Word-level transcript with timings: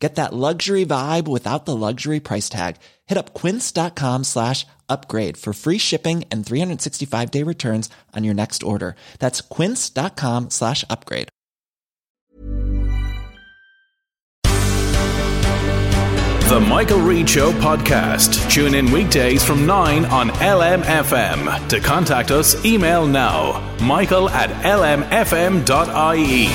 Get 0.00 0.14
that 0.14 0.32
luxury 0.32 0.86
vibe 0.86 1.28
without 1.28 1.66
the 1.66 1.76
luxury 1.76 2.20
price 2.20 2.48
tag. 2.48 2.76
Hit 3.06 3.18
up 3.18 3.34
quince.com 3.34 4.24
slash 4.24 4.66
upgrade 4.88 5.36
for 5.36 5.52
free 5.52 5.78
shipping 5.78 6.24
and 6.30 6.44
365 6.44 7.30
day 7.30 7.42
returns 7.42 7.90
on 8.16 8.24
your 8.24 8.34
next 8.34 8.62
order. 8.62 8.96
That's 9.18 9.42
quince.com 9.42 10.50
slash 10.50 10.84
upgrade. 10.88 11.28
The 16.50 16.58
Michael 16.58 16.98
Reade 16.98 17.30
Show 17.30 17.52
podcast. 17.52 18.50
Tune 18.50 18.74
in 18.74 18.90
weekdays 18.90 19.44
from 19.44 19.66
9 19.66 20.06
on 20.06 20.30
LMFM. 20.30 21.68
To 21.68 21.78
contact 21.78 22.32
us, 22.32 22.64
email 22.64 23.06
now 23.06 23.60
michael 23.80 24.28
at 24.28 24.50
lmfm.ie. 24.64 26.48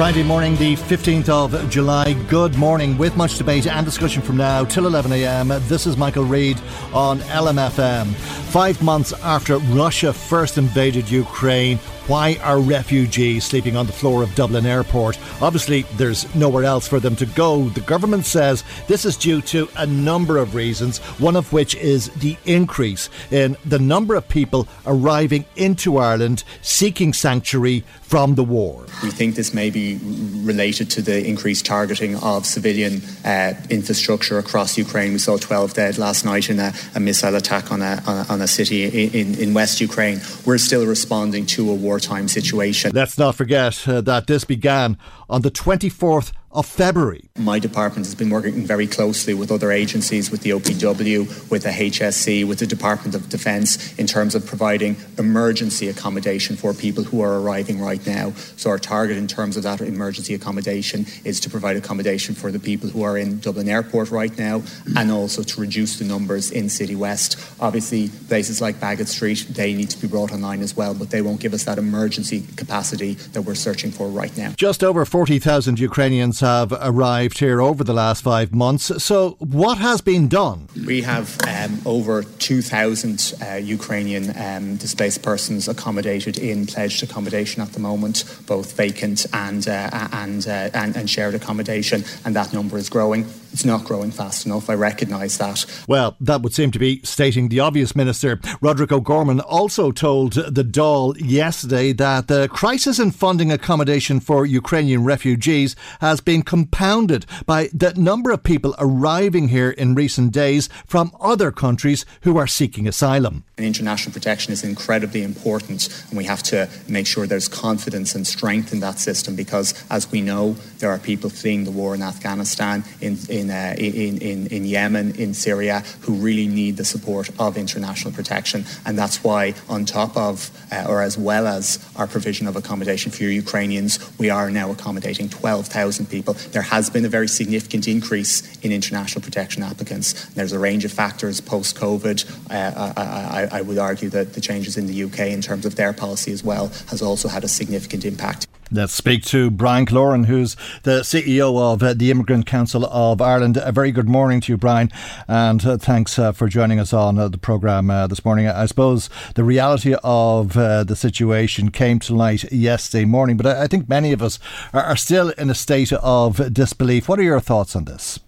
Friday 0.00 0.22
morning, 0.22 0.56
the 0.56 0.76
15th 0.76 1.28
of 1.28 1.68
July. 1.68 2.14
Good 2.30 2.56
morning, 2.56 2.96
with 2.96 3.18
much 3.18 3.36
debate 3.36 3.66
and 3.66 3.84
discussion 3.84 4.22
from 4.22 4.38
now 4.38 4.64
till 4.64 4.86
11 4.86 5.12
a.m. 5.12 5.48
This 5.68 5.86
is 5.86 5.98
Michael 5.98 6.24
Reade 6.24 6.58
on 6.94 7.18
LMFM. 7.18 8.06
Five 8.50 8.82
months 8.82 9.12
after 9.22 9.58
Russia 9.58 10.14
first 10.14 10.56
invaded 10.56 11.10
Ukraine, 11.10 11.76
why 12.06 12.40
are 12.42 12.58
refugees 12.58 13.44
sleeping 13.44 13.76
on 13.76 13.86
the 13.86 13.92
floor 13.92 14.22
of 14.22 14.34
Dublin 14.34 14.66
Airport? 14.66 15.16
Obviously, 15.40 15.82
there's 15.96 16.34
nowhere 16.34 16.64
else 16.64 16.88
for 16.88 16.98
them 16.98 17.14
to 17.14 17.26
go. 17.26 17.68
The 17.68 17.82
government 17.82 18.24
says 18.24 18.64
this 18.88 19.04
is 19.04 19.16
due 19.16 19.40
to 19.42 19.68
a 19.76 19.86
number 19.86 20.38
of 20.38 20.54
reasons, 20.56 20.98
one 21.20 21.36
of 21.36 21.52
which 21.52 21.76
is 21.76 22.08
the 22.14 22.36
increase 22.46 23.10
in 23.30 23.56
the 23.66 23.78
number 23.78 24.16
of 24.16 24.28
people 24.28 24.66
arriving 24.86 25.44
into 25.54 25.98
Ireland 25.98 26.42
seeking 26.62 27.12
sanctuary 27.12 27.84
from 28.10 28.34
the 28.34 28.42
war. 28.42 28.84
We 29.04 29.10
think 29.12 29.36
this 29.36 29.54
may 29.54 29.70
be 29.70 30.00
related 30.42 30.90
to 30.90 31.00
the 31.00 31.24
increased 31.24 31.64
targeting 31.64 32.16
of 32.16 32.44
civilian 32.44 33.02
uh, 33.24 33.54
infrastructure 33.70 34.36
across 34.36 34.76
Ukraine. 34.76 35.12
We 35.12 35.20
saw 35.20 35.36
12 35.36 35.74
dead 35.74 35.96
last 35.96 36.24
night 36.24 36.50
in 36.50 36.58
a, 36.58 36.72
a 36.96 36.98
missile 36.98 37.36
attack 37.36 37.70
on 37.70 37.82
a, 37.82 38.02
on 38.08 38.16
a, 38.18 38.32
on 38.32 38.42
a 38.42 38.48
city 38.48 38.78
in, 39.20 39.38
in 39.38 39.54
West 39.54 39.80
Ukraine. 39.80 40.20
We're 40.44 40.58
still 40.58 40.86
responding 40.86 41.46
to 41.54 41.70
a 41.70 41.74
wartime 41.74 42.26
situation. 42.26 42.90
Let's 42.92 43.16
not 43.16 43.36
forget 43.36 43.86
uh, 43.86 44.00
that 44.00 44.26
this 44.26 44.44
began 44.44 44.98
on 45.28 45.42
the 45.42 45.52
24th 45.52 46.32
of 46.52 46.66
February. 46.66 47.30
My 47.38 47.58
department 47.58 48.06
has 48.06 48.14
been 48.14 48.30
working 48.30 48.66
very 48.66 48.86
closely 48.86 49.34
with 49.34 49.52
other 49.52 49.70
agencies, 49.70 50.30
with 50.30 50.42
the 50.42 50.50
OPW, 50.50 51.50
with 51.50 51.62
the 51.62 51.70
HSE, 51.70 52.46
with 52.46 52.58
the 52.58 52.66
Department 52.66 53.14
of 53.14 53.28
Defence 53.28 53.96
in 53.98 54.06
terms 54.06 54.34
of 54.34 54.44
providing 54.44 54.96
emergency 55.16 55.88
accommodation 55.88 56.56
for 56.56 56.74
people 56.74 57.04
who 57.04 57.20
are 57.20 57.40
arriving 57.40 57.80
right 57.80 58.04
now. 58.06 58.32
So 58.56 58.70
our 58.70 58.78
target 58.78 59.16
in 59.16 59.28
terms 59.28 59.56
of 59.56 59.62
that 59.62 59.80
emergency 59.80 60.34
accommodation 60.34 61.06
is 61.24 61.38
to 61.40 61.50
provide 61.50 61.76
accommodation 61.76 62.34
for 62.34 62.50
the 62.50 62.58
people 62.58 62.88
who 62.88 63.02
are 63.02 63.16
in 63.16 63.38
Dublin 63.38 63.68
Airport 63.68 64.10
right 64.10 64.36
now 64.36 64.62
and 64.96 65.12
also 65.12 65.42
to 65.42 65.60
reduce 65.60 65.98
the 65.98 66.04
numbers 66.04 66.50
in 66.50 66.64
Citywest. 66.64 67.54
Obviously, 67.60 68.08
places 68.26 68.60
like 68.60 68.76
Baggot 68.76 69.06
Street, 69.06 69.46
they 69.50 69.72
need 69.72 69.90
to 69.90 69.98
be 69.98 70.08
brought 70.08 70.32
online 70.32 70.62
as 70.62 70.76
well, 70.76 70.94
but 70.94 71.10
they 71.10 71.22
won't 71.22 71.40
give 71.40 71.54
us 71.54 71.64
that 71.64 71.78
emergency 71.78 72.44
capacity 72.56 73.14
that 73.32 73.42
we're 73.42 73.54
searching 73.54 73.92
for 73.92 74.08
right 74.08 74.36
now. 74.36 74.52
Just 74.56 74.82
over 74.82 75.04
40,000 75.04 75.78
Ukrainians 75.78 76.39
have 76.40 76.72
arrived 76.72 77.38
here 77.38 77.60
over 77.60 77.84
the 77.84 77.92
last 77.92 78.22
five 78.22 78.54
months. 78.54 79.02
So, 79.02 79.36
what 79.38 79.78
has 79.78 80.00
been 80.00 80.28
done? 80.28 80.68
We 80.86 81.02
have 81.02 81.38
um, 81.46 81.80
over 81.84 82.22
2,000 82.22 83.34
uh, 83.42 83.54
Ukrainian 83.56 84.36
um, 84.36 84.76
displaced 84.76 85.22
persons 85.22 85.68
accommodated 85.68 86.38
in 86.38 86.66
pledged 86.66 87.02
accommodation 87.02 87.62
at 87.62 87.72
the 87.72 87.80
moment, 87.80 88.24
both 88.46 88.76
vacant 88.76 89.26
and, 89.32 89.66
uh, 89.68 90.08
and, 90.12 90.46
uh, 90.46 90.70
and, 90.74 90.96
and 90.96 91.08
shared 91.08 91.34
accommodation, 91.34 92.04
and 92.24 92.34
that 92.36 92.52
number 92.52 92.76
is 92.78 92.88
growing. 92.88 93.26
It's 93.52 93.64
not 93.64 93.84
growing 93.84 94.12
fast 94.12 94.46
enough. 94.46 94.70
I 94.70 94.74
recognise 94.74 95.38
that. 95.38 95.66
Well, 95.88 96.16
that 96.20 96.42
would 96.42 96.54
seem 96.54 96.70
to 96.70 96.78
be 96.78 97.00
stating 97.02 97.48
the 97.48 97.60
obvious, 97.60 97.96
Minister. 97.96 98.38
Roderick 98.60 98.92
O'Gorman 98.92 99.40
also 99.40 99.90
told 99.90 100.34
the 100.34 100.64
Dáil 100.64 101.16
yesterday 101.18 101.92
that 101.94 102.28
the 102.28 102.48
crisis 102.48 102.98
in 102.98 103.10
funding 103.10 103.50
accommodation 103.50 104.20
for 104.20 104.46
Ukrainian 104.46 105.02
refugees 105.02 105.74
has 106.00 106.20
been 106.20 106.29
compounded 106.38 107.26
by 107.44 107.68
the 107.74 107.92
number 107.94 108.30
of 108.30 108.42
people 108.42 108.74
arriving 108.78 109.48
here 109.48 109.70
in 109.70 109.94
recent 109.94 110.32
days 110.32 110.68
from 110.86 111.12
other 111.20 111.50
countries 111.50 112.06
who 112.22 112.36
are 112.38 112.46
seeking 112.46 112.86
asylum. 112.86 113.44
And 113.58 113.66
international 113.66 114.12
protection 114.12 114.52
is 114.52 114.62
incredibly 114.62 115.22
important, 115.22 115.88
and 116.08 116.16
we 116.16 116.24
have 116.24 116.42
to 116.44 116.68
make 116.88 117.06
sure 117.06 117.26
there's 117.26 117.48
confidence 117.48 118.14
and 118.14 118.26
strength 118.26 118.72
in 118.72 118.80
that 118.80 118.98
system 118.98 119.34
because, 119.34 119.74
as 119.90 120.10
we 120.10 120.20
know, 120.22 120.56
there 120.78 120.90
are 120.90 120.98
people 120.98 121.28
fleeing 121.28 121.64
the 121.64 121.70
war 121.70 121.94
in 121.94 122.02
Afghanistan, 122.02 122.84
in, 123.00 123.18
in, 123.28 123.50
uh, 123.50 123.74
in, 123.76 124.18
in, 124.18 124.46
in 124.46 124.64
Yemen, 124.64 125.14
in 125.16 125.34
Syria, 125.34 125.80
who 126.02 126.14
really 126.14 126.46
need 126.46 126.76
the 126.76 126.84
support 126.84 127.28
of 127.38 127.56
international 127.56 128.12
protection. 128.12 128.64
And 128.86 128.96
that's 128.96 129.22
why, 129.24 129.54
on 129.68 129.84
top 129.84 130.16
of, 130.16 130.50
uh, 130.70 130.86
or 130.88 131.02
as 131.02 131.18
well 131.18 131.46
as 131.46 131.84
our 131.96 132.06
provision 132.06 132.46
of 132.46 132.56
accommodation 132.56 133.10
for 133.10 133.24
Ukrainians, 133.24 133.98
we 134.18 134.30
are 134.30 134.50
now 134.50 134.70
accommodating 134.70 135.28
12,000 135.28 136.06
people. 136.06 136.19
There 136.22 136.62
has 136.62 136.90
been 136.90 137.04
a 137.04 137.08
very 137.08 137.28
significant 137.28 137.88
increase 137.88 138.58
in 138.58 138.72
international 138.72 139.22
protection 139.22 139.62
applicants. 139.62 140.26
There's 140.30 140.52
a 140.52 140.58
range 140.58 140.84
of 140.84 140.92
factors 140.92 141.40
post 141.40 141.76
COVID. 141.76 142.24
Uh, 142.50 142.92
I, 142.96 143.58
I 143.58 143.62
would 143.62 143.78
argue 143.78 144.08
that 144.10 144.34
the 144.34 144.40
changes 144.40 144.76
in 144.76 144.86
the 144.86 145.04
UK 145.04 145.20
in 145.20 145.40
terms 145.40 145.66
of 145.66 145.76
their 145.76 145.92
policy 145.92 146.32
as 146.32 146.44
well 146.44 146.68
has 146.88 147.02
also 147.02 147.28
had 147.28 147.44
a 147.44 147.48
significant 147.48 148.04
impact. 148.04 148.46
Let's 148.72 148.92
speak 148.92 149.24
to 149.24 149.50
Brian 149.50 149.84
Killoran, 149.84 150.26
who's 150.26 150.56
the 150.84 151.00
CEO 151.00 151.58
of 151.60 151.82
uh, 151.82 151.92
the 151.92 152.12
Immigrant 152.12 152.46
Council 152.46 152.86
of 152.86 153.20
Ireland. 153.20 153.56
A 153.56 153.72
very 153.72 153.90
good 153.90 154.08
morning 154.08 154.40
to 154.42 154.52
you, 154.52 154.56
Brian, 154.56 154.90
and 155.26 155.64
uh, 155.66 155.76
thanks 155.76 156.20
uh, 156.20 156.30
for 156.30 156.46
joining 156.46 156.78
us 156.78 156.92
on 156.92 157.16
the 157.16 157.36
programme 157.36 157.88
this 158.08 158.24
morning. 158.24 158.46
I 158.46 158.66
suppose 158.66 159.10
the 159.34 159.42
reality 159.42 159.96
of 160.04 160.52
the 160.52 160.94
situation 160.94 161.72
came 161.72 161.98
to 161.98 162.14
light 162.14 162.52
yesterday 162.52 163.04
morning, 163.04 163.36
but 163.36 163.46
I, 163.46 163.64
I 163.64 163.66
think 163.66 163.88
many 163.88 164.12
of 164.12 164.22
us 164.22 164.38
are, 164.72 164.84
are, 164.84 164.96
still 164.96 165.30
in 165.30 165.50
a 165.50 165.54
state 165.54 165.92
of 165.92 166.54
disbelief. 166.54 167.08
What 167.08 167.18
are 167.18 167.24
your 167.24 167.40
thoughts 167.40 167.74
on 167.74 167.86
this? 167.86 168.20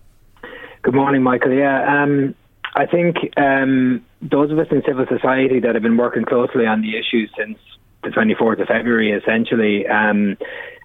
Good 0.82 0.94
morning, 0.94 1.22
Michael. 1.22 1.52
Yeah, 1.52 2.02
um, 2.02 2.34
I 2.74 2.86
think 2.86 3.16
um, 3.36 4.04
those 4.20 4.50
of 4.50 4.58
us 4.58 4.66
in 4.72 4.82
civil 4.84 5.06
society 5.06 5.60
that 5.60 5.76
have 5.76 5.84
been 5.84 5.96
working 5.96 6.24
closely 6.24 6.66
on 6.66 6.82
the 6.82 6.98
issue 6.98 7.28
since 7.38 7.58
the 8.02 8.10
24th 8.10 8.60
of 8.60 8.68
February, 8.68 9.12
essentially, 9.12 9.86
um, 9.86 10.36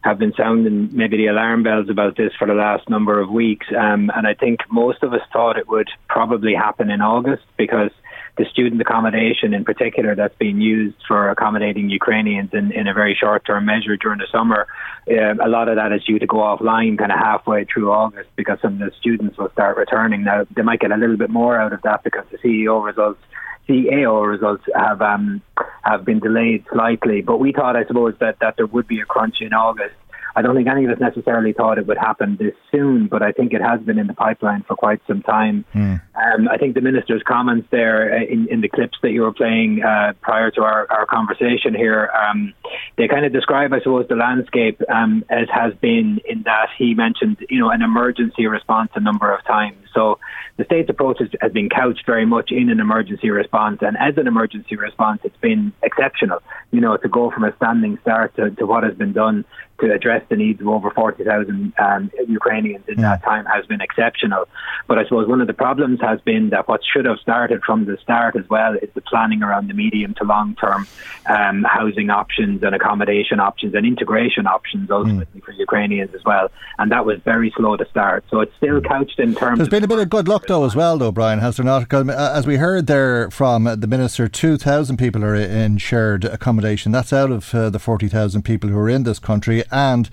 have 0.04 0.20
been 0.20 0.34
sounding 0.38 0.90
maybe 0.96 1.18
the 1.18 1.28
alarm 1.28 1.64
bells 1.64 1.90
about 1.90 2.16
this 2.16 2.32
for 2.38 2.48
the 2.48 2.54
last 2.54 2.90
number 2.90 3.20
of 3.20 3.30
weeks. 3.30 3.68
Um, 3.78 4.12
and 4.16 4.28
I 4.28 4.34
think 4.34 4.60
most 4.72 5.04
of 5.04 5.14
us 5.14 5.22
thought 5.34 5.58
it 5.58 5.68
would 5.68 5.90
probably 6.08 6.54
happen 6.54 6.90
in 6.90 7.02
August 7.02 7.44
because 7.58 7.92
the 8.38 8.46
student 8.52 8.80
accommodation 8.80 9.54
in 9.54 9.66
particular 9.66 10.16
that's 10.16 10.36
being 10.38 10.62
used 10.62 10.96
for 11.08 11.30
accommodating 11.30 11.90
Ukrainians 11.90 12.52
in, 12.54 12.72
in 12.72 12.88
a 12.88 12.94
very 12.94 13.18
short 13.20 13.46
term 13.46 13.66
measure 13.66 13.98
during 13.98 14.20
the 14.20 14.28
summer, 14.32 14.68
uh, 15.10 15.34
a 15.44 15.50
lot 15.50 15.68
of 15.68 15.76
that 15.76 15.92
is 15.92 16.04
due 16.04 16.20
to 16.20 16.28
go 16.28 16.38
offline 16.38 16.98
kind 16.98 17.12
of 17.12 17.18
halfway 17.18 17.66
through 17.66 17.92
August 17.92 18.30
because 18.36 18.60
some 18.62 18.74
of 18.74 18.80
the 18.80 18.96
students 19.00 19.38
will 19.38 19.50
start 19.52 19.76
returning. 19.76 20.24
Now, 20.24 20.46
they 20.56 20.62
might 20.62 20.80
get 20.80 20.92
a 20.92 20.98
little 20.98 21.18
bit 21.18 21.32
more 21.32 21.60
out 21.60 21.74
of 21.74 21.82
that 21.82 22.04
because 22.04 22.26
the 22.32 22.38
CEO 22.38 22.84
results 22.84 23.20
CAO 23.68 24.28
results 24.28 24.64
have 24.76 25.02
um, 25.02 25.42
have 25.84 26.06
been 26.06 26.20
delayed 26.20 26.66
slightly, 26.72 27.22
but 27.22 27.38
we 27.38 27.52
thought, 27.52 27.76
I 27.76 27.86
suppose, 27.86 28.16
that, 28.20 28.40
that 28.40 28.56
there 28.58 28.66
would 28.66 28.88
be 28.88 29.00
a 29.00 29.06
crunch 29.06 29.42
in 29.42 29.54
August. 29.54 29.96
I 30.38 30.44
don't 30.44 30.56
think 30.56 30.68
any 30.68 30.86
of 30.86 30.92
us 30.92 31.00
necessarily 31.00 31.52
thought 31.52 31.80
it 31.80 31.88
would 31.88 31.98
happen 31.98 32.38
this 32.38 32.54
soon, 32.72 33.08
but 33.08 33.24
I 33.24 33.32
think 33.32 33.54
it 33.54 33.62
has 33.62 33.82
been 33.82 33.98
in 33.98 34.06
the 34.06 34.14
pipeline 34.14 34.62
for 34.68 34.76
quite 34.76 35.02
some 35.08 35.24
time. 35.24 35.66
Mm. 35.74 36.00
Um, 36.14 36.48
I 36.48 36.58
think 36.58 36.76
the 36.76 36.82
minister's 36.82 37.24
comments 37.24 37.68
there 37.72 38.14
uh, 38.14 38.24
in, 38.24 38.48
in 38.50 38.62
the 38.62 38.70
clips 38.70 39.00
that 39.02 39.10
you 39.10 39.22
were 39.24 39.34
playing 39.34 39.82
uh, 39.82 40.14
prior 40.22 40.52
to 40.52 40.62
our, 40.62 40.86
our 40.92 41.08
conversation 41.08 41.74
here, 41.74 42.12
um, 42.12 42.54
they 42.98 43.08
kind 43.08 43.26
of 43.26 43.34
describe, 43.34 43.74
I 43.74 43.80
suppose, 43.80 44.08
the 44.10 44.16
landscape 44.16 44.80
um, 44.94 45.26
as 45.32 45.48
has 45.52 45.74
been 45.82 46.20
in 46.24 46.44
that 46.44 46.68
he 46.78 46.94
mentioned, 46.94 47.38
you 47.50 47.60
know, 47.60 47.72
an 47.72 47.82
emergency 47.82 48.46
response 48.46 48.92
a 48.94 49.00
number 49.00 49.34
of 49.34 49.44
times. 49.46 49.78
So 49.92 50.20
the 50.58 50.66
state's 50.66 50.90
approach 50.92 51.18
has, 51.20 51.30
has 51.42 51.52
been 51.52 51.70
couched 51.70 52.06
very 52.06 52.28
much 52.28 52.52
in 52.52 52.70
an 52.70 52.80
emergency 52.80 53.32
response, 53.32 53.80
and 53.82 53.98
as 53.98 54.18
an 54.18 54.28
emergency 54.28 54.76
response, 54.76 55.22
it's 55.24 55.38
been 55.38 55.74
exceptional. 55.82 56.44
You 56.72 56.82
know, 56.82 56.96
to 56.98 57.10
go 57.10 57.32
from 57.32 57.44
a 57.44 57.56
standing 57.56 57.98
start 58.02 58.36
to, 58.36 58.52
to 58.52 58.66
what 58.68 58.84
has 58.84 58.94
been 58.94 59.14
done 59.14 59.46
to 59.80 59.94
address 59.94 60.24
the 60.30 60.36
needs 60.36 60.60
of 60.62 60.68
over 60.68 60.90
40,000 60.90 61.74
um, 61.78 62.12
Ukrainians 62.28 62.86
in 62.88 63.02
that 63.02 63.24
time 63.24 63.46
has 63.46 63.66
been 63.66 63.82
exceptional. 63.82 64.48
But 64.88 64.98
I 64.98 65.04
suppose 65.04 65.28
one 65.28 65.42
of 65.42 65.48
the 65.48 65.54
problems 65.54 66.00
has 66.02 66.20
been 66.22 66.50
that 66.50 66.68
what 66.68 66.82
should 66.84 67.06
have 67.06 67.20
started 67.20 67.64
from 67.64 67.86
the 67.86 67.98
start 67.98 68.36
as 68.36 68.50
well 68.50 68.76
is 68.76 68.90
the 68.94 69.02
planning 69.02 69.44
around 69.44 69.68
the 69.68 69.74
medium 69.74 70.16
to 70.16 70.24
long 70.24 70.56
term 70.56 70.88
um, 71.28 71.64
housing 71.64 72.10
options 72.10 72.64
and 72.64 72.74
accommodation 72.74 73.40
options 73.40 73.76
and 73.76 73.86
integration 73.86 74.48
options 74.48 74.90
ultimately 74.90 75.42
mm. 75.42 75.44
for 75.44 75.52
Ukrainians 75.52 76.14
as 76.16 76.24
well. 76.26 76.50
And 76.80 76.92
that 76.92 77.06
was 77.06 77.20
very 77.24 77.54
slow 77.56 77.78
to 77.78 77.86
start. 77.90 78.24
So 78.30 78.42
it's 78.42 78.56
still 78.58 78.82
couched 78.82 79.20
in 79.20 79.36
terms. 79.36 79.58
There's 79.58 79.70
been 79.70 79.84
a 79.84 79.88
bit 79.88 80.00
of 80.00 80.10
good 80.10 80.28
luck 80.28 80.48
though 80.48 80.66
as 80.66 80.76
well, 80.76 80.98
though, 80.98 81.12
Brian. 81.12 81.40
Has 81.40 81.58
there 81.58 81.66
not? 81.66 81.92
As 81.94 82.48
we 82.48 82.58
heard 82.58 82.88
there 82.88 83.30
from 83.30 83.66
the 83.66 83.88
minister, 83.88 84.28
two 84.28 84.58
thousand 84.58 84.98
people 84.98 85.24
are 85.24 85.36
in 85.36 85.78
shared 85.78 86.26
accommodation. 86.26 86.92
That's 86.92 87.14
out 87.14 87.32
of 87.32 87.54
uh, 87.54 87.70
the 87.70 87.80
forty 87.80 88.08
thousand 88.08 88.44
people 88.44 88.70
who 88.70 88.78
are 88.78 88.90
in 88.90 89.04
this 89.04 89.20
country 89.20 89.64
and. 89.72 90.10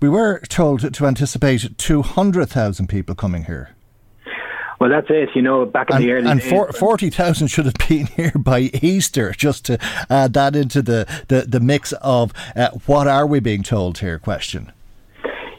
We 0.00 0.10
were 0.10 0.40
told 0.50 0.92
to 0.92 1.06
anticipate 1.06 1.78
200,000 1.78 2.88
people 2.88 3.14
coming 3.14 3.44
here. 3.44 3.70
Well, 4.78 4.90
that's 4.90 5.06
it. 5.08 5.30
You 5.34 5.40
know, 5.40 5.64
back 5.64 5.88
in 5.88 5.96
and, 5.96 6.04
the 6.04 6.12
early 6.12 6.30
and 6.30 6.40
days, 6.40 6.50
for, 6.50 6.70
forty 6.72 7.08
thousand 7.08 7.48
should 7.48 7.64
have 7.64 7.88
been 7.88 8.06
here 8.16 8.32
by 8.36 8.60
Easter. 8.82 9.32
Just 9.32 9.64
to 9.66 9.78
add 10.10 10.34
that 10.34 10.54
into 10.54 10.82
the 10.82 11.06
the, 11.28 11.42
the 11.48 11.60
mix 11.60 11.92
of 12.02 12.34
uh, 12.54 12.68
what 12.84 13.06
are 13.06 13.26
we 13.26 13.40
being 13.40 13.62
told 13.62 13.98
here? 13.98 14.18
Question. 14.18 14.72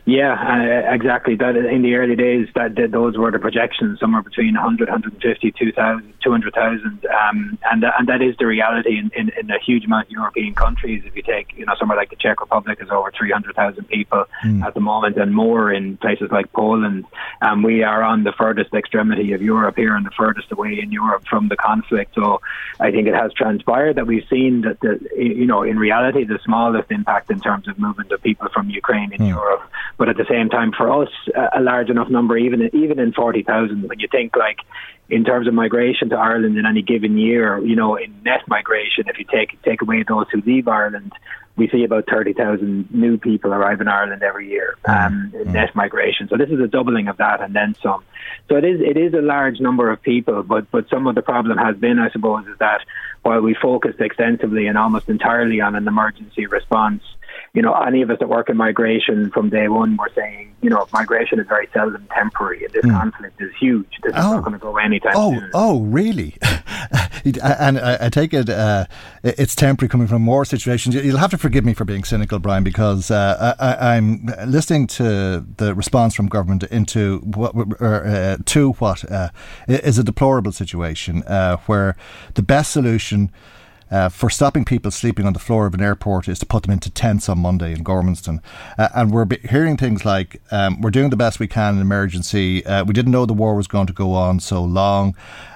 Yeah, 0.06 0.34
uh, 0.34 0.94
exactly. 0.94 1.36
That 1.36 1.56
in 1.56 1.81
the 1.81 1.96
early 1.96 2.16
days, 2.16 2.48
that, 2.54 2.75
that, 2.75 2.92
those 2.92 3.18
were 3.18 3.31
the 3.31 3.40
projections, 3.40 4.00
somewhere 4.00 4.22
between 4.22 4.54
100, 4.54 4.88
150, 4.88 5.52
200,000, 5.52 6.13
200,000, 6.24 7.06
um, 7.07 7.57
and 7.72 7.84
and 7.84 8.07
that 8.07 8.22
is 8.22 8.36
the 8.38 8.46
reality 8.46 9.00
in, 9.00 9.10
in, 9.16 9.31
in, 9.40 9.50
a 9.50 9.57
huge 9.57 9.86
amount 9.86 10.06
of 10.06 10.12
European 10.12 10.54
countries. 10.54 11.02
If 11.06 11.16
you 11.16 11.24
take, 11.24 11.57
you 11.57 11.66
know, 11.66 11.74
somewhere 11.80 11.98
like 11.98 12.12
the 12.12 12.18
Czech 12.18 12.40
Republic 12.40 12.78
is 12.81 12.90
over 12.92 13.12
300,000 13.18 13.84
people 13.86 14.25
mm. 14.44 14.63
at 14.63 14.75
the 14.75 14.80
moment, 14.80 15.18
and 15.18 15.34
more 15.34 15.74
in 15.74 15.98
places 15.98 16.30
like 16.31 16.54
Poland. 16.54 17.06
Um, 17.42 17.63
we 17.63 17.81
are 17.81 18.04
on 18.04 18.24
the 18.24 18.31
furthest 18.31 18.75
extremity 18.75 19.34
of 19.34 19.42
Europe 19.42 19.75
here, 19.75 19.96
and 19.96 20.06
the 20.06 20.12
furthest 20.12 20.52
away 20.52 20.80
in 20.80 20.92
Europe 20.92 21.24
from 21.28 21.48
the 21.48 21.57
conflict. 21.57 22.13
So, 22.13 22.42
I 22.80 22.92
think 22.92 23.07
it 23.07 23.16
has 23.16 23.34
transpired 23.34 23.96
that 23.96 24.06
we've 24.06 24.28
seen 24.30 24.62
that 24.62 24.80
the, 24.81 25.00
you 25.18 25.48
know, 25.48 25.63
in 25.63 25.80
reality, 25.80 26.25
the 26.25 26.40
smallest 26.46 26.92
impact 26.92 27.31
in 27.31 27.40
terms 27.40 27.68
of 27.68 27.80
movement 27.80 28.12
of 28.12 28.22
people 28.22 28.50
from 28.54 28.69
Ukraine 28.69 29.12
in 29.12 29.22
mm. 29.22 29.30
Europe 29.30 29.63
but 29.97 30.09
at 30.09 30.18
the 30.18 30.25
same 30.30 30.50
time, 30.50 30.71
for 30.71 31.03
us, 31.03 31.09
a 31.56 31.62
large 31.62 31.89
enough 31.89 32.09
number, 32.09 32.38
even 32.38 32.69
even 32.74 33.00
in 33.00 33.13
forty 33.13 33.44
thousand, 33.44 33.88
when 33.88 34.00
you 34.00 34.07
think 34.09 34.36
like 34.36 34.59
in 35.09 35.24
terms 35.24 35.47
of 35.47 35.53
migration 35.53 36.09
to 36.09 36.15
Ireland 36.15 36.57
in 36.57 36.65
any 36.65 36.81
given 36.81 37.18
year, 37.18 37.59
you 37.59 37.75
know, 37.75 37.95
in 37.95 38.13
net 38.24 38.42
migration, 38.47 39.06
if 39.07 39.19
you 39.19 39.25
take 39.25 39.62
take 39.63 39.81
away 39.81 40.03
those 40.03 40.25
who 40.31 40.42
leave 40.42 40.68
Ireland, 40.68 41.13
we 41.57 41.69
see 41.69 41.83
about 41.83 42.06
30,000 42.09 42.89
new 42.92 43.18
people 43.18 43.53
arrive 43.53 43.80
in 43.81 43.88
Ireland 43.88 44.24
every 44.24 44.50
year 44.50 44.75
mm. 44.86 45.06
um, 45.06 45.31
in 45.33 45.47
mm. 45.47 45.53
net 45.53 45.75
migration. 45.75 46.27
So 46.27 46.38
this 46.38 46.50
is 46.50 46.59
a 46.59 46.68
doubling 46.68 47.07
of 47.07 47.18
that 47.18 47.42
and 47.42 47.53
then 47.53 47.75
some. 47.81 48.03
So 48.50 48.56
it 48.56 48.65
is 48.65 48.81
it 48.81 48.97
is 48.97 49.13
a 49.13 49.21
large 49.21 49.59
number 49.59 49.89
of 49.92 50.01
people, 50.01 50.44
but 50.44 50.69
but 50.71 50.89
some 50.89 51.07
of 51.07 51.15
the 51.15 51.21
problem 51.21 51.57
has 51.57 51.77
been, 51.77 52.00
I 52.00 52.09
suppose, 52.09 52.45
is 52.47 52.57
that 52.59 52.81
while 53.21 53.42
we 53.42 53.56
focused 53.56 54.00
extensively 54.01 54.68
and 54.68 54.77
almost 54.77 55.09
entirely 55.09 55.62
on 55.62 55.75
an 55.75 55.88
emergency 55.88 56.45
response, 56.45 57.01
you 57.56 57.62
know, 57.62 57.74
any 57.74 58.02
of 58.02 58.10
us 58.10 58.19
that 58.19 58.28
work 58.28 58.50
in 58.50 58.57
migration 58.57 59.31
from 59.31 59.50
day 59.50 59.69
one 59.69 59.96
were 59.96 60.12
saying, 60.13 60.54
you 60.62 60.69
know, 60.69 60.86
migration 60.92 61.40
is 61.40 61.48
very 61.48 61.69
seldom 61.74 62.06
temporary, 62.13 62.66
and 62.66 62.74
this 62.74 62.84
mm. 62.84 62.92
conflict 62.92 63.42
is 63.42 63.52
huge. 63.57 63.88
This 64.04 64.12
oh. 64.16 64.19
is 64.19 64.25
not 64.25 64.38
oh. 64.38 64.42
going 64.42 64.54
to 64.54 64.60
go 64.60 64.78
anytime 64.78 65.13
oh, 65.16 65.31
soon. 65.31 65.52
Oh, 65.54 65.81
really? 65.81 66.36
and 67.42 67.80
I, 67.80 68.10
take 68.10 68.34
it 68.34 68.50
uh, 68.50 68.86
it's 69.24 69.56
temporary 69.56 69.90
coming 69.90 70.07
from 70.07 70.22
more 70.22 70.44
situations. 70.44 70.96
You'll 70.96 71.18
have 71.18 71.31
to 71.31 71.38
forgive 71.38 71.63
me 71.63 71.74
for 71.74 71.86
being 71.86 72.04
cynical, 72.04 72.40
Brian, 72.40 72.63
because 72.63 73.10
uh, 73.10 73.56
I, 73.57 73.96
am 73.96 74.25
listening 74.46 74.88
to 74.88 75.46
the 75.57 75.74
response 75.74 76.13
from 76.13 76.28
government 76.28 76.63
into 76.63 77.19
what 77.19 77.56
uh, 77.81 78.38
to 78.44 78.72
what 78.74 79.10
uh, 79.10 79.30
is 79.68 79.98
a 79.98 80.04
deplorable 80.04 80.52
situation 80.52 81.24
uh, 81.24 81.57
where 81.68 81.96
the 82.34 82.44
best 82.44 82.72
solution 82.72 83.31
uh, 83.92 84.10
for 84.10 84.30
stopping 84.30 84.66
people 84.66 84.92
sleeping 84.92 85.26
on 85.26 85.34
the 85.34 85.40
floor 85.40 85.66
of 85.66 85.74
an 85.74 85.82
airport 85.82 86.28
is 86.28 86.40
to 86.40 86.46
put 86.46 86.64
them 86.64 86.72
into 86.72 86.90
tents 86.90 87.30
on 87.30 87.40
Monday 87.40 87.72
in 87.72 87.84
Gormanston. 87.84 88.42
Uh, 88.78 88.90
and 88.96 89.12
we're 89.12 89.28
hearing 89.50 89.78
things 89.78 90.06
like, 90.06 90.42
um, 90.52 90.82
we're 90.82 90.92
doing 90.92 91.10
the 91.10 91.18
best 91.18 91.40
we 91.40 91.48
can 91.48 91.76
in 91.76 91.82
emergency. 91.82 92.66
Uh, 92.66 92.84
we 92.84 92.94
didn't 92.94 93.12
know 93.12 93.26
the 93.26 93.34
war 93.34 93.56
was 93.56 93.68
going 93.68 93.88
to 93.88 93.94
go 93.94 94.14
on 94.14 94.40
so 94.40 94.64
long 94.64 95.16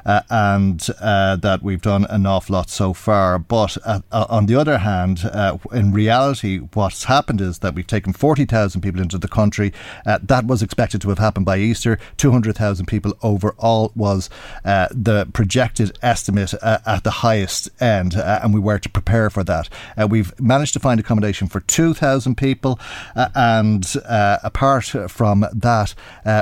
uh, 0.09 0.23
and 0.31 0.87
uh, 1.01 1.35
that 1.35 1.61
we've 1.61 1.83
done 1.83 2.03
an 2.05 2.25
awful 2.25 2.53
lot 2.53 2.67
so 2.67 2.93
far. 2.93 3.37
But 3.37 3.77
uh, 3.85 3.99
uh 4.11 4.25
on 4.27 4.47
the 4.47 4.55
other 4.55 4.79
hand, 4.79 5.19
uh, 5.23 5.59
in 5.71 5.91
reality, 5.91 6.57
what's 6.73 7.03
happened 7.03 7.41
is 7.41 7.59
that 7.59 7.75
we've 7.75 7.85
taken 7.85 8.13
40,000 8.13 8.81
people 8.81 9.01
into 9.01 9.19
the 9.19 9.27
country. 9.27 9.71
Uh, 10.07 10.17
that 10.23 10.47
was 10.47 10.63
expected 10.63 10.99
to 11.01 11.09
have 11.09 11.19
happened 11.19 11.45
by 11.45 11.57
Easter. 11.59 11.99
200,000 12.17 12.87
people 12.87 13.13
overall 13.21 13.91
was 13.95 14.31
the 14.63 15.27
projected 15.31 15.95
estimate 16.01 16.55
at 16.63 17.03
the 17.03 17.11
highest 17.27 17.69
end, 17.79 18.15
and 18.15 18.51
we 18.51 18.59
were 18.59 18.79
to 18.79 18.89
prepare 18.89 19.29
for 19.29 19.43
that. 19.43 19.69
we've 20.09 20.33
managed 20.39 20.73
to 20.73 20.79
find 20.79 20.99
accommodation 20.99 21.47
for 21.47 21.59
2,000 21.59 22.35
people, 22.35 22.79
and 23.15 23.85
apart 24.05 24.85
from 25.07 25.45
that, 25.53 25.93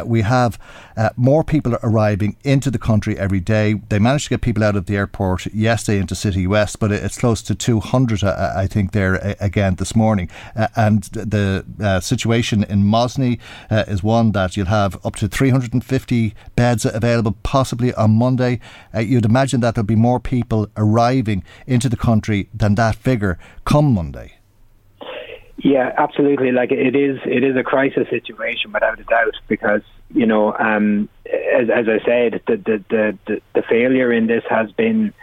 we 0.06 0.22
have 0.22 0.58
more 1.18 1.44
people 1.44 1.78
arriving 1.84 2.38
into 2.44 2.72
the 2.72 2.80
country 2.80 3.18
every 3.18 3.42
day 3.42 3.57
day. 3.58 3.82
They 3.90 4.00
managed 4.00 4.26
to 4.26 4.30
get 4.32 4.42
people 4.42 4.64
out 4.64 4.76
of 4.76 4.86
the 4.86 4.96
airport 4.96 5.46
yesterday 5.48 6.00
into 6.00 6.16
Citywest, 6.16 6.80
but 6.80 6.92
it's 6.92 7.18
close 7.18 7.42
to 7.44 7.56
200, 7.56 8.24
uh, 8.24 8.54
I 8.56 8.68
think, 8.68 8.92
there 8.92 9.36
again 9.40 9.76
this 9.76 9.96
morning. 9.96 10.30
Uh, 10.56 10.68
and 10.76 11.04
the 11.04 11.66
uh, 11.82 12.00
situation 12.00 12.64
in 12.64 12.84
Mosney 12.84 13.40
uh, 13.70 13.84
is 13.88 14.04
one 14.04 14.32
that 14.34 14.56
you'll 14.56 14.68
have 14.82 15.04
up 15.06 15.16
to 15.16 15.28
350 15.28 16.36
beds 16.56 16.86
available, 16.86 17.36
possibly 17.44 17.94
on 17.94 18.12
Monday. 18.12 18.60
Uh, 18.94 19.00
you'd 19.00 19.26
imagine 19.26 19.62
that 19.62 19.76
there'll 19.76 19.86
be 19.86 19.96
more 19.96 20.20
people 20.20 20.68
arriving 20.76 21.44
into 21.66 21.90
the 21.90 21.98
country 21.98 22.50
than 22.54 22.76
that 22.76 22.96
figure 22.96 23.38
come 23.66 23.94
Monday. 23.94 24.34
Yeah, 25.58 25.92
absolutely. 25.98 26.52
Like 26.52 26.72
it 26.72 26.96
is, 26.96 27.20
it 27.26 27.44
is 27.44 27.56
a 27.56 27.64
crisis 27.64 28.08
situation 28.10 28.72
without 28.72 29.00
a 29.00 29.04
doubt 29.04 29.36
because 29.48 29.82
you 30.14 30.26
know, 30.26 30.56
um, 30.58 31.10
as, 31.26 31.70
as, 31.70 31.88
I 31.90 32.00
said, 32.06 32.42
the, 32.48 32.58
the, 32.58 33.18
the, 33.26 33.42
the, 33.54 33.62
failure 33.64 34.14
in 34.14 34.28
this 34.28 34.44
has 34.50 34.72
been 34.72 35.14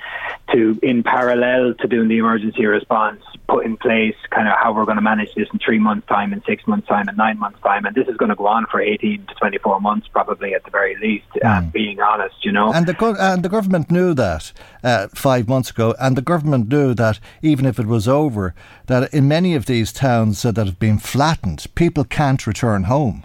to, 0.53 0.79
in 0.83 1.03
parallel 1.03 1.75
to 1.81 1.89
doing 1.89 2.09
the 2.09 2.19
emergency 2.19 2.67
response, 2.67 3.23
put 3.49 3.65
in 3.65 3.79
place 3.79 4.15
kind 4.31 4.47
of 4.47 4.55
how 4.59 4.75
we're 4.75 4.85
going 4.85 4.97
to 4.97 5.03
manage 5.03 5.35
this 5.35 5.49
in 5.53 5.59
three 5.59 5.79
months' 5.79 6.07
time, 6.07 6.35
in 6.35 6.43
six 6.45 6.67
months' 6.67 6.87
time, 6.87 7.09
in 7.09 7.17
nine 7.17 7.39
months' 7.39 7.59
time. 7.63 7.87
And 7.87 7.95
this 7.95 8.07
is 8.09 8.17
going 8.19 8.29
to 8.29 8.35
go 8.35 8.47
on 8.47 8.67
for 8.67 8.81
18 8.81 9.25
to 9.27 9.35
24 9.35 9.81
months, 9.81 10.07
probably 10.09 10.55
at 10.55 10.65
the 10.65 10.71
very 10.71 10.97
least, 10.97 11.27
mm. 11.37 11.49
um, 11.49 11.71
being 11.71 12.01
honest, 12.01 12.45
you 12.45 12.53
know. 12.53 12.73
And 12.73 12.87
the, 12.87 12.95
go- 12.95 13.17
and 13.19 13.43
the 13.43 13.49
government 13.49 13.91
knew 13.91 14.13
that 14.15 14.53
uh, 14.83 15.09
five 15.15 15.49
months 15.49 15.71
ago, 15.71 15.95
and 15.99 16.17
the 16.17 16.23
government 16.23 16.69
knew 16.69 16.93
that 16.95 17.19
even 17.41 17.65
if 17.65 17.79
it 17.79 17.87
was 17.87 18.07
over, 18.07 18.55
that 18.87 19.13
in 19.15 19.27
many 19.27 19.55
of 19.55 19.65
these 19.65 19.93
towns 19.93 20.45
uh, 20.45 20.53
that 20.53 20.67
have 20.67 20.79
been 20.79 20.99
flattened, 20.99 21.67
people 21.75 22.05
can't 22.05 22.47
return 22.47 22.85
home. 22.85 23.25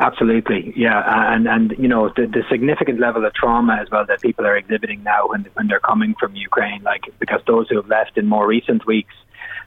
Absolutely, 0.00 0.72
yeah, 0.76 0.98
uh, 0.98 1.34
and 1.34 1.46
and 1.46 1.74
you 1.78 1.88
know 1.88 2.08
the, 2.16 2.26
the 2.26 2.42
significant 2.50 2.98
level 2.98 3.24
of 3.24 3.32
trauma 3.34 3.78
as 3.80 3.88
well 3.90 4.04
that 4.06 4.20
people 4.20 4.46
are 4.46 4.56
exhibiting 4.56 5.02
now 5.02 5.28
when 5.28 5.46
when 5.54 5.68
they're 5.68 5.80
coming 5.80 6.14
from 6.18 6.34
Ukraine, 6.34 6.82
like 6.82 7.02
because 7.18 7.40
those 7.46 7.68
who 7.68 7.76
have 7.76 7.88
left 7.88 8.16
in 8.16 8.26
more 8.26 8.46
recent 8.46 8.86
weeks 8.86 9.14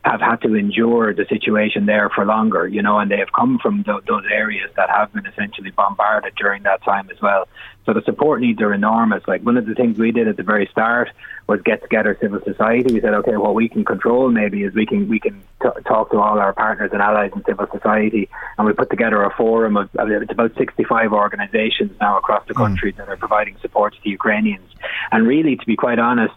have 0.05 0.21
had 0.21 0.35
to 0.41 0.53
endure 0.53 1.15
the 1.15 1.25
situation 1.25 1.87
there 1.87 2.09
for 2.09 2.25
longer, 2.25 2.67
you 2.67 2.81
know, 2.81 2.99
and 2.99 3.09
they 3.09 3.17
have 3.17 3.31
come 3.33 3.57
from 3.57 3.83
th- 3.83 4.03
those 4.07 4.23
areas 4.31 4.69
that 4.75 4.87
have 4.87 5.11
been 5.11 5.25
essentially 5.25 5.71
bombarded 5.71 6.35
during 6.35 6.61
that 6.61 6.83
time 6.83 7.09
as 7.09 7.19
well. 7.21 7.47
So 7.87 7.93
the 7.93 8.03
support 8.03 8.39
needs 8.39 8.61
are 8.61 8.71
enormous. 8.71 9.23
Like 9.27 9.41
one 9.41 9.57
of 9.57 9.65
the 9.65 9.73
things 9.73 9.97
we 9.97 10.11
did 10.11 10.27
at 10.27 10.37
the 10.37 10.43
very 10.43 10.67
start 10.67 11.09
was 11.47 11.59
get 11.61 11.81
together 11.81 12.15
civil 12.21 12.39
society. 12.43 12.93
We 12.93 13.01
said, 13.01 13.15
okay, 13.15 13.35
what 13.37 13.55
we 13.55 13.67
can 13.67 13.83
control 13.83 14.29
maybe 14.29 14.63
is 14.63 14.75
we 14.75 14.85
can 14.85 15.07
we 15.09 15.19
can 15.19 15.41
t- 15.61 15.81
talk 15.87 16.11
to 16.11 16.19
all 16.19 16.39
our 16.39 16.53
partners 16.53 16.91
and 16.93 17.01
allies 17.01 17.31
in 17.35 17.43
civil 17.43 17.67
society, 17.71 18.29
and 18.57 18.67
we 18.67 18.73
put 18.73 18.91
together 18.91 19.23
a 19.23 19.33
forum 19.35 19.75
of, 19.75 19.89
of 19.95 20.09
it's 20.09 20.31
about 20.31 20.55
65 20.55 21.13
organisations 21.13 21.91
now 21.99 22.17
across 22.17 22.47
the 22.47 22.53
hmm. 22.53 22.61
country 22.63 22.93
mm. 22.93 22.97
that 22.97 23.09
are 23.09 23.17
providing 23.17 23.57
support 23.61 23.95
to 24.03 24.09
Ukrainians. 24.09 24.69
And 25.11 25.27
really, 25.27 25.55
to 25.55 25.65
be 25.65 25.75
quite 25.75 25.99
honest, 25.99 26.35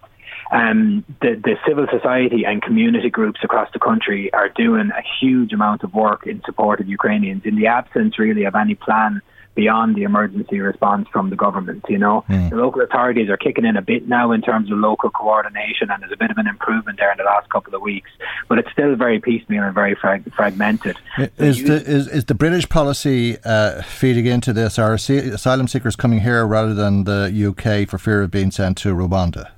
um, 0.51 1.05
the, 1.21 1.35
the 1.43 1.57
civil 1.67 1.87
society 1.91 2.45
and 2.45 2.63
community 2.63 3.11
groups 3.11 3.41
across 3.43 3.69
the 3.73 3.79
country 3.79 4.33
are 4.33 4.49
doing 4.49 4.91
a 4.91 5.03
huge 5.21 5.53
amount 5.53 5.83
of 5.83 5.93
work 5.95 6.27
in 6.27 6.43
support 6.45 6.81
of 6.81 6.89
Ukrainians 6.89 7.43
in 7.45 7.57
the 7.57 7.67
absence 7.67 8.19
really 8.19 8.45
of 8.45 8.55
any 8.55 8.75
plan 8.75 9.21
beyond 9.59 9.97
the 9.97 10.05
emergency 10.05 10.61
response 10.61 11.09
from 11.13 11.31
the 11.31 11.37
government. 11.37 11.85
You 11.89 11.99
know, 11.99 12.25
mm. 12.29 12.49
the 12.49 12.55
local 12.55 12.81
authorities 12.81 13.29
are 13.29 13.37
kicking 13.37 13.65
in 13.65 13.77
a 13.77 13.83
bit 13.83 14.07
now 14.07 14.31
in 14.31 14.41
terms 14.41 14.71
of 14.71 14.79
local 14.79 15.11
coordination, 15.11 15.91
and 15.91 16.01
there's 16.01 16.13
a 16.13 16.17
bit 16.17 16.31
of 16.31 16.39
an 16.39 16.47
improvement 16.47 16.97
there 17.01 17.11
in 17.11 17.19
the 17.19 17.25
last 17.25 17.51
couple 17.51 17.75
of 17.75 17.83
weeks. 17.83 18.09
But 18.49 18.61
it's 18.61 18.71
still 18.71 18.95
very 18.95 19.19
piecemeal 19.19 19.65
and 19.65 19.75
very 19.75 19.97
frag- 19.97 20.33
fragmented. 20.33 20.97
Is 21.39 21.65
the 21.65 21.75
is, 21.75 22.07
is 22.07 22.25
the 22.27 22.37
British 22.37 22.69
policy 22.69 23.37
uh, 23.45 23.83
feeding 23.83 24.27
into 24.27 24.53
this? 24.53 24.79
Are 24.79 24.95
asylum 24.95 25.67
seekers 25.67 25.97
coming 25.97 26.21
here 26.21 26.47
rather 26.47 26.73
than 26.73 27.03
the 27.03 27.25
UK 27.49 27.89
for 27.89 27.99
fear 27.99 28.23
of 28.23 28.31
being 28.31 28.53
sent 28.53 28.79
to 28.79 28.95
Rwanda? 28.95 29.51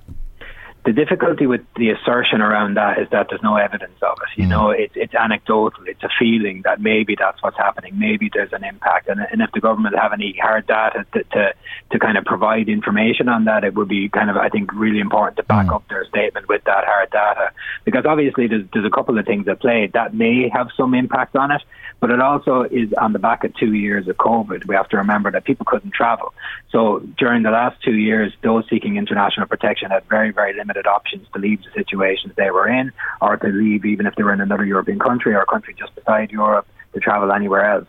The 0.85 0.93
difficulty 0.93 1.47
with 1.47 1.61
the 1.77 1.91
assertion 1.91 2.41
around 2.41 2.75
that 2.75 2.99
is 2.99 3.09
that 3.11 3.27
there's 3.29 3.43
no 3.43 3.57
evidence 3.57 3.99
of 4.03 4.17
it. 4.23 4.41
You 4.41 4.47
mm. 4.47 4.51
know, 4.51 4.71
it's 4.71 4.95
it's 4.97 5.15
anecdotal. 5.15 5.85
It's 5.87 6.03
a 6.03 6.09
feeling 6.19 6.63
that 6.65 6.81
maybe 6.81 7.17
that's 7.19 7.43
what's 7.43 7.59
happening. 7.59 7.99
Maybe 7.99 8.31
there's 8.33 8.53
an 8.53 8.65
impact, 8.65 9.09
and, 9.09 9.21
and 9.31 9.43
if 9.43 9.53
the 9.53 9.61
government 9.61 9.95
have 9.99 10.13
any 10.13 10.39
hard 10.43 10.67
data 10.67 11.05
to, 11.13 11.25
to 11.25 11.55
to 11.93 11.99
kind 11.99 12.17
of 12.17 12.25
provide 12.25 12.69
information 12.69 13.29
on 13.29 13.45
that, 13.45 13.63
it 13.63 13.75
would 13.75 13.89
be 13.89 14.09
kind 14.09 14.31
of 14.31 14.37
I 14.37 14.49
think 14.49 14.73
really 14.73 15.01
important 15.01 15.37
to 15.37 15.43
back 15.43 15.67
mm. 15.67 15.75
up 15.75 15.87
their 15.89 16.07
statement 16.07 16.49
with 16.49 16.65
that 16.65 16.85
hard 16.87 17.11
data, 17.11 17.53
because 17.85 18.07
obviously 18.07 18.47
there's 18.47 18.65
there's 18.73 18.87
a 18.87 18.91
couple 18.91 19.19
of 19.19 19.27
things 19.27 19.47
at 19.49 19.61
play 19.61 19.91
that 19.93 20.15
may 20.15 20.49
have 20.49 20.69
some 20.77 20.95
impact 20.95 21.37
on 21.37 21.51
it, 21.51 21.63
but 22.01 22.11
it 22.11 22.21
also 22.21 22.63
is 22.63 22.93
on 22.95 23.13
the 23.13 23.19
back 23.19 23.45
of 23.45 23.55
two 23.55 23.75
years 23.75 24.09
of 24.09 24.17
COVID. 24.17 24.67
We 24.67 24.75
have 24.75 24.89
to 24.89 24.97
remember 24.97 25.31
that 25.31 25.45
people 25.45 25.67
couldn't 25.67 25.93
travel, 25.93 26.35
so 26.71 27.01
during 27.19 27.43
the 27.43 27.51
last 27.51 27.83
two 27.83 27.97
years, 27.97 28.33
those 28.43 28.65
seeking 28.69 28.97
international 28.97 29.47
protection 29.47 29.91
had 29.91 30.05
very 30.09 30.33
very 30.33 30.55
limited 30.55 30.87
options 30.87 31.27
to 31.35 31.39
leave 31.39 31.63
the 31.63 31.71
situations 31.75 32.33
they 32.37 32.51
were 32.51 32.69
in, 32.69 32.93
or 33.21 33.37
to 33.37 33.49
leave 33.49 33.85
even 33.85 34.07
if 34.07 34.15
they 34.17 34.23
were 34.23 34.33
in 34.33 34.41
another 34.41 34.65
European 34.65 34.99
country 34.99 35.35
or 35.35 35.41
a 35.41 35.47
country 35.47 35.75
just 35.79 35.95
beside 35.95 36.31
Europe 36.31 36.67
to 36.93 37.01
travel 37.01 37.33
anywhere 37.33 37.65
else. 37.65 37.87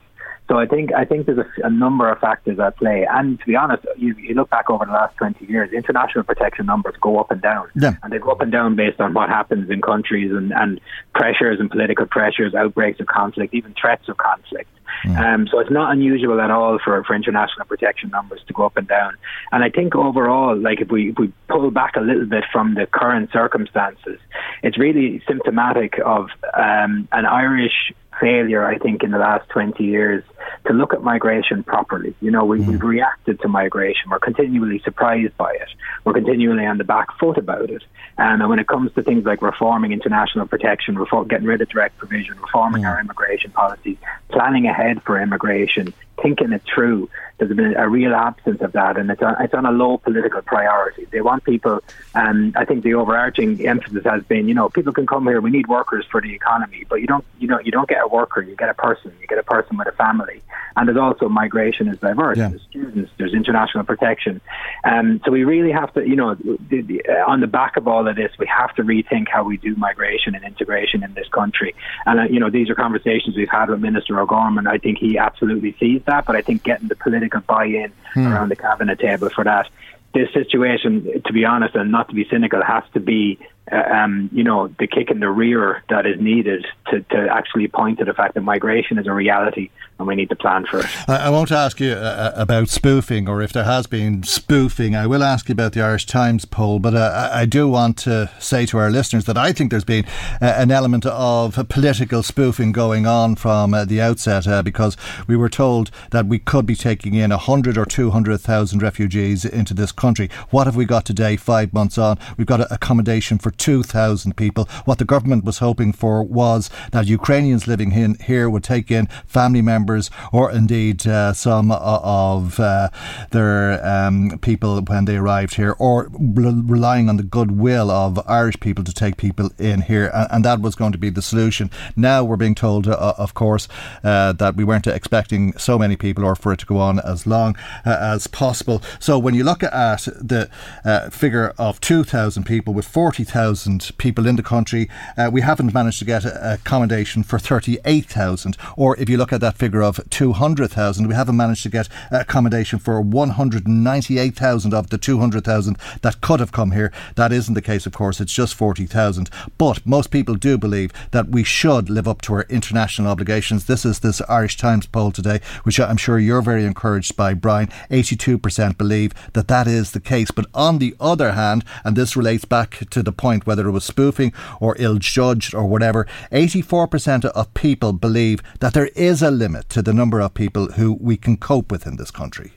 So 0.52 0.58
I 0.58 0.66
think 0.66 0.92
I 0.94 1.06
think 1.06 1.28
there's 1.28 1.38
a, 1.38 1.68
a, 1.68 1.70
number 1.70 2.12
of 2.12 2.20
factors 2.20 2.60
at 2.60 2.76
play, 2.76 3.08
and 3.10 3.40
to 3.40 3.46
be 3.46 3.56
honest, 3.56 3.86
you, 3.96 4.14
you, 4.16 4.36
look 4.36 4.50
back 4.50 4.70
over 4.70 4.86
the 4.86 4.92
last 4.92 5.16
20 5.16 5.46
years, 5.46 5.72
international 5.72 6.26
protection 6.26 6.66
numbers 6.66 6.94
go 7.00 7.18
up 7.20 7.32
and 7.32 7.42
down, 7.42 7.70
yeah. 7.74 7.96
and 8.04 8.12
they 8.12 8.20
go 8.20 8.32
up 8.32 8.42
and 8.42 8.52
down 8.52 8.76
based 8.76 9.00
on 9.00 9.14
what 9.14 9.30
happens 9.30 9.70
in 9.70 9.82
countries 9.82 10.30
and, 10.30 10.52
and 10.52 10.82
pressures 11.16 11.62
and 11.62 11.72
political 11.72 12.06
pressures, 12.06 12.54
outbreaks 12.54 13.00
of 13.00 13.08
conflict, 13.08 13.54
even 13.54 13.74
threats 13.80 14.10
of 14.10 14.18
conflict. 14.18 14.68
Mm. 15.06 15.18
Um, 15.18 15.48
so 15.48 15.60
it's 15.60 15.72
not 15.72 15.94
unusual 15.94 16.42
at 16.42 16.52
all 16.52 16.80
for, 16.84 17.02
for 17.06 17.16
international 17.16 17.66
protection 17.66 18.10
numbers 18.10 18.42
to 18.48 18.54
go 18.54 18.66
up 18.66 18.76
and 18.76 18.88
down. 18.90 19.16
And 19.54 19.64
I 19.64 19.70
think 19.70 19.96
overall, 19.96 20.58
like 20.58 20.82
if 20.82 20.90
we, 20.90 21.12
if 21.12 21.18
we 21.18 21.32
pull 21.48 21.72
back 21.72 21.96
a 21.96 22.02
little 22.02 22.26
bit 22.26 22.44
from 22.52 22.74
the 22.76 22.88
current 22.88 23.32
circumstances, 23.32 24.20
it's 24.64 24.78
really 24.78 25.24
symptomatic 25.26 25.98
of 26.06 26.28
um, 26.54 27.08
an 27.14 27.26
Irish 27.26 27.94
failure, 28.20 28.66
I 28.66 28.78
think, 28.78 29.04
in 29.04 29.12
the 29.12 29.18
last 29.18 29.50
20 29.50 29.84
years 29.84 30.24
to 30.68 30.74
look 30.74 30.94
at 30.94 31.02
migration 31.02 31.64
properly. 31.64 32.14
You 32.22 32.32
know, 32.32 32.46
we, 32.46 32.60
mm. 32.60 32.68
we've 32.68 32.82
reacted 32.82 33.40
to 33.42 33.48
migration. 33.48 34.10
We're 34.10 34.20
continually 34.20 34.80
surprised 34.80 35.36
by 35.38 35.54
it. 35.54 35.70
We're 36.04 36.14
continually 36.14 36.66
on 36.66 36.78
the 36.78 36.84
back 36.84 37.18
foot 37.18 37.38
about 37.38 37.70
it. 37.70 37.84
And 38.18 38.48
when 38.50 38.60
it 38.60 38.68
comes 38.68 38.94
to 38.94 39.04
things 39.04 39.26
like 39.26 39.42
reforming 39.42 39.92
international 39.92 40.48
protection, 40.48 40.98
reform, 40.98 41.28
getting 41.28 41.48
rid 41.48 41.62
of 41.62 41.70
direct 41.70 41.98
provision, 41.98 42.40
reforming 42.40 42.84
mm. 42.84 42.90
our 42.90 43.00
immigration 43.00 43.52
policies, 43.52 43.98
planning 44.30 44.68
ahead 44.68 45.02
for 45.04 45.22
immigration, 45.22 45.94
thinking 46.22 46.52
it 46.52 46.62
through, 46.74 47.10
there's 47.38 47.56
been 47.56 47.76
a 47.76 47.90
real 47.90 48.14
absence 48.14 48.62
of 48.62 48.72
that, 48.74 48.98
and 48.98 49.10
it's 49.10 49.22
on, 49.22 49.36
it's 49.42 49.54
on 49.54 49.66
a 49.66 49.72
low 49.72 49.98
political 49.98 50.42
priority. 50.44 51.08
They 51.12 51.22
want 51.22 51.44
people. 51.44 51.80
Um, 52.14 52.54
I 52.56 52.66
think 52.66 52.84
the 52.84 52.94
overarching 52.94 53.66
emphasis 53.66 54.04
has 54.06 54.24
been, 54.24 54.48
you 54.48 54.54
know, 54.54 54.70
people 54.70 54.94
can 54.94 55.08
come 55.08 55.26
here. 55.26 55.42
We 55.42 55.50
need 55.50 55.68
workers 55.68 56.06
for 56.12 56.22
the 56.22 56.34
economy, 56.36 56.86
but 56.88 57.02
you 57.02 57.08
don't, 57.08 57.26
you 57.40 57.48
know, 57.48 57.60
you 57.60 57.72
don't 57.72 57.90
get 57.90 58.04
a 58.04 58.08
worker. 58.08 58.42
You 58.42 58.56
get 58.56 58.70
a 58.70 58.76
person. 58.76 59.12
You 59.20 59.28
get 59.28 59.40
a 59.40 59.44
person 59.44 59.78
with 59.78 59.88
a 59.88 59.92
family, 59.94 60.44
and 60.76 60.88
there's 60.88 61.00
also 61.00 61.30
migration 61.30 61.88
is 61.88 61.98
diverse. 61.98 62.38
Yeah. 62.38 62.50
There's 62.50 62.62
students. 62.70 63.12
There's 63.18 63.34
international 63.34 63.86
protection. 63.86 64.40
Um, 64.84 65.20
so 65.26 65.32
we 65.32 65.44
really 65.44 65.72
have 65.72 65.92
to, 65.96 66.08
you 66.08 66.16
know, 66.16 66.36
the, 66.36 66.82
the, 66.82 67.02
uh, 67.10 67.32
on 67.32 67.40
the 67.40 67.48
back 67.48 67.76
of 67.76 67.88
all 67.88 68.08
of 68.08 68.16
this, 68.16 68.32
we 68.38 68.46
have 68.46 68.76
to 68.76 68.84
rethink 68.84 69.30
how 69.30 69.44
we 69.44 69.58
do 69.58 69.76
migration 69.76 70.36
and 70.36 70.44
integration 70.44 71.04
in 71.04 71.14
this 71.16 71.28
country. 71.30 71.74
And 72.06 72.20
uh, 72.20 72.24
you 72.24 72.40
know, 72.40 72.52
these 72.52 72.70
are 72.70 72.76
conversations 72.76 73.36
we've 73.36 73.50
had 73.50 73.70
with 73.70 73.80
Minister 73.80 74.20
O'Gorman. 74.20 74.68
I 74.68 74.78
think 74.78 75.00
he 75.00 75.18
absolutely 75.18 75.76
sees 75.80 76.04
that, 76.06 76.11
but 76.20 76.36
I 76.36 76.42
think 76.42 76.64
getting 76.64 76.88
the 76.88 76.96
political 76.96 77.42
buy-in 77.42 77.92
hmm. 78.14 78.28
around 78.28 78.50
the 78.50 78.56
cabinet 78.56 79.00
table 79.00 79.30
for 79.30 79.44
that. 79.44 79.70
This 80.14 80.32
situation, 80.34 81.22
to 81.26 81.32
be 81.32 81.46
honest, 81.46 81.74
and 81.74 81.90
not 81.90 82.10
to 82.10 82.16
be 82.16 82.28
cynical, 82.30 82.62
has 82.62 82.84
to 82.94 83.00
be 83.00 83.40
uh, 83.72 83.78
um, 83.78 84.30
you 84.34 84.44
know, 84.44 84.68
the 84.80 84.88
kick 84.88 85.10
in 85.10 85.20
the 85.20 85.30
rear 85.30 85.84
that 85.90 86.06
is 86.06 86.20
needed 86.20 86.66
to, 86.90 87.02
to 87.02 87.28
actually 87.32 87.68
point 87.68 88.00
to 88.00 88.06
the 88.06 88.14
fact 88.14 88.34
that 88.34 88.42
migration 88.42 88.98
is 88.98 89.08
a 89.08 89.14
reality 89.14 89.70
and 90.02 90.08
we 90.08 90.16
need 90.16 90.30
to 90.30 90.36
plan 90.36 90.66
for 90.66 90.80
it. 90.80 90.88
I, 91.08 91.28
I 91.28 91.30
won't 91.30 91.52
ask 91.52 91.80
you 91.80 91.94
uh, 91.94 92.34
uh, 92.36 92.42
about 92.42 92.70
spoofing 92.70 93.30
or 93.30 93.42
if 93.42 93.54
there 93.54 93.64
has 93.64 93.88
been 93.88 94.24
spoofing. 94.24 94.96
I 94.96 95.08
will 95.08 95.24
ask 95.24 95.48
you 95.48 95.54
about 95.54 95.74
the 95.74 95.82
Irish 95.82 96.06
Times 96.08 96.44
poll, 96.44 96.80
but 96.80 96.96
uh, 96.96 97.30
I 97.32 97.46
do 97.46 97.70
want 97.70 97.98
to 98.00 98.30
say 98.40 98.66
to 98.66 98.78
our 98.80 98.90
listeners 98.90 99.26
that 99.26 99.38
I 99.38 99.54
think 99.54 99.70
there's 99.70 99.86
been 99.86 100.06
uh, 100.42 100.54
an 100.58 100.72
element 100.72 101.06
of 101.06 101.68
political 101.70 102.24
spoofing 102.24 102.72
going 102.72 103.06
on 103.06 103.36
from 103.36 103.74
uh, 103.74 103.86
the 103.86 104.02
outset 104.02 104.42
because 104.66 104.98
we 105.28 105.36
were 105.36 105.50
told 105.50 105.92
that 106.10 106.26
we 106.26 106.40
could 106.40 106.66
be 106.66 106.76
taking 106.76 107.14
in 107.14 107.30
100 107.30 107.78
or 107.78 107.86
200,000 107.86 108.82
refugees 108.82 109.46
into 109.46 109.74
this 109.74 109.92
country. 109.92 110.30
What 110.50 110.66
have 110.66 110.76
we 110.76 110.86
got 110.86 111.06
today, 111.06 111.38
five 111.38 111.74
months 111.74 111.98
on? 111.98 112.18
We've 112.38 112.48
got 112.48 112.72
accommodation 112.72 113.38
for 113.38 113.52
2,000 113.52 114.36
people. 114.36 114.68
What 114.86 114.98
the 114.98 115.06
government 115.06 115.46
was 115.46 115.60
hoping 115.60 115.94
for 115.94 116.24
was 116.24 116.72
that 116.92 117.06
Ukrainians 117.06 117.68
living 117.68 117.92
in, 117.92 118.16
here 118.16 118.50
would 118.50 118.64
take 118.64 118.90
in 118.90 119.06
family 119.28 119.62
members 119.62 119.91
or 120.32 120.52
indeed 120.52 121.06
uh, 121.08 121.34
some 121.34 121.72
of 121.72 122.60
uh, 122.60 122.90
their 123.32 123.86
um, 123.86 124.40
people 124.40 124.82
when 124.82 125.06
they 125.06 125.18
arrived 125.18 125.56
here, 125.56 125.76
or 125.80 126.10
re- 126.12 126.64
relying 126.66 127.10
on 127.10 127.18
the 127.18 127.24
goodwill 127.24 127.90
of 127.92 128.20
Irish 128.28 128.60
people 128.60 128.84
to 128.84 128.94
take 128.94 129.18
people 129.18 129.50
in 129.58 129.82
here. 129.82 130.10
And, 130.14 130.28
and 130.32 130.46
that 130.46 130.62
was 130.62 130.76
going 130.76 130.92
to 130.92 130.98
be 130.98 131.10
the 131.10 131.22
solution. 131.22 131.70
Now 131.96 132.24
we're 132.24 132.38
being 132.38 132.56
told, 132.56 132.88
uh, 132.88 133.14
of 133.18 133.34
course, 133.34 133.68
uh, 134.04 134.34
that 134.34 134.56
we 134.56 134.64
weren't 134.64 134.88
expecting 134.88 135.58
so 135.58 135.78
many 135.78 135.96
people 135.96 136.24
or 136.24 136.36
for 136.36 136.54
it 136.54 136.60
to 136.60 136.66
go 136.66 136.78
on 136.78 137.00
as 137.00 137.28
long 137.28 137.56
uh, 137.86 137.98
as 138.00 138.28
possible. 138.28 138.82
So 139.00 139.18
when 139.18 139.34
you 139.34 139.44
look 139.44 139.64
at 139.64 140.08
the 140.20 140.50
uh, 140.86 141.10
figure 141.10 141.54
of 141.58 141.80
2,000 141.82 142.44
people 142.44 142.74
with 142.74 142.88
40,000 142.88 143.92
people 143.98 144.28
in 144.28 144.36
the 144.36 144.44
country. 144.44 144.90
Uh, 145.18 145.30
we 145.32 145.42
haven't 145.42 145.74
managed 145.74 146.00
to 146.00 146.06
get 146.06 146.26
accommodation 146.26 147.24
for 147.24 147.40
38,000. 147.40 148.58
Or 148.76 148.98
if 148.98 149.10
you 149.10 149.18
look 149.18 149.34
at 149.34 149.42
that 149.42 149.58
figure 149.58 149.81
of 149.82 150.00
200,000, 150.10 151.08
we 151.08 151.16
haven't 151.16 151.38
managed 151.38 151.64
to 151.64 151.70
get 151.70 151.90
accommodation 152.12 152.80
for 152.80 153.02
198,000 153.02 154.74
of 154.74 154.90
the 154.90 154.98
200,000 154.98 155.78
that 156.02 156.22
could 156.22 156.40
have 156.40 156.52
come 156.52 156.72
here. 156.72 156.92
That 157.16 157.32
isn't 157.32 157.54
the 157.54 157.62
case, 157.62 157.86
of 157.86 157.94
course, 157.94 158.20
it's 158.20 158.34
just 158.34 158.56
40,000. 158.56 159.30
But 159.58 159.86
most 159.86 160.12
people 160.12 160.36
do 160.36 160.58
believe 160.58 160.92
that 161.12 161.30
we 161.30 161.44
should 161.44 161.90
live 161.90 162.08
up 162.08 162.22
to 162.24 162.34
our 162.34 162.46
international 162.50 163.12
obligations. 163.12 163.66
This 163.66 163.86
is 163.86 164.00
this 164.00 164.22
Irish 164.30 164.58
Times 164.58 164.86
poll 164.86 165.12
today, 165.12 165.40
which 165.64 165.80
I'm 165.80 165.98
sure 165.98 166.20
you're 166.20 166.42
very 166.42 166.66
encouraged 166.66 167.16
by, 167.16 167.34
Brian. 167.34 167.70
82% 167.90 168.78
believe 168.78 169.14
that 169.34 169.48
that 169.48 169.68
is 169.68 169.92
the 169.92 170.00
case. 170.00 170.32
But 170.32 170.48
on 170.54 170.80
the 170.80 170.96
other 171.00 171.34
hand, 171.34 171.64
and 171.84 171.96
this 171.96 172.16
relates 172.16 172.46
back 172.46 172.90
to 172.90 173.04
the 173.04 173.12
point 173.12 173.46
whether 173.46 173.68
it 173.68 173.72
was 173.72 173.84
spoofing 173.84 174.34
or 174.60 174.76
ill 174.80 174.98
judged 174.98 175.54
or 175.54 175.66
whatever, 175.66 176.08
84% 176.32 177.26
of 177.26 177.54
people 177.54 177.94
believe 177.94 178.42
that 178.60 178.74
there 178.74 178.90
is 178.96 179.22
a 179.22 179.32
limit 179.32 179.71
to 179.72 179.82
the 179.82 179.94
number 179.94 180.20
of 180.20 180.34
people 180.34 180.74
who 180.74 180.94
we 180.94 181.18
can 181.18 181.38
cope 181.38 181.72
with 181.72 181.88
in 181.88 181.98
this 181.98 182.12
country. 182.12 182.54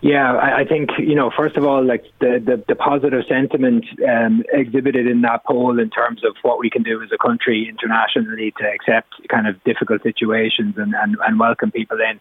Yeah, 0.00 0.34
I, 0.34 0.60
I 0.60 0.64
think 0.64 0.90
you 0.98 1.16
know. 1.16 1.32
First 1.36 1.56
of 1.56 1.64
all, 1.64 1.84
like 1.84 2.04
the 2.20 2.40
the, 2.44 2.62
the 2.68 2.76
positive 2.76 3.24
sentiment 3.28 3.84
um, 4.08 4.44
exhibited 4.52 5.08
in 5.08 5.22
that 5.22 5.44
poll 5.44 5.80
in 5.80 5.90
terms 5.90 6.22
of 6.24 6.36
what 6.42 6.60
we 6.60 6.70
can 6.70 6.84
do 6.84 7.02
as 7.02 7.08
a 7.12 7.18
country 7.18 7.68
internationally 7.68 8.54
to 8.58 8.64
accept 8.64 9.14
kind 9.28 9.48
of 9.48 9.62
difficult 9.64 10.02
situations 10.04 10.74
and, 10.76 10.94
and, 10.94 11.16
and 11.26 11.40
welcome 11.40 11.72
people 11.72 11.98
in 11.98 12.20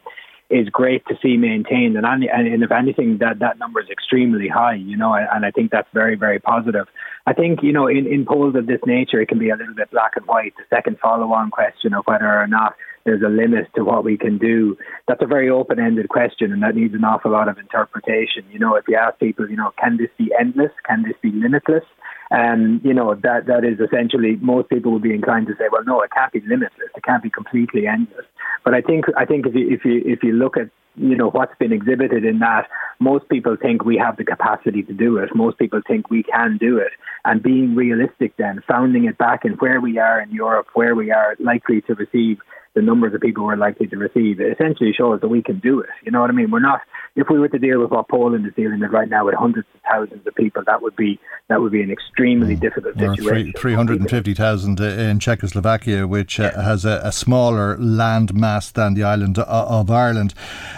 is 0.50 0.70
great 0.70 1.06
to 1.08 1.18
see 1.22 1.36
maintained. 1.36 1.98
And, 1.98 2.06
any, 2.06 2.30
and 2.30 2.64
if 2.64 2.72
anything, 2.72 3.18
that, 3.18 3.40
that 3.40 3.60
number 3.60 3.82
is 3.82 3.90
extremely 3.90 4.48
high, 4.48 4.76
you 4.76 4.96
know, 4.96 5.14
and 5.14 5.46
I 5.46 5.52
think 5.52 5.72
that's 5.72 5.90
very, 5.94 6.16
very 6.16 6.40
positive. 6.40 6.88
I 7.26 7.34
think, 7.34 7.62
you 7.62 7.74
know, 7.74 7.88
in, 7.88 8.08
in 8.08 8.26
polls 8.26 8.56
of 8.56 8.68
this 8.68 8.80
nature, 8.86 9.20
it 9.20 9.28
can 9.28 9.40
be 9.40 9.50
a 9.50 9.58
little 9.58 9.76
bit 9.76 9.92
black 9.92 10.14
and 10.16 10.26
white. 10.26 10.54
The 10.58 10.64
second 10.70 11.00
follow 11.00 11.34
on 11.34 11.52
question 11.52 11.94
of 11.94 12.06
whether 12.06 12.26
or 12.26 12.48
not 12.48 12.76
there's 13.04 13.22
a 13.22 13.30
limit 13.30 13.68
to 13.76 13.84
what 13.84 14.04
we 14.04 14.18
can 14.18 14.38
do, 14.38 14.78
that's 15.08 15.22
a 15.22 15.26
very 15.26 15.50
open 15.50 15.80
ended 15.80 16.10
question 16.10 16.52
and 16.52 16.62
that 16.62 16.76
needs 16.76 16.94
an 16.94 17.04
awful 17.04 17.32
lot 17.32 17.48
of 17.48 17.58
interpretation. 17.58 18.44
You 18.52 18.60
know, 18.60 18.76
if 18.76 18.86
you 18.88 18.96
ask 18.96 19.18
people, 19.20 19.50
you 19.50 19.56
know, 19.56 19.74
can 19.82 19.98
this 19.98 20.10
be 20.18 20.30
endless? 20.38 20.72
Can 20.86 21.04
this 21.04 21.16
be 21.22 21.32
limitless? 21.32 21.86
Um, 22.32 22.82
you 22.84 22.94
know, 22.94 23.16
that 23.16 23.46
that 23.48 23.64
is 23.64 23.80
essentially 23.80 24.36
most 24.42 24.70
people 24.70 24.92
would 24.92 25.02
be 25.02 25.14
inclined 25.14 25.48
to 25.48 25.54
say, 25.54 25.66
well, 25.72 25.84
no, 25.86 26.02
it 26.02 26.12
can't 26.12 26.32
be 26.34 26.42
limitless. 26.42 26.90
It 26.96 27.04
can't 27.04 27.24
be 27.24 27.30
completely 27.30 27.88
endless. 27.88 28.26
But 28.64 28.74
I 28.74 28.82
think 28.82 29.06
I 29.18 29.26
think 29.26 29.46
if 29.46 29.56
you 29.56 29.70
if 29.70 29.86
you 29.86 30.02
if 30.06 30.24
you 30.24 30.34
look 30.34 30.58
at 30.58 30.70
you 30.96 31.16
know 31.16 31.30
what's 31.30 31.56
been 31.58 31.72
exhibited 31.72 32.26
in 32.26 32.40
that, 32.40 32.68
most 33.00 33.30
people 33.30 33.56
think 33.56 33.86
we 33.86 33.98
have 33.98 34.18
the 34.18 34.26
capacity 34.26 34.84
to 34.84 34.94
do 34.94 35.18
it. 35.18 35.30
Most 35.36 35.58
people 35.58 35.82
think 35.88 36.10
we 36.10 36.24
can 36.24 36.58
do 36.58 36.78
it. 36.78 36.92
And 37.24 37.42
being 37.42 37.76
realistic, 37.76 38.36
then 38.38 38.64
founding 38.68 39.06
it 39.06 39.18
back 39.18 39.46
in 39.46 39.54
where 39.54 39.80
we 39.80 39.98
are 40.00 40.20
in 40.20 40.32
Europe, 40.32 40.68
where 40.74 40.96
we 40.96 41.12
are 41.12 41.36
likely 41.40 41.82
to 41.82 41.94
receive 41.96 42.40
the 42.78 42.84
numbers 42.84 43.14
of 43.16 43.22
people 43.22 43.44
we're 43.44 43.56
likely 43.56 43.88
to 43.88 43.98
receive, 43.98 44.40
it 44.40 44.54
essentially 44.54 44.94
shows 44.94 45.20
that 45.22 45.30
we 45.30 45.42
can 45.42 45.60
do 45.60 45.80
it. 45.80 45.90
You 46.04 46.12
know 46.12 46.22
what 46.22 46.30
I 46.30 46.34
mean? 46.34 46.52
We're 46.52 46.60
not. 46.60 46.82
If 47.16 47.28
we 47.32 47.40
were 47.40 47.48
to 47.50 47.58
deal 47.58 47.82
with 47.82 47.90
what 47.90 48.08
Poland 48.08 48.46
is 48.46 48.54
dealing 48.54 48.80
with 48.80 48.92
right 48.92 49.10
now, 49.10 49.26
with 49.26 49.34
hundreds 49.34 49.68
of 49.74 49.82
thousands 49.82 50.28
of 50.28 50.36
people, 50.36 50.62
that 50.68 50.84
would 50.84 50.96
be 50.96 51.20
that 51.50 51.60
would 51.60 51.72
be 51.72 51.82
an 51.82 51.90
extremely 51.90 52.56
mm. 52.56 52.60
difficult 52.60 52.94
situation. 52.96 53.54
Three 53.58 53.74
hundred 53.74 54.00
and 54.02 54.10
fifty 54.10 54.36
thousand 54.36 54.80
in 54.80 55.20
Czechoslovakia, 55.20 56.06
which 56.06 56.40
uh, 56.40 56.52
has 56.62 56.86
a, 56.86 57.02
a, 57.04 57.12
smaller 57.12 57.76
land 57.80 58.36
mass 58.36 58.70
than 58.70 58.94
the 58.94 59.04
island 59.04 59.40
of 59.40 59.90
Ireland. 59.90 60.36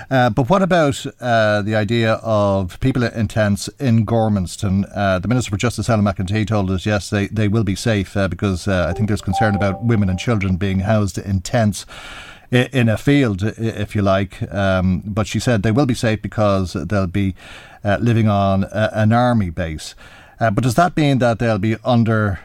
Uh, 0.09 0.29
but 0.29 0.49
what 0.49 0.61
about 0.61 1.05
uh, 1.19 1.61
the 1.61 1.75
idea 1.75 2.13
of 2.23 2.79
people 2.79 3.03
in 3.03 3.27
tents 3.27 3.67
in 3.79 4.05
Gormanston? 4.05 4.89
Uh, 4.95 5.19
the 5.19 5.27
Minister 5.27 5.51
for 5.51 5.57
Justice, 5.57 5.87
Helen 5.87 6.05
McEntee, 6.05 6.47
told 6.47 6.71
us 6.71 6.85
yes, 6.85 7.09
they, 7.09 7.27
they 7.27 7.49
will 7.49 7.65
be 7.65 7.75
safe 7.75 8.15
uh, 8.15 8.27
because 8.29 8.67
uh, 8.67 8.87
I 8.89 8.93
think 8.93 9.09
there's 9.09 9.21
concern 9.21 9.55
about 9.55 9.83
women 9.83 10.09
and 10.09 10.17
children 10.17 10.55
being 10.55 10.79
housed 10.79 11.17
in 11.17 11.41
tents 11.41 11.85
in 12.51 12.89
a 12.89 12.97
field, 12.97 13.43
if 13.43 13.95
you 13.95 14.01
like. 14.01 14.41
Um, 14.53 15.03
but 15.05 15.27
she 15.27 15.39
said 15.39 15.63
they 15.63 15.71
will 15.71 15.85
be 15.85 15.93
safe 15.93 16.21
because 16.21 16.73
they'll 16.73 17.07
be 17.07 17.35
uh, 17.83 17.97
living 18.01 18.27
on 18.27 18.63
a, 18.63 18.89
an 18.93 19.13
army 19.13 19.49
base. 19.49 19.95
Uh, 20.39 20.49
but 20.49 20.63
does 20.63 20.75
that 20.75 20.95
mean 20.95 21.19
that 21.19 21.39
they'll 21.39 21.59
be 21.59 21.75
under 21.83 22.39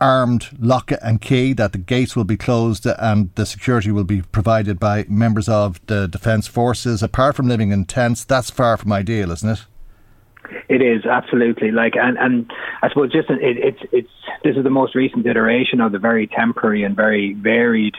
armed 0.00 0.48
lock 0.58 0.92
and 1.02 1.20
key, 1.20 1.52
that 1.54 1.72
the 1.72 1.78
gates 1.78 2.14
will 2.14 2.24
be 2.24 2.36
closed 2.36 2.86
and 2.86 3.30
the 3.36 3.46
security 3.46 3.90
will 3.90 4.04
be 4.04 4.22
provided 4.22 4.78
by 4.78 5.04
members 5.08 5.48
of 5.48 5.84
the 5.86 6.06
Defence 6.06 6.46
Forces? 6.46 7.02
Apart 7.02 7.36
from 7.36 7.48
living 7.48 7.70
in 7.70 7.84
tents, 7.84 8.24
that's 8.24 8.50
far 8.50 8.76
from 8.76 8.92
ideal, 8.92 9.30
isn't 9.30 9.48
it? 9.48 9.64
It 10.68 10.82
is 10.82 11.06
absolutely 11.06 11.70
like, 11.70 11.94
and 11.96 12.18
and 12.18 12.50
I 12.82 12.88
suppose 12.88 13.12
just 13.12 13.30
it, 13.30 13.38
it's 13.40 13.80
it's 13.92 14.10
this 14.44 14.56
is 14.56 14.62
the 14.62 14.70
most 14.70 14.94
recent 14.94 15.26
iteration 15.26 15.80
of 15.80 15.92
the 15.92 15.98
very 15.98 16.26
temporary 16.26 16.84
and 16.84 16.94
very 16.94 17.32
varied 17.32 17.94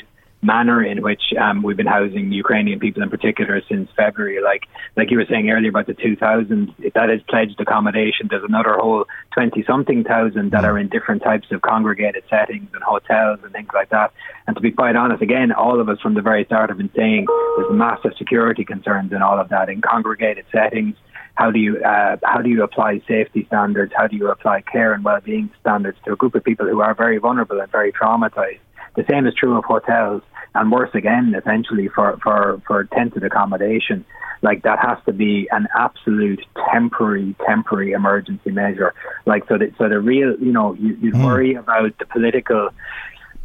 manner 0.46 0.84
in 0.84 1.02
which 1.02 1.34
um, 1.42 1.64
we've 1.64 1.78
been 1.78 1.86
housing 1.88 2.32
Ukrainian 2.32 2.80
people 2.80 3.02
in 3.02 3.10
particular 3.10 3.62
since 3.68 3.90
February. 3.96 4.42
Like 4.42 4.64
like 4.96 5.12
you 5.12 5.18
were 5.18 5.26
saying 5.30 5.50
earlier 5.50 5.70
about 5.70 5.88
the 5.88 5.94
2,000, 5.94 6.74
that 6.94 7.10
is 7.10 7.22
pledged 7.28 7.60
accommodation. 7.60 8.28
There's 8.30 8.44
another 8.44 8.76
whole 8.76 9.06
20 9.34 9.64
something 9.66 10.04
thousand 10.04 10.52
that 10.52 10.64
are 10.64 10.78
in 10.78 10.88
different 10.90 11.24
types 11.24 11.48
of 11.52 11.62
congregated 11.62 12.24
settings 12.30 12.70
and 12.74 12.84
hotels 12.84 13.40
and 13.44 13.52
things 13.52 13.70
like 13.74 13.90
that. 13.90 14.14
And 14.48 14.56
to 14.56 14.62
be 14.62 14.72
quite 14.72 14.96
honest, 14.96 15.22
again, 15.22 15.52
all 15.52 15.80
of 15.80 15.90
us 15.90 16.00
from 16.00 16.14
the 16.14 16.22
very 16.22 16.46
start 16.46 16.70
have 16.70 16.78
been 16.78 16.92
saying 16.96 17.26
there's 17.58 17.72
massive 17.72 18.14
security 18.18 18.64
concerns 18.64 19.12
in 19.12 19.22
all 19.22 19.40
of 19.40 19.50
that 19.50 19.70
in 19.70 19.82
congregated 19.82 20.46
settings. 20.52 20.96
How 21.36 21.52
do 21.52 21.60
you 21.60 21.84
uh, 21.84 22.16
how 22.24 22.42
do 22.42 22.50
you 22.50 22.64
apply 22.64 23.02
safety 23.08 23.46
standards? 23.48 23.92
How 23.96 24.08
do 24.08 24.16
you 24.16 24.30
apply 24.30 24.62
care 24.62 24.94
and 24.94 25.04
well-being 25.04 25.50
standards 25.60 25.98
to 26.06 26.14
a 26.14 26.16
group 26.16 26.34
of 26.36 26.44
people 26.44 26.66
who 26.66 26.82
are 26.82 26.94
very 26.94 27.18
vulnerable 27.18 27.60
and 27.60 27.70
very 27.70 27.92
traumatized? 27.92 28.60
The 28.96 29.04
same 29.10 29.28
is 29.28 29.34
true 29.34 29.58
of 29.58 29.66
hotels 29.66 30.22
and 30.56 30.72
worse 30.72 30.90
again, 30.94 31.36
essentially 31.36 31.88
for, 31.90 32.18
for, 32.24 32.62
for 32.66 32.86
tented 32.86 33.24
accommodation. 33.24 34.06
Like 34.42 34.64
that 34.64 34.80
has 34.80 34.98
to 35.06 35.14
be 35.14 35.48
an 35.52 35.68
absolute 35.78 36.44
temporary, 36.72 37.36
temporary 37.46 37.92
emergency 37.92 38.52
measure. 38.52 38.94
Like 39.26 39.48
so, 39.48 39.58
that 39.58 39.74
so 39.78 39.90
the 39.90 40.00
real, 40.00 40.36
you 40.40 40.52
know, 40.52 40.74
you, 40.74 40.98
you 41.02 41.12
mm. 41.12 41.26
worry 41.26 41.56
about 41.56 41.98
the 41.98 42.06
political 42.06 42.70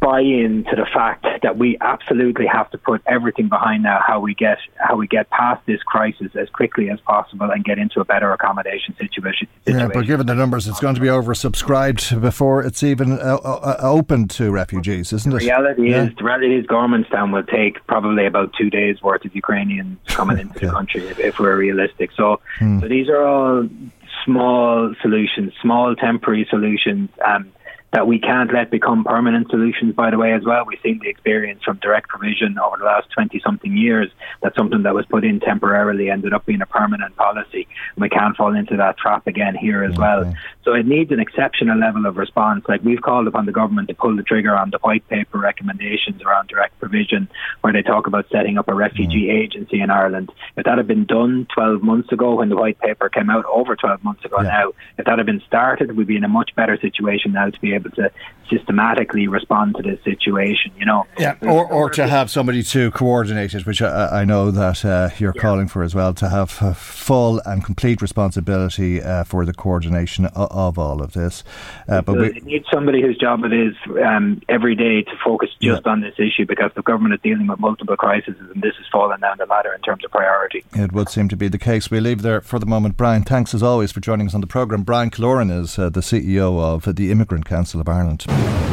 buy 0.01 0.19
in 0.19 0.65
to 0.67 0.75
the 0.75 0.87
fact 0.91 1.25
that 1.43 1.57
we 1.57 1.77
absolutely 1.79 2.47
have 2.47 2.69
to 2.71 2.77
put 2.77 3.01
everything 3.05 3.47
behind 3.47 3.83
now 3.83 4.01
how 4.05 4.19
we 4.19 4.33
get 4.33 4.57
how 4.77 4.95
we 4.95 5.07
get 5.07 5.29
past 5.29 5.63
this 5.67 5.81
crisis 5.83 6.35
as 6.35 6.49
quickly 6.49 6.89
as 6.89 6.99
possible 7.01 7.49
and 7.51 7.63
get 7.63 7.77
into 7.77 8.01
a 8.01 8.05
better 8.05 8.33
accommodation 8.33 8.95
situation. 8.97 9.47
Yeah, 9.67 9.89
but 9.93 10.07
given 10.07 10.25
the 10.25 10.33
numbers, 10.33 10.67
it's 10.67 10.79
going 10.79 10.95
to 10.95 11.01
be 11.01 11.07
oversubscribed 11.07 12.19
before 12.19 12.63
it's 12.63 12.81
even 12.81 13.13
uh, 13.13 13.37
uh, 13.43 13.77
open 13.79 14.27
to 14.29 14.51
refugees, 14.51 15.13
isn't 15.13 15.31
it? 15.31 15.39
The 15.39 15.45
reality 15.45 15.91
yeah. 15.91 16.05
is, 16.05 16.15
the 16.15 16.23
reality 16.23 16.55
is, 16.55 16.65
Gormanston 16.65 17.31
will 17.31 17.43
take 17.43 17.85
probably 17.85 18.25
about 18.25 18.53
two 18.53 18.71
days 18.71 19.01
worth 19.03 19.23
of 19.23 19.35
Ukrainians 19.35 19.99
coming 20.07 20.39
into 20.39 20.59
the 20.59 20.71
country 20.77 21.05
if, 21.07 21.19
if, 21.19 21.39
we're 21.39 21.55
realistic. 21.55 22.11
So, 22.17 22.41
hmm. 22.57 22.79
so 22.79 22.87
these 22.87 23.07
are 23.07 23.23
all 23.23 23.69
small 24.25 24.95
solutions, 25.01 25.53
small 25.61 25.95
temporary 25.95 26.47
solutions. 26.49 27.09
Um, 27.23 27.51
that 27.93 28.07
we 28.07 28.19
can't 28.19 28.53
let 28.53 28.71
become 28.71 29.03
permanent 29.03 29.49
solutions, 29.49 29.93
by 29.93 30.09
the 30.09 30.17
way, 30.17 30.33
as 30.33 30.43
well. 30.45 30.63
We've 30.65 30.79
seen 30.81 30.99
the 30.99 31.09
experience 31.09 31.61
from 31.63 31.77
direct 31.77 32.07
provision 32.07 32.57
over 32.57 32.77
the 32.77 32.85
last 32.85 33.09
20 33.11 33.39
something 33.41 33.75
years 33.75 34.09
that 34.41 34.55
something 34.55 34.83
that 34.83 34.93
was 34.93 35.05
put 35.07 35.25
in 35.25 35.41
temporarily 35.41 36.09
ended 36.09 36.33
up 36.33 36.45
being 36.45 36.61
a 36.61 36.65
permanent 36.65 37.15
policy. 37.17 37.67
And 37.95 38.01
we 38.01 38.09
can't 38.09 38.35
fall 38.37 38.55
into 38.55 38.77
that 38.77 38.97
trap 38.97 39.27
again 39.27 39.55
here 39.55 39.83
as 39.83 39.91
okay. 39.91 39.99
well. 39.99 40.33
So 40.63 40.73
it 40.73 40.85
needs 40.85 41.11
an 41.11 41.19
exceptional 41.19 41.77
level 41.77 42.05
of 42.05 42.15
response. 42.15 42.63
Like 42.69 42.81
we've 42.81 43.01
called 43.01 43.27
upon 43.27 43.45
the 43.45 43.51
government 43.51 43.89
to 43.89 43.93
pull 43.93 44.15
the 44.15 44.23
trigger 44.23 44.55
on 44.55 44.69
the 44.69 44.79
white 44.79 45.07
paper 45.09 45.37
recommendations 45.37 46.21
around 46.21 46.47
direct 46.47 46.79
provision, 46.79 47.27
where 47.59 47.73
they 47.73 47.81
talk 47.81 48.07
about 48.07 48.25
setting 48.31 48.57
up 48.57 48.69
a 48.69 48.73
refugee 48.73 49.27
mm. 49.27 49.43
agency 49.43 49.81
in 49.81 49.89
Ireland. 49.89 50.31
If 50.55 50.63
that 50.63 50.77
had 50.77 50.87
been 50.87 51.05
done 51.05 51.47
12 51.53 51.83
months 51.83 52.11
ago 52.13 52.35
when 52.35 52.47
the 52.47 52.55
white 52.55 52.79
paper 52.79 53.09
came 53.09 53.29
out, 53.29 53.43
over 53.45 53.75
12 53.75 54.01
months 54.01 54.23
ago 54.23 54.37
yeah. 54.37 54.47
now, 54.47 54.71
if 54.97 55.05
that 55.05 55.17
had 55.17 55.25
been 55.25 55.41
started, 55.45 55.97
we'd 55.97 56.07
be 56.07 56.15
in 56.15 56.23
a 56.23 56.29
much 56.29 56.55
better 56.55 56.77
situation 56.79 57.33
now 57.33 57.49
to 57.49 57.59
be 57.59 57.73
able 57.73 57.80
able 57.81 57.95
to 57.95 58.11
systematically 58.51 59.27
respond 59.27 59.75
to 59.77 59.81
this 59.81 60.03
situation, 60.03 60.71
you 60.77 60.85
know. 60.85 61.05
Yeah, 61.17 61.35
or, 61.41 61.65
or 61.65 61.89
to 61.91 62.07
have 62.07 62.29
somebody 62.29 62.63
to 62.63 62.91
coordinate 62.91 63.53
it, 63.53 63.65
which 63.65 63.81
I, 63.81 64.21
I 64.21 64.25
know 64.25 64.51
that 64.51 64.83
uh, 64.83 65.09
you're 65.17 65.33
yeah. 65.35 65.41
calling 65.41 65.67
for 65.67 65.83
as 65.83 65.95
well, 65.95 66.13
to 66.15 66.29
have 66.29 66.51
full 66.51 67.41
and 67.45 67.63
complete 67.63 68.01
responsibility 68.01 69.01
uh, 69.01 69.23
for 69.23 69.45
the 69.45 69.53
coordination 69.53 70.25
of, 70.25 70.51
of 70.51 70.77
all 70.77 71.01
of 71.01 71.13
this. 71.13 71.43
Uh, 71.87 72.01
but 72.01 72.17
we 72.17 72.29
need 72.41 72.65
somebody 72.71 73.01
whose 73.01 73.17
job 73.17 73.43
it 73.45 73.53
is 73.53 73.75
um, 74.05 74.41
every 74.49 74.75
day 74.75 75.01
to 75.01 75.11
focus 75.23 75.49
just 75.61 75.83
yeah. 75.85 75.91
on 75.91 76.01
this 76.01 76.15
issue 76.17 76.45
because 76.45 76.71
the 76.75 76.81
government 76.81 77.13
is 77.13 77.19
dealing 77.21 77.47
with 77.47 77.59
multiple 77.59 77.95
crises 77.95 78.35
and 78.39 78.61
this 78.61 78.75
is 78.79 78.85
falling 78.91 79.19
down 79.21 79.37
the 79.37 79.45
ladder 79.45 79.73
in 79.73 79.81
terms 79.81 80.03
of 80.03 80.11
priority. 80.11 80.63
It 80.73 80.91
would 80.91 81.09
seem 81.09 81.29
to 81.29 81.37
be 81.37 81.47
the 81.47 81.57
case. 81.57 81.89
We 81.89 81.99
leave 81.99 82.21
there 82.21 82.41
for 82.41 82.59
the 82.59 82.65
moment. 82.65 82.97
Brian, 82.97 83.23
thanks 83.23 83.53
as 83.53 83.63
always 83.63 83.91
for 83.91 84.01
joining 84.01 84.27
us 84.27 84.33
on 84.33 84.41
the 84.41 84.47
programme. 84.47 84.83
Brian 84.83 85.09
Killoran 85.09 85.51
is 85.51 85.79
uh, 85.79 85.89
the 85.89 86.01
CEO 86.01 86.59
of 86.59 86.95
the 86.95 87.11
Immigrant 87.11 87.45
Council. 87.45 87.70
Council 87.71 87.79
of 87.81 87.89
Ireland. 87.89 88.25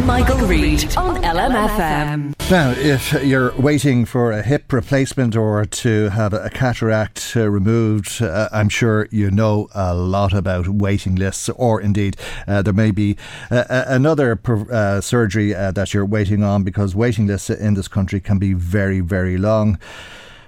Michael 0.07 0.39
Reade 0.39 0.97
on 0.97 1.23
LMFM. 1.23 2.35
Now, 2.51 2.71
if 2.71 3.13
you're 3.23 3.55
waiting 3.57 4.05
for 4.05 4.33
a 4.33 4.43
hip 4.43 4.73
replacement 4.73 5.37
or 5.37 5.65
to 5.65 6.09
have 6.09 6.33
a 6.33 6.51
cataract 6.51 7.35
uh, 7.37 7.49
removed, 7.49 8.21
uh, 8.21 8.49
I'm 8.51 8.69
sure 8.69 9.07
you 9.13 9.31
know 9.31 9.69
a 9.75 9.95
lot 9.95 10.33
about 10.33 10.67
waiting 10.67 11.15
lists, 11.15 11.49
or 11.51 11.81
indeed 11.81 12.17
uh, 12.49 12.63
there 12.63 12.73
may 12.73 12.91
be 12.91 13.17
uh, 13.51 13.65
another 13.69 14.41
uh, 14.45 15.01
surgery 15.01 15.55
uh, 15.55 15.71
that 15.73 15.95
you're 15.95 16.07
waiting 16.07 16.43
on 16.43 16.65
because 16.65 16.97
waiting 16.97 17.29
lists 17.29 17.51
in 17.51 17.75
this 17.75 17.87
country 17.87 18.21
can 18.21 18.39
be 18.39 18.53
very, 18.53 18.99
very 19.01 19.37
long. 19.37 19.79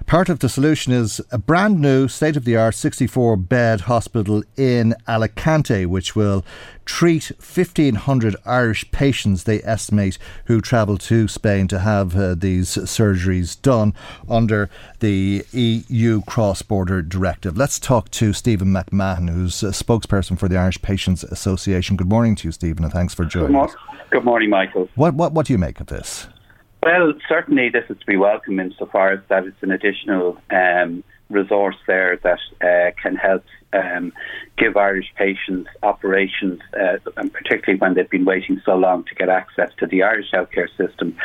Part 0.05 0.27
of 0.29 0.39
the 0.39 0.49
solution 0.49 0.91
is 0.91 1.21
a 1.31 1.37
brand 1.37 1.79
new 1.79 2.07
state 2.07 2.35
of 2.35 2.43
the 2.43 2.57
art 2.57 2.75
64 2.75 3.37
bed 3.37 3.81
hospital 3.81 4.43
in 4.57 4.93
Alicante, 5.07 5.85
which 5.85 6.15
will 6.15 6.43
treat 6.85 7.31
1,500 7.39 8.35
Irish 8.45 8.91
patients, 8.91 9.43
they 9.43 9.63
estimate, 9.63 10.17
who 10.45 10.59
travel 10.59 10.97
to 10.97 11.27
Spain 11.27 11.67
to 11.69 11.79
have 11.79 12.17
uh, 12.17 12.35
these 12.35 12.69
surgeries 12.69 13.61
done 13.61 13.93
under 14.27 14.69
the 14.99 15.45
EU 15.53 16.21
cross 16.23 16.61
border 16.61 17.01
directive. 17.01 17.55
Let's 17.55 17.79
talk 17.79 18.11
to 18.11 18.33
Stephen 18.33 18.67
McMahon, 18.69 19.29
who's 19.29 19.63
a 19.63 19.67
spokesperson 19.67 20.37
for 20.37 20.49
the 20.49 20.57
Irish 20.57 20.81
Patients 20.81 21.23
Association. 21.23 21.95
Good 21.95 22.09
morning 22.09 22.35
to 22.35 22.49
you, 22.49 22.51
Stephen, 22.51 22.83
and 22.83 22.91
thanks 22.91 23.13
for 23.13 23.23
joining 23.23 23.55
us. 23.55 23.73
Good 24.09 24.25
morning, 24.25 24.49
Michael. 24.49 24.89
What, 24.95 25.13
what, 25.13 25.31
what 25.31 25.45
do 25.45 25.53
you 25.53 25.57
make 25.57 25.79
of 25.79 25.87
this? 25.87 26.27
Well, 26.83 27.13
certainly 27.29 27.69
this 27.69 27.85
is 27.89 27.97
to 27.99 28.05
be 28.05 28.17
welcome 28.17 28.59
insofar 28.59 29.11
as 29.11 29.19
that 29.29 29.45
it's 29.45 29.61
an 29.61 29.71
additional 29.71 30.37
um, 30.49 31.03
resource 31.29 31.75
there 31.85 32.19
that 32.23 32.39
uh, 32.61 32.91
can 33.01 33.15
help 33.15 33.43
um, 33.73 34.11
give 34.57 34.77
Irish 34.77 35.07
patients 35.15 35.69
operations, 35.83 36.59
uh, 36.79 36.97
and 37.17 37.33
particularly 37.33 37.79
when 37.79 37.93
they've 37.93 38.09
been 38.09 38.25
waiting 38.25 38.61
so 38.65 38.75
long 38.75 39.03
to 39.05 39.15
get 39.15 39.29
access 39.29 39.71
to 39.79 39.87
the 39.87 40.03
Irish 40.03 40.31
healthcare 40.31 40.67
system. 40.77 41.15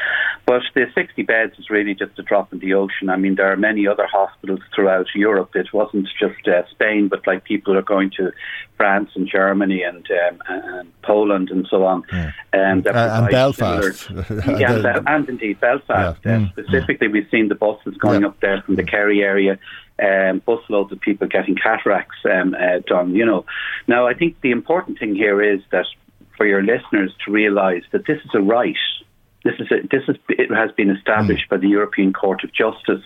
But 0.47 0.63
the 0.75 0.87
60 0.95 1.23
beds 1.23 1.59
is 1.59 1.71
really 1.71 1.95
just 1.95 2.19
a 2.19 2.23
drop 2.23 2.53
in 2.53 2.61
the 2.61 2.75
ocean. 2.75 3.11
I 3.11 3.17
mean, 3.17 3.35
there 3.35 3.51
are 3.51 3.57
many 3.57 3.87
other 3.87 4.07
hospitals 4.07 4.61
throughout 4.75 5.07
Europe. 5.15 5.51
It 5.55 5.73
wasn't 5.73 6.09
just 6.19 6.47
uh, 6.47 6.63
Spain, 6.71 7.09
but 7.09 7.27
like 7.27 7.45
people 7.45 7.77
are 7.77 7.83
going 7.83 8.11
to 8.19 8.33
France 8.77 9.11
and 9.15 9.29
Germany 9.29 9.83
and, 9.83 10.07
um, 10.11 10.43
and 10.49 11.03
Poland 11.03 11.51
and 11.51 11.67
so 11.69 11.85
on. 11.85 12.05
Yeah. 12.13 12.33
Um, 12.53 12.85
uh, 12.87 13.21
and 13.23 13.31
Belfast. 13.31 14.11
yeah, 14.59 14.73
and, 14.73 15.09
and, 15.09 15.29
indeed 15.29 15.61
Belfast. 15.61 16.21
Yeah. 16.25 16.37
Uh, 16.37 16.39
mm. 16.39 16.53
specifically, 16.53 17.09
we've 17.09 17.29
seen 17.31 17.49
the 17.49 17.55
buses 17.55 17.97
going 17.99 18.23
yeah. 18.23 18.29
up 18.29 18.41
there 18.41 18.63
from 18.63 18.77
the 18.77 18.85
Kerry 18.85 19.23
area 19.23 19.59
um, 19.99 20.41
busloads 20.47 20.93
of 20.93 21.01
people 21.01 21.27
getting 21.27 21.57
cataracts 21.57 22.19
um, 22.25 22.55
uh, 22.55 22.81
done. 22.87 23.15
You 23.15 23.25
know, 23.25 23.45
now 23.87 24.07
I 24.07 24.15
think 24.15 24.41
the 24.41 24.51
important 24.51 24.99
thing 24.99 25.15
here 25.15 25.43
is 25.43 25.61
that 25.73 25.87
for 26.37 26.47
your 26.47 26.63
listeners 26.63 27.13
to 27.25 27.33
realise 27.33 27.85
that 27.93 28.07
this 28.07 28.19
is 28.25 28.31
a 28.35 28.41
right. 28.41 28.77
This 29.45 29.55
is 29.59 29.71
a, 29.71 29.87
this 29.91 30.03
is 30.09 30.17
it 30.29 30.53
has 30.53 30.73
been 30.73 30.91
established 30.91 31.47
mm. 31.47 31.51
by 31.51 31.57
the 31.59 31.69
European 31.69 32.13
Court 32.13 32.43
of 32.45 32.53
Justice, 32.53 33.05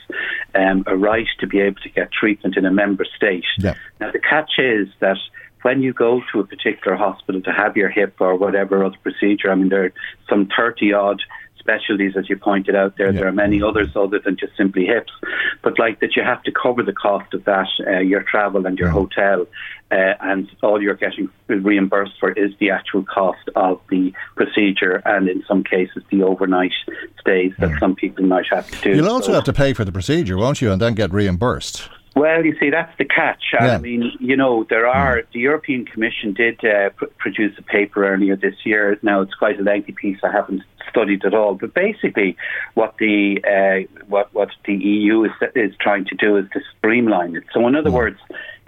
um, 0.55 0.85
a 0.87 0.97
right 0.97 1.27
to 1.41 1.47
be 1.47 1.61
able 1.61 1.81
to 1.83 1.91
get 1.91 2.11
treatment 2.13 2.57
in 2.57 2.65
a 2.65 2.73
member 2.73 3.05
state. 3.17 3.45
Yeah. 3.59 3.75
Now 4.01 4.11
the 4.11 4.19
catch 4.19 4.53
is 4.59 4.89
that 5.01 5.19
when 5.63 5.83
you 5.83 5.93
go 5.93 6.23
to 6.33 6.41
a 6.41 6.47
particular 6.47 6.97
hospital 6.97 7.43
to 7.43 7.53
have 7.53 7.77
your 7.77 7.91
hip 7.91 8.15
or 8.21 8.37
whatever 8.37 8.83
other 8.85 8.97
procedure, 9.03 9.51
I 9.51 9.55
mean 9.55 9.69
there 9.69 9.85
are 9.85 9.93
some 10.29 10.49
thirty 10.57 10.93
odd 10.93 11.23
specialties, 11.61 12.15
as 12.17 12.29
you 12.29 12.37
pointed 12.37 12.75
out 12.75 12.97
there. 12.99 13.13
Yeah. 13.13 13.21
There 13.21 13.29
are 13.29 13.33
many 13.33 13.63
others 13.63 13.91
other 13.95 14.19
than 14.19 14.37
just 14.37 14.57
simply 14.57 14.87
hips, 14.87 15.13
but 15.63 15.79
like 15.79 16.01
that 16.01 16.17
you 16.17 16.23
have 16.25 16.43
to 16.43 16.53
cover 16.53 16.83
the 16.83 16.93
cost 16.93 17.33
of 17.35 17.45
that, 17.45 17.69
uh, 17.87 17.99
your 18.01 18.23
travel 18.25 18.67
and 18.67 18.77
your 18.79 18.89
hotel, 18.89 19.47
uh, 19.93 20.15
and 20.21 20.49
all 20.63 20.83
you're 20.83 20.95
getting 20.95 21.29
reimbursed 21.49 22.15
for 22.19 22.33
is 22.33 22.53
the 22.59 22.71
actual 22.71 23.05
cost 23.05 23.49
of 23.55 23.81
the 23.91 24.13
procedure, 24.37 25.03
and 25.05 25.29
in 25.29 25.45
some 25.47 25.63
cases 25.63 26.03
the 26.11 26.23
overnight 26.23 26.73
stays 27.21 27.53
that 27.59 27.79
some 27.79 27.95
people 27.95 28.25
might 28.25 28.47
have 28.51 28.69
to 28.71 28.81
do. 28.81 28.97
You'll 28.97 29.09
also 29.11 29.29
So- 29.29 29.35
have 29.35 29.45
to 29.45 29.53
pay 29.53 29.73
for 29.73 29.85
the 29.85 29.93
procedure, 29.93 30.37
won't 30.37 30.61
you, 30.63 30.73
and 30.73 30.81
then 30.81 30.95
get 30.95 31.13
reimbursed. 31.13 31.89
well, 32.17 32.45
you 32.45 32.55
see, 32.59 32.71
that's 32.71 32.93
the 32.99 33.05
catch. 33.05 33.43
Yeah. 33.53 33.77
I 33.77 33.79
mean, 33.79 34.13
you 34.19 34.37
know, 34.37 34.65
there 34.69 34.87
are 34.87 35.23
the 35.33 35.39
European 35.41 35.85
Commission 35.87 36.33
did 36.35 36.63
uh, 36.65 36.91
pr- 36.91 37.07
produce 37.19 37.57
a 37.59 37.63
paper 37.63 38.07
earlier 38.07 38.37
this 38.37 38.55
year. 38.65 38.99
Now 39.03 39.21
it's 39.23 39.35
quite 39.35 39.59
a 39.61 39.63
lengthy 39.63 39.93
piece. 39.93 40.19
I 40.23 40.31
haven't 40.33 40.63
studied 40.89 41.25
at 41.25 41.35
all, 41.35 41.55
but 41.55 41.75
basically, 41.75 42.37
what 42.75 42.95
the 42.99 43.41
uh, 43.45 44.03
what 44.09 44.33
what 44.35 44.51
the 44.65 44.75
EU 44.75 45.25
is 45.25 45.33
is 45.55 45.75
trying 45.81 46.05
to 46.07 46.15
do 46.15 46.37
is 46.37 46.47
to 46.53 46.61
streamline 46.79 47.37
it. 47.37 47.45
So, 47.53 47.67
in 47.67 47.75
other 47.75 47.91
words. 47.91 48.19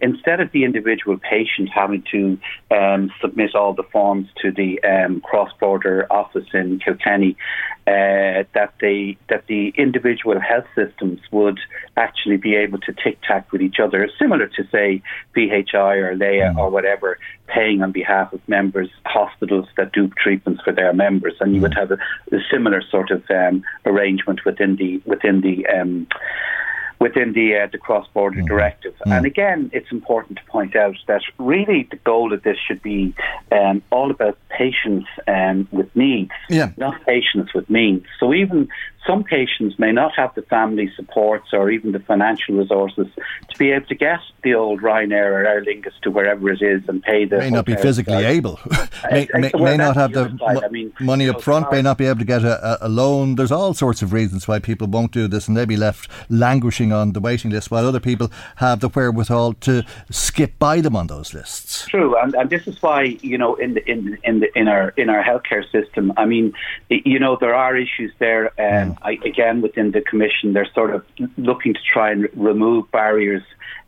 Instead 0.05 0.41
of 0.41 0.51
the 0.51 0.65
individual 0.65 1.17
patient 1.17 1.69
having 1.73 2.03
to 2.11 2.37
um, 2.73 3.13
submit 3.21 3.55
all 3.55 3.73
the 3.73 3.85
forms 3.85 4.27
to 4.43 4.51
the 4.51 4.83
um, 4.83 5.21
cross-border 5.21 6.09
office 6.11 6.49
in 6.53 6.81
Kilkenny, 6.81 7.37
uh, 7.87 8.43
that 8.53 8.73
the 8.81 9.17
that 9.29 9.47
the 9.47 9.73
individual 9.77 10.41
health 10.41 10.67
systems 10.75 11.21
would 11.31 11.61
actually 11.97 12.37
be 12.37 12.57
able 12.57 12.79
to 12.79 12.93
tic 12.93 13.19
tac 13.23 13.51
with 13.53 13.63
each 13.63 13.81
other, 13.81 14.09
similar 14.19 14.47
to 14.47 14.65
say 14.73 15.03
VHI 15.37 15.97
or 16.03 16.17
Laya 16.17 16.53
or 16.57 16.71
whatever, 16.71 17.19
paying 17.53 17.83
on 17.83 17.93
behalf 17.93 18.33
of 18.33 18.41
members 18.49 18.89
hospitals 19.05 19.67
that 19.77 19.93
do 19.93 20.09
treatments 20.17 20.63
for 20.63 20.73
their 20.73 20.93
members, 20.93 21.35
and 21.41 21.55
you 21.55 21.61
would 21.61 21.75
have 21.75 21.91
a, 21.91 21.99
a 22.33 22.39
similar 22.51 22.83
sort 22.83 23.11
of 23.11 23.23
um, 23.31 23.63
arrangement 23.85 24.45
within 24.45 24.77
the 24.77 25.01
within 25.05 25.41
the. 25.41 25.67
Um, 25.67 26.07
within 27.03 27.33
the 27.33 27.57
uh, 27.57 27.67
the 27.71 27.79
cross 27.79 28.07
border 28.15 28.41
directive. 28.43 28.95
And 29.05 29.27
again, 29.27 29.71
it's 29.73 29.91
important 29.91 30.39
to 30.39 30.45
point 30.57 30.75
out 30.77 30.97
that 31.09 31.23
really 31.39 31.89
the 31.91 31.97
goal 31.97 32.33
of 32.33 32.43
this 32.45 32.57
should 32.67 32.83
be 32.83 33.15
um, 33.51 33.83
all 33.91 34.11
about 34.11 34.39
patients 34.49 35.09
um, 35.27 35.69
with 35.73 35.95
needs, 35.97 36.31
Yeah. 36.49 36.71
not 36.77 37.05
patients 37.05 37.53
with 37.55 37.69
means. 37.69 38.05
So 38.21 38.33
even 38.33 38.69
some 39.07 39.25
patients 39.25 39.79
may 39.81 39.91
not 39.91 40.13
have 40.15 40.33
the 40.37 40.43
family 40.43 40.89
supports 40.95 41.49
or 41.53 41.71
even 41.71 41.91
the 41.91 41.99
financial 41.99 42.55
resources 42.55 43.09
to 43.51 43.59
be 43.59 43.73
able 43.73 43.87
to 43.87 43.97
get 43.97 44.21
the 44.45 44.55
old 44.55 44.81
Ryanair 44.81 45.27
or 45.33 45.45
Aer 45.45 45.65
Lingus 45.65 45.93
to 46.03 46.11
wherever 46.11 46.49
it 46.51 46.63
is 46.63 46.83
and 46.89 47.03
pay 47.03 47.25
the 47.25 47.39
May 47.39 47.51
not 47.51 47.65
be 47.67 47.75
physically 47.75 48.25
able. 48.25 48.61
may, 49.11 49.29
may, 49.35 49.51
well, 49.55 49.65
may 49.65 49.77
not 49.77 49.97
have 49.97 50.13
the 50.13 50.25
the 50.25 50.35
mo- 50.35 50.63
I 50.65 50.69
mean, 50.69 50.93
money 51.01 51.29
up 51.29 51.43
front, 51.43 51.73
may 51.73 51.83
not 51.83 51.99
be 51.99 52.07
able 52.07 52.21
to 52.21 52.25
get 52.25 52.45
a, 52.45 52.85
a, 52.85 52.87
a 52.87 52.89
loan. 52.89 53.35
There's 53.35 53.51
all 53.51 53.75
sorts 53.75 54.03
of 54.03 54.13
reasons 54.13 54.47
why 54.47 54.61
people 54.61 54.87
won't 54.87 55.11
do 55.11 55.27
this 55.27 55.49
and 55.49 55.57
they'll 55.57 55.67
be 55.67 55.77
left 55.77 56.09
languishing 56.31 56.92
on 56.93 57.13
the 57.13 57.21
waiting 57.21 57.51
list 57.51 57.71
while 57.71 57.87
other 57.87 58.01
people 58.01 58.31
have 58.57 58.81
the 58.81 58.89
wherewithal 58.89 59.55
to 59.55 59.85
skip 60.11 60.59
by 60.59 60.81
them 60.81 60.97
on 60.97 61.07
those 61.07 61.35
lists. 61.35 61.87
True, 61.87 62.17
and, 62.21 62.35
and 62.35 62.51
this 62.51 62.67
is 62.67 62.81
why 62.83 63.03
you 63.23 63.39
know 63.39 63.55
in 63.57 63.75
the 63.75 63.91
in 63.91 64.19
in 64.25 64.41
the 64.41 64.59
in 64.59 64.69
our 64.69 64.91
in 64.91 65.09
our 65.09 65.23
healthcare 65.23 65.65
system. 65.71 66.13
I 66.17 66.27
mean, 66.27 66.53
you 66.89 67.19
know 67.19 67.37
there 67.41 67.55
are 67.55 67.77
issues 67.77 68.13
there. 68.19 68.53
Um, 68.61 68.99
I, 69.03 69.19
again, 69.25 69.61
within 69.61 69.93
the 69.93 70.01
commission, 70.01 70.53
they're 70.53 70.73
sort 70.75 70.95
of 70.95 71.05
looking 71.37 71.75
to 71.75 71.81
try 71.93 72.11
and 72.13 72.29
remove 72.35 72.91
barriers 72.91 73.43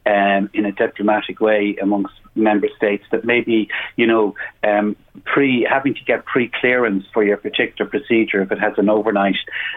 um, 0.07 0.51
in 0.53 0.65
a 0.67 0.73
diplomatic 0.73 1.41
way 1.41 1.77
amongst 1.81 2.15
member 2.35 2.69
states 2.77 3.05
that 3.13 3.25
maybe 3.25 3.69
you 3.97 4.07
know 4.07 4.35
um, 4.65 4.97
pre 5.25 5.67
having 5.69 5.95
to 5.95 6.05
get 6.05 6.25
pre 6.25 6.51
clearance 6.61 7.05
for 7.13 7.23
your 7.23 7.37
particular 7.37 7.89
procedure 7.89 8.43
if 8.43 8.51
it 8.51 8.59
has 8.59 8.73
an 8.79 8.89
overnight 8.89 9.37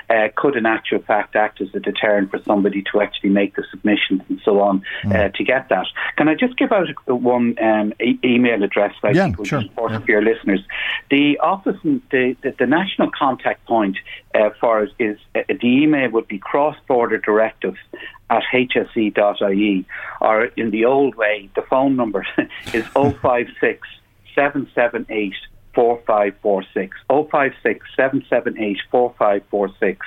uh, 0.09 0.27
could 0.35 0.55
in 0.55 0.65
actual 0.65 0.99
fact 0.99 1.35
act 1.35 1.61
as 1.61 1.67
a 1.75 1.79
deterrent 1.79 2.31
for 2.31 2.39
somebody 2.43 2.83
to 2.91 3.01
actually 3.01 3.29
make 3.29 3.55
the 3.55 3.63
submissions 3.69 4.21
and 4.29 4.41
so 4.43 4.59
on 4.61 4.81
uh, 5.05 5.29
to 5.29 5.43
get 5.43 5.69
that. 5.69 5.85
Can 6.17 6.27
I 6.27 6.35
just 6.35 6.57
give 6.57 6.71
out 6.71 6.87
one 7.07 7.55
um, 7.61 7.93
e- 8.01 8.19
email 8.23 8.63
address 8.63 8.93
that 9.01 9.09
I 9.09 9.11
Yeah, 9.11 9.23
think 9.25 9.39
would 9.39 9.47
sure. 9.47 9.59
be 9.59 9.67
important 9.67 10.05
for 10.05 10.11
your 10.11 10.23
listeners? 10.23 10.61
The 11.11 11.37
office, 11.39 11.77
the, 11.83 12.35
the, 12.41 12.55
the 12.57 12.65
national 12.65 13.11
contact 13.11 13.65
point 13.65 13.97
uh, 14.33 14.49
for 14.59 14.81
us 14.83 14.89
is 14.99 15.17
uh, 15.35 15.41
the 15.47 15.67
email 15.67 16.09
would 16.11 16.27
be 16.27 16.39
cross 16.39 16.75
border 16.87 17.17
directive 17.17 17.75
at 18.29 18.43
hse.ie 18.51 19.85
or 20.19 20.45
in 20.57 20.71
the 20.71 20.85
old 20.85 21.15
way, 21.15 21.49
the 21.55 21.61
phone 21.69 21.95
number 21.95 22.25
is 22.73 22.85
056 23.21 23.87
778 24.37 25.33
4546 25.73 26.97
056 27.07 27.85
778 27.95 28.77
4546 28.89 30.05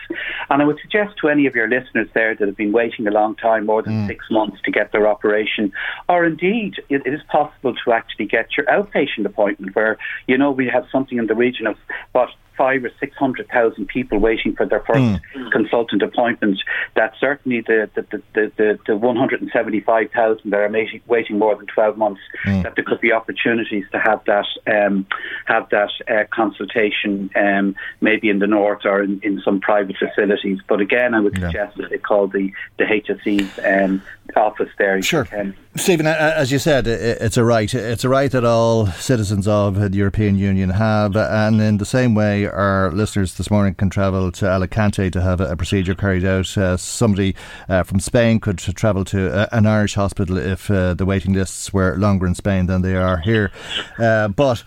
and 0.51 0.62
I 0.62 0.64
would 0.64 0.79
suggest 0.83 1.16
to 1.21 1.29
any 1.29 1.47
of 1.47 1.55
your 1.55 1.69
listeners 1.69 2.09
there 2.12 2.35
that 2.35 2.47
have 2.47 2.57
been 2.57 2.73
waiting 2.73 3.07
a 3.07 3.12
long 3.12 3.37
time 3.37 3.66
more 3.66 3.81
than 3.81 3.93
mm. 3.93 4.07
six 4.09 4.25
months 4.33 4.59
to 4.64 4.73
get 4.73 4.90
their 4.90 5.07
operation. 5.07 5.73
Or 6.09 6.25
indeed 6.25 6.75
it, 6.88 7.07
it 7.07 7.14
is 7.14 7.21
possible 7.31 7.75
to 7.85 7.93
actually 7.93 8.27
get 8.27 8.57
your 8.57 8.66
outpatient 8.66 9.27
appointment 9.27 9.77
where 9.77 9.97
you 10.27 10.37
know 10.37 10.51
we 10.51 10.66
have 10.66 10.87
something 10.90 11.19
in 11.19 11.29
the 11.29 11.37
region 11.37 11.69
of 11.69 11.77
what 12.12 12.31
five 12.61 12.85
or 12.85 12.90
six 13.01 13.16
hundred 13.16 13.49
thousand 13.49 13.87
people 13.87 14.18
waiting 14.18 14.53
for 14.55 14.66
their 14.66 14.81
first 14.81 15.20
consultant 15.51 16.03
appointment. 16.03 16.59
That 16.94 17.14
certainly 17.18 17.61
the 17.62 17.88
the 17.94 18.03
the, 18.12 18.23
the, 18.35 18.53
the, 18.59 18.79
the 18.88 18.96
one 18.96 19.16
hundred 19.16 19.40
and 19.40 19.51
seventy 19.59 19.81
five 19.81 20.09
thousand 20.12 20.51
that 20.51 20.61
are 20.61 20.68
waiting, 20.68 21.01
waiting 21.07 21.38
more 21.38 21.55
than 21.57 21.66
twelve 21.66 21.96
months. 21.96 22.20
That 22.44 22.75
there 22.77 22.85
could 22.85 23.01
be 23.01 23.12
opportunities 23.12 23.85
to 23.92 23.99
have 23.99 24.20
that 24.27 24.46
um, 24.66 25.07
have 25.46 25.68
that 25.70 25.90
uh, 26.14 26.25
consultation, 26.40 27.31
um, 27.35 27.75
maybe 28.03 28.29
in 28.29 28.38
the 28.40 28.46
north 28.46 28.85
or 28.85 29.03
in, 29.03 29.20
in 29.23 29.40
some 29.44 29.61
private 29.61 29.96
facilities. 29.96 30.59
But 30.68 30.81
again, 30.81 31.14
I 31.14 31.20
would 31.20 31.37
Yeah. 31.38 31.46
suggest 31.49 31.77
that 31.79 31.88
they 31.90 31.99
call 31.99 32.27
the 32.27 32.53
the 32.79 32.85
HSE's 32.85 33.59
um, 33.64 34.03
office 34.37 34.68
there. 34.79 35.01
Sure. 35.03 35.23
you 35.25 35.29
can. 35.38 35.55
Stephen, 35.77 36.07
as 36.07 36.51
you 36.51 36.59
said, 36.59 36.87
it's 36.87 37.37
a 37.37 37.44
right. 37.44 37.73
It's 37.73 38.05
a 38.05 38.09
right 38.09 38.31
that 38.33 38.44
all 38.44 38.87
citizens 38.88 39.46
of 39.46 39.79
the 39.92 39.96
European 39.96 40.37
Union 40.37 40.70
have. 40.70 41.16
And 41.16 41.61
in 41.61 41.77
the 41.79 41.85
same 41.85 42.14
way, 42.14 42.46
our 42.53 42.93
listeners 42.93 43.35
this 43.35 43.51
morning 43.51 43.75
can 43.75 43.91
travel 43.91 44.31
to 44.33 44.47
Alicante 44.47 45.11
to 45.11 45.21
have 45.21 45.41
a, 45.41 45.53
a 45.53 45.57
procedure 45.57 45.95
carried 45.95 46.25
out. 46.25 46.57
Uh, 46.57 46.77
somebody 46.77 47.35
uh, 47.69 47.83
from 47.83 48.01
Spain 48.01 48.41
could 48.41 48.59
travel 48.59 49.05
to 49.07 49.33
uh, 49.33 49.47
an 49.53 49.67
Irish 49.67 49.95
hospital 49.95 50.37
if 50.37 50.71
uh, 50.71 50.95
the 50.95 51.07
waiting 51.07 51.33
lists 51.33 51.73
were 51.73 51.97
longer 51.97 52.27
in 52.27 52.35
Spain 52.35 52.67
than 52.67 52.83
they 52.83 52.97
are 52.97 53.19
here. 53.19 53.51
Uh, 53.99 54.29
but 54.29 54.63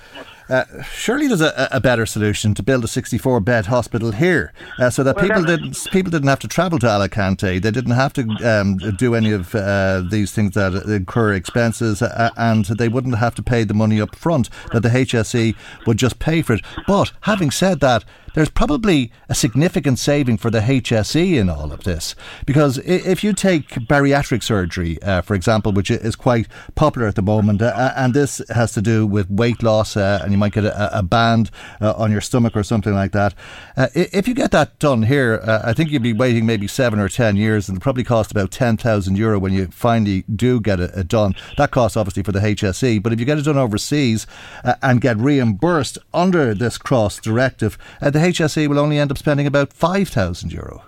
uh, 0.50 0.66
surely 0.84 1.28
there's 1.28 1.42
a, 1.42 1.70
a 1.72 1.80
better 1.80 2.06
solution 2.06 2.54
to 2.56 2.64
build 2.64 2.84
a 2.84 2.88
64 2.88 3.40
bed 3.40 3.68
hospital 3.68 4.12
here, 4.12 4.54
uh, 4.80 4.90
so 4.90 5.04
that 5.04 5.18
people 5.18 5.44
didn't 5.44 5.88
people 5.92 6.12
didn't 6.12 6.28
have 6.28 6.40
to 6.40 6.48
travel 6.48 6.80
to 6.80 6.88
Alicante. 6.88 7.60
They 7.60 7.72
didn't 7.72 7.92
have 7.92 8.14
to 8.14 8.28
um, 8.44 8.78
do 8.98 9.16
any 9.16 9.32
of 9.32 9.56
uh, 9.56 10.04
these 10.10 10.32
things 10.32 10.54
that 10.56 10.74
incur 10.74 11.34
expenses, 11.34 12.02
uh, 12.02 12.30
and 12.38 12.66
they 12.66 12.90
wouldn't 12.90 13.18
have 13.18 13.36
to 13.36 13.44
pay 13.44 13.64
the 13.64 13.74
money 13.74 14.02
up 14.02 14.16
front. 14.16 14.50
That 14.72 14.82
the 14.82 14.90
HSE 14.90 15.56
would 15.86 15.98
just 15.98 16.20
pay 16.20 16.42
for 16.42 16.54
it. 16.54 16.62
But 16.88 17.12
having 17.22 17.52
said 17.52 17.80
that, 17.80 18.04
there's 18.34 18.50
probably 18.50 19.12
a 19.30 19.36
significant 19.36 20.00
saving 20.00 20.38
for 20.38 20.50
the 20.50 20.60
HSE 20.60 21.36
in 21.36 21.50
all 21.50 21.72
of 21.72 21.84
this 21.84 22.16
because 22.46 22.78
if 22.80 23.24
you 23.24 23.34
take 23.34 23.70
bariatric 23.70 24.44
surgery, 24.44 25.02
uh, 25.04 25.22
for 25.22 25.36
example, 25.36 25.72
which 25.72 25.92
is 25.92 26.16
quite 26.16 26.48
popular 26.76 27.08
at 27.08 27.16
the 27.16 27.22
moment, 27.22 27.62
uh, 27.62 27.94
and 27.96 28.14
this 28.14 28.42
has 28.50 28.74
to 28.74 28.82
do 28.82 29.06
with 29.06 29.30
weight 29.30 29.62
loss, 29.62 29.96
uh, 29.96 30.20
and 30.24 30.32
you 30.32 30.38
might 30.38 30.54
get 30.54 30.66
a, 30.66 31.00
a 31.00 31.04
band 31.04 31.52
uh, 31.82 31.94
on 31.94 32.12
your 32.12 32.22
stomach 32.22 32.56
or 32.56 32.64
something 32.64 32.94
like 32.94 33.12
that. 33.12 33.34
Uh, 33.78 33.88
if 33.94 34.28
you 34.28 34.34
get 34.34 34.52
that 34.52 34.78
done 34.80 35.04
here, 35.04 35.42
uh, 35.44 35.62
I 35.64 35.74
think 35.74 35.92
you'd 35.92 36.04
be 36.04 36.14
waiting 36.14 36.46
maybe 36.46 36.68
seven 36.68 37.00
or 37.00 37.10
ten 37.10 37.36
years, 37.36 37.68
and 37.70 37.78
it'll 37.78 37.84
probably 37.84 38.04
cost 38.04 38.32
about 38.32 38.52
ten 38.52 38.78
thousand 38.78 39.18
euro 39.18 39.40
when 39.40 39.54
you 39.54 39.68
finally 39.68 40.24
do 40.34 40.60
get 40.60 40.80
it, 40.80 40.92
it 40.96 41.08
done. 41.08 41.36
That 41.58 41.72
costs 41.72 41.98
obviously 41.98 42.24
for 42.24 42.32
the 42.32 42.40
HSE, 42.40 43.02
but 43.02 43.14
if 43.14 43.20
you 43.20 43.26
get 43.26 43.38
it 43.38 43.46
done 43.46 43.58
overseas 43.58 44.26
uh, 44.64 44.76
and 44.82 45.02
get 45.02 45.18
reimbursed 45.18 45.98
under 46.14 46.54
this 46.54 46.78
cross 46.78 47.20
directive, 47.20 47.78
uh, 48.02 48.10
the 48.10 48.23
HSE 48.24 48.68
will 48.68 48.80
only 48.80 48.98
end 48.98 49.12
up 49.12 49.18
spending 49.18 49.48
about 49.48 49.74
five 49.74 50.10
thousand 50.10 50.52
euro. 50.52 50.84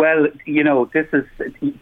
Well, 0.00 0.28
you 0.46 0.64
know, 0.64 0.88
this 0.94 1.06
is 1.12 1.24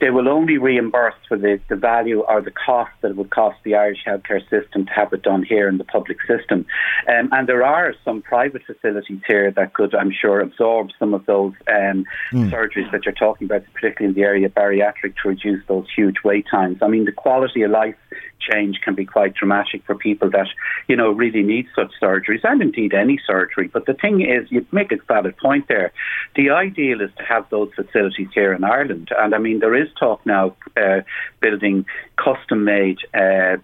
they 0.00 0.10
will 0.10 0.28
only 0.28 0.58
reimburse 0.58 1.14
for 1.28 1.36
the, 1.36 1.60
the 1.68 1.76
value 1.76 2.22
or 2.22 2.40
the 2.42 2.50
cost 2.50 2.90
that 3.00 3.12
it 3.12 3.16
would 3.16 3.30
cost 3.30 3.58
the 3.62 3.76
Irish 3.76 4.00
healthcare 4.04 4.40
system 4.50 4.86
to 4.86 4.92
have 4.92 5.12
it 5.12 5.22
done 5.22 5.44
here 5.44 5.68
in 5.68 5.78
the 5.78 5.84
public 5.84 6.18
system. 6.26 6.66
Um, 7.08 7.28
and 7.30 7.48
there 7.48 7.64
are 7.64 7.94
some 8.04 8.20
private 8.22 8.62
facilities 8.66 9.20
here 9.24 9.52
that 9.52 9.72
could, 9.74 9.94
I'm 9.94 10.10
sure, 10.10 10.40
absorb 10.40 10.88
some 10.98 11.14
of 11.14 11.26
those 11.26 11.52
um, 11.68 12.06
surgeries 12.32 12.90
that 12.90 13.04
you're 13.04 13.14
talking 13.14 13.44
about, 13.44 13.62
particularly 13.72 14.08
in 14.08 14.14
the 14.20 14.26
area 14.26 14.46
of 14.46 14.54
bariatric, 14.54 15.14
to 15.22 15.28
reduce 15.28 15.64
those 15.68 15.86
huge 15.94 16.16
wait 16.24 16.46
times. 16.50 16.78
I 16.82 16.88
mean, 16.88 17.04
the 17.04 17.12
quality 17.12 17.62
of 17.62 17.70
life 17.70 17.94
change 18.40 18.81
can 18.85 18.94
be 18.94 19.05
quite 19.05 19.35
dramatic 19.35 19.85
for 19.85 19.94
people 19.94 20.31
that, 20.31 20.48
you 20.88 20.96
know, 20.96 21.11
really 21.11 21.42
need 21.42 21.66
such 21.74 21.92
surgeries 22.01 22.44
and 22.44 22.62
indeed 22.62 22.94
any 22.94 23.18
surgery. 23.27 23.68
But 23.72 23.87
the 23.87 23.94
thing 23.94 24.20
is, 24.20 24.51
you 24.51 24.66
make 24.72 24.92
a 24.92 24.96
valid 25.07 25.37
point 25.37 25.68
there. 25.68 25.92
The 26.37 26.51
ideal 26.51 27.01
is 27.01 27.11
to 27.18 27.24
have 27.24 27.48
those 27.51 27.70
facilities 27.74 28.29
here 28.35 28.53
in 28.53 28.64
Ireland. 28.64 29.11
And 29.16 29.35
I 29.35 29.38
mean, 29.38 29.61
there 29.61 29.74
is 29.74 29.88
talk 29.98 30.24
now 30.24 30.57
uh, 30.77 31.01
building 31.40 31.85
custom 32.16 32.64
made 32.64 32.98
uh, 33.14 33.57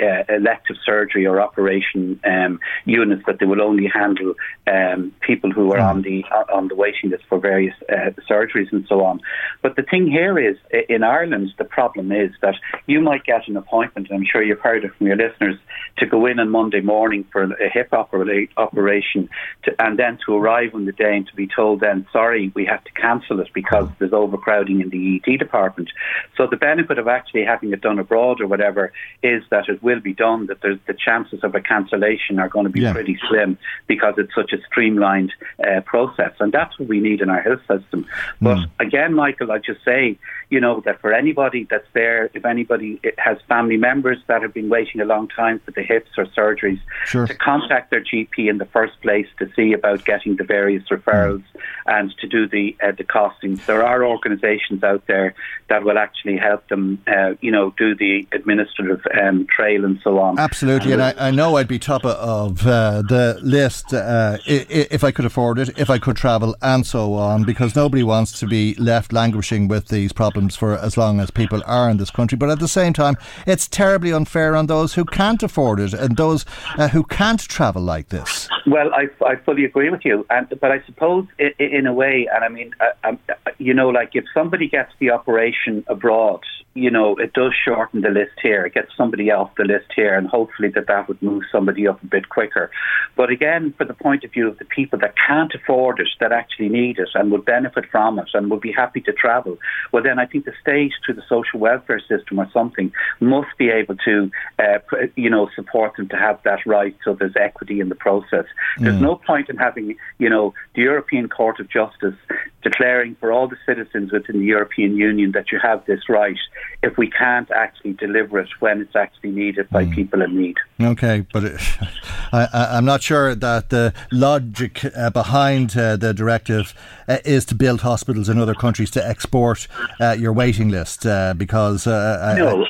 uh, 0.00 0.24
elective 0.28 0.76
surgery 0.84 1.26
or 1.26 1.40
operation 1.40 2.20
um, 2.24 2.58
units 2.84 3.22
that 3.26 3.38
they 3.38 3.46
will 3.46 3.62
only 3.62 3.86
handle 3.86 4.34
um, 4.66 5.12
people 5.20 5.50
who 5.50 5.72
are 5.72 5.78
on 5.78 6.02
the 6.02 6.24
on 6.52 6.68
the 6.68 6.74
waiting 6.74 7.10
list 7.10 7.24
for 7.28 7.38
various 7.38 7.74
uh, 7.88 8.10
surgeries 8.28 8.72
and 8.72 8.84
so 8.88 9.04
on. 9.04 9.20
But 9.62 9.76
the 9.76 9.82
thing 9.82 10.06
here 10.06 10.38
is, 10.38 10.56
in 10.88 11.02
Ireland, 11.02 11.52
the 11.58 11.64
problem 11.64 12.12
is 12.12 12.30
that 12.40 12.56
you 12.86 13.00
might 13.00 13.24
get 13.24 13.48
an 13.48 13.56
appointment, 13.56 14.10
I'm 14.12 14.24
sure 14.24 14.42
you've 14.42 14.60
heard 14.60 14.84
it 14.84 14.94
from 14.96 15.06
your 15.06 15.16
listeners, 15.16 15.56
to 15.98 16.06
go 16.06 16.26
in 16.26 16.38
on 16.38 16.48
Monday 16.50 16.80
morning 16.80 17.24
for 17.30 17.42
a 17.42 17.68
hip 17.68 17.92
operation, 17.92 19.28
to, 19.64 19.82
and 19.82 19.98
then 19.98 20.18
to 20.26 20.34
arrive 20.34 20.74
on 20.74 20.86
the 20.86 20.92
day 20.92 21.16
and 21.16 21.26
to 21.26 21.34
be 21.34 21.46
told 21.46 21.80
then, 21.80 22.06
sorry, 22.12 22.50
we 22.54 22.64
have 22.64 22.82
to 22.84 22.92
cancel 22.92 23.40
it 23.40 23.48
because 23.54 23.88
there's 23.98 24.12
overcrowding 24.12 24.80
in 24.80 24.90
the 24.90 25.20
ED 25.26 25.38
department. 25.38 25.90
So 26.36 26.46
the 26.46 26.56
benefit 26.56 26.98
of 26.98 27.08
actually 27.08 27.44
having 27.44 27.72
it 27.72 27.80
done 27.80 27.98
abroad 27.98 28.40
or 28.40 28.46
whatever 28.46 28.92
is 29.22 29.42
that 29.50 29.68
it 29.68 29.82
will 29.82 30.00
be 30.00 30.14
done. 30.14 30.46
That 30.46 30.60
the 30.62 30.94
chances 30.94 31.40
of 31.42 31.54
a 31.54 31.60
cancellation 31.60 32.38
are 32.38 32.48
going 32.48 32.66
to 32.66 32.72
be 32.72 32.80
yeah. 32.80 32.92
pretty 32.92 33.18
slim 33.28 33.58
because 33.86 34.14
it's 34.16 34.34
such 34.34 34.52
a 34.52 34.62
streamlined 34.66 35.32
uh, 35.64 35.80
process, 35.82 36.32
and 36.40 36.52
that's 36.52 36.78
what 36.78 36.88
we 36.88 37.00
need 37.00 37.20
in 37.20 37.28
our 37.28 37.40
health 37.40 37.60
system. 37.68 38.06
But 38.40 38.58
mm. 38.58 38.70
again, 38.80 39.14
Michael, 39.14 39.52
I 39.52 39.58
just 39.58 39.84
say, 39.84 40.18
you 40.52 40.60
know, 40.60 40.82
that 40.84 41.00
for 41.00 41.14
anybody 41.14 41.66
that's 41.70 41.88
there, 41.94 42.28
if 42.34 42.44
anybody 42.44 43.00
has 43.16 43.38
family 43.48 43.78
members 43.78 44.18
that 44.26 44.42
have 44.42 44.52
been 44.52 44.68
waiting 44.68 45.00
a 45.00 45.04
long 45.06 45.26
time 45.26 45.58
for 45.64 45.70
the 45.70 45.82
hips 45.82 46.10
or 46.18 46.26
surgeries, 46.26 46.78
sure. 47.06 47.26
to 47.26 47.34
contact 47.34 47.90
their 47.90 48.04
GP 48.04 48.50
in 48.50 48.58
the 48.58 48.66
first 48.66 49.00
place 49.00 49.26
to 49.38 49.50
see 49.56 49.72
about 49.72 50.04
getting 50.04 50.36
the 50.36 50.44
various 50.44 50.86
referrals 50.90 51.42
mm. 51.42 51.60
and 51.86 52.14
to 52.18 52.28
do 52.28 52.46
the 52.46 52.76
uh, 52.84 52.92
the 52.92 53.02
costings. 53.02 53.64
There 53.64 53.82
are 53.82 54.04
organisations 54.04 54.84
out 54.84 55.06
there 55.06 55.34
that 55.70 55.84
will 55.84 55.96
actually 55.96 56.36
help 56.36 56.68
them, 56.68 57.02
uh, 57.06 57.32
you 57.40 57.50
know, 57.50 57.72
do 57.78 57.94
the 57.94 58.28
administrative 58.32 59.00
um, 59.18 59.46
trail 59.46 59.86
and 59.86 60.00
so 60.04 60.18
on. 60.18 60.38
Absolutely, 60.38 60.92
and, 60.92 61.00
and 61.00 61.18
I, 61.18 61.28
I, 61.28 61.30
know 61.30 61.56
I'd 61.56 61.66
be 61.66 61.78
top 61.78 62.04
of 62.04 62.66
uh, 62.66 63.00
the 63.00 63.38
list 63.42 63.94
uh, 63.94 64.36
if 64.46 65.02
I 65.02 65.12
could 65.12 65.24
afford 65.24 65.58
it, 65.58 65.78
if 65.78 65.88
I 65.88 65.96
could 65.96 66.16
travel, 66.16 66.54
and 66.60 66.86
so 66.86 67.14
on, 67.14 67.44
because 67.44 67.74
nobody 67.74 68.02
wants 68.02 68.38
to 68.40 68.46
be 68.46 68.74
left 68.74 69.14
languishing 69.14 69.66
with 69.66 69.88
these 69.88 70.12
problems 70.12 70.41
for 70.50 70.78
as 70.78 70.96
long 70.96 71.20
as 71.20 71.30
people 71.30 71.62
are 71.66 71.88
in 71.88 71.96
this 71.96 72.10
country. 72.10 72.36
But 72.36 72.50
at 72.50 72.58
the 72.58 72.68
same 72.68 72.92
time, 72.92 73.16
it's 73.46 73.68
terribly 73.68 74.12
unfair 74.12 74.56
on 74.56 74.66
those 74.66 74.94
who 74.94 75.04
can't 75.04 75.42
afford 75.42 75.80
it 75.80 75.92
and 75.92 76.16
those 76.16 76.44
uh, 76.76 76.88
who 76.88 77.04
can't 77.04 77.40
travel 77.40 77.82
like 77.82 78.08
this. 78.08 78.48
Well, 78.66 78.90
I, 78.94 79.08
I 79.24 79.36
fully 79.36 79.64
agree 79.64 79.90
with 79.90 80.04
you, 80.04 80.26
and, 80.30 80.48
but 80.60 80.70
I 80.70 80.82
suppose 80.86 81.26
in, 81.38 81.52
in 81.58 81.86
a 81.86 81.92
way, 81.92 82.28
and 82.32 82.44
I 82.44 82.48
mean, 82.48 82.72
uh, 82.80 83.08
um, 83.08 83.18
you 83.58 83.74
know, 83.74 83.88
like 83.88 84.10
if 84.14 84.24
somebody 84.34 84.68
gets 84.68 84.92
the 84.98 85.10
operation 85.10 85.84
abroad 85.88 86.40
you 86.74 86.90
know, 86.90 87.16
it 87.16 87.34
does 87.34 87.52
shorten 87.64 88.00
the 88.00 88.08
list 88.08 88.32
here. 88.42 88.64
It 88.64 88.74
gets 88.74 88.96
somebody 88.96 89.30
off 89.30 89.54
the 89.56 89.64
list 89.64 89.92
here, 89.94 90.14
and 90.14 90.26
hopefully 90.26 90.68
that 90.70 90.86
that 90.86 91.06
would 91.06 91.20
move 91.20 91.42
somebody 91.52 91.86
up 91.86 92.02
a 92.02 92.06
bit 92.06 92.30
quicker. 92.30 92.70
But 93.14 93.30
again, 93.30 93.74
for 93.76 93.84
the 93.84 93.92
point 93.94 94.24
of 94.24 94.32
view 94.32 94.48
of 94.48 94.58
the 94.58 94.64
people 94.64 94.98
that 95.00 95.14
can't 95.16 95.52
afford 95.54 96.00
it, 96.00 96.08
that 96.20 96.32
actually 96.32 96.70
need 96.70 96.98
it 96.98 97.10
and 97.14 97.30
would 97.30 97.44
benefit 97.44 97.84
from 97.90 98.18
it 98.18 98.30
and 98.32 98.50
would 98.50 98.62
be 98.62 98.72
happy 98.72 99.00
to 99.02 99.12
travel, 99.12 99.58
well, 99.92 100.02
then 100.02 100.18
I 100.18 100.24
think 100.24 100.46
the 100.46 100.54
state, 100.62 100.92
through 101.04 101.16
the 101.16 101.24
social 101.28 101.60
welfare 101.60 102.00
system 102.00 102.38
or 102.38 102.48
something, 102.52 102.90
must 103.20 103.56
be 103.58 103.68
able 103.68 103.96
to, 104.06 104.30
uh, 104.58 104.78
you 105.14 105.28
know, 105.28 105.50
support 105.54 105.96
them 105.96 106.08
to 106.08 106.16
have 106.16 106.40
that 106.44 106.64
right 106.64 106.96
so 107.04 107.14
there's 107.14 107.36
equity 107.36 107.80
in 107.80 107.90
the 107.90 107.94
process. 107.94 108.46
There's 108.78 108.96
mm. 108.96 109.02
no 109.02 109.16
point 109.16 109.50
in 109.50 109.56
having, 109.56 109.96
you 110.18 110.30
know, 110.30 110.54
the 110.74 110.82
European 110.82 111.28
Court 111.28 111.60
of 111.60 111.68
Justice 111.68 112.14
declaring 112.62 113.16
for 113.16 113.32
all 113.32 113.48
the 113.48 113.56
citizens 113.66 114.12
within 114.12 114.38
the 114.38 114.46
European 114.46 114.96
Union 114.96 115.32
that 115.32 115.52
you 115.52 115.58
have 115.62 115.84
this 115.86 116.08
right 116.08 116.38
if 116.82 116.96
we 116.98 117.08
can't 117.08 117.50
actually 117.52 117.92
deliver 117.94 118.38
it 118.40 118.48
when 118.60 118.80
it's 118.80 118.96
actually 118.96 119.30
needed 119.30 119.68
by 119.70 119.84
mm. 119.84 119.94
people 119.94 120.20
in 120.22 120.36
need. 120.36 120.56
Okay, 120.80 121.24
but 121.32 121.44
it, 121.44 121.60
I, 122.32 122.76
am 122.76 122.84
not 122.84 123.02
sure 123.02 123.34
that 123.34 123.70
the 123.70 123.94
logic 124.10 124.84
uh, 124.96 125.10
behind 125.10 125.76
uh, 125.76 125.96
the 125.96 126.12
directive 126.12 126.74
uh, 127.08 127.18
is 127.24 127.44
to 127.46 127.54
build 127.54 127.82
hospitals 127.82 128.28
in 128.28 128.38
other 128.38 128.54
countries 128.54 128.90
to 128.92 129.06
export 129.06 129.68
uh, 130.00 130.16
your 130.18 130.32
waiting 130.32 130.68
list 130.68 131.06
uh, 131.06 131.34
because. 131.34 131.86
Uh, 131.86 132.34
no, 132.36 132.66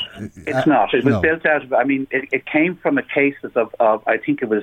it's 0.47 0.67
not. 0.67 0.93
It 0.93 1.05
was 1.05 1.15
no. 1.15 1.21
built 1.21 1.47
out 1.47 1.65
of, 1.65 1.73
I 1.73 1.85
mean, 1.85 2.07
it, 2.11 2.29
it, 2.33 2.47
came 2.47 2.77
from 2.77 2.99
a 2.99 3.03
case 3.03 3.37
of, 3.45 3.75
of 3.81 4.03
I 4.07 4.19
think 4.19 4.43
it 4.43 4.49
was 4.49 4.63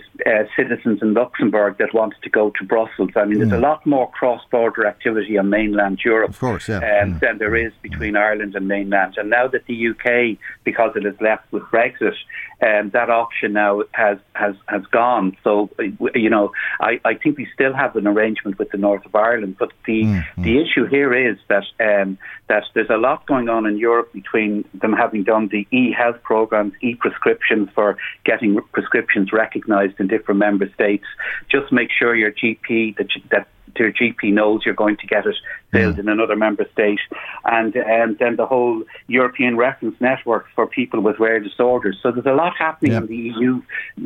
citizens 0.56 1.02
in 1.02 1.14
Luxembourg 1.14 1.78
that 1.80 1.94
wanted 1.94 2.22
to 2.22 2.30
go 2.30 2.52
to 2.52 2.66
Brussels. 2.66 3.10
I 3.16 3.26
mean, 3.26 3.40
there's 3.40 3.52
mm. 3.52 3.58
a 3.58 3.62
lot 3.62 3.86
more 3.86 4.12
cross 4.12 4.42
border 4.52 4.86
activity 4.86 5.38
on 5.38 5.50
mainland 5.50 6.02
Europe 6.04 6.30
of 6.30 6.40
course, 6.40 6.70
yeah. 6.70 6.78
um, 6.78 7.16
mm. 7.16 7.20
than 7.20 7.38
there 7.40 7.56
is 7.56 7.74
between 7.82 8.14
mm. 8.14 8.20
Ireland 8.20 8.56
and 8.56 8.68
mainland. 8.68 9.18
And 9.20 9.30
now 9.30 9.48
that 9.48 9.66
the 9.66 9.90
UK, 9.90 10.38
because 10.64 10.96
it 10.96 11.06
is 11.06 11.20
left 11.22 11.52
with 11.52 11.64
Brexit, 11.64 12.16
um, 12.62 12.90
that 12.90 13.10
option 13.10 13.54
now 13.54 13.84
has, 13.92 14.18
has, 14.34 14.56
has 14.68 14.86
gone. 14.88 15.38
So, 15.44 15.70
you 16.16 16.30
know, 16.30 16.52
I, 16.82 17.00
I 17.06 17.14
think 17.14 17.38
we 17.38 17.48
still 17.54 17.74
have 17.74 17.96
an 17.96 18.08
arrangement 18.08 18.60
with 18.60 18.72
the 18.72 18.78
north 18.78 19.06
of 19.06 19.16
Ireland, 19.16 19.56
but 19.58 19.72
the, 19.86 20.04
mm, 20.04 20.26
the 20.38 20.62
issue 20.62 20.86
here 20.86 21.14
is 21.14 21.38
that, 21.48 21.64
um, 21.80 22.18
that 22.48 22.64
there's 22.74 22.90
a 22.90 22.98
lot 22.98 23.26
going 23.28 23.48
on 23.48 23.66
in 23.66 23.78
Europe 23.78 24.12
between 24.12 24.66
them 24.74 24.94
having 24.94 25.24
done 25.24 25.48
the 25.50 25.68
e-health 25.72 26.22
programs, 26.24 26.74
e-prescriptions 26.82 27.70
for 27.74 27.98
getting 28.26 28.60
prescriptions 28.74 29.32
recognised 29.32 30.00
in 30.00 30.08
different 30.08 30.40
member 30.40 30.70
states. 30.74 31.06
Just 31.50 31.72
make 31.72 31.90
sure 31.98 32.16
your 32.16 32.32
GP, 32.32 32.98
that, 32.98 33.08
that 33.32 33.48
your 33.78 33.92
GP 33.92 34.34
knows 34.34 34.62
you're 34.66 34.74
going 34.74 34.98
to 34.98 35.08
get 35.08 35.26
it 35.26 35.36
filled 35.72 35.96
mm. 35.96 36.00
in 36.00 36.10
another 36.10 36.36
member 36.36 36.66
state, 36.74 37.00
and 37.46 37.76
and 37.76 38.18
then 38.18 38.36
the 38.36 38.46
whole 38.46 38.84
European 39.08 39.58
reference 39.58 39.96
network 40.00 40.46
for 40.56 40.68
people 40.68 41.02
with 41.02 41.20
rare 41.20 41.40
disorders. 41.40 41.98
So 42.02 42.12
there's 42.12 42.26
a 42.26 42.34
lot 42.34 42.54
happening 42.58 42.94
in 42.94 43.06
the 43.08 43.16
EU, 43.16 43.62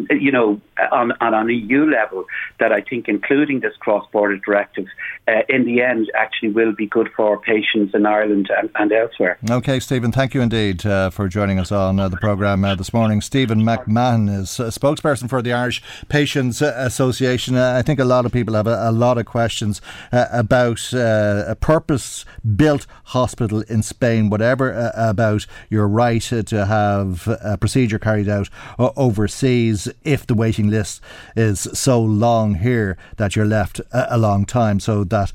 you 0.10 0.32
know, 0.32 0.60
on 0.92 1.14
on 1.22 1.34
an 1.34 1.50
EU 1.50 1.86
level 1.90 2.26
that 2.60 2.72
I 2.72 2.82
think, 2.82 3.08
including 3.08 3.62
this 3.62 3.76
cross-border 3.80 4.38
directive, 4.38 4.88
uh, 5.28 5.42
in 5.48 5.66
the 5.66 5.82
end 5.82 6.12
actually 6.16 6.50
will 6.50 6.74
be 6.74 6.88
good 6.88 7.10
for 7.16 7.40
patients 7.40 7.94
in 7.94 8.06
Ireland 8.06 8.50
and, 8.58 8.70
and 8.76 8.92
elsewhere. 8.92 9.38
Okay, 9.50 9.80
Stephen, 9.80 10.12
thank 10.12 10.34
you 10.34 10.42
indeed 10.42 10.86
uh, 10.86 11.10
for 11.10 11.28
joining 11.28 11.60
us 11.60 11.72
on 11.72 12.00
uh, 12.00 12.10
the 12.10 12.18
programme 12.18 12.66
uh, 12.66 12.76
this 12.76 12.94
morning. 12.94 13.22
Stephen 13.22 13.62
McMahon 13.62 14.30
is 14.30 14.60
a 14.60 14.68
spokesperson 14.68 15.30
for 15.30 15.42
the 15.42 15.54
Irish 15.54 15.82
Patients 16.10 16.62
Association. 16.62 17.56
Uh, 17.56 17.76
I 17.78 17.82
think 17.82 18.00
a 18.00 18.06
lot 18.06 18.26
of 18.26 18.32
people 18.32 18.54
have 18.56 18.68
a, 18.68 18.90
a 18.90 18.92
lot 18.92 19.18
of 19.18 19.26
questions 19.26 19.53
uh, 19.62 20.26
about 20.32 20.94
a 20.94 21.58
purpose 21.60 22.26
built 22.56 22.88
hospital 23.06 23.62
in 23.62 23.84
Spain, 23.84 24.30
whatever 24.30 24.74
uh, 24.74 24.92
about 24.96 25.46
your 25.70 25.88
right 25.88 26.22
to 26.22 26.66
have 26.66 27.28
a 27.42 27.58
procedure 27.58 28.00
carried 28.00 28.30
out 28.30 28.50
uh, 28.80 28.90
overseas 28.96 29.88
if 30.04 30.26
the 30.26 30.34
waiting 30.34 30.70
list 30.70 31.02
is 31.36 31.68
so 31.74 32.02
long 32.02 32.56
here 32.56 32.98
that 33.18 33.36
you're 33.36 33.46
left 33.46 33.80
a, 33.92 34.16
a 34.16 34.18
long 34.18 34.46
time. 34.46 34.80
So 34.80 35.04
that 35.06 35.32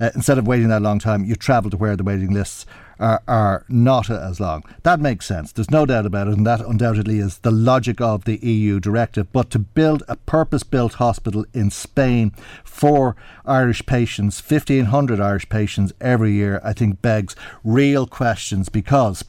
uh, 0.00 0.10
instead 0.14 0.38
of 0.38 0.46
waiting 0.46 0.68
that 0.68 0.82
long 0.82 0.98
time, 0.98 1.24
you 1.24 1.36
travel 1.36 1.70
to 1.70 1.76
where 1.76 1.96
the 1.96 2.04
waiting 2.04 2.32
lists 2.32 2.66
are, 2.98 3.22
are 3.26 3.64
not 3.68 4.10
as 4.10 4.40
long. 4.40 4.64
That 4.82 5.00
makes 5.00 5.26
sense. 5.26 5.52
There's 5.52 5.70
no 5.70 5.86
doubt 5.86 6.06
about 6.06 6.28
it, 6.28 6.34
and 6.34 6.46
that 6.46 6.60
undoubtedly 6.60 7.18
is 7.18 7.38
the 7.38 7.50
logic 7.50 8.00
of 8.00 8.24
the 8.24 8.38
EU 8.38 8.80
directive. 8.80 9.32
But 9.32 9.50
to 9.50 9.58
build 9.58 10.02
a 10.08 10.16
purpose 10.16 10.62
built 10.62 10.94
hospital 10.94 11.44
in 11.52 11.70
Spain 11.70 12.32
for 12.64 13.16
Irish 13.44 13.84
patients, 13.86 14.42
1,500 14.48 15.20
Irish 15.20 15.48
patients 15.48 15.92
every 16.00 16.32
year, 16.32 16.60
I 16.64 16.72
think 16.72 17.02
begs 17.02 17.36
real 17.64 18.06
questions 18.06 18.68
because. 18.68 19.24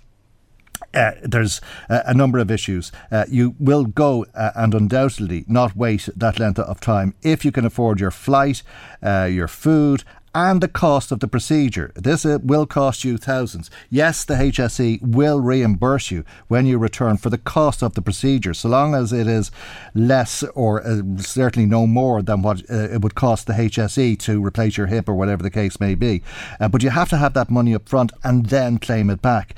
Uh, 0.93 1.11
there's 1.23 1.59
a 1.89 2.13
number 2.13 2.37
of 2.37 2.51
issues. 2.51 2.91
Uh, 3.11 3.25
you 3.27 3.55
will 3.57 3.85
go 3.85 4.25
uh, 4.35 4.51
and 4.55 4.75
undoubtedly 4.75 5.43
not 5.47 5.75
wait 5.75 6.07
that 6.15 6.39
length 6.39 6.59
of 6.59 6.79
time 6.79 7.15
if 7.23 7.43
you 7.43 7.51
can 7.51 7.65
afford 7.65 7.99
your 7.99 8.11
flight, 8.11 8.61
uh, 9.01 9.23
your 9.23 9.47
food, 9.47 10.03
and 10.35 10.61
the 10.61 10.67
cost 10.67 11.11
of 11.11 11.19
the 11.19 11.27
procedure. 11.27 11.91
This 11.95 12.25
uh, 12.25 12.39
will 12.41 12.65
cost 12.65 13.03
you 13.03 13.17
thousands. 13.17 13.69
Yes, 13.89 14.25
the 14.25 14.35
HSE 14.35 15.01
will 15.01 15.39
reimburse 15.39 16.11
you 16.11 16.25
when 16.47 16.65
you 16.65 16.77
return 16.77 17.17
for 17.17 17.29
the 17.29 17.37
cost 17.37 17.83
of 17.83 17.93
the 17.93 18.01
procedure, 18.01 18.53
so 18.53 18.69
long 18.69 18.95
as 18.95 19.13
it 19.13 19.27
is 19.27 19.51
less 19.93 20.43
or 20.55 20.85
uh, 20.85 21.01
certainly 21.17 21.67
no 21.67 21.85
more 21.85 22.21
than 22.21 22.41
what 22.41 22.61
uh, 22.69 22.89
it 22.89 23.01
would 23.01 23.15
cost 23.15 23.47
the 23.47 23.53
HSE 23.53 24.17
to 24.19 24.43
replace 24.43 24.77
your 24.77 24.87
hip 24.87 25.07
or 25.07 25.13
whatever 25.13 25.43
the 25.43 25.51
case 25.51 25.79
may 25.79 25.95
be. 25.95 26.23
Uh, 26.59 26.67
but 26.67 26.83
you 26.83 26.89
have 26.89 27.09
to 27.09 27.17
have 27.17 27.33
that 27.33 27.51
money 27.51 27.75
up 27.75 27.87
front 27.87 28.11
and 28.23 28.47
then 28.47 28.77
claim 28.77 29.09
it 29.09 29.21
back. 29.21 29.55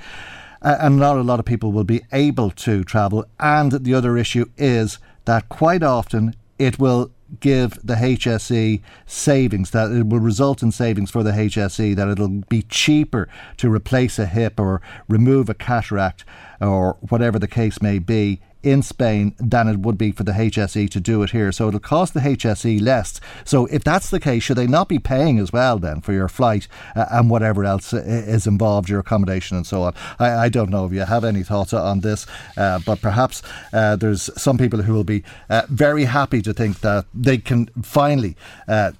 Uh, 0.61 0.77
and 0.79 0.97
not 0.97 1.17
a 1.17 1.21
lot 1.21 1.39
of 1.39 1.45
people 1.45 1.71
will 1.71 1.83
be 1.83 2.01
able 2.11 2.49
to 2.49 2.83
travel. 2.83 3.25
And 3.39 3.71
the 3.71 3.93
other 3.93 4.17
issue 4.17 4.49
is 4.57 4.97
that 5.25 5.47
quite 5.47 5.83
often 5.83 6.35
it 6.57 6.79
will 6.79 7.11
give 7.39 7.79
the 7.83 7.95
HSE 7.95 8.81
savings, 9.05 9.71
that 9.71 9.91
it 9.91 10.07
will 10.07 10.19
result 10.19 10.63
in 10.63 10.71
savings 10.71 11.11
for 11.11 11.23
the 11.23 11.31
HSE, 11.31 11.95
that 11.95 12.07
it'll 12.07 12.43
be 12.49 12.63
cheaper 12.63 13.27
to 13.57 13.71
replace 13.71 14.19
a 14.19 14.25
hip 14.25 14.59
or 14.59 14.81
remove 15.07 15.49
a 15.49 15.53
cataract 15.53 16.25
or 16.61 16.97
whatever 17.09 17.39
the 17.39 17.47
case 17.47 17.81
may 17.81 17.99
be 17.99 18.41
in 18.65 18.81
Spain 18.81 19.35
than 19.37 19.67
it 19.67 19.79
would 19.79 19.97
be 19.97 20.11
for 20.11 20.23
the 20.23 20.31
HSE 20.31 20.89
to 20.89 20.99
do 20.99 21.21
it 21.21 21.29
here. 21.29 21.51
So 21.51 21.67
it'll 21.67 21.79
cost 21.79 22.15
the 22.15 22.19
HSE 22.19 22.81
less. 22.81 23.21
So 23.45 23.67
if 23.67 23.83
that's 23.83 24.09
the 24.09 24.19
case, 24.19 24.43
should 24.43 24.57
they 24.57 24.65
not 24.65 24.89
be 24.89 24.97
paying 24.97 25.37
as 25.37 25.53
well 25.53 25.77
then 25.77 26.01
for 26.01 26.13
your 26.13 26.27
flight 26.27 26.67
uh, 26.95 27.05
and 27.11 27.29
whatever 27.29 27.63
else 27.63 27.93
is 27.93 28.47
involved, 28.47 28.89
your 28.89 28.99
accommodation 28.99 29.55
and 29.55 29.67
so 29.67 29.83
on? 29.83 29.93
I, 30.17 30.45
I 30.45 30.49
don't 30.49 30.71
know 30.71 30.85
if 30.85 30.93
you 30.93 31.01
have 31.01 31.23
any 31.23 31.43
thoughts 31.43 31.73
on 31.73 31.99
this, 31.99 32.25
uh, 32.57 32.79
but 32.85 33.01
perhaps 33.01 33.43
uh, 33.71 33.95
there's 33.95 34.29
some 34.35 34.57
people 34.57 34.81
who 34.81 34.93
will 34.93 35.03
be 35.03 35.23
uh, 35.49 35.63
very 35.69 36.05
happy 36.05 36.41
to 36.41 36.53
think 36.53 36.79
that 36.79 37.05
they 37.13 37.37
can 37.37 37.67
finally 37.83 38.35
uh, 38.67 38.91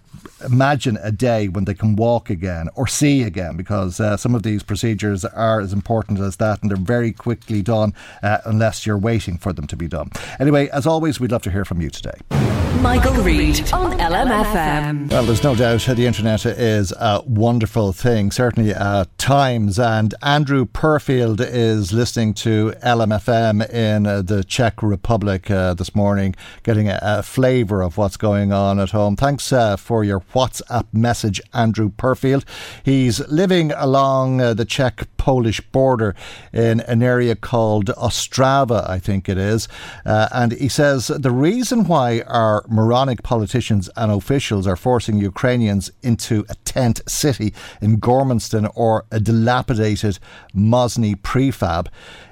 imagine 0.44 0.98
a 1.02 1.12
day 1.12 1.48
when 1.48 1.66
they 1.66 1.74
can 1.74 1.96
walk 1.96 2.30
again 2.30 2.70
or 2.76 2.88
see 2.88 3.24
again 3.24 3.56
because 3.58 4.00
uh, 4.00 4.18
some 4.18 4.36
of 4.36 4.44
these 4.44 4.64
procedures 4.64 5.26
are 5.26 5.60
as 5.60 5.74
important 5.74 6.20
as 6.20 6.38
that 6.38 6.62
and 6.62 6.70
they're 6.70 6.78
very 6.78 7.12
quickly 7.12 7.62
done 7.62 7.94
uh, 8.24 8.38
unless 8.46 8.86
you're 8.86 8.98
waiting 8.98 9.38
for 9.38 9.54
them 9.54 9.68
to 9.68 9.76
be 9.76 9.88
done. 9.88 10.10
Anyway, 10.40 10.70
as 10.70 10.86
always, 10.86 11.20
we'd 11.20 11.32
love 11.32 11.44
to 11.44 11.52
hear 11.52 11.66
from 11.66 11.82
you 11.82 11.90
today. 11.90 12.20
Michael, 12.82 13.14
Reade 13.24 13.74
on 13.74 13.98
LMFM. 13.98 15.10
Well, 15.10 15.24
there's 15.24 15.44
no 15.44 15.56
doubt 15.56 15.82
the 15.82 16.06
internet 16.06 16.46
is 16.46 16.92
a 16.92 17.24
wonderful 17.26 17.94
thing, 17.94 18.32
certainly 18.32 18.74
at 18.74 19.18
times. 19.18 19.80
And 19.80 20.14
Andrew 20.22 20.66
Perfield 20.66 21.42
is 21.42 21.94
listening 21.94 22.36
to 22.36 22.74
LMFM 22.84 23.68
in 23.72 24.06
uh, 24.06 24.22
the 24.22 24.44
Czech 24.44 24.84
Republic 24.84 25.50
uh, 25.50 25.74
this 25.74 25.96
morning, 25.96 26.36
getting 26.62 26.88
a, 26.90 27.00
a 27.02 27.24
flavour 27.24 27.82
of 27.82 27.98
what's 27.98 28.18
going 28.18 28.54
on 28.54 28.80
at 28.80 28.92
home. 28.92 29.16
Thanks 29.16 29.52
uh, 29.52 29.78
for 29.78 30.04
your 30.06 30.22
WhatsApp 30.34 30.86
message, 30.94 31.42
Andrew 31.54 31.90
Perfield. 31.90 32.46
He's 32.84 33.20
living 33.28 33.72
along 33.74 34.42
uh, 34.42 34.54
the 34.54 34.66
Czech 34.66 35.08
Polish 35.26 35.60
border 35.72 36.14
in 36.54 36.82
an 36.82 37.02
area 37.02 37.36
called 37.36 37.88
Ostrava, 37.98 38.88
I 38.88 39.00
think 39.00 39.28
it 39.28 39.40
is. 39.40 39.68
Uh, 40.06 40.28
and 40.32 40.52
he 40.52 40.70
says 40.70 41.08
the 41.08 41.32
reason 41.32 41.86
why 41.86 42.22
our 42.28 42.64
moronic 42.68 43.24
politicians 43.24 43.90
and 43.98 44.12
officials 44.12 44.68
are 44.68 44.76
forcing 44.76 45.18
Ukrainians 45.18 45.92
into 46.04 46.46
a 46.48 46.54
tent 46.64 47.02
city 47.08 47.56
in 47.82 48.00
Gormanston 48.00 48.72
or 48.76 49.06
a 49.10 49.20
dilapidated 49.20 50.20
Mosney 50.56 51.16
prefab 51.16 51.88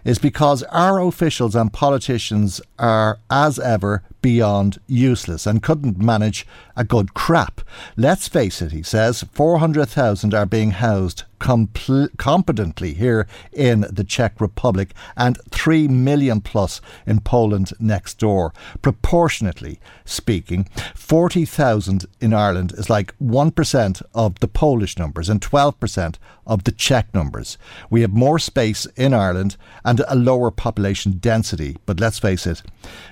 is 0.06 0.20
because 0.20 0.62
our 0.64 1.00
officials 1.00 1.56
and 1.56 1.74
politicians 1.74 2.62
are, 2.78 3.18
as 3.32 3.58
ever, 3.58 4.04
beyond 4.22 4.78
useless 4.86 5.48
and 5.48 5.64
couldn't 5.64 5.98
manage 5.98 6.46
a 6.76 6.84
good 6.84 7.16
crap. 7.16 7.62
Let's 7.98 8.28
face 8.28 8.62
it, 8.62 8.72
he 8.72 8.84
says, 8.84 9.24
400,000 9.32 10.34
are 10.36 10.46
being 10.46 10.72
housed 10.72 11.24
compl- 11.44 12.18
competently 12.18 12.94
here 12.94 13.28
in 13.52 13.82
the 13.92 14.06
Czech 14.06 14.40
Republic 14.40 14.94
and 15.18 15.38
3 15.52 15.90
million 15.90 16.40
plus 16.40 16.80
in 17.06 17.20
Poland 17.20 17.74
next 17.80 18.18
door. 18.18 18.54
Proportionately 18.82 19.78
speaking, 20.06 20.70
40,000 20.96 22.06
in 22.22 22.34
Ireland 22.34 22.74
is 22.78 22.90
like 22.90 23.14
1% 23.20 24.02
of 24.14 24.40
the 24.40 24.48
Polish 24.48 24.98
numbers 24.98 25.28
and 25.28 25.42
12% 25.42 26.16
of 26.48 26.64
the 26.64 26.72
Czech 26.72 27.14
numbers. 27.14 27.58
We 27.90 28.02
have 28.02 28.14
more 28.14 28.40
space 28.40 28.86
in 28.96 29.14
Ireland 29.14 29.58
and 29.84 30.02
a 30.08 30.16
lower 30.16 30.50
population 30.50 31.18
density, 31.20 31.76
but 31.86 32.00
let's 32.00 32.20
face 32.20 32.48
it, 32.48 32.64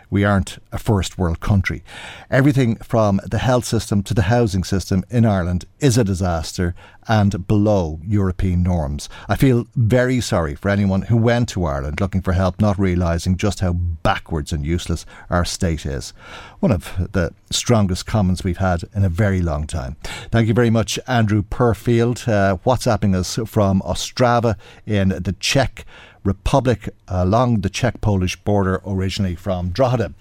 we 0.10 0.24
aren't 0.26 0.58
a 0.72 0.78
first 0.78 1.18
world 1.18 1.40
country. 1.40 1.84
Everything 2.30 2.76
from 2.78 3.20
the 3.26 3.40
health 3.40 3.66
system 3.66 4.04
to 4.04 4.14
the 4.14 4.24
housing 4.24 4.64
system 4.64 5.04
in 5.10 5.26
Ireland 5.26 5.66
is 5.80 5.98
a 5.98 6.04
disaster 6.04 6.76
and 7.12 7.46
below 7.46 8.00
European 8.08 8.64
norms. 8.64 9.10
I 9.28 9.36
feel 9.36 9.68
very 9.76 10.22
sorry 10.22 10.56
for 10.56 10.70
anyone 10.70 11.02
who 11.02 11.18
went 11.18 11.50
to 11.50 11.66
Ireland 11.66 12.00
looking 12.00 12.22
for 12.22 12.32
help, 12.32 12.62
not 12.62 12.80
realising 12.80 13.36
just 13.36 13.60
how 13.60 13.74
backwards 13.74 14.54
and 14.54 14.66
useless 14.66 15.06
our 15.30 15.44
state 15.44 15.86
is. 15.86 16.14
One 16.62 16.72
of 16.72 17.10
the 17.12 17.34
strongest 17.50 18.06
comments 18.06 18.46
we've 18.46 18.66
had 18.70 18.84
in 18.96 19.04
a 19.04 19.10
very 19.10 19.42
long 19.42 19.68
time. 19.68 19.98
Thank 20.32 20.48
you 20.48 20.54
very 20.54 20.70
much, 20.70 20.98
Andrew 21.06 21.42
Perfield, 21.42 22.20
uh, 22.28 22.56
WhatsApping 22.66 23.14
us 23.14 23.38
from 23.46 23.82
Ostrava 23.82 24.56
in 24.86 25.10
the 25.10 25.36
Czech 25.38 25.86
Republic 26.24 26.88
along 27.10 27.60
the 27.60 27.70
Czech 27.70 28.00
Polish 28.00 28.38
border, 28.38 28.82
originally 28.86 29.36
from 29.36 29.72
Drogheda. 29.72 30.14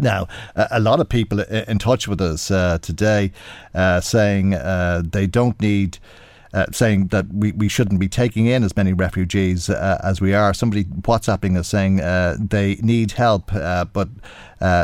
Now, 0.00 0.28
a 0.56 0.80
lot 0.80 1.00
of 1.00 1.08
people 1.08 1.40
in 1.40 1.78
touch 1.78 2.08
with 2.08 2.20
us 2.20 2.50
uh, 2.50 2.78
today 2.80 3.32
uh, 3.74 4.00
saying 4.00 4.54
uh, 4.54 5.02
they 5.04 5.26
don't 5.26 5.60
need. 5.60 5.98
Uh, 6.52 6.66
saying 6.72 7.06
that 7.06 7.32
we, 7.32 7.52
we 7.52 7.68
shouldn't 7.68 8.00
be 8.00 8.08
taking 8.08 8.46
in 8.46 8.64
as 8.64 8.74
many 8.74 8.92
refugees 8.92 9.70
uh, 9.70 10.00
as 10.02 10.20
we 10.20 10.34
are. 10.34 10.52
Somebody 10.52 10.82
WhatsApping 10.82 11.56
us 11.56 11.68
saying 11.68 12.00
uh, 12.00 12.36
they 12.40 12.74
need 12.82 13.12
help, 13.12 13.52
but 13.52 14.08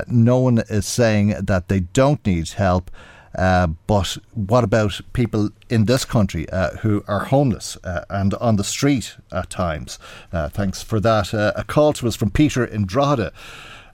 no 0.06 0.38
one 0.38 0.58
is 0.68 0.86
saying 0.86 1.34
that 1.42 1.66
they 1.66 1.80
don't 1.80 2.24
need 2.24 2.50
help. 2.50 2.88
Uh, 3.36 3.66
but 3.86 4.16
what 4.32 4.64
about 4.64 5.00
people 5.12 5.50
in 5.68 5.84
this 5.84 6.04
country 6.04 6.48
uh, 6.50 6.70
who 6.78 7.04
are 7.06 7.24
homeless 7.24 7.76
uh, 7.84 8.04
and 8.08 8.32
on 8.34 8.56
the 8.56 8.64
street 8.64 9.16
at 9.32 9.50
times? 9.50 9.98
Thanks 10.32 10.82
for 10.82 11.00
that. 11.00 11.34
A 11.34 11.64
call 11.66 11.92
to 11.94 12.06
us 12.06 12.16
from 12.16 12.30
Peter 12.30 12.64
in 12.64 12.86
Drogheda. 12.86 13.32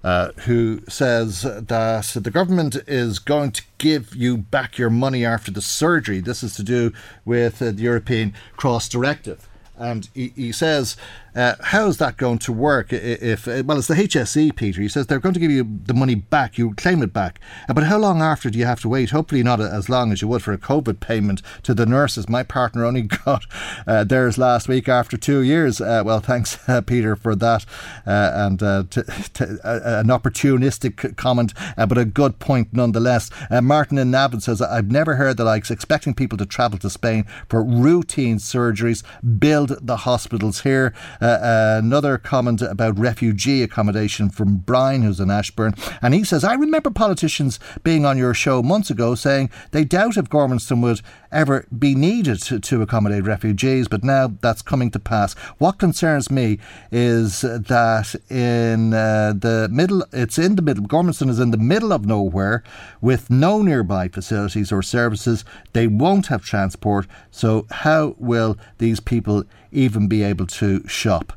Uh, 0.05 0.33
who 0.47 0.81
says 0.88 1.43
that 1.43 2.11
the 2.12 2.31
government 2.31 2.75
is 2.88 3.21
going 3.21 3.53
to 3.53 3.62
give 3.79 4.17
you 4.17 4.37
back 4.37 4.77
your 4.77 4.91
money 4.91 5.25
after 5.25 5.53
the 5.53 5.62
surgery. 5.62 6.19
This 6.19 6.43
is 6.43 6.57
to 6.57 6.65
do 6.65 6.93
with 7.25 7.61
the 7.61 7.73
European 7.73 8.35
Cross 8.57 8.88
Directive. 8.88 9.49
And 9.77 10.09
he, 10.12 10.33
he 10.35 10.51
says 10.51 10.97
uh, 11.35 11.55
how's 11.61 11.97
that 11.97 12.16
going 12.16 12.38
to 12.38 12.53
work? 12.53 12.92
If 12.92 13.49
uh, 13.49 13.62
well, 13.64 13.79
it's 13.79 13.88
the 13.88 13.95
HSE, 13.95 14.55
Peter. 14.55 14.83
He 14.83 14.88
says 14.88 15.07
they're 15.07 15.18
going 15.18 15.35
to 15.35 15.40
give 15.40 15.51
you 15.51 15.81
the 15.85 15.95
money 15.95 16.14
back. 16.14 16.59
You 16.59 16.75
claim 16.75 17.03
it 17.03 17.12
back, 17.12 17.40
uh, 17.68 17.73
but 17.73 17.85
how 17.85 17.99
long 17.99 18.21
after 18.21 18.51
do 18.51 18.59
you 18.59 18.66
have 18.66 18.81
to 18.81 18.88
wait? 18.88 19.11
Hopefully, 19.11 19.42
not 19.42 19.61
as 19.61 19.88
long 19.88 20.12
as 20.12 20.21
you 20.21 20.29
would 20.29 20.42
for 20.42 20.53
a 20.53 20.59
COVID 20.59 21.01
payment 21.01 21.40
to 21.62 21.73
the 21.75 21.87
nurses. 21.87 22.29
My 22.29 22.42
partner 22.42 22.85
only 22.85 23.03
got 23.25 23.47
uh, 23.87 24.05
theirs 24.05 24.37
last 24.37 24.68
week 24.68 24.88
after 24.88 25.16
two 25.16 25.40
years. 25.40 25.81
Uh, 25.81 26.03
well, 26.05 26.21
thanks, 26.21 26.59
Peter, 26.87 27.16
for 27.16 27.35
that, 27.35 27.64
and 28.05 28.59
to, 28.59 28.87
to, 28.90 29.45
an 29.64 30.09
opportunistic 30.09 31.16
comment, 31.16 31.55
but 31.77 31.97
a 31.97 32.05
good 32.05 32.38
point 32.38 32.68
nonetheless. 32.73 33.31
Martin 33.51 33.99
in 33.99 34.11
Navan 34.11 34.40
says 34.40 34.61
I've 34.61 34.90
never 34.90 35.16
heard 35.16 35.37
the 35.37 35.45
likes 35.45 35.71
expecting 35.71 36.14
people 36.14 36.37
to 36.38 36.47
travel 36.47 36.79
to 36.81 36.90
Spain 36.90 37.25
for 37.49 37.62
routine 37.64 38.37
surgeries, 38.37 39.03
build 39.38 39.79
the 39.87 39.99
hospitals 39.99 40.61
here. 40.61 40.92
Uh, 41.22 41.78
another 41.78 42.18
comment 42.18 42.61
about 42.62 42.98
refugee 42.98 43.62
accommodation 43.62 44.28
from 44.28 44.56
Brian, 44.56 45.02
who's 45.02 45.20
in 45.20 45.30
Ashbourne. 45.30 45.74
And 46.00 46.14
he 46.14 46.24
says, 46.24 46.42
I 46.42 46.54
remember 46.54 46.90
politicians 46.90 47.61
being 47.85 48.04
on 48.04 48.18
your 48.18 48.35
show 48.35 48.62
months 48.62 48.90
ago 48.90 49.14
saying 49.14 49.50
they 49.70 49.85
doubt 49.85 50.16
if 50.16 50.28
Gormanston 50.28 50.82
would 50.82 51.00
ever 51.33 51.66
be 51.77 51.95
needed 51.95 52.42
to, 52.42 52.61
to 52.61 52.83
accommodate 52.83 53.25
refugees, 53.25 53.88
but 53.88 54.05
now 54.05 54.33
that's 54.40 54.62
coming 54.62 54.90
to 54.92 54.99
pass. 54.99 55.35
What 55.59 55.79
concerns 55.79 56.31
me 56.31 56.59
is 56.90 57.40
that 57.40 58.14
in 58.31 58.95
uh, 58.95 59.35
the 59.37 59.68
middle, 59.71 60.05
it's 60.12 60.38
in 60.38 60.57
the 60.57 60.62
middle, 60.62 60.85
Gormanston 60.85 61.29
is 61.29 61.40
in 61.40 61.51
the 61.51 61.57
middle 61.57 61.92
of 61.92 62.07
nowhere 62.07 62.62
with 63.01 63.31
no 63.31 63.62
nearby 63.62 64.09
facilities 64.09 64.71
or 64.71 64.83
services. 64.83 65.45
They 65.73 65.87
won't 65.87 66.27
have 66.27 66.45
transport. 66.45 67.07
So, 67.31 67.66
how 67.71 68.14
will 68.18 68.59
these 68.79 69.01
people 69.01 69.45
even 69.73 70.07
be 70.07 70.23
able 70.23 70.47
to 70.47 70.87
shop. 70.87 71.33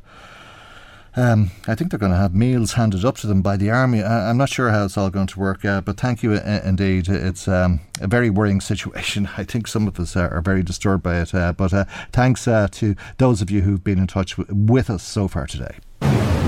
Um, 1.18 1.50
I 1.66 1.74
think 1.74 1.90
they're 1.90 1.98
going 1.98 2.12
to 2.12 2.18
have 2.18 2.34
meals 2.34 2.74
handed 2.74 3.02
up 3.02 3.16
to 3.18 3.26
them 3.26 3.40
by 3.40 3.56
the 3.56 3.70
army. 3.70 4.02
I, 4.02 4.28
am 4.28 4.36
not 4.36 4.50
sure 4.50 4.68
how 4.68 4.84
it's 4.84 4.98
all 4.98 5.08
going 5.08 5.26
to 5.28 5.40
work, 5.40 5.64
uh, 5.64 5.80
but 5.80 5.98
thank 5.98 6.22
you 6.22 6.34
uh, 6.34 6.60
indeed. 6.62 7.08
It's 7.08 7.48
um, 7.48 7.80
a 8.02 8.06
very 8.06 8.28
worrying 8.28 8.60
situation. 8.72 9.30
I 9.38 9.44
think 9.44 9.66
some 9.66 9.88
of 9.88 9.98
us 9.98 10.14
are, 10.14 10.30
are 10.30 10.42
very 10.42 10.62
disturbed 10.62 11.02
by 11.02 11.20
it, 11.22 11.34
uh, 11.34 11.54
but 11.54 11.72
uh, 11.72 11.86
thanks 12.12 12.46
uh, 12.46 12.68
to 12.72 12.94
those 13.16 13.40
of 13.40 13.50
you 13.50 13.62
who've 13.62 13.82
been 13.82 13.98
in 13.98 14.06
touch 14.06 14.36
w- 14.36 14.72
with 14.72 14.90
us 14.90 15.02
so 15.02 15.26
far 15.26 15.46
today. 15.46 15.78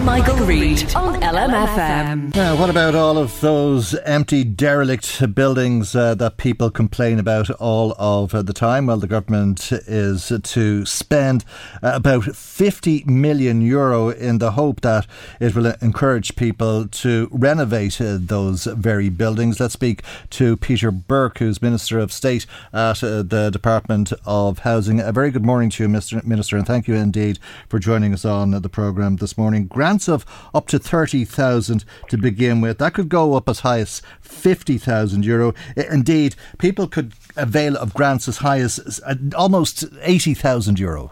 Michael, 0.05 0.37
Reade 0.47 0.95
on 0.95 1.21
LMFM. 1.21 2.35
Now, 2.35 2.57
what 2.57 2.71
about 2.71 2.95
all 2.95 3.19
of 3.19 3.41
those 3.41 3.95
empty, 3.95 4.45
derelict 4.45 5.35
buildings 5.35 5.95
uh, 5.95 6.15
that 6.15 6.37
people 6.37 6.71
complain 6.71 7.19
about 7.19 7.51
all 7.51 7.95
of 7.99 8.31
the 8.47 8.53
time? 8.53 8.87
Well, 8.87 8.99
the 8.99 9.07
government 9.07 9.73
is 9.73 10.33
to 10.43 10.87
spend 10.87 11.45
uh, 11.83 11.93
about 11.95 12.25
50 12.37 13.05
million 13.07 13.61
euro 13.61 14.11
in 14.11 14.39
the 14.39 14.53
hope 14.53 14.83
that 14.83 15.07
it 15.41 15.55
will 15.55 15.75
encourage 15.81 16.37
people 16.37 16.87
to 16.89 17.29
renovate 17.33 18.01
uh, 18.01 18.19
those 18.21 18.65
very 18.65 19.09
buildings. 19.09 19.59
Let's 19.59 19.75
speak 19.75 20.03
to 20.31 20.57
Peter 20.57 20.91
Burke, 20.91 21.39
who's 21.39 21.61
Minister 21.61 21.99
of 21.99 22.13
State 22.13 22.47
at 22.73 23.03
uh, 23.03 23.23
the 23.23 23.51
Department 23.51 24.13
of 24.25 24.61
Housing. 24.61 25.01
A 25.01 25.13
very 25.13 25.31
good 25.31 25.45
morning 25.45 25.71
to 25.71 25.83
you, 25.85 25.89
Mr. 25.89 26.25
Minister, 26.25 26.57
and 26.57 26.67
thank 26.67 26.87
you 26.87 26.95
indeed 26.95 27.39
for 27.69 27.79
joining 27.79 28.13
us 28.13 28.25
on 28.25 28.51
the 28.51 28.69
programme 28.69 29.17
this 29.17 29.37
morning. 29.39 29.67
Grand 29.67 29.88
grants 29.89 30.07
of 30.07 30.27
up 30.55 30.67
to 30.67 30.79
30,000 30.79 31.83
to 32.11 32.19
begin 32.19 32.61
with. 32.61 32.77
That 32.77 32.93
could 32.93 33.09
go 33.09 33.35
up 33.35 33.49
as 33.49 33.61
high 33.61 33.81
as 33.81 34.03
50,000 34.21 35.25
euro. 35.25 35.55
Indeed, 35.77 36.37
people 36.59 36.89
could 36.89 37.15
avail 37.37 37.75
of 37.79 37.95
grants 37.95 38.29
as 38.29 38.39
high 38.39 38.59
as 38.59 39.01
uh, 39.07 39.15
almost 39.35 39.85
80,000 40.03 40.79
euro. 40.79 41.11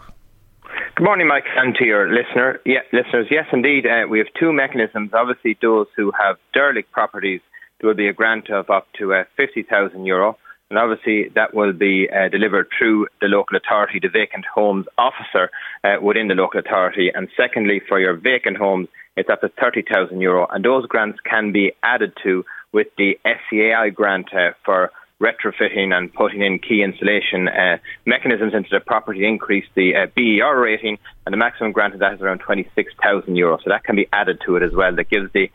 Good 0.95 1.03
morning, 1.03 1.27
Mike, 1.27 1.45
and 1.55 1.73
to 1.75 1.85
your 1.85 2.07
listener. 2.07 2.59
Yeah, 2.65 2.81
listeners, 2.93 3.25
yes, 3.31 3.45
indeed, 3.51 3.87
uh, 3.87 4.07
we 4.07 4.19
have 4.19 4.27
two 4.39 4.53
mechanisms. 4.53 5.09
Obviously, 5.11 5.57
those 5.59 5.87
who 5.95 6.11
have 6.11 6.35
derelict 6.53 6.91
properties, 6.91 7.41
there 7.79 7.87
will 7.87 7.95
be 7.95 8.07
a 8.07 8.13
grant 8.13 8.51
of 8.51 8.69
up 8.69 8.85
to 8.99 9.15
uh, 9.15 9.23
50,000 9.37 10.05
euro. 10.05 10.37
And 10.69 10.77
obviously, 10.77 11.29
that 11.35 11.53
will 11.53 11.71
be 11.71 12.09
uh, 12.09 12.27
delivered 12.27 12.67
through 12.77 13.07
the 13.21 13.27
local 13.27 13.57
authority, 13.57 13.99
the 14.01 14.09
vacant 14.09 14.45
homes 14.53 14.85
officer 14.97 15.49
uh, 15.83 15.95
within 16.01 16.27
the 16.27 16.35
local 16.35 16.59
authority. 16.59 17.09
And 17.13 17.29
secondly, 17.37 17.81
for 17.87 17.99
your 17.99 18.15
vacant 18.15 18.57
homes, 18.57 18.89
it's 19.15 19.29
up 19.29 19.41
to 19.41 19.49
30,000 19.61 20.19
euro. 20.19 20.45
And 20.51 20.65
those 20.65 20.85
grants 20.85 21.19
can 21.21 21.51
be 21.53 21.71
added 21.83 22.13
to 22.23 22.45
with 22.73 22.87
the 22.97 23.17
SEAI 23.25 23.93
grant 23.93 24.33
uh, 24.33 24.51
for 24.65 24.91
retrofitting 25.21 25.93
and 25.93 26.13
putting 26.13 26.41
in 26.41 26.59
key 26.59 26.83
insulation 26.83 27.47
uh, 27.47 27.77
mechanisms 28.05 28.53
into 28.53 28.69
the 28.71 28.79
property 28.79 29.21
to 29.21 29.25
increase 29.25 29.65
the 29.73 29.95
uh, 29.95 30.05
BER 30.15 30.59
rating. 30.59 30.97
And 31.25 31.33
the 31.33 31.37
maximum 31.37 31.71
grant 31.71 31.93
of 31.93 32.01
that 32.01 32.13
is 32.13 32.21
around 32.21 32.39
26,000 32.39 33.35
euro. 33.35 33.57
So 33.57 33.69
that 33.69 33.83
can 33.83 33.95
be 33.95 34.07
added 34.13 34.41
to 34.45 34.57
it 34.57 34.63
as 34.63 34.73
well. 34.73 34.95
That 34.95 35.09
gives 35.09 35.31
the 35.33 35.49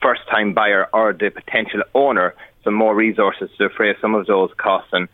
first 0.00 0.20
time 0.30 0.54
buyer 0.54 0.86
or 0.92 1.12
the 1.12 1.30
potential 1.30 1.82
owner 1.94 2.34
some 2.64 2.74
more 2.74 2.94
resources 2.94 3.50
to 3.58 3.68
defray 3.68 3.94
some 4.00 4.14
of 4.14 4.26
those 4.26 4.50
costs 4.58 4.88
and 4.92 5.08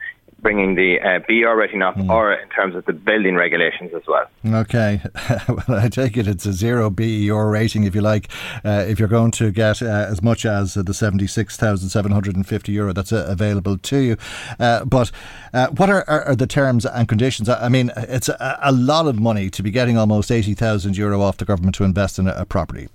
bringing 0.45 0.75
the 0.75 1.01
uh, 1.01 1.21
BER 1.27 1.57
rating 1.57 1.83
up 1.83 1.97
mm. 1.97 2.09
or 2.09 2.33
in 2.35 2.49
terms 2.51 2.77
of 2.77 2.85
the 2.85 2.93
building 2.93 3.35
regulations 3.35 3.91
as 3.97 4.03
well. 4.07 4.27
Okay. 4.47 5.01
well, 5.49 5.81
I 5.81 5.89
take 5.89 6.17
it 6.17 6.29
it's 6.29 6.47
a 6.47 6.53
zero 6.53 6.91
BER 6.91 7.49
rating, 7.49 7.85
if 7.85 7.95
you 7.95 8.03
like, 8.03 8.29
uh, 8.65 8.85
if 8.87 9.01
you're 9.01 9.09
going 9.09 9.31
to 9.33 9.51
get 9.51 9.83
uh, 9.83 9.87
as 9.87 10.23
much 10.23 10.45
as 10.45 10.75
the 10.75 10.95
76,750 10.95 12.73
euro 12.73 12.93
that's 12.93 13.13
uh, 13.13 13.25
available 13.27 13.79
to 13.79 13.97
you. 13.97 14.17
Uh, 14.61 14.85
but 14.85 15.11
uh, 15.55 15.69
what 15.69 15.89
are, 15.89 16.05
are, 16.09 16.25
are, 16.25 16.37
the 16.37 16.47
terms 16.47 16.85
and 16.85 17.09
conditions? 17.09 17.49
I 17.49 17.71
mean, 17.71 17.91
it's 17.97 18.29
a, 18.29 18.59
a, 18.63 18.73
lot 18.73 19.07
of 19.07 19.19
money 19.19 19.49
to 19.49 19.63
be 19.63 19.71
getting 19.71 19.97
almost 19.97 20.31
80,000 20.31 20.97
euro 20.97 21.23
off 21.23 21.39
the 21.39 21.47
government 21.47 21.75
to 21.77 21.85
invest 21.85 22.19
in 22.19 22.29
a, 22.29 22.33
a 22.33 22.45
property. 22.45 22.89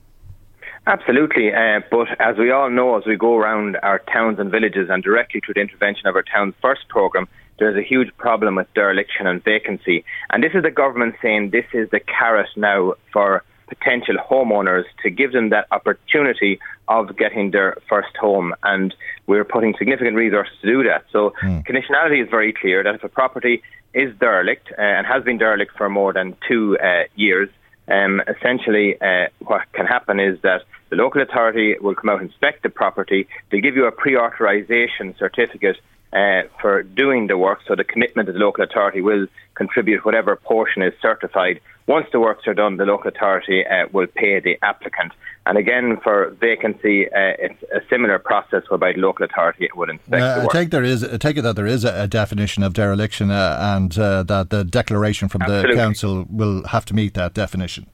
Absolutely, 0.87 1.53
uh, 1.53 1.81
but 1.91 2.07
as 2.19 2.37
we 2.37 2.51
all 2.51 2.69
know, 2.69 2.97
as 2.97 3.05
we 3.05 3.15
go 3.15 3.37
around 3.37 3.77
our 3.83 3.99
towns 3.99 4.39
and 4.39 4.49
villages 4.49 4.89
and 4.89 5.03
directly 5.03 5.39
through 5.39 5.53
the 5.53 5.61
intervention 5.61 6.07
of 6.07 6.15
our 6.15 6.23
Towns 6.23 6.55
First 6.61 6.87
programme, 6.87 7.27
there's 7.59 7.77
a 7.77 7.83
huge 7.83 8.15
problem 8.17 8.55
with 8.55 8.73
dereliction 8.73 9.27
and 9.27 9.43
vacancy. 9.43 10.03
And 10.31 10.43
this 10.43 10.53
is 10.53 10.63
the 10.63 10.71
government 10.71 11.15
saying 11.21 11.51
this 11.51 11.65
is 11.73 11.89
the 11.91 11.99
carrot 11.99 12.49
now 12.55 12.93
for 13.11 13.43
potential 13.67 14.15
homeowners 14.15 14.85
to 15.03 15.09
give 15.09 15.31
them 15.31 15.49
that 15.49 15.67
opportunity 15.71 16.59
of 16.87 17.15
getting 17.17 17.51
their 17.51 17.77
first 17.87 18.15
home. 18.17 18.55
And 18.63 18.95
we're 19.27 19.45
putting 19.45 19.75
significant 19.77 20.15
resources 20.15 20.53
to 20.61 20.67
do 20.67 20.83
that. 20.83 21.05
So, 21.11 21.33
mm. 21.43 21.63
conditionality 21.67 22.23
is 22.23 22.29
very 22.29 22.51
clear 22.51 22.83
that 22.83 22.95
if 22.95 23.03
a 23.03 23.09
property 23.09 23.61
is 23.93 24.15
derelict 24.19 24.71
uh, 24.77 24.81
and 24.81 25.05
has 25.05 25.23
been 25.23 25.37
derelict 25.37 25.73
for 25.77 25.89
more 25.89 26.13
than 26.13 26.35
two 26.47 26.77
uh, 26.79 27.03
years, 27.15 27.49
um, 27.89 28.21
essentially 28.27 28.99
uh, 29.01 29.27
what 29.39 29.61
can 29.73 29.85
happen 29.85 30.19
is 30.19 30.39
that 30.41 30.63
the 30.89 30.95
local 30.95 31.21
authority 31.21 31.75
will 31.79 31.95
come 31.95 32.09
out 32.09 32.21
and 32.21 32.29
inspect 32.29 32.63
the 32.63 32.69
property. 32.69 33.27
They'll 33.49 33.61
give 33.61 33.75
you 33.75 33.85
a 33.85 33.91
pre-authorisation 33.91 35.15
certificate 35.17 35.77
uh, 36.13 36.43
for 36.61 36.83
doing 36.83 37.27
the 37.27 37.37
work. 37.37 37.59
So 37.67 37.75
the 37.75 37.83
commitment 37.83 38.29
of 38.29 38.35
the 38.35 38.39
local 38.39 38.63
authority 38.63 39.01
will 39.01 39.27
contribute 39.55 40.05
whatever 40.05 40.35
portion 40.35 40.81
is 40.81 40.93
certified. 41.01 41.59
Once 41.87 42.07
the 42.11 42.19
works 42.19 42.47
are 42.47 42.53
done, 42.53 42.77
the 42.77 42.85
local 42.85 43.09
authority 43.09 43.65
uh, 43.65 43.87
will 43.91 44.07
pay 44.07 44.39
the 44.39 44.57
applicant. 44.61 45.11
And 45.45 45.57
again, 45.57 45.97
for 46.03 46.29
vacancy, 46.39 47.07
uh, 47.07 47.33
it's 47.39 47.63
a 47.73 47.81
similar 47.89 48.19
process 48.19 48.63
whereby 48.69 48.93
the 48.93 48.99
local 48.99 49.25
authority 49.25 49.67
would 49.75 49.89
inspect. 49.89 50.21
I 50.21 50.45
take 50.51 50.69
there 50.69 50.83
is, 50.83 51.03
I 51.03 51.17
take 51.17 51.37
it 51.37 51.41
that 51.41 51.55
there 51.55 51.65
is 51.65 51.83
a, 51.83 52.07
definition 52.07 52.61
of 52.61 52.73
dereliction, 52.73 53.31
uh, 53.31 53.57
and 53.59 53.97
uh, 53.97 54.23
that 54.23 54.51
the 54.51 54.63
declaration 54.63 55.27
from 55.29 55.41
Absolutely. 55.41 55.71
the 55.71 55.81
council 55.81 56.25
will 56.29 56.67
have 56.67 56.85
to 56.85 56.93
meet 56.93 57.15
that 57.15 57.33
definition. 57.33 57.87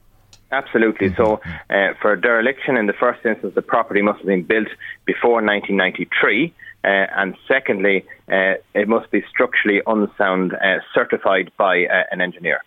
Absolutely. 0.52 1.14
So, 1.16 1.24
mm-hmm. 1.38 1.50
uh, 1.70 1.94
for 2.00 2.16
dereliction, 2.16 2.76
in 2.76 2.86
the 2.86 2.92
first 2.92 3.24
instance, 3.24 3.54
the 3.54 3.62
property 3.62 4.02
must 4.02 4.18
have 4.18 4.26
been 4.26 4.42
built 4.42 4.68
before 5.04 5.42
1993. 5.42 6.52
Uh, 6.86 7.06
and 7.16 7.36
secondly, 7.48 8.04
uh, 8.30 8.54
it 8.74 8.86
must 8.86 9.10
be 9.10 9.20
structurally 9.28 9.82
unsound, 9.88 10.54
uh, 10.54 10.78
certified 10.94 11.50
by 11.58 11.84
uh, 11.84 12.04
an 12.12 12.20
engineer. 12.20 12.62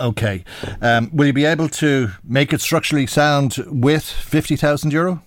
Okay. 0.00 0.44
Um, 0.82 1.10
will 1.12 1.26
you 1.26 1.32
be 1.32 1.44
able 1.44 1.68
to 1.68 2.08
make 2.24 2.52
it 2.52 2.60
structurally 2.60 3.06
sound 3.06 3.56
with 3.68 4.04
50,000 4.04 4.92
euro? 4.92 5.22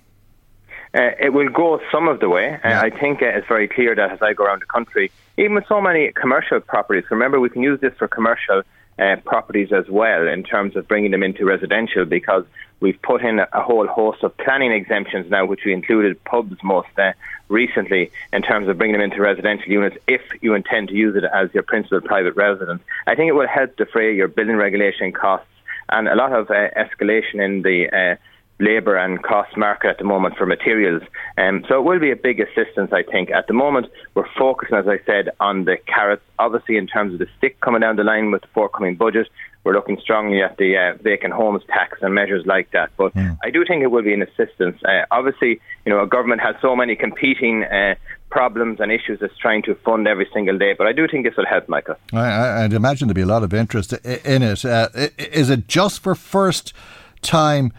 Uh, 0.93 1.11
it 1.19 1.33
will 1.33 1.49
go 1.49 1.79
some 1.91 2.09
of 2.09 2.19
the 2.19 2.29
way. 2.29 2.59
Yeah. 2.63 2.81
I 2.81 2.89
think 2.89 3.21
it's 3.21 3.47
very 3.47 3.69
clear 3.69 3.95
that 3.95 4.11
as 4.11 4.21
I 4.21 4.33
go 4.33 4.43
around 4.43 4.61
the 4.61 4.67
country, 4.67 5.09
even 5.37 5.55
with 5.55 5.65
so 5.67 5.81
many 5.81 6.11
commercial 6.11 6.59
properties, 6.59 7.05
remember 7.09 7.39
we 7.39 7.49
can 7.49 7.63
use 7.63 7.79
this 7.79 7.93
for 7.97 8.07
commercial 8.07 8.63
uh, 8.99 9.15
properties 9.25 9.71
as 9.71 9.89
well 9.89 10.27
in 10.27 10.43
terms 10.43 10.75
of 10.75 10.87
bringing 10.87 11.11
them 11.11 11.23
into 11.23 11.45
residential 11.45 12.05
because 12.05 12.45
we've 12.79 13.01
put 13.01 13.23
in 13.23 13.39
a 13.39 13.61
whole 13.61 13.87
host 13.87 14.23
of 14.23 14.37
planning 14.37 14.71
exemptions 14.71 15.29
now, 15.31 15.45
which 15.45 15.61
we 15.65 15.73
included 15.73 16.23
pubs 16.25 16.57
most 16.63 16.89
uh, 16.97 17.13
recently 17.53 18.11
in 18.33 18.41
terms 18.41 18.67
of 18.67 18.77
bringing 18.77 18.97
them 18.97 19.01
into 19.01 19.21
residential 19.21 19.71
units 19.71 19.95
if 20.07 20.21
you 20.41 20.53
intend 20.53 20.89
to 20.89 20.95
use 20.95 21.15
it 21.15 21.23
as 21.23 21.53
your 21.53 21.63
principal 21.63 22.01
private 22.01 22.35
residence. 22.35 22.81
I 23.07 23.15
think 23.15 23.29
it 23.29 23.33
will 23.33 23.47
help 23.47 23.77
defray 23.77 24.13
your 24.15 24.27
building 24.27 24.57
regulation 24.57 25.13
costs 25.13 25.47
and 25.89 26.07
a 26.07 26.15
lot 26.15 26.33
of 26.33 26.49
uh, 26.49 26.69
escalation 26.75 27.35
in 27.35 27.61
the 27.61 27.87
uh, 27.89 28.15
labour 28.59 28.95
and 28.97 29.21
cost 29.21 29.55
market 29.57 29.89
at 29.89 29.97
the 29.97 30.03
moment 30.03 30.37
for 30.37 30.45
materials. 30.45 31.03
Um, 31.37 31.65
so 31.67 31.79
it 31.79 31.83
will 31.83 31.99
be 31.99 32.11
a 32.11 32.15
big 32.15 32.39
assistance, 32.39 32.91
I 32.91 33.03
think. 33.03 33.29
At 33.31 33.47
the 33.47 33.53
moment, 33.53 33.87
we're 34.15 34.29
focusing, 34.37 34.77
as 34.77 34.87
I 34.87 34.99
said, 35.05 35.29
on 35.39 35.65
the 35.65 35.77
carrots. 35.77 36.23
Obviously, 36.39 36.77
in 36.77 36.87
terms 36.87 37.13
of 37.13 37.19
the 37.19 37.27
stick 37.37 37.59
coming 37.59 37.81
down 37.81 37.95
the 37.95 38.03
line 38.03 38.31
with 38.31 38.41
the 38.41 38.47
forthcoming 38.53 38.95
budget, 38.95 39.27
we're 39.63 39.73
looking 39.73 39.99
strongly 40.01 40.41
at 40.41 40.57
the 40.57 40.77
uh, 40.77 41.01
vacant 41.01 41.33
homes 41.33 41.63
tax 41.67 41.99
and 42.01 42.13
measures 42.13 42.45
like 42.45 42.71
that. 42.71 42.91
But 42.97 43.15
yeah. 43.15 43.35
I 43.43 43.49
do 43.49 43.63
think 43.65 43.83
it 43.83 43.87
will 43.87 44.03
be 44.03 44.13
an 44.13 44.21
assistance. 44.21 44.81
Uh, 44.83 45.05
obviously, 45.11 45.61
you 45.85 45.91
know, 45.91 46.01
a 46.01 46.07
government 46.07 46.41
has 46.41 46.55
so 46.61 46.75
many 46.75 46.95
competing 46.95 47.63
uh, 47.63 47.95
problems 48.29 48.79
and 48.79 48.91
issues 48.91 49.19
it's 49.21 49.37
trying 49.37 49.63
to 49.63 49.75
fund 49.75 50.07
every 50.07 50.27
single 50.33 50.57
day. 50.57 50.73
But 50.77 50.87
I 50.87 50.93
do 50.93 51.07
think 51.07 51.25
this 51.25 51.35
will 51.37 51.45
help, 51.45 51.69
Michael. 51.69 51.95
I, 52.11 52.63
would 52.63 52.73
imagine 52.73 53.07
there'd 53.07 53.15
be 53.15 53.21
a 53.21 53.25
lot 53.25 53.43
of 53.43 53.53
interest 53.53 53.93
in 53.93 54.43
it. 54.43 54.65
Uh, 54.65 54.89
is 55.17 55.49
it 55.49 55.67
just 55.67 56.01
for 56.01 56.15
first 56.15 56.73
time? 57.21 57.71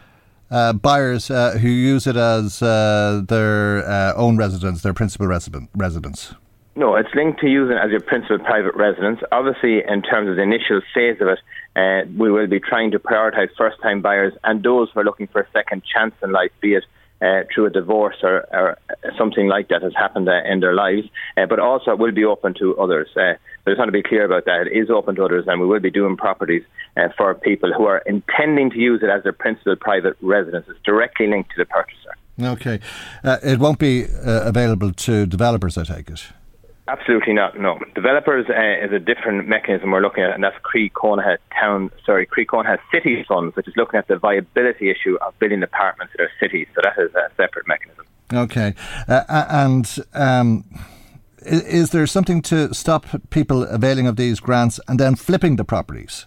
uh, 0.51 0.73
buyers 0.73 1.31
uh, 1.31 1.59
who 1.61 1.69
use 1.69 2.07
it 2.07 2.17
as 2.17 2.63
uh, 2.63 3.23
their 3.27 3.87
uh, 3.89 4.15
own 4.15 4.37
residence, 4.37 4.83
their 4.83 4.95
principal 4.95 5.27
resident, 5.27 5.69
residence? 5.75 6.35
No, 6.77 6.97
it's 6.97 7.15
linked 7.15 7.41
to 7.41 7.47
using 7.47 7.77
as 7.77 7.91
your 7.93 8.01
principal 8.01 8.39
private 8.41 8.75
residence. 8.75 9.21
Obviously, 9.31 9.83
in 9.87 10.03
terms 10.03 10.29
of 10.29 10.37
the 10.37 10.43
initial 10.43 10.81
phase 10.93 11.21
of 11.21 11.29
it, 11.29 11.39
uh, 11.77 12.09
we 12.19 12.33
will 12.33 12.49
be 12.49 12.59
trying 12.59 12.91
to 12.91 12.99
prioritise 12.99 13.49
first 13.57 13.81
time 13.81 14.03
buyers 14.03 14.33
and 14.43 14.63
those 14.63 14.89
who 14.93 15.01
are 15.01 15.05
looking 15.05 15.29
for 15.29 15.41
a 15.41 15.47
second 15.53 15.83
chance 15.85 16.15
in 16.23 16.33
life, 16.33 16.51
be 16.61 16.75
it 16.75 16.85
uh, 17.23 17.43
through 17.55 17.67
a 17.67 17.71
divorce 17.71 18.17
or, 18.23 18.45
or, 18.53 18.79
something 19.17 19.47
like 19.47 19.69
that 19.69 19.83
has 19.83 19.93
happened 19.95 20.29
uh, 20.29 20.43
in 20.45 20.61
their 20.61 20.75
lives. 20.75 21.07
Uh, 21.37 21.47
but 21.47 21.61
also, 21.61 21.93
it 21.93 21.99
will 21.99 22.13
be 22.13 22.25
open 22.25 22.55
to 22.55 22.77
others. 22.77 23.09
Uh, 23.17 23.35
I 23.67 23.71
just 23.71 23.79
want 23.79 23.89
to 23.89 23.93
be 23.93 24.03
clear 24.03 24.25
about 24.25 24.45
that. 24.47 24.67
It 24.67 24.77
is 24.77 24.91
open 24.91 25.15
to 25.15 25.25
others, 25.25 25.45
and 25.47 25.61
we 25.61 25.67
will 25.67 25.81
be 25.81 25.91
doing 25.91 26.17
properties 26.17 26.65
uh, 26.97 27.09
for 27.17 27.35
people 27.35 27.73
who 27.73 27.85
are 27.85 27.99
intending 27.99 28.71
to 28.71 28.79
use 28.79 29.01
it 29.03 29.11
as 29.11 29.23
their 29.23 29.33
principal 29.33 29.77
private 29.77 30.17
residence. 30.21 30.67
It's 30.69 30.79
directly 30.85 31.29
linked 31.29 31.51
to 31.51 31.57
the 31.59 31.67
purchaser. 31.67 32.17
Okay. 32.41 32.81
Uh, 33.23 33.39
it 33.45 33.61
won't 33.61 33.79
be 33.79 34.07
available 34.25 34.93
to 34.93 35.25
developers, 35.25 35.79
I 35.79 35.85
take 35.85 36.11
it. 36.11 36.27
Absolutely 36.87 37.33
not. 37.33 37.59
No, 37.59 37.79
developers 37.95 38.47
uh, 38.51 38.85
is 38.85 38.93
a 38.93 38.99
different 38.99 39.49
mechanism 39.49 39.91
we're 39.91 40.03
looking 40.03 40.23
at, 40.23 40.35
and 40.35 40.45
that's 40.45 40.57
Croí 40.59 40.93
Cónaithe 40.93 41.39
Town. 41.59 41.91
Sorry, 42.05 42.27
Croí 42.27 42.45
Cónaithe 42.45 42.79
City 42.93 43.25
Funds, 43.27 43.57
which 43.57 43.67
is 43.67 43.75
looking 43.77 43.99
at 43.99 44.07
the 44.07 44.17
viability 44.17 44.91
issue 44.91 45.17
of 45.27 45.39
building 45.39 45.63
apartments 45.63 46.15
in 46.19 46.25
our 46.25 46.31
cities. 46.39 46.67
So 46.75 46.83
that 46.83 47.03
is 47.03 47.15
a 47.15 47.31
separate 47.37 47.67
mechanism. 47.67 48.05
Okay, 48.33 48.75
uh, 49.09 49.47
and. 49.49 49.99
Um, 50.13 50.65
is 51.47 51.91
there 51.91 52.07
something 52.07 52.41
to 52.41 52.73
stop 52.73 53.05
people 53.29 53.65
availing 53.65 54.07
of 54.07 54.17
these 54.17 54.41
grants 54.41 54.81
and 54.89 54.99
then 54.99 55.15
flipping 55.15 55.57
the 55.57 55.65
properties? 55.65 56.27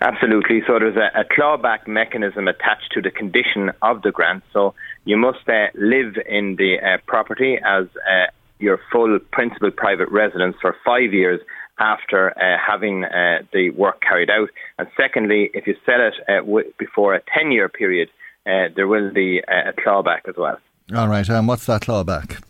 Absolutely. 0.00 0.62
So 0.66 0.78
there's 0.78 0.96
a, 0.96 1.10
a 1.20 1.24
clawback 1.24 1.86
mechanism 1.86 2.48
attached 2.48 2.92
to 2.92 3.02
the 3.02 3.10
condition 3.10 3.72
of 3.82 4.02
the 4.02 4.12
grant. 4.12 4.44
So 4.52 4.74
you 5.04 5.16
must 5.16 5.48
uh, 5.48 5.66
live 5.74 6.16
in 6.28 6.56
the 6.56 6.78
uh, 6.80 6.98
property 7.06 7.58
as 7.64 7.86
uh, 8.08 8.26
your 8.58 8.78
full 8.92 9.18
principal 9.32 9.70
private 9.70 10.08
residence 10.10 10.56
for 10.60 10.76
five 10.84 11.12
years 11.12 11.40
after 11.78 12.30
uh, 12.30 12.56
having 12.64 13.04
uh, 13.04 13.42
the 13.52 13.70
work 13.70 14.00
carried 14.00 14.30
out. 14.30 14.48
And 14.78 14.88
secondly, 14.96 15.50
if 15.54 15.66
you 15.66 15.74
sell 15.84 16.00
it 16.00 16.14
uh, 16.28 16.44
w- 16.44 16.72
before 16.78 17.14
a 17.14 17.22
10 17.36 17.52
year 17.52 17.68
period, 17.68 18.08
uh, 18.46 18.68
there 18.76 18.86
will 18.86 19.12
be 19.12 19.38
a 19.38 19.72
clawback 19.72 20.28
as 20.28 20.36
well. 20.36 20.58
All 20.94 21.08
right. 21.08 21.26
And 21.26 21.38
um, 21.38 21.46
what's 21.46 21.66
that 21.66 21.82
clawback? 21.82 22.42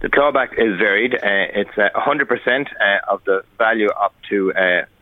The 0.00 0.08
clawback 0.08 0.52
is 0.54 0.78
varied. 0.78 1.14
Uh, 1.14 1.18
it's 1.54 1.70
100% 1.70 1.88
uh, 1.96 3.12
of 3.12 3.22
the 3.24 3.42
value 3.58 3.88
up 3.90 4.14
to 4.30 4.52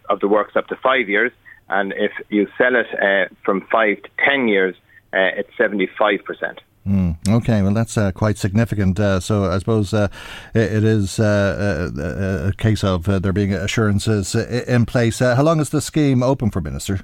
of 0.08 0.20
the 0.20 0.28
works 0.28 0.54
up 0.54 0.68
to 0.68 0.76
five 0.76 1.08
years. 1.08 1.32
And 1.68 1.92
if 1.96 2.12
you 2.28 2.46
sell 2.56 2.76
it 2.76 3.32
from 3.44 3.66
five 3.72 4.02
to 4.02 4.08
10 4.24 4.48
years, 4.48 4.76
uh, 5.12 5.30
it's 5.36 5.50
75%. 5.58 6.58
Mm, 6.86 7.16
okay, 7.28 7.62
well, 7.62 7.74
that's 7.74 7.98
uh, 7.98 8.12
quite 8.12 8.38
significant. 8.38 9.00
Uh, 9.00 9.18
so 9.18 9.50
I 9.50 9.58
suppose 9.58 9.92
uh, 9.92 10.08
it, 10.54 10.72
it 10.72 10.84
is 10.84 11.18
uh, 11.18 11.90
a, 11.98 12.48
a, 12.48 12.52
case 12.52 12.84
of 12.84 13.08
uh, 13.08 13.18
there 13.18 13.32
being 13.32 13.52
assurances 13.52 14.34
in 14.34 14.86
place. 14.86 15.18
how 15.18 15.42
long 15.42 15.60
is 15.60 15.70
the 15.70 15.80
scheme 15.80 16.22
open 16.22 16.50
for, 16.50 16.60
Minister? 16.60 17.00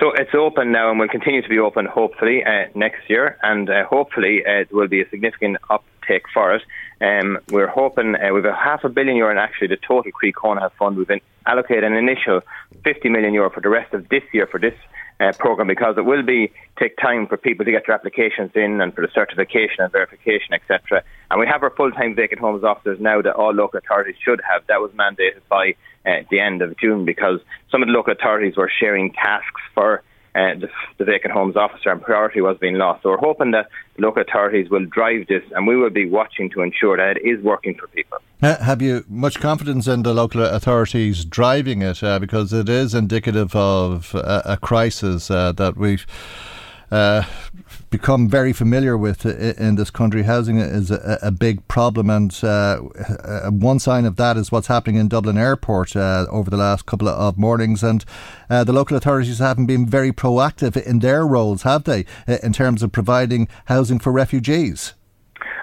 So 0.00 0.12
it's 0.12 0.34
open 0.34 0.72
now 0.72 0.90
and 0.90 0.98
will 0.98 1.08
continue 1.08 1.42
to 1.42 1.48
be 1.48 1.58
open 1.58 1.86
hopefully 1.86 2.42
next 2.74 3.08
year, 3.08 3.38
and 3.42 3.68
hopefully 3.68 4.42
it 4.44 4.72
will 4.72 4.88
be 4.88 5.02
a 5.02 5.08
significant 5.10 5.58
uptake 5.70 6.24
for 6.32 6.54
it. 6.54 6.62
Um, 7.00 7.38
we're 7.50 7.66
hoping 7.66 8.14
uh, 8.16 8.32
we've 8.32 8.44
a 8.46 8.54
half 8.54 8.84
a 8.84 8.88
billion 8.88 9.16
euro 9.16 9.30
in 9.30 9.38
actually 9.38 9.68
the 9.68 9.76
total 9.76 10.10
Croí 10.12 10.32
Cónaithe 10.32 10.72
fund. 10.78 10.96
We've 10.96 11.06
been 11.06 11.20
allocated 11.44 11.84
an 11.84 11.92
initial 11.92 12.40
50 12.84 13.10
million 13.10 13.34
euro 13.34 13.50
for 13.50 13.60
the 13.60 13.68
rest 13.68 13.92
of 13.92 14.08
this 14.08 14.22
year 14.32 14.46
for 14.46 14.58
this 14.58 14.74
uh, 15.20 15.32
program 15.38 15.66
because 15.66 15.96
it 15.96 16.04
will 16.04 16.22
be 16.22 16.52
take 16.78 16.96
time 16.98 17.26
for 17.26 17.36
people 17.36 17.64
to 17.64 17.70
get 17.70 17.86
their 17.86 17.94
applications 17.94 18.50
in 18.54 18.80
and 18.80 18.94
for 18.94 19.00
the 19.00 19.12
certification 19.14 19.80
and 19.80 19.92
verification, 19.92 20.52
etc. 20.52 21.02
And 21.30 21.40
we 21.40 21.46
have 21.46 21.62
our 21.62 21.70
full-time 21.70 22.14
vacant 22.14 22.40
homes 22.40 22.64
officers 22.64 23.00
now 23.00 23.22
that 23.22 23.34
all 23.34 23.52
local 23.52 23.78
authorities 23.78 24.16
should 24.22 24.40
have. 24.48 24.66
That 24.66 24.80
was 24.80 24.90
mandated 24.92 25.40
by 25.48 25.74
uh, 26.04 26.24
the 26.30 26.40
end 26.40 26.62
of 26.62 26.76
June 26.78 27.04
because 27.04 27.40
some 27.70 27.82
of 27.82 27.88
the 27.88 27.92
local 27.92 28.12
authorities 28.12 28.56
were 28.56 28.70
sharing 28.78 29.12
tasks 29.12 29.62
for 29.74 30.02
uh, 30.34 30.54
the, 30.60 30.68
the, 30.98 31.04
vacant 31.06 31.32
homes 31.32 31.56
officer 31.56 31.90
and 31.90 32.02
priority 32.02 32.42
was 32.42 32.58
being 32.58 32.74
lost. 32.74 33.02
So 33.02 33.08
we're 33.08 33.16
hoping 33.16 33.52
that 33.52 33.70
local 33.96 34.20
authorities 34.20 34.68
will 34.68 34.84
drive 34.84 35.26
this 35.28 35.42
and 35.52 35.66
we 35.66 35.76
will 35.76 35.88
be 35.88 36.06
watching 36.06 36.50
to 36.50 36.60
ensure 36.60 36.98
that 36.98 37.16
it 37.16 37.26
is 37.26 37.42
working 37.42 37.74
for 37.74 37.86
people. 37.88 38.18
Have 38.42 38.82
you 38.82 39.02
much 39.08 39.40
confidence 39.40 39.86
in 39.86 40.02
the 40.02 40.12
local 40.12 40.42
authorities 40.42 41.24
driving 41.24 41.80
it? 41.80 42.02
Uh, 42.02 42.18
because 42.18 42.52
it 42.52 42.68
is 42.68 42.94
indicative 42.94 43.56
of 43.56 44.14
a 44.14 44.58
crisis 44.60 45.30
uh, 45.30 45.52
that 45.52 45.78
we've 45.78 46.06
uh, 46.90 47.22
become 47.88 48.28
very 48.28 48.52
familiar 48.52 48.94
with 48.94 49.24
in 49.24 49.76
this 49.76 49.88
country. 49.88 50.24
Housing 50.24 50.58
is 50.58 50.90
a, 50.90 51.18
a 51.22 51.30
big 51.30 51.66
problem, 51.66 52.10
and 52.10 52.38
uh, 52.42 52.82
uh, 53.24 53.50
one 53.50 53.78
sign 53.78 54.04
of 54.04 54.16
that 54.16 54.36
is 54.36 54.52
what's 54.52 54.66
happening 54.66 54.96
in 54.96 55.08
Dublin 55.08 55.38
Airport 55.38 55.96
over 55.96 56.50
the 56.50 56.58
last 56.58 56.84
couple 56.84 57.08
of 57.08 57.38
mornings. 57.38 57.82
And 57.82 58.04
the 58.50 58.70
local 58.70 58.98
authorities 58.98 59.38
haven't 59.38 59.66
been 59.66 59.88
very 59.88 60.12
proactive 60.12 60.76
in 60.76 60.98
their 60.98 61.26
roles, 61.26 61.62
have 61.62 61.84
they, 61.84 62.04
in 62.42 62.52
terms 62.52 62.82
of 62.82 62.92
providing 62.92 63.48
housing 63.64 63.98
for 63.98 64.12
refugees? 64.12 64.92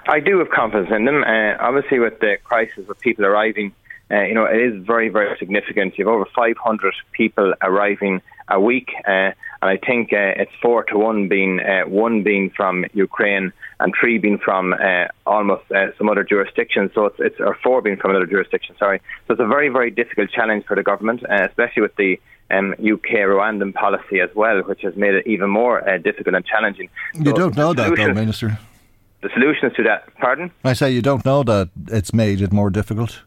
I 0.06 0.20
do 0.20 0.38
have 0.38 0.50
confidence 0.50 0.90
in 0.94 1.04
them. 1.04 1.24
Uh, 1.24 1.56
obviously, 1.60 1.98
with 1.98 2.20
the 2.20 2.36
crisis 2.44 2.88
of 2.88 2.98
people 3.00 3.24
arriving, 3.24 3.72
you 4.10 4.34
know, 4.34 4.44
it 4.44 4.60
is 4.60 4.84
very, 4.84 5.08
very 5.08 5.36
significant. 5.38 5.98
You 5.98 6.06
have 6.06 6.14
over 6.14 6.26
500 6.34 6.94
people 7.12 7.54
arriving 7.62 8.20
a 8.48 8.60
week. 8.60 8.90
Uh, 9.06 9.32
and 9.62 9.70
I 9.70 9.76
think 9.78 10.12
uh, 10.12 10.36
it's 10.36 10.52
four 10.60 10.84
to 10.84 10.98
one 10.98 11.28
being 11.28 11.60
uh, 11.60 11.84
one 11.88 12.22
being 12.22 12.50
from 12.50 12.84
Ukraine 12.92 13.52
and 13.80 13.94
three 13.98 14.18
being 14.18 14.38
from 14.38 14.74
uh, 14.74 15.06
almost 15.26 15.70
uh, 15.72 15.96
some 15.96 16.08
other 16.08 16.22
jurisdictions. 16.22 16.90
So 16.94 17.06
it's, 17.06 17.16
it's 17.18 17.40
or 17.40 17.56
four 17.62 17.80
being 17.80 17.96
from 17.96 18.10
another 18.10 18.26
jurisdiction. 18.26 18.76
Sorry. 18.78 19.00
So 19.26 19.32
it's 19.32 19.40
a 19.40 19.46
very 19.46 19.68
very 19.70 19.90
difficult 19.90 20.30
challenge 20.30 20.66
for 20.66 20.76
the 20.76 20.82
government, 20.82 21.24
uh, 21.24 21.46
especially 21.48 21.82
with 21.82 21.96
the 21.96 22.20
um, 22.50 22.72
UK 22.72 23.24
Rwandan 23.24 23.72
policy 23.72 24.20
as 24.20 24.28
well, 24.34 24.60
which 24.62 24.82
has 24.82 24.94
made 24.96 25.14
it 25.14 25.26
even 25.26 25.48
more 25.48 25.80
difficult 25.98 26.34
and 26.36 26.44
challenging. 26.44 26.90
You 27.14 27.30
so 27.30 27.32
don't 27.32 27.56
know 27.56 27.72
that, 27.72 27.96
though, 27.96 28.12
Minister. 28.12 28.58
The 29.24 29.30
solutions 29.32 29.72
to 29.76 29.82
that, 29.84 30.14
pardon? 30.16 30.50
I 30.64 30.74
say 30.74 30.90
you 30.90 31.00
don't 31.00 31.24
know 31.24 31.42
that 31.44 31.70
it's 31.88 32.12
made 32.12 32.42
it 32.42 32.52
more 32.52 32.68
difficult. 32.68 33.22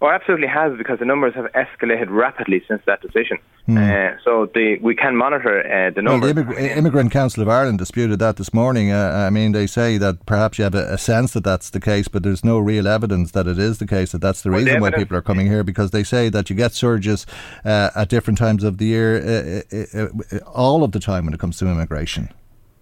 Oh, 0.00 0.08
absolutely 0.08 0.48
has 0.48 0.76
because 0.76 0.98
the 0.98 1.04
numbers 1.04 1.32
have 1.36 1.44
escalated 1.52 2.08
rapidly 2.10 2.60
since 2.66 2.82
that 2.86 3.00
decision. 3.02 3.38
Mm. 3.68 3.78
Uh, 3.78 4.18
so 4.24 4.50
the, 4.52 4.78
we 4.82 4.96
can 4.96 5.16
monitor 5.16 5.60
uh, 5.60 5.90
the 5.94 6.02
numbers. 6.02 6.34
Well, 6.34 6.44
the 6.44 6.54
Immig- 6.54 6.76
Immigrant 6.76 7.12
Council 7.12 7.40
of 7.40 7.48
Ireland 7.48 7.78
disputed 7.78 8.18
that 8.18 8.36
this 8.36 8.52
morning. 8.52 8.90
Uh, 8.90 9.24
I 9.24 9.30
mean, 9.30 9.52
they 9.52 9.68
say 9.68 9.96
that 9.98 10.26
perhaps 10.26 10.58
you 10.58 10.64
have 10.64 10.74
a, 10.74 10.94
a, 10.94 10.98
sense 10.98 11.34
that 11.34 11.44
that's 11.44 11.70
the 11.70 11.78
case, 11.78 12.08
but 12.08 12.24
there's 12.24 12.44
no 12.44 12.58
real 12.58 12.88
evidence 12.88 13.30
that 13.30 13.46
it 13.46 13.60
is 13.60 13.78
the 13.78 13.86
case. 13.86 14.10
That 14.10 14.22
that's 14.22 14.42
the 14.42 14.50
well, 14.50 14.58
reason 14.58 14.74
the 14.74 14.80
why 14.80 14.90
people 14.90 15.16
are 15.16 15.22
coming 15.22 15.46
here 15.46 15.62
because 15.62 15.92
they 15.92 16.02
say 16.02 16.30
that 16.30 16.50
you 16.50 16.56
get 16.56 16.72
surges 16.72 17.26
uh, 17.64 17.90
at 17.94 18.08
different 18.08 18.40
times 18.40 18.64
of 18.64 18.78
the 18.78 18.86
year, 18.86 19.62
uh, 19.72 20.00
uh, 20.00 20.38
all 20.48 20.82
of 20.82 20.90
the 20.90 20.98
time 20.98 21.26
when 21.26 21.32
it 21.32 21.38
comes 21.38 21.58
to 21.58 21.68
immigration. 21.68 22.28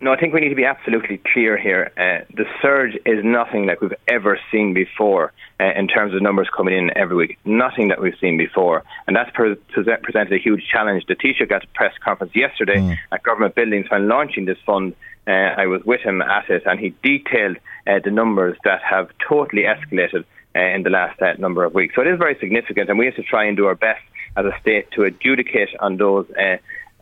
No, 0.02 0.12
I 0.12 0.16
think 0.16 0.32
we 0.32 0.40
need 0.40 0.48
to 0.48 0.54
be 0.54 0.64
absolutely 0.64 1.20
clear 1.32 1.58
here. 1.58 1.92
Uh, 1.94 2.24
the 2.34 2.46
surge 2.62 2.94
is 3.04 3.22
nothing 3.22 3.66
like 3.66 3.82
we've 3.82 3.92
ever 4.08 4.40
seen 4.50 4.72
before 4.72 5.32
uh, 5.60 5.72
in 5.76 5.88
terms 5.88 6.14
of 6.14 6.22
numbers 6.22 6.48
coming 6.56 6.74
in 6.74 6.90
every 6.96 7.16
week. 7.16 7.38
Nothing 7.44 7.88
that 7.88 8.00
we've 8.00 8.16
seen 8.18 8.38
before. 8.38 8.82
And 9.06 9.14
that's 9.14 9.30
pre- 9.34 9.56
presented 9.56 10.32
a 10.32 10.38
huge 10.38 10.64
challenge. 10.72 11.04
The 11.06 11.16
Taoiseach 11.16 11.46
got 11.50 11.64
a 11.64 11.66
press 11.74 11.92
conference 12.02 12.34
yesterday 12.34 12.78
mm. 12.78 12.96
at 13.12 13.22
government 13.22 13.54
buildings 13.54 13.90
when 13.90 14.08
launching 14.08 14.46
this 14.46 14.56
fund. 14.64 14.94
Uh, 15.26 15.32
I 15.32 15.66
was 15.66 15.82
with 15.84 16.00
him 16.00 16.22
at 16.22 16.48
it, 16.48 16.62
and 16.64 16.80
he 16.80 16.94
detailed 17.02 17.58
uh, 17.86 18.00
the 18.02 18.10
numbers 18.10 18.56
that 18.64 18.80
have 18.82 19.10
totally 19.28 19.64
escalated 19.64 20.24
uh, 20.56 20.60
in 20.60 20.82
the 20.82 20.90
last 20.90 21.20
uh, 21.20 21.34
number 21.38 21.62
of 21.62 21.74
weeks. 21.74 21.94
So 21.94 22.00
it 22.00 22.08
is 22.08 22.18
very 22.18 22.38
significant, 22.40 22.88
and 22.88 22.98
we 22.98 23.04
have 23.04 23.16
to 23.16 23.22
try 23.22 23.44
and 23.44 23.54
do 23.54 23.66
our 23.66 23.74
best 23.74 24.00
as 24.34 24.46
a 24.46 24.52
state 24.62 24.90
to 24.92 25.02
adjudicate 25.02 25.68
on 25.80 25.98
those 25.98 26.26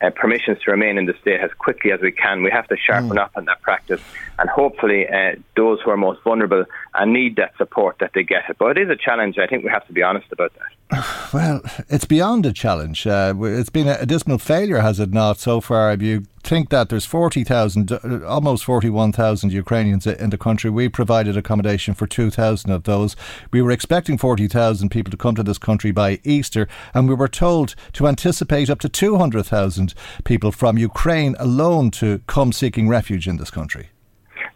uh, 0.01 0.11
permissions 0.11 0.59
to 0.65 0.71
remain 0.71 0.99
in 0.99 1.07
the 1.07 1.15
state 1.21 1.41
as 1.41 1.51
quickly 1.59 1.93
as 1.93 2.01
we 2.01 2.13
can. 2.13 2.43
We 2.43 2.51
have 2.51 2.69
to 2.69 2.77
sharpen 2.77 3.17
mm. 3.17 3.19
up 3.19 3.33
on 3.37 3.45
that 3.47 3.61
practice, 3.63 4.01
and 4.39 4.49
hopefully, 4.49 5.09
uh, 5.09 5.37
those 5.57 5.81
who 5.81 5.91
are 5.91 5.97
most 5.97 6.23
vulnerable 6.23 6.65
and 6.95 7.13
need 7.13 7.37
that 7.37 7.57
support 7.57 7.97
that 8.01 8.13
they 8.15 8.23
get 8.23 8.49
it. 8.49 8.57
But 8.59 8.79
it 8.79 8.83
is 8.83 8.91
a 8.91 8.97
challenge. 8.97 9.39
I 9.39 9.47
think 9.47 9.65
we 9.65 9.71
have 9.71 9.87
to 9.87 9.93
be 9.93 10.03
honest 10.03 10.31
about 10.33 10.53
that. 10.55 10.78
Well, 11.35 11.61
it's 11.91 12.07
beyond 12.07 12.47
a 12.47 12.53
challenge. 12.53 13.07
Uh, 13.07 13.35
it's 13.39 13.69
been 13.69 13.87
a, 13.87 14.07
dismal 14.07 14.39
failure, 14.39 14.79
has 14.79 14.99
it 14.99 15.13
not, 15.13 15.39
so 15.39 15.61
far? 15.61 15.93
If 15.93 16.01
you 16.01 16.25
think 16.43 16.71
that 16.71 16.89
there's 16.89 17.05
40,000, 17.05 17.93
uh, 17.93 18.27
almost 18.27 18.65
41,000 18.65 19.53
Ukrainians 19.53 20.07
in 20.07 20.31
the 20.31 20.39
country, 20.39 20.71
we 20.71 20.89
provided 20.89 21.37
accommodation 21.37 21.93
for 21.93 22.07
2,000 22.07 22.71
of 22.71 22.85
those. 22.85 23.15
We 23.53 23.61
were 23.61 23.71
expecting 23.71 24.17
40,000 24.17 24.89
people 24.89 25.11
to 25.11 25.19
come 25.19 25.35
to 25.35 25.43
this 25.43 25.59
country 25.59 25.91
by 25.91 26.21
Easter, 26.25 26.67
and 26.95 27.09
we 27.09 27.15
were 27.15 27.29
told 27.29 27.75
to 27.93 28.09
anticipate 28.09 28.71
up 28.71 28.81
to 28.81 28.89
200,000 28.89 29.93
people 30.25 30.51
from 30.51 30.79
Ukraine 30.79 31.37
alone 31.39 31.91
to 31.93 32.23
come 32.27 32.53
seeking 32.53 32.89
refuge 32.89 33.29
in 33.29 33.37
this 33.37 33.51
country. 33.51 33.91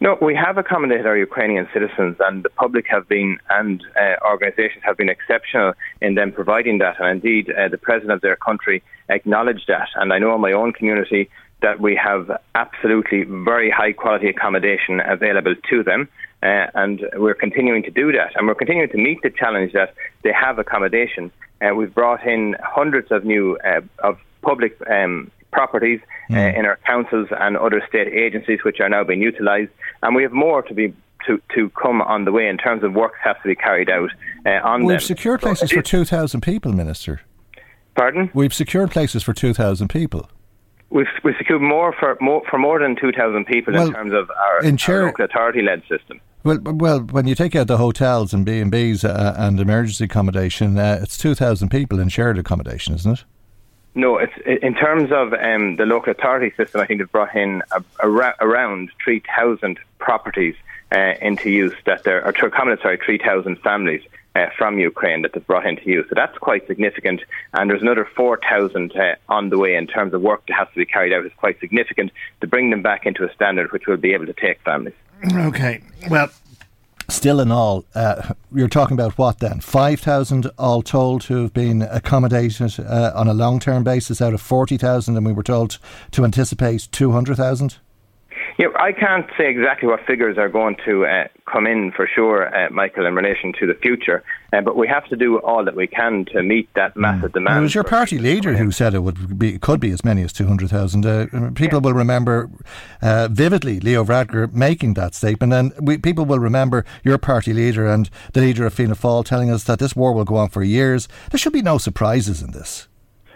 No, 0.03 0.18
we 0.20 0.34
have 0.34 0.59
accommodated 0.59 1.07
our 1.07 1.16
Ukrainian 1.16 1.68
citizens, 1.72 2.16
and 2.18 2.42
the 2.42 2.50
public 2.50 2.86
have 2.88 3.07
been 3.09 3.38
and 3.50 3.84
uh, 3.94 4.16
organisations 4.28 4.82
have 4.82 4.96
been 4.96 5.09
exceptional 5.09 5.74
in 6.00 6.16
them 6.16 6.32
providing 6.32 6.78
that. 6.78 6.96
And 6.98 7.09
indeed, 7.09 7.53
uh, 7.53 7.68
the 7.68 7.78
president 7.78 8.11
of 8.11 8.20
their 8.20 8.34
country 8.34 8.82
acknowledged 9.09 9.66
that. 9.68 9.90
And 9.94 10.12
I 10.12 10.18
know 10.18 10.34
in 10.34 10.40
my 10.40 10.50
own 10.50 10.72
community 10.72 11.30
that 11.61 11.78
we 11.78 11.94
have 11.94 12.36
absolutely 12.57 13.22
very 13.22 13.70
high 13.70 13.92
quality 13.92 14.26
accommodation 14.28 14.98
available 14.98 15.55
to 15.70 15.84
them. 15.84 16.09
Uh, 16.42 16.66
and 16.74 17.09
we're 17.14 17.40
continuing 17.46 17.84
to 17.84 17.92
do 17.92 18.11
that, 18.11 18.32
and 18.34 18.48
we're 18.48 18.57
continuing 18.57 18.88
to 18.88 18.98
meet 18.98 19.22
the 19.22 19.30
challenge 19.30 19.72
that 19.72 19.94
they 20.24 20.32
have 20.32 20.59
accommodation. 20.59 21.30
Uh, 21.61 21.76
we've 21.76 21.94
brought 21.94 22.26
in 22.26 22.57
hundreds 22.61 23.12
of 23.12 23.24
new 23.24 23.57
uh, 23.64 23.80
of 24.00 24.18
public 24.40 24.76
um, 24.90 25.30
properties 25.53 26.00
mm. 26.30 26.36
uh, 26.36 26.59
in 26.59 26.64
our 26.64 26.78
councils 26.86 27.28
and 27.38 27.57
other 27.57 27.82
state 27.88 28.09
agencies 28.09 28.61
which 28.64 28.80
are 28.80 28.88
now 28.88 29.05
being 29.05 29.20
utilised. 29.20 29.72
And 30.03 30.16
we 30.16 30.22
have 30.22 30.32
more 30.32 30.62
to 30.62 30.74
be 30.74 30.94
to, 31.26 31.40
to 31.55 31.70
come 31.70 32.03
on 32.03 32.24
the 32.24 32.32
way 32.32 32.48
in 32.48 32.59
terms 32.59 32.82
of 32.82 32.94
work 32.94 33.12
has 33.22 33.36
to 33.42 33.48
be 33.48 33.55
carried 33.55 33.88
out 33.88 34.11
uh, 34.44 34.50
on 34.64 34.84
We've 34.84 34.98
them. 34.98 35.00
secured 35.00 35.40
places 35.40 35.70
so 35.70 35.76
for 35.76 35.82
2,000 35.82 36.40
people, 36.40 36.72
Minister. 36.72 37.20
Pardon? 37.94 38.30
We've 38.34 38.55
secured 38.55 38.90
places 38.90 39.22
for 39.22 39.32
2,000 39.32 39.88
people. 39.88 40.28
We've, 40.90 41.07
we've 41.24 41.34
secured 41.38 41.62
more 41.62 41.94
for 41.98 42.18
more, 42.20 42.42
for 42.50 42.59
more 42.59 42.78
than 42.78 42.96
2,000 42.96 43.46
people 43.46 43.72
well, 43.72 43.86
in 43.86 43.92
terms 43.94 44.12
of 44.12 44.30
our, 44.30 44.64
in 44.64 44.78
our 44.88 45.07
local 45.07 45.24
authority-led 45.24 45.82
system. 45.88 46.20
Well, 46.44 46.59
well, 46.61 47.00
when 47.00 47.26
you 47.26 47.34
take 47.34 47.55
out 47.55 47.68
the 47.68 47.76
hotels 47.78 48.34
and 48.34 48.44
B 48.44 48.59
and 48.59 48.70
B's 48.70 49.05
uh, 49.05 49.34
and 49.38 49.61
emergency 49.61 50.05
accommodation, 50.05 50.76
uh, 50.76 50.98
it's 51.00 51.16
two 51.16 51.36
thousand 51.36 51.68
people 51.68 52.00
in 52.00 52.09
shared 52.09 52.36
accommodation, 52.36 52.94
isn't 52.96 53.20
it? 53.20 53.24
No, 53.95 54.16
it's 54.16 54.32
in 54.47 54.74
terms 54.74 55.12
of 55.12 55.34
um, 55.34 55.76
the 55.76 55.84
local 55.84 56.12
authority 56.12 56.55
system. 56.57 56.80
I 56.80 56.86
think 56.86 57.01
they've 57.01 57.12
brought 57.12 57.36
in 57.36 57.62
a, 57.72 57.84
a, 58.01 58.09
around 58.40 58.90
three 59.03 59.22
thousand 59.36 59.78
properties 59.99 60.55
uh, 60.95 61.14
into 61.20 61.51
use 61.51 61.74
that 61.84 62.05
there 62.05 62.24
are 62.24 62.34
sorry 62.80 62.99
three 63.05 63.18
thousand 63.18 63.61
families. 63.61 64.03
Uh, 64.34 64.47
from 64.57 64.78
Ukraine 64.78 65.20
that 65.20 65.34
they've 65.34 65.47
brought 65.47 65.66
into 65.66 65.84
use. 65.84 66.07
So 66.09 66.14
that's 66.14 66.38
quite 66.38 66.66
significant. 66.66 67.20
And 67.53 67.68
there's 67.68 67.82
another 67.82 68.09
4,000 68.16 68.97
uh, 68.97 69.16
on 69.28 69.51
the 69.51 69.59
way 69.59 69.74
in 69.74 69.86
terms 69.86 70.14
of 70.14 70.22
work 70.22 70.47
that 70.47 70.55
has 70.55 70.68
to 70.68 70.76
be 70.76 70.86
carried 70.86 71.12
out. 71.12 71.26
is 71.26 71.32
quite 71.36 71.61
significant 71.61 72.12
to 72.40 72.47
bring 72.47 72.70
them 72.70 72.80
back 72.80 73.05
into 73.05 73.28
a 73.28 73.34
standard 73.34 73.72
which 73.72 73.86
will 73.86 73.99
be 73.99 74.14
able 74.14 74.24
to 74.24 74.32
take 74.32 74.59
families. 74.62 74.95
Okay. 75.34 75.82
Well, 76.09 76.30
still 77.12 77.40
in 77.40 77.52
all, 77.52 77.84
uh, 77.94 78.34
you're 78.52 78.68
talking 78.68 78.94
about 78.94 79.18
what 79.18 79.38
then? 79.38 79.60
5,000 79.60 80.50
all 80.58 80.82
told 80.82 81.24
who 81.24 81.42
have 81.42 81.52
been 81.52 81.82
accommodated 81.82 82.80
uh, 82.80 83.12
on 83.14 83.28
a 83.28 83.34
long 83.34 83.60
term 83.60 83.84
basis 83.84 84.20
out 84.20 84.34
of 84.34 84.40
40,000, 84.40 85.16
and 85.16 85.26
we 85.26 85.32
were 85.32 85.42
told 85.42 85.78
to 86.12 86.24
anticipate 86.24 86.88
200,000? 86.90 87.76
Yeah, 88.59 88.66
I 88.78 88.92
can't 88.92 89.26
say 89.38 89.50
exactly 89.50 89.88
what 89.88 90.00
figures 90.07 90.36
are 90.36 90.48
going 90.48 90.76
to 90.84 91.07
uh, 91.07 91.28
come 91.50 91.66
in 91.66 91.90
for 91.90 92.07
sure, 92.07 92.55
uh, 92.55 92.68
Michael, 92.70 93.07
in 93.07 93.14
relation 93.14 93.53
to 93.59 93.66
the 93.66 93.74
future. 93.74 94.22
Uh, 94.53 94.61
but 94.61 94.76
we 94.76 94.86
have 94.86 95.07
to 95.07 95.16
do 95.16 95.38
all 95.38 95.64
that 95.64 95.74
we 95.74 95.86
can 95.86 96.26
to 96.26 96.42
meet 96.42 96.68
that 96.74 96.94
massive 96.94 97.30
mm. 97.30 97.34
demand. 97.34 97.59
It 97.59 97.62
was 97.62 97.74
your 97.74 97.84
party 97.84 98.18
leader 98.18 98.55
who 98.55 98.70
said 98.70 98.92
it 98.92 99.00
would 99.00 99.38
be 99.38 99.59
could 99.59 99.80
be 99.80 99.90
as 99.90 100.05
many 100.05 100.22
as 100.22 100.32
two 100.32 100.46
hundred 100.46 100.68
thousand. 100.68 101.07
Uh, 101.07 101.26
people 101.55 101.78
yeah. 101.78 101.78
will 101.78 101.94
remember 101.94 102.50
uh, 103.00 103.28
vividly 103.30 103.80
Leo 103.80 104.05
Varadkar 104.05 104.53
making 104.53 104.94
that 104.94 105.14
statement, 105.14 105.53
and 105.55 105.72
we, 105.80 105.96
people 105.96 106.26
will 106.26 106.38
remember 106.38 106.84
your 107.03 107.16
party 107.16 107.55
leader 107.55 107.86
and 107.86 108.11
the 108.34 108.42
leader 108.42 108.66
of 108.66 108.74
Fianna 108.74 108.94
Fáil 108.94 109.24
telling 109.24 109.50
us 109.50 109.64
that 109.64 109.78
this 109.78 109.96
war 109.96 110.12
will 110.12 110.24
go 110.26 110.36
on 110.36 110.50
for 110.50 110.62
years. 110.62 111.09
There 111.30 111.38
should 111.38 111.55
be 111.55 111.62
no 111.62 111.78
surprises 111.78 112.42
in 112.42 112.50
this. 112.50 112.88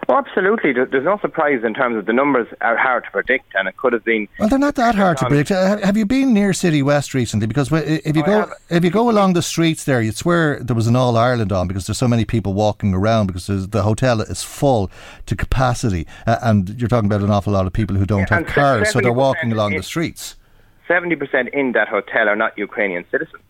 Oh, 0.09 0.15
absolutely. 0.15 0.73
There's 0.73 1.05
no 1.05 1.19
surprise 1.19 1.65
in 1.65 1.75
terms 1.75 1.97
of 1.97 2.07
the 2.07 2.13
numbers 2.13 2.47
are 2.61 2.77
hard 2.77 3.05
to 3.05 3.11
predict, 3.11 3.53
and 3.57 3.67
it 3.67 3.77
could 3.77 3.93
have 3.93 4.05
been. 4.05 4.29
Well, 4.39 4.49
they're 4.49 4.59
not 4.59 4.77
that 4.77 4.95
hard 4.95 5.19
to 5.19 5.27
predict. 5.27 5.49
Have 5.49 5.97
you 5.97 6.07
been 6.07 6.33
near 6.33 6.51
Citywest 6.51 7.13
recently? 7.13 7.49
Because 7.49 7.73
if 7.73 8.15
you 8.15 8.23
go 8.23 8.49
if 8.71 8.85
you 8.85 8.91
go 8.91 9.11
along 9.11 9.33
the 9.33 9.43
streets 9.43 9.83
there, 9.83 10.01
you'd 10.01 10.17
swear 10.17 10.61
there 10.61 10.77
was 10.77 10.87
an 10.87 10.95
All 10.95 11.17
Ireland 11.17 11.51
on 11.51 11.67
because 11.67 11.87
there's 11.87 11.99
so 11.99 12.07
many 12.07 12.25
people 12.25 12.55
walking 12.55 12.95
around 12.95 13.27
because 13.27 13.47
the 13.47 13.83
hotel 13.83 14.21
is 14.21 14.45
full 14.45 14.91
to 15.27 15.35
capacity, 15.35 16.07
uh, 16.27 16.39
and 16.41 16.81
you're 16.81 16.89
talking 16.89 17.07
about 17.07 17.23
an 17.23 17.31
awful 17.31 17.53
lot 17.53 17.67
of 17.67 17.73
people 17.73 17.97
who 17.97 18.07
don't 18.07 18.31
yeah, 18.31 18.39
have 18.39 18.47
cars, 18.47 18.93
so 18.93 19.01
they're 19.01 19.13
walking 19.13 19.51
along 19.51 19.75
the 19.75 19.83
streets. 19.83 20.37
Seventy 20.87 21.17
percent 21.17 21.49
in 21.53 21.73
that 21.73 21.89
hotel 21.89 22.29
are 22.29 22.37
not 22.37 22.57
Ukrainian 22.57 23.05
citizens. 23.11 23.43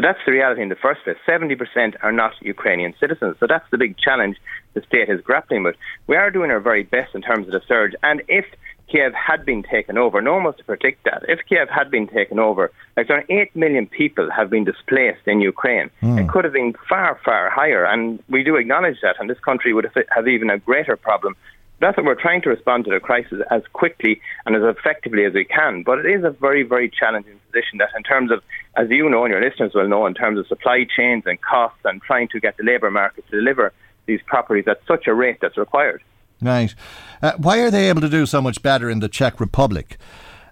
So 0.00 0.06
that's 0.06 0.24
the 0.24 0.32
reality 0.32 0.62
in 0.62 0.70
the 0.70 0.76
first 0.76 1.04
place. 1.04 1.18
70% 1.28 1.94
are 2.02 2.10
not 2.10 2.32
Ukrainian 2.40 2.94
citizens. 2.98 3.36
So 3.38 3.46
that's 3.46 3.68
the 3.70 3.76
big 3.76 3.98
challenge 3.98 4.38
the 4.72 4.80
state 4.80 5.10
is 5.10 5.20
grappling 5.20 5.62
with. 5.62 5.76
We 6.06 6.16
are 6.16 6.30
doing 6.30 6.50
our 6.50 6.58
very 6.58 6.84
best 6.84 7.14
in 7.14 7.20
terms 7.20 7.46
of 7.46 7.52
the 7.52 7.60
surge. 7.68 7.92
And 8.02 8.22
if 8.26 8.46
Kiev 8.90 9.12
had 9.12 9.44
been 9.44 9.62
taken 9.62 9.98
over, 9.98 10.22
no 10.22 10.32
one 10.32 10.44
was 10.44 10.56
to 10.56 10.64
predict 10.64 11.04
that. 11.04 11.24
If 11.28 11.40
Kiev 11.46 11.68
had 11.68 11.90
been 11.90 12.06
taken 12.06 12.38
over, 12.38 12.72
like 12.96 13.10
around 13.10 13.26
8 13.28 13.54
million 13.54 13.86
people 13.86 14.30
have 14.30 14.48
been 14.48 14.64
displaced 14.64 15.26
in 15.26 15.42
Ukraine. 15.42 15.90
Mm. 16.00 16.18
It 16.18 16.30
could 16.30 16.44
have 16.44 16.54
been 16.54 16.72
far, 16.88 17.20
far 17.22 17.50
higher. 17.50 17.84
And 17.84 18.22
we 18.30 18.42
do 18.42 18.56
acknowledge 18.56 18.96
that. 19.02 19.16
And 19.20 19.28
this 19.28 19.40
country 19.40 19.74
would 19.74 19.86
have 20.16 20.26
even 20.26 20.48
a 20.48 20.58
greater 20.58 20.96
problem 20.96 21.36
that's 21.80 21.96
what 21.96 22.06
we're 22.06 22.14
trying 22.14 22.42
to 22.42 22.50
respond 22.50 22.84
to 22.84 22.90
the 22.90 23.00
crisis 23.00 23.40
as 23.50 23.62
quickly 23.72 24.20
and 24.46 24.54
as 24.54 24.62
effectively 24.62 25.24
as 25.24 25.32
we 25.32 25.44
can. 25.44 25.82
But 25.82 26.00
it 26.00 26.06
is 26.06 26.24
a 26.24 26.30
very, 26.30 26.62
very 26.62 26.90
challenging 26.90 27.40
position 27.46 27.78
that, 27.78 27.88
in 27.96 28.02
terms 28.02 28.30
of, 28.30 28.42
as 28.76 28.88
you 28.90 29.08
know 29.08 29.24
and 29.24 29.32
your 29.32 29.42
listeners 29.42 29.72
will 29.74 29.88
know, 29.88 30.06
in 30.06 30.14
terms 30.14 30.38
of 30.38 30.46
supply 30.46 30.86
chains 30.96 31.24
and 31.26 31.40
costs 31.40 31.80
and 31.84 32.02
trying 32.02 32.28
to 32.28 32.40
get 32.40 32.56
the 32.56 32.64
labour 32.64 32.90
market 32.90 33.24
to 33.30 33.36
deliver 33.36 33.72
these 34.06 34.20
properties 34.26 34.66
at 34.68 34.80
such 34.86 35.06
a 35.06 35.14
rate 35.14 35.38
that's 35.40 35.56
required. 35.56 36.02
Right. 36.42 36.74
Uh, 37.22 37.32
why 37.36 37.58
are 37.60 37.70
they 37.70 37.88
able 37.88 38.00
to 38.00 38.08
do 38.08 38.26
so 38.26 38.40
much 38.40 38.62
better 38.62 38.88
in 38.88 39.00
the 39.00 39.08
Czech 39.08 39.40
Republic? 39.40 39.98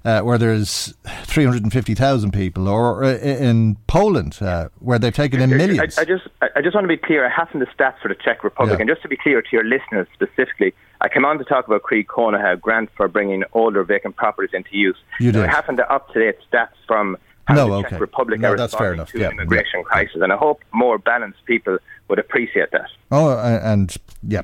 Uh, 0.05 0.21
where 0.21 0.39
there's 0.39 0.95
350,000 1.25 2.33
people, 2.33 2.69
or 2.69 3.05
uh, 3.05 3.17
in 3.17 3.77
Poland, 3.87 4.39
uh, 4.41 4.69
where 4.79 4.99
they've 4.99 5.15
taken 5.15 5.41
in 5.41 5.51
millions. 5.51 5.99
I, 5.99 6.03
I, 6.03 6.05
just, 6.05 6.29
I 6.41 6.61
just 6.63 6.75
want 6.75 6.85
to 6.85 6.89
be 6.89 6.97
clear. 6.97 7.27
I 7.27 7.31
haven't 7.31 7.61
the 7.61 7.67
stats 7.67 8.01
for 8.01 8.09
the 8.09 8.15
Czech 8.15 8.45
Republic, 8.45 8.79
yeah. 8.79 8.83
and 8.83 8.89
just 8.89 9.03
to 9.03 9.09
be 9.09 9.17
clear 9.17 9.43
to 9.43 9.49
your 9.53 9.65
listeners 9.65 10.07
specifically, 10.15 10.75
I 11.01 11.09
came 11.09 11.25
on 11.25 11.39
to 11.39 11.45
talk 11.45 11.67
about 11.67 11.83
Croí 11.83 12.05
Cónaithe, 12.05 12.55
a 12.55 12.57
grant 12.57 12.91
for 12.97 13.09
bringing 13.09 13.45
older 13.53 13.85
vacant 13.85 14.17
properties 14.17 14.51
into 14.53 14.71
use. 14.77 14.97
You 15.21 15.33
did. 15.33 15.45
I 15.45 15.49
happen 15.49 15.77
to 15.77 15.93
up-to-date 15.93 16.37
stats 16.51 16.77
from 16.87 17.17
how 17.47 17.55
no, 17.55 17.67
the 17.67 17.75
okay. 17.75 17.89
Czech 17.91 18.01
Republic 18.01 18.41
no, 18.41 18.53
are 18.53 18.57
that's 18.57 18.75
fair 18.75 18.93
enough. 18.93 19.11
to 19.13 19.19
yeah. 19.19 19.31
immigration 19.31 19.81
yeah. 19.81 19.85
crisis, 19.85 20.21
and 20.21 20.33
I 20.33 20.37
hope 20.37 20.63
more 20.73 20.99
balanced 20.99 21.45
people 21.47 21.79
would 22.09 22.19
appreciate 22.19 22.71
that. 22.73 22.89
Oh, 23.11 23.39
and 23.39 23.95
yeah, 24.23 24.43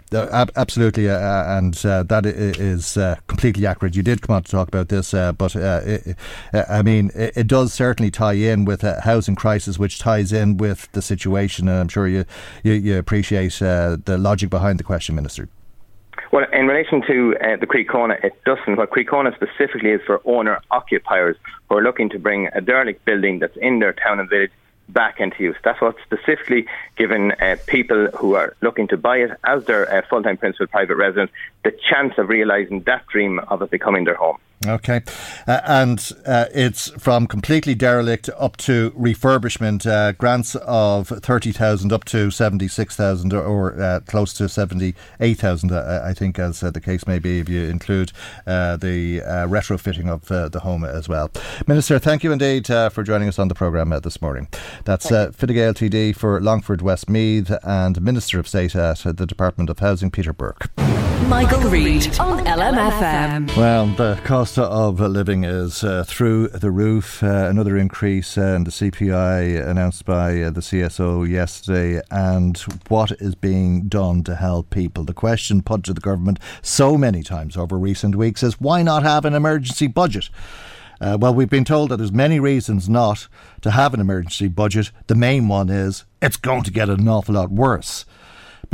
absolutely, 0.57 1.09
uh, 1.09 1.19
uh, 1.19 1.59
and 1.59 1.85
uh, 1.85 2.03
that 2.05 2.27
is 2.27 2.97
uh, 2.97 3.17
completely 3.27 3.67
accurate. 3.67 3.97
You 3.97 4.03
did 4.03 4.23
come 4.23 4.37
on 4.37 4.43
to 4.43 4.51
talk 4.51 4.69
about 4.69 4.89
this, 4.89 5.13
but 5.13 5.55
it, 5.57 6.17
I 6.53 6.83
mean, 6.83 7.11
it, 7.15 7.37
it, 7.37 7.47
does 7.47 7.73
certainly 7.73 8.11
tie 8.11 8.35
in 8.35 8.65
with 8.65 8.85
a 8.85 9.01
housing 9.03 9.35
crisis, 9.35 9.79
which 9.79 9.99
ties 9.99 10.33
in 10.33 10.57
with 10.57 10.91
the 10.93 11.03
situation, 11.03 11.69
and 11.69 11.79
I'm 11.79 11.89
sure 11.89 12.09
you 12.09 12.25
you, 12.63 12.73
you 12.73 12.99
appreciate 12.99 13.53
the 13.59 14.17
logic 14.19 14.51
behind 14.51 14.79
the 14.79 14.85
question, 14.85 15.15
Minister. 15.15 15.49
Well, 16.33 16.47
in 16.53 16.67
relation 16.67 17.01
to 17.07 17.37
uh, 17.41 17.57
the 17.61 17.67
Croí 17.67 18.25
it 18.25 18.33
doesn't. 18.45 18.77
What 18.77 18.91
Croí 18.91 19.35
specifically 19.37 19.91
is 19.91 20.01
for 20.05 20.21
owner 20.25 20.61
occupiers 20.71 21.37
who 21.69 21.77
are 21.77 21.83
looking 21.83 22.09
to 22.11 22.19
bring 22.19 22.49
a 22.55 22.61
derelict 22.61 23.05
building 23.05 23.39
that's 23.39 23.57
in 23.57 23.79
their 23.79 23.93
town 23.93 24.19
and 24.21 24.29
village 24.29 24.51
back 24.89 25.21
into 25.21 25.43
use. 25.43 25.57
That's 25.65 25.81
what's 25.81 26.03
specifically 26.03 26.67
given 26.97 27.33
uh, 27.33 27.57
people 27.67 28.09
who 28.17 28.35
are 28.35 28.55
looking 28.61 28.89
to 28.89 28.97
buy 28.97 29.19
it 29.19 29.31
as 29.45 29.65
their 29.65 29.93
uh, 29.93 30.03
full 30.09 30.23
time 30.23 30.37
principal 30.37 30.67
private 30.67 30.97
residence 30.97 31.31
the 31.65 31.73
chance 31.91 32.15
of 32.19 32.29
realising 32.29 32.81
that 32.83 33.07
dream 33.07 33.39
of 33.49 33.63
it 33.63 33.71
becoming 33.71 34.05
their 34.05 34.15
home. 34.15 34.39
Okay. 34.67 35.03
Uh, 35.47 35.61
and 35.65 36.13
uh, 36.27 36.47
it's 36.55 36.91
from 36.91 37.27
completely 37.27 37.75
derelict 37.75 38.31
up 38.39 38.57
to 38.59 38.91
refurbishment, 38.93 39.87
uh, 39.87 40.13
grants 40.13 40.55
of 40.57 41.09
30,000 41.09 41.93
up 41.93 42.05
to 42.05 42.31
76,000 42.31 43.33
or, 43.33 43.43
or 43.43 43.81
uh, 43.81 44.01
close 44.07 44.33
to 44.35 44.49
78,000, 44.49 45.73
uh, 45.73 46.03
I 46.05 46.15
think, 46.15 46.39
as 46.39 46.63
uh, 46.63 46.71
the 46.71 46.81
case 46.81 47.07
may 47.07 47.19
be, 47.19 47.41
if 47.41 47.49
you 47.49 47.65
include 47.65 48.13
the 48.47 49.23
retrofitting 49.49 50.09
of 50.09 50.53
the 50.53 50.61
home 50.61 50.85
as 50.85 51.09
well. 51.09 51.31
Minister, 51.67 51.99
thank 51.99 52.25
you 52.25 52.33
indeed 52.33 52.67
for 52.67 53.03
joining 53.03 53.29
us 53.29 53.39
on 53.39 53.49
the 53.49 53.55
programme 53.55 53.91
this 54.03 54.21
morning. 54.21 54.49
That's 54.85 55.11
uh, 55.11 55.31
TD 55.31 56.17
for 56.17 56.41
Longford 56.41 56.83
Westmeath 56.83 57.53
and 57.63 58.01
Minister 58.01 58.39
of 58.39 58.49
State 58.49 58.75
at 58.75 58.99
the 59.03 59.27
Department 59.27 59.71
of 59.71 59.79
Housing, 59.79 60.11
Peter 60.11 60.33
Burke. 60.33 60.71
Michael 61.29 61.61
Reade 61.71 62.19
on 62.19 62.45
LMFM. 62.45 63.57
Well, 63.57 63.87
the 63.87 64.21
cost 64.25 64.59
of 64.59 65.01
living 65.01 65.45
is 65.45 65.83
uh, 65.83 66.05
through 66.05 66.49
the 66.49 66.71
roof. 66.71 67.23
Uh, 67.23 67.49
another 67.49 67.77
increase 67.79 68.37
uh, 68.37 68.55
in 68.57 68.65
the 68.65 68.71
CPI 68.71 69.67
announced 69.67 70.05
by 70.05 70.43
uh, 70.43 70.51
the 70.51 70.61
CSO 70.61 71.29
yesterday, 71.29 72.03
and 72.11 72.59
what 72.89 73.13
is 73.13 73.35
being 73.35 73.89
done 73.89 74.23
to 74.25 74.35
help 74.35 74.71
people. 74.71 75.05
The 75.05 75.15
question 75.15 75.63
put 75.63 75.85
to 75.85 75.95
the 75.95 76.01
government 76.01 76.39
so 76.61 76.99
many 76.99 77.23
times 77.23 77.57
over 77.57 77.79
recent 77.79 78.17
weeks 78.17 78.43
is 78.43 78.61
why 78.61 78.83
not 78.83 79.03
have 79.03 79.25
an 79.25 79.35
emergency 79.35 79.87
budget? 79.87 80.29
Uh, 81.01 81.17
well, 81.21 81.35
we've 81.35 81.51
been 81.51 81.65
told 81.65 81.91
that 81.91 81.97
there's 81.97 82.13
many 82.13 82.39
reasons 82.39 82.89
not 82.89 83.29
to 83.63 83.71
have 83.71 83.95
an 83.95 84.01
emergency 84.01 84.49
budget. 84.49 84.91
The 85.07 85.15
main 85.15 85.49
one 85.49 85.71
is 85.71 86.05
it's 86.21 86.37
going 86.37 86.65
to 86.65 86.71
get 86.71 86.89
an 86.89 87.09
awful 87.09 87.35
lot 87.35 87.51
worse 87.51 88.05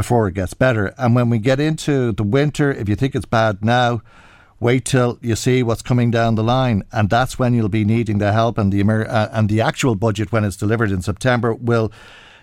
before 0.00 0.26
it 0.26 0.32
gets 0.32 0.54
better. 0.54 0.94
And 0.96 1.14
when 1.14 1.28
we 1.28 1.38
get 1.38 1.60
into 1.60 2.10
the 2.12 2.22
winter, 2.22 2.72
if 2.72 2.88
you 2.88 2.96
think 2.96 3.14
it's 3.14 3.26
bad 3.26 3.62
now, 3.62 4.00
wait 4.58 4.86
till 4.86 5.18
you 5.20 5.36
see 5.36 5.62
what's 5.62 5.82
coming 5.82 6.10
down 6.10 6.36
the 6.36 6.42
line, 6.42 6.84
and 6.90 7.10
that's 7.10 7.38
when 7.38 7.52
you'll 7.52 7.68
be 7.68 7.84
needing 7.84 8.16
the 8.16 8.32
help. 8.32 8.56
And 8.56 8.72
the 8.72 8.80
uh, 8.82 9.28
and 9.30 9.50
the 9.50 9.60
actual 9.60 9.96
budget, 9.96 10.32
when 10.32 10.42
it's 10.42 10.56
delivered 10.56 10.90
in 10.90 11.02
September, 11.02 11.52
will. 11.54 11.92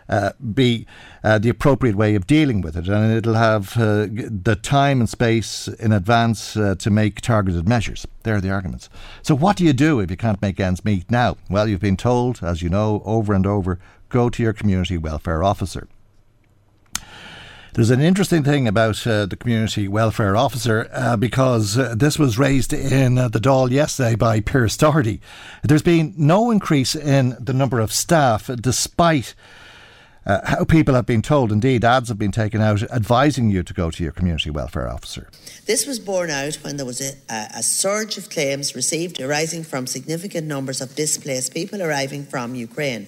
Uh, 0.10 0.32
be 0.54 0.88
uh, 1.22 1.38
the 1.38 1.50
appropriate 1.50 1.98
way 1.98 2.16
of 2.16 2.26
dealing 2.26 2.62
with 2.62 2.78
it, 2.78 2.88
and 2.88 3.12
it'll 3.12 3.34
have 3.34 3.76
uh, 3.76 4.08
the 4.48 4.58
time 4.62 5.02
and 5.02 5.10
space 5.10 5.68
in 5.68 5.92
advance 5.92 6.56
uh, 6.56 6.76
to 6.80 6.90
make 6.90 7.20
targeted 7.20 7.68
measures. 7.68 8.08
There 8.24 8.36
are 8.36 8.40
the 8.40 8.50
arguments. 8.50 8.90
So, 9.22 9.36
what 9.36 9.58
do 9.58 9.66
you 9.66 9.74
do 9.74 10.00
if 10.00 10.10
you 10.10 10.16
can't 10.16 10.42
make 10.42 10.62
ends 10.62 10.86
meet 10.86 11.12
now? 11.12 11.36
Well, 11.50 11.68
you've 11.68 11.82
been 11.82 11.98
told, 11.98 12.40
as 12.42 12.62
you 12.62 12.70
know, 12.70 13.02
over 13.04 13.34
and 13.34 13.46
over, 13.46 13.80
go 14.08 14.30
to 14.30 14.42
your 14.42 14.54
community 14.54 14.98
welfare 14.98 15.44
officer. 15.44 15.90
There's 17.78 17.92
an 17.92 18.02
interesting 18.02 18.44
thing 18.44 18.68
about 18.68 19.06
uh, 19.06 19.28
the 19.28 19.36
community 19.36 19.88
welfare 19.88 20.36
officer 20.36 20.90
uh, 20.92 21.16
because 21.16 21.78
uh, 21.78 21.94
this 21.96 22.18
was 22.18 22.40
raised 22.40 22.74
in 22.74 23.20
uh, 23.20 23.28
the 23.28 23.38
Dáil 23.38 23.70
yesterday 23.70 24.16
by 24.16 24.40
Pearse 24.40 24.76
Doherty. 24.76 25.22
There's 25.62 25.84
been 25.84 26.16
no 26.18 26.50
increase 26.50 26.96
in 26.96 27.38
the 27.40 27.54
number 27.54 27.80
of 27.80 27.94
staff 27.94 28.50
despite. 28.60 29.36
Uh, 30.26 30.42
how 30.44 30.66
people 30.66 30.96
have 30.96 31.06
been 31.06 31.22
told, 31.22 31.52
indeed, 31.52 31.86
ads 31.86 32.10
have 32.10 32.18
been 32.18 32.32
taken 32.32 32.62
out 32.62 32.82
advising 32.92 33.52
you 33.52 33.62
to 33.62 33.74
go 33.74 33.92
to 33.92 34.04
your 34.04 34.12
community 34.12 34.50
welfare 34.50 34.90
officer. 34.90 35.30
This 35.68 35.86
was 35.86 36.00
borne 36.00 36.32
out 36.32 36.56
when 36.64 36.78
there 36.78 36.86
was 36.86 37.00
a, 37.00 37.16
a, 37.30 37.64
surge 37.64 38.18
of 38.18 38.30
claims 38.30 38.76
received 38.76 39.22
arising 39.22 39.64
from 39.64 39.88
significant 39.88 40.48
numbers 40.48 40.82
of 40.82 40.96
displaced 40.96 41.54
people 41.54 41.82
arriving 41.82 42.26
from 42.26 42.56
Ukraine. 42.56 43.08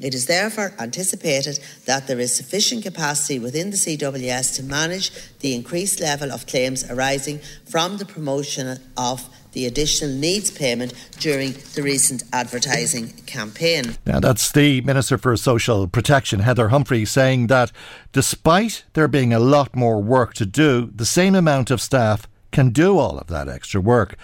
It 0.00 0.14
is 0.14 0.26
therefore 0.26 0.72
anticipated 0.78 1.60
that 1.84 2.06
there 2.06 2.18
is 2.18 2.34
sufficient 2.34 2.82
capacity 2.82 3.38
within 3.38 3.70
the 3.70 3.76
CWS 3.76 4.56
to 4.56 4.62
manage 4.62 5.12
the 5.40 5.54
increased 5.54 6.00
level 6.00 6.32
of 6.32 6.46
claims 6.46 6.88
arising 6.90 7.40
from 7.68 7.98
the 7.98 8.06
promotion 8.06 8.80
of 8.96 9.28
the 9.52 9.66
additional 9.66 10.10
needs 10.10 10.50
payment 10.50 10.94
during 11.20 11.54
the 11.74 11.82
recent 11.82 12.24
advertising 12.32 13.10
campaign. 13.26 13.96
Now, 14.06 14.18
that's 14.18 14.50
the 14.50 14.80
Minister 14.80 15.18
for 15.18 15.36
Social 15.36 15.86
Protection, 15.86 16.40
Heather 16.40 16.68
Humphrey, 16.68 17.04
saying 17.04 17.48
that 17.48 17.70
despite 18.12 18.84
there 18.94 19.08
being 19.08 19.32
a 19.32 19.38
lot 19.38 19.76
more 19.76 20.02
work 20.02 20.34
to 20.34 20.46
do, 20.46 20.90
the 20.94 21.04
same 21.04 21.34
amount 21.34 21.70
of 21.70 21.80
staff 21.80 22.26
can 22.50 22.70
do 22.70 22.98
all 22.98 23.18
of 23.18 23.26
that 23.28 23.48
extra 23.48 23.80
work. 23.80 24.16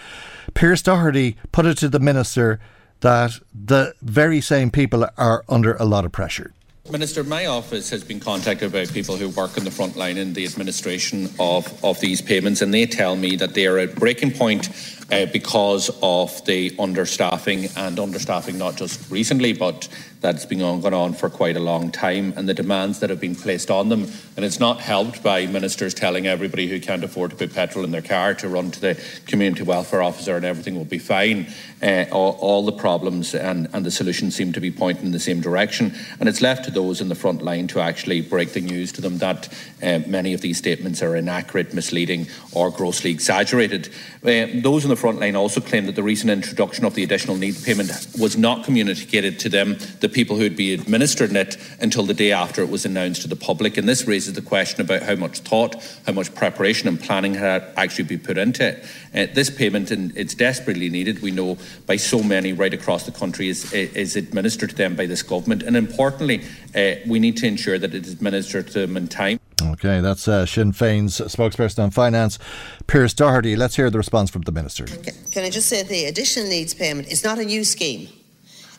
Pearse 0.54 0.82
Doherty 0.82 1.36
put 1.52 1.66
it 1.66 1.76
to 1.78 1.88
the 1.88 2.00
Minister 2.00 2.58
that 3.00 3.32
the 3.54 3.94
very 4.02 4.40
same 4.40 4.70
people 4.70 5.08
are 5.16 5.44
under 5.48 5.74
a 5.74 5.84
lot 5.84 6.04
of 6.04 6.12
pressure. 6.12 6.52
Minister, 6.90 7.22
my 7.22 7.44
office 7.44 7.90
has 7.90 8.02
been 8.02 8.18
contacted 8.18 8.72
by 8.72 8.86
people 8.86 9.16
who 9.16 9.28
work 9.28 9.58
in 9.58 9.64
the 9.64 9.70
front 9.70 9.94
line 9.94 10.16
in 10.16 10.32
the 10.32 10.46
administration 10.46 11.28
of, 11.38 11.84
of 11.84 12.00
these 12.00 12.22
payments, 12.22 12.62
and 12.62 12.72
they 12.72 12.86
tell 12.86 13.14
me 13.14 13.36
that 13.36 13.52
they 13.52 13.66
are 13.66 13.76
at 13.76 13.94
breaking 13.94 14.30
point 14.30 14.70
uh, 15.12 15.26
because 15.26 15.90
of 16.02 16.42
the 16.46 16.70
understaffing 16.78 17.70
and 17.76 17.98
understaffing 17.98 18.54
not 18.54 18.76
just 18.76 19.10
recently, 19.10 19.52
but 19.52 19.86
that's 20.20 20.46
been 20.46 20.62
on, 20.62 20.80
gone 20.80 20.94
on 20.94 21.12
for 21.12 21.30
quite 21.30 21.56
a 21.56 21.60
long 21.60 21.90
time 21.90 22.32
and 22.36 22.48
the 22.48 22.54
demands 22.54 23.00
that 23.00 23.10
have 23.10 23.20
been 23.20 23.34
placed 23.34 23.70
on 23.70 23.88
them. 23.88 24.10
And 24.36 24.44
it's 24.44 24.58
not 24.58 24.80
helped 24.80 25.22
by 25.22 25.46
ministers 25.46 25.94
telling 25.94 26.26
everybody 26.26 26.68
who 26.68 26.80
can't 26.80 27.04
afford 27.04 27.30
to 27.30 27.36
put 27.36 27.54
petrol 27.54 27.84
in 27.84 27.90
their 27.90 28.02
car 28.02 28.34
to 28.34 28.48
run 28.48 28.70
to 28.72 28.80
the 28.80 29.04
community 29.26 29.62
welfare 29.62 30.02
officer 30.02 30.36
and 30.36 30.44
everything 30.44 30.74
will 30.76 30.84
be 30.84 30.98
fine. 30.98 31.46
Uh, 31.80 32.06
all, 32.10 32.36
all, 32.40 32.66
the 32.66 32.72
problems 32.72 33.34
and, 33.34 33.68
and 33.72 33.86
the 33.86 33.90
solutions 33.90 34.34
seem 34.34 34.52
to 34.52 34.60
be 34.60 34.70
pointing 34.70 35.06
in 35.06 35.12
the 35.12 35.20
same 35.20 35.40
direction. 35.40 35.94
And 36.18 36.28
it's 36.28 36.42
left 36.42 36.64
to 36.64 36.72
those 36.72 37.00
in 37.00 37.08
the 37.08 37.14
front 37.14 37.42
line 37.42 37.68
to 37.68 37.80
actually 37.80 38.20
break 38.20 38.52
the 38.52 38.60
news 38.60 38.90
to 38.92 39.00
them 39.00 39.18
that 39.18 39.48
uh, 39.80 40.00
many 40.06 40.34
of 40.34 40.40
these 40.40 40.58
statements 40.58 41.02
are 41.02 41.14
inaccurate, 41.14 41.72
misleading, 41.72 42.26
or 42.52 42.70
grossly 42.70 43.12
exaggerated. 43.12 43.88
Uh, 44.24 44.46
those 44.56 44.82
in 44.84 44.90
the 44.90 44.96
front 44.96 45.20
line 45.20 45.36
also 45.36 45.60
claim 45.60 45.86
that 45.86 45.94
the 45.94 46.02
recent 46.02 46.30
introduction 46.30 46.84
of 46.84 46.96
the 46.96 47.04
additional 47.04 47.36
needs 47.36 47.64
payment 47.64 47.90
was 48.18 48.36
not 48.36 48.64
communicated 48.64 49.38
to 49.38 49.48
them. 49.48 49.78
The 50.00 50.07
the 50.08 50.14
people 50.14 50.36
who 50.36 50.42
would 50.42 50.56
be 50.56 50.72
administering 50.72 51.36
it 51.36 51.56
until 51.80 52.04
the 52.04 52.14
day 52.14 52.32
after 52.32 52.62
it 52.62 52.70
was 52.70 52.84
announced 52.84 53.22
to 53.22 53.28
the 53.28 53.36
public. 53.36 53.76
And 53.76 53.88
this 53.88 54.06
raises 54.06 54.32
the 54.32 54.42
question 54.42 54.80
about 54.80 55.02
how 55.02 55.14
much 55.14 55.40
thought, 55.40 55.76
how 56.06 56.12
much 56.12 56.34
preparation 56.34 56.88
and 56.88 57.00
planning 57.00 57.34
had 57.34 57.64
actually 57.76 58.04
been 58.04 58.20
put 58.20 58.38
into 58.38 58.68
it. 58.68 58.84
Uh, 59.14 59.32
this 59.34 59.50
payment, 59.50 59.90
and 59.90 60.16
it's 60.16 60.34
desperately 60.34 60.88
needed, 60.88 61.20
we 61.20 61.30
know, 61.30 61.58
by 61.86 61.96
so 61.96 62.22
many 62.22 62.52
right 62.52 62.74
across 62.74 63.04
the 63.04 63.12
country, 63.12 63.48
is, 63.48 63.72
is 63.72 64.16
administered 64.16 64.70
to 64.70 64.76
them 64.76 64.96
by 64.96 65.06
this 65.06 65.22
government. 65.22 65.62
And 65.62 65.76
importantly, 65.76 66.42
uh, 66.74 66.94
we 67.06 67.18
need 67.18 67.36
to 67.38 67.46
ensure 67.46 67.78
that 67.78 67.94
it 67.94 68.06
is 68.06 68.12
administered 68.12 68.68
to 68.68 68.80
them 68.80 68.96
in 68.96 69.08
time. 69.08 69.38
Okay, 69.60 70.00
that's 70.00 70.28
uh, 70.28 70.46
Sinn 70.46 70.72
Féin's 70.72 71.20
spokesperson 71.20 71.82
on 71.82 71.90
finance, 71.90 72.38
Pearse 72.86 73.12
Doherty. 73.12 73.56
Let's 73.56 73.76
hear 73.76 73.90
the 73.90 73.98
response 73.98 74.30
from 74.30 74.42
the 74.42 74.52
minister. 74.52 74.84
Okay. 74.84 75.12
Can 75.32 75.44
I 75.44 75.50
just 75.50 75.68
say 75.68 75.82
the 75.82 76.04
additional 76.06 76.48
needs 76.48 76.74
payment 76.74 77.08
is 77.08 77.24
not 77.24 77.38
a 77.38 77.44
new 77.44 77.64
scheme 77.64 78.08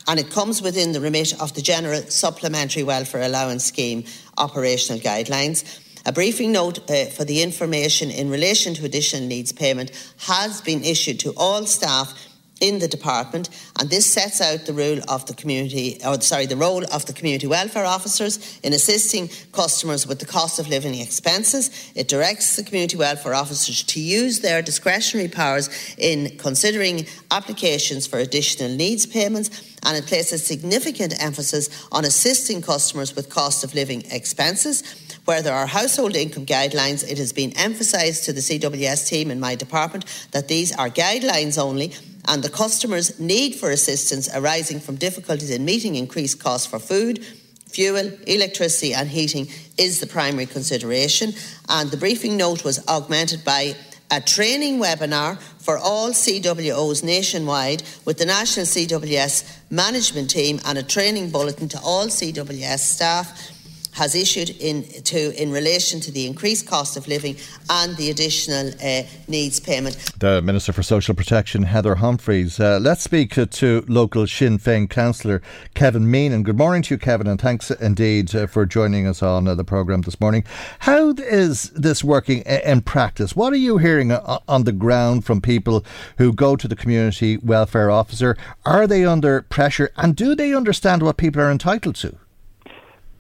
and 0.10 0.20
it 0.20 0.32
comes 0.32 0.60
within 0.60 0.92
the 0.92 1.00
remit 1.00 1.40
of 1.40 1.54
the 1.54 1.62
General 1.62 2.02
Supplementary 2.02 2.82
Welfare 2.82 3.22
Allowance 3.22 3.64
Scheme 3.64 4.06
operational 4.40 5.00
guidelines. 5.00 5.80
A 6.04 6.12
briefing 6.12 6.52
note 6.52 6.80
uh, 6.90 7.06
for 7.06 7.26
the 7.26 7.44
information 7.44 8.10
in 8.10 8.32
relation 8.32 8.74
to 8.74 8.86
additional 8.86 9.28
needs 9.28 9.52
payment 9.52 9.92
has 10.22 10.62
been 10.62 10.84
issued 10.84 11.20
to 11.20 11.34
all 11.38 11.64
staff 11.68 12.29
in 12.62 12.80
the 12.80 12.88
department, 12.88 13.50
and 13.80 13.90
this 13.90 14.06
sets 14.06 14.42
out 14.42 14.66
the 14.66 14.74
role 14.74 15.00
of 15.08 15.26
the 15.26 15.34
community, 15.34 16.00
or 16.06 16.20
sorry, 16.22 16.46
the 16.46 16.58
role 16.58 16.84
of 16.94 17.06
the 17.06 17.14
community 17.14 17.48
welfare 17.48 17.86
officers 17.86 18.60
in 18.64 18.74
assisting 18.74 19.30
customers 19.52 20.06
with 20.06 20.20
the 20.20 20.26
cost 20.26 20.60
of 20.60 20.68
living 20.68 21.00
expenses. 21.00 21.92
It 21.96 22.08
directs 22.08 22.56
the 22.56 22.64
community 22.64 22.98
welfare 22.98 23.34
officers 23.34 23.84
to 23.84 24.00
use 24.00 24.40
their 24.40 24.62
discretionary 24.62 25.30
powers 25.30 25.70
in 25.98 26.38
considering 26.38 27.06
applications 27.32 28.08
for 28.08 28.20
additional 28.20 28.70
needs 28.76 29.06
payments, 29.06 29.50
and 29.86 29.96
it 29.96 30.06
places 30.06 30.46
significant 30.46 31.22
emphasis 31.24 31.70
on 31.92 32.06
assisting 32.06 32.62
customers 32.62 33.16
with 33.16 33.30
cost 33.30 33.64
of 33.64 33.74
living 33.74 34.04
expenses. 34.12 34.84
Where 35.26 35.42
there 35.44 35.54
are 35.54 35.68
household 35.68 36.16
income 36.16 36.46
guidelines, 36.46 37.08
it 37.08 37.20
has 37.20 37.32
been 37.32 37.56
emphasised 37.56 38.26
to 38.26 38.34
the 38.34 38.42
CWS 38.42 39.08
team 39.08 39.30
in 39.30 39.40
my 39.40 39.54
department 39.54 40.06
that 40.32 40.48
these 40.48 40.76
are 40.76 40.90
guidelines 40.90 41.58
only 41.58 41.94
and 42.30 42.44
the 42.44 42.50
customer's 42.50 43.20
need 43.20 43.56
for 43.56 43.72
assistance 43.72 44.30
arising 44.34 44.80
from 44.80 44.96
difficulties 44.96 45.50
in 45.50 45.66
meeting 45.66 45.96
increased 45.96 46.40
costs 46.40 46.68
for 46.68 46.78
food, 46.78 47.26
fuel, 47.68 48.12
electricity, 48.28 48.94
and 48.94 49.10
heating 49.10 49.48
is 49.78 50.00
the 50.00 50.08
primary 50.08 50.46
consideration. 50.46 51.34
And 51.68 51.90
the 51.90 51.98
briefing 51.98 52.38
note 52.38 52.64
was 52.64 52.88
augmented 52.88 53.44
by 53.44 53.76
a 54.12 54.22
training 54.22 54.80
webinar 54.80 55.40
for 55.60 55.78
all 55.78 56.10
CWOs 56.10 57.04
nationwide 57.04 57.84
with 58.06 58.20
the 58.20 58.26
National 58.26 58.66
CWS 58.66 59.72
management 59.72 60.30
team 60.30 60.60
and 60.66 60.78
a 60.78 60.84
training 60.84 61.32
bulletin 61.32 61.68
to 61.70 61.80
all 61.82 62.08
CWS 62.08 62.80
staff 62.80 63.59
has 64.00 64.16
issued 64.16 64.50
in, 64.62 64.84
to, 65.04 65.20
in 65.42 65.52
relation 65.52 66.00
to 66.00 66.10
the 66.10 66.26
increased 66.26 66.66
cost 66.66 66.96
of 66.96 67.06
living 67.10 67.36
and 67.70 67.98
the 67.98 68.10
additional 68.10 68.70
uh, 68.82 69.04
needs 69.28 69.60
payment. 69.60 69.96
The 70.18 70.42
Minister 70.42 70.72
for 70.72 70.84
Social 70.84 71.14
Protection, 71.14 71.64
Heather 71.64 71.96
Humphreys. 71.96 72.62
Uh, 72.62 72.80
let's 72.82 73.04
speak 73.04 73.34
to 73.34 73.84
local 73.90 74.26
Sinn 74.26 74.58
Féin 74.58 74.90
councillor 74.90 75.42
Kevin 75.74 76.06
Meenan. 76.06 76.44
Good 76.44 76.58
morning 76.58 76.82
to 76.84 76.94
you, 76.94 76.98
Kevin, 76.98 77.28
and 77.28 77.42
thanks 77.42 77.72
indeed 77.72 78.34
uh, 78.34 78.48
for 78.48 78.66
joining 78.66 79.06
us 79.06 79.22
on 79.22 79.50
uh, 79.50 79.54
the 79.54 79.66
programme 79.66 80.04
this 80.04 80.22
morning. 80.22 80.46
How 80.80 81.10
is 81.10 81.70
this 81.72 82.02
working 82.02 82.40
in 82.44 82.82
practice? 82.84 83.36
What 83.36 83.52
are 83.52 83.58
you 83.58 83.80
hearing 83.80 84.14
on 84.14 84.64
the 84.64 84.72
ground 84.72 85.26
from 85.26 85.42
people 85.42 85.84
who 86.18 86.32
go 86.32 86.56
to 86.56 86.70
the 86.70 86.76
community 86.78 87.36
welfare 87.36 87.92
officer? 87.92 88.38
Are 88.66 88.88
they 88.88 89.04
under 89.04 89.42
pressure 89.42 89.90
and 89.98 90.16
do 90.16 90.36
they 90.36 90.54
understand 90.56 91.04
what 91.04 91.18
people 91.18 91.42
are 91.42 91.52
entitled 91.52 91.96
to? 91.96 92.16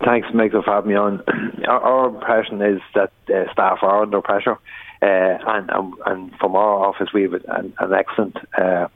Thanks, 0.04 0.30
Michael, 0.34 0.64
for 0.64 0.74
having 0.74 0.91
me 0.91 0.95
on. 0.95 1.24
Our, 1.68 1.82
our 1.82 2.10
impression 2.10 2.62
is 2.62 2.82
that 2.95 3.12
uh, 3.28 3.52
staff 3.52 3.80
are 3.82 4.02
under 4.02 4.22
pressure, 4.22 4.58
uh, 5.02 5.06
and, 5.06 5.70
and, 5.70 5.93
and 6.06 6.36
from 6.39 6.56
our 6.56 6.86
office 6.86 7.10
we 7.14 7.24
have 7.24 7.34
an, 7.34 7.74
an 7.80 7.93
excellent. 7.93 8.38
Uh, 8.58 8.88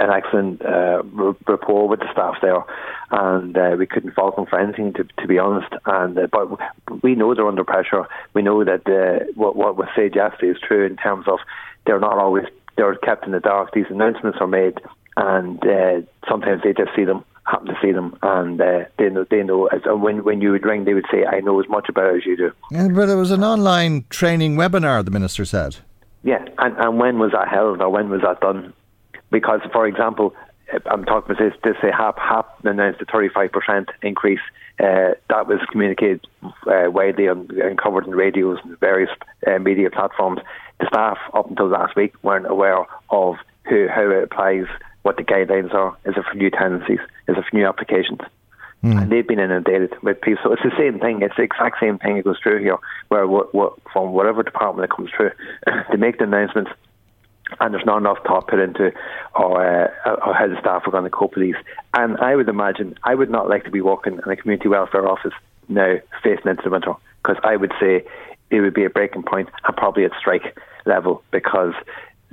an 0.00 0.08
excellent 0.10 0.64
uh, 0.64 1.02
rapport 1.46 1.86
with 1.88 2.00
the 2.00 2.10
staff 2.10 2.36
there, 2.40 2.64
and 3.10 3.54
uh, 3.54 3.76
we 3.78 3.86
couldn't 3.86 4.14
fault 4.14 4.34
them 4.34 4.46
for 4.46 4.58
anything, 4.58 4.94
to, 4.94 5.04
to 5.18 5.26
be 5.28 5.38
honest. 5.38 5.70
And 5.84 6.18
uh, 6.18 6.26
but 6.32 7.02
we 7.02 7.14
know 7.14 7.34
they're 7.34 7.46
under 7.46 7.64
pressure. 7.64 8.06
We 8.32 8.40
know 8.40 8.64
that 8.64 9.28
what 9.34 9.56
what 9.56 9.76
was 9.76 9.88
said 9.94 10.16
yesterday 10.16 10.52
is 10.52 10.56
true 10.66 10.86
in 10.86 10.96
terms 10.96 11.26
of 11.28 11.38
they're 11.84 12.00
not 12.00 12.16
always 12.16 12.46
they're 12.76 12.94
kept 12.96 13.26
in 13.26 13.32
the 13.32 13.40
dark. 13.40 13.72
These 13.74 13.90
announcements 13.90 14.38
are 14.40 14.46
made, 14.46 14.80
and 15.18 15.62
sometimes 16.26 16.62
they 16.62 16.72
just 16.72 16.96
see 16.96 17.04
them 17.04 17.22
happen 17.46 17.66
to 17.66 17.78
see 17.82 17.92
them, 17.92 18.16
and 18.22 18.60
uh, 18.60 18.84
they 18.98 19.10
know 19.10 19.24
they 19.30 19.42
know. 19.42 19.66
As, 19.66 19.82
when 19.84 20.24
when 20.24 20.40
you 20.40 20.50
would 20.52 20.64
ring, 20.64 20.84
they 20.84 20.94
would 20.94 21.06
say, 21.10 21.24
"I 21.24 21.40
know 21.40 21.60
as 21.60 21.68
much 21.68 21.88
about 21.88 22.14
it 22.14 22.18
as 22.18 22.26
you 22.26 22.36
do." 22.36 22.52
Yeah, 22.70 22.88
but 22.88 23.08
it 23.08 23.16
was 23.16 23.30
an 23.30 23.44
online 23.44 24.04
training 24.10 24.56
webinar. 24.56 25.04
The 25.04 25.10
minister 25.10 25.44
said. 25.44 25.76
Yeah, 26.22 26.44
and, 26.58 26.74
and 26.78 26.98
when 26.98 27.18
was 27.18 27.32
that 27.32 27.48
held, 27.48 27.82
or 27.82 27.90
when 27.90 28.08
was 28.08 28.22
that 28.22 28.40
done? 28.40 28.72
Because, 29.30 29.60
for 29.72 29.86
example, 29.86 30.34
I'm 30.90 31.04
talking 31.04 31.32
about 31.32 31.38
this. 31.38 31.52
This 31.62 31.76
say 31.82 31.90
HAP 31.90 32.18
HAP 32.18 32.64
announced 32.64 33.02
a 33.02 33.04
35 33.04 33.52
percent 33.52 33.88
increase. 34.02 34.40
Uh, 34.80 35.14
that 35.28 35.46
was 35.46 35.60
communicated 35.70 36.26
uh, 36.42 36.90
widely 36.90 37.26
and, 37.28 37.48
and, 37.52 37.78
covered 37.78 38.08
in 38.08 38.12
radios 38.12 38.58
and 38.64 38.76
various 38.80 39.10
uh, 39.46 39.56
media 39.60 39.88
platforms. 39.88 40.40
The 40.80 40.86
staff 40.88 41.18
up 41.32 41.48
until 41.48 41.68
last 41.68 41.94
week 41.94 42.12
weren't 42.24 42.46
aware 42.46 42.84
of 43.10 43.36
who, 43.68 43.86
how 43.86 44.10
it 44.10 44.24
applies 44.24 44.66
what 45.04 45.16
the 45.16 45.22
guidelines 45.22 45.72
are. 45.72 45.96
Is 46.04 46.14
it 46.16 46.24
for 46.24 46.36
new 46.36 46.50
tenancies? 46.50 46.98
Is 47.28 47.36
it 47.36 47.44
for 47.48 47.56
new 47.56 47.66
applications? 47.66 48.20
Mm. 48.82 49.02
And 49.02 49.12
they've 49.12 49.26
been 49.26 49.38
inundated 49.38 49.94
with 50.02 50.20
people. 50.20 50.42
So 50.42 50.52
it's 50.52 50.62
the 50.62 50.76
same 50.76 50.98
thing. 50.98 51.22
It's 51.22 51.36
the 51.36 51.42
exact 51.42 51.78
same 51.80 51.98
thing 51.98 52.16
that 52.16 52.24
goes 52.24 52.38
through 52.42 52.60
here, 52.60 52.76
where 53.08 53.26
what, 53.26 53.54
what, 53.54 53.74
from 53.92 54.12
whatever 54.12 54.42
department 54.42 54.90
it 54.90 54.94
comes 54.94 55.10
through, 55.16 55.30
they 55.90 55.96
make 55.96 56.18
the 56.18 56.24
announcements 56.24 56.70
and 57.60 57.74
there's 57.74 57.84
not 57.84 57.98
enough 57.98 58.18
thought 58.26 58.48
put 58.48 58.58
into 58.58 58.92
or, 59.34 59.64
uh, 59.64 60.14
or 60.26 60.34
how 60.34 60.48
the 60.48 60.58
staff 60.60 60.82
are 60.86 60.90
going 60.90 61.04
to 61.04 61.10
cope 61.10 61.36
with 61.36 61.44
these. 61.44 61.62
And 61.92 62.16
I 62.18 62.34
would 62.36 62.48
imagine 62.48 62.96
I 63.04 63.14
would 63.14 63.30
not 63.30 63.48
like 63.48 63.64
to 63.64 63.70
be 63.70 63.80
working 63.80 64.14
in 64.24 64.32
a 64.32 64.36
community 64.36 64.68
welfare 64.68 65.06
office 65.06 65.34
now 65.68 65.96
facing 66.22 66.50
into 66.50 66.62
the 66.64 66.70
winter 66.70 66.94
because 67.22 67.40
I 67.44 67.56
would 67.56 67.72
say 67.80 68.04
it 68.50 68.60
would 68.60 68.74
be 68.74 68.84
a 68.84 68.90
breaking 68.90 69.22
point 69.22 69.48
and 69.66 69.76
probably 69.76 70.04
at 70.04 70.12
strike 70.18 70.58
level 70.86 71.22
because 71.30 71.74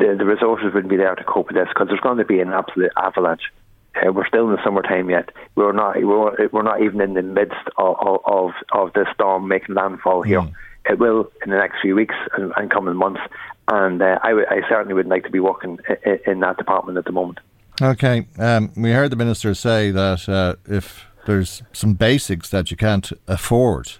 the, 0.02 0.16
the 0.18 0.26
resources 0.26 0.74
wouldn't 0.74 0.90
be 0.90 0.98
there 0.98 1.16
to 1.16 1.24
cope 1.24 1.48
with 1.48 1.56
this 1.56 1.68
because 1.70 1.88
there's 1.88 2.00
going 2.00 2.18
to 2.18 2.26
be 2.26 2.40
an 2.40 2.50
absolute 2.50 2.92
avalanche. 2.98 3.52
Uh, 3.96 4.12
we're 4.12 4.28
still 4.28 4.50
in 4.50 4.56
the 4.56 4.64
summertime 4.64 5.10
yet. 5.10 5.30
We're 5.56 5.74
not. 5.74 5.96
We're, 6.02 6.48
we're 6.52 6.64
not 6.64 6.82
even 6.82 7.02
in 7.02 7.14
the 7.14 7.22
midst 7.22 7.68
of 7.78 7.96
of, 8.26 8.52
of 8.72 8.94
the 8.94 9.06
storm 9.14 9.48
making 9.48 9.76
landfall 9.76 10.22
here. 10.24 10.42
Mm. 10.42 10.54
It 10.90 10.98
will 10.98 11.30
in 11.44 11.52
the 11.52 11.58
next 11.58 11.82
few 11.82 11.96
weeks 11.96 12.16
and, 12.38 12.52
and 12.58 12.72
coming 12.72 12.96
months, 12.96 13.22
and 13.68 14.02
uh, 14.02 14.18
I, 14.24 14.30
w- 14.30 14.48
I 14.50 14.68
certainly 14.68 14.96
would 14.96 15.08
like 15.08 15.24
to 15.26 15.30
be 15.30 15.40
working 15.40 15.78
in, 16.06 16.20
in 16.26 16.40
that 16.40 16.58
department 16.58 16.98
at 16.98 17.06
the 17.06 17.12
moment. 17.12 17.40
Okay, 17.82 18.28
um, 18.40 18.72
we 18.76 18.92
heard 18.92 19.12
the 19.12 19.16
minister 19.16 19.54
say 19.54 19.92
that 19.92 20.28
uh, 20.28 20.56
if 20.68 21.06
there's 21.26 21.62
some 21.72 21.94
basics 21.94 22.50
that 22.50 22.72
you 22.72 22.78
can't 22.78 23.12
afford, 23.28 23.94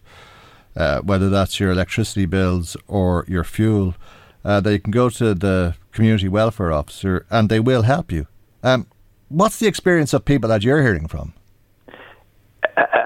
uh, 0.76 1.02
whether 1.02 1.30
that's 1.30 1.60
your 1.60 1.72
electricity 1.72 2.26
bills 2.26 2.76
or 2.88 3.26
your 3.28 3.44
fuel, 3.44 3.96
uh, 4.44 4.60
that 4.62 4.72
you 4.72 4.80
can 4.80 4.92
go 4.92 5.10
to 5.10 5.34
the 5.34 5.76
community 5.92 6.28
welfare 6.28 6.72
officer 6.72 7.26
and 7.30 7.50
they 7.50 7.60
will 7.60 7.84
help 7.84 8.12
you. 8.12 8.28
Um, 8.64 8.88
what's 9.30 9.60
the 9.60 9.68
experience 9.68 10.14
of 10.14 10.26
people 10.26 10.50
that 10.50 10.64
you're 10.64 10.82
hearing 10.82 11.08
from? 11.08 11.34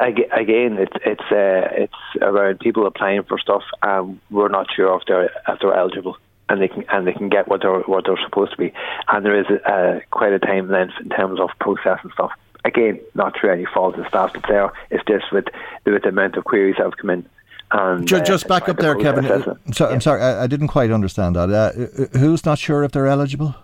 Again, 0.01 0.77
it's 0.77 0.95
it's 1.05 1.31
uh, 1.31 1.67
it's 1.71 2.21
around 2.21 2.59
people 2.59 2.85
applying 2.85 3.23
for 3.23 3.39
stuff, 3.39 3.63
and 3.81 4.19
we're 4.29 4.49
not 4.49 4.67
sure 4.75 4.95
if 4.97 5.05
they're 5.07 5.31
if 5.47 5.59
they're 5.59 5.73
eligible, 5.73 6.17
and 6.49 6.61
they 6.61 6.67
can 6.67 6.85
and 6.89 7.07
they 7.07 7.13
can 7.13 7.29
get 7.29 7.47
what 7.47 7.61
they're 7.61 7.79
what 7.79 8.05
they're 8.05 8.19
supposed 8.23 8.51
to 8.51 8.57
be, 8.57 8.73
and 9.07 9.25
there 9.25 9.39
is 9.39 9.47
a, 9.47 10.01
quite 10.11 10.33
a 10.33 10.39
time 10.39 10.69
length 10.69 10.93
in 11.01 11.09
terms 11.09 11.39
of 11.39 11.49
process 11.59 11.99
and 12.03 12.11
stuff. 12.11 12.31
Again, 12.63 12.99
not 13.15 13.35
through 13.39 13.51
any 13.51 13.65
fault 13.65 13.95
of 13.97 14.07
staff 14.07 14.33
that's 14.33 14.47
there. 14.47 14.71
It's 14.91 15.03
just 15.07 15.31
with 15.31 15.45
with 15.85 16.03
the 16.03 16.09
amount 16.09 16.35
of 16.35 16.43
queries 16.43 16.75
that 16.77 16.83
have 16.83 16.97
come 16.97 17.09
in 17.09 17.27
and, 17.71 18.07
just, 18.07 18.21
uh, 18.21 18.25
just 18.25 18.47
back 18.47 18.69
up 18.69 18.77
there, 18.77 18.95
Kevin. 18.95 19.25
So, 19.73 19.87
yeah. 19.87 19.93
I'm 19.93 20.01
sorry, 20.01 20.21
I, 20.21 20.43
I, 20.43 20.47
didn't 20.47 20.67
quite 20.67 20.91
understand 20.91 21.35
that. 21.35 21.49
Uh, 21.49 22.17
who's 22.17 22.45
not 22.45 22.59
sure 22.59 22.83
if 22.83 22.91
they're 22.91 23.07
eligible? 23.07 23.55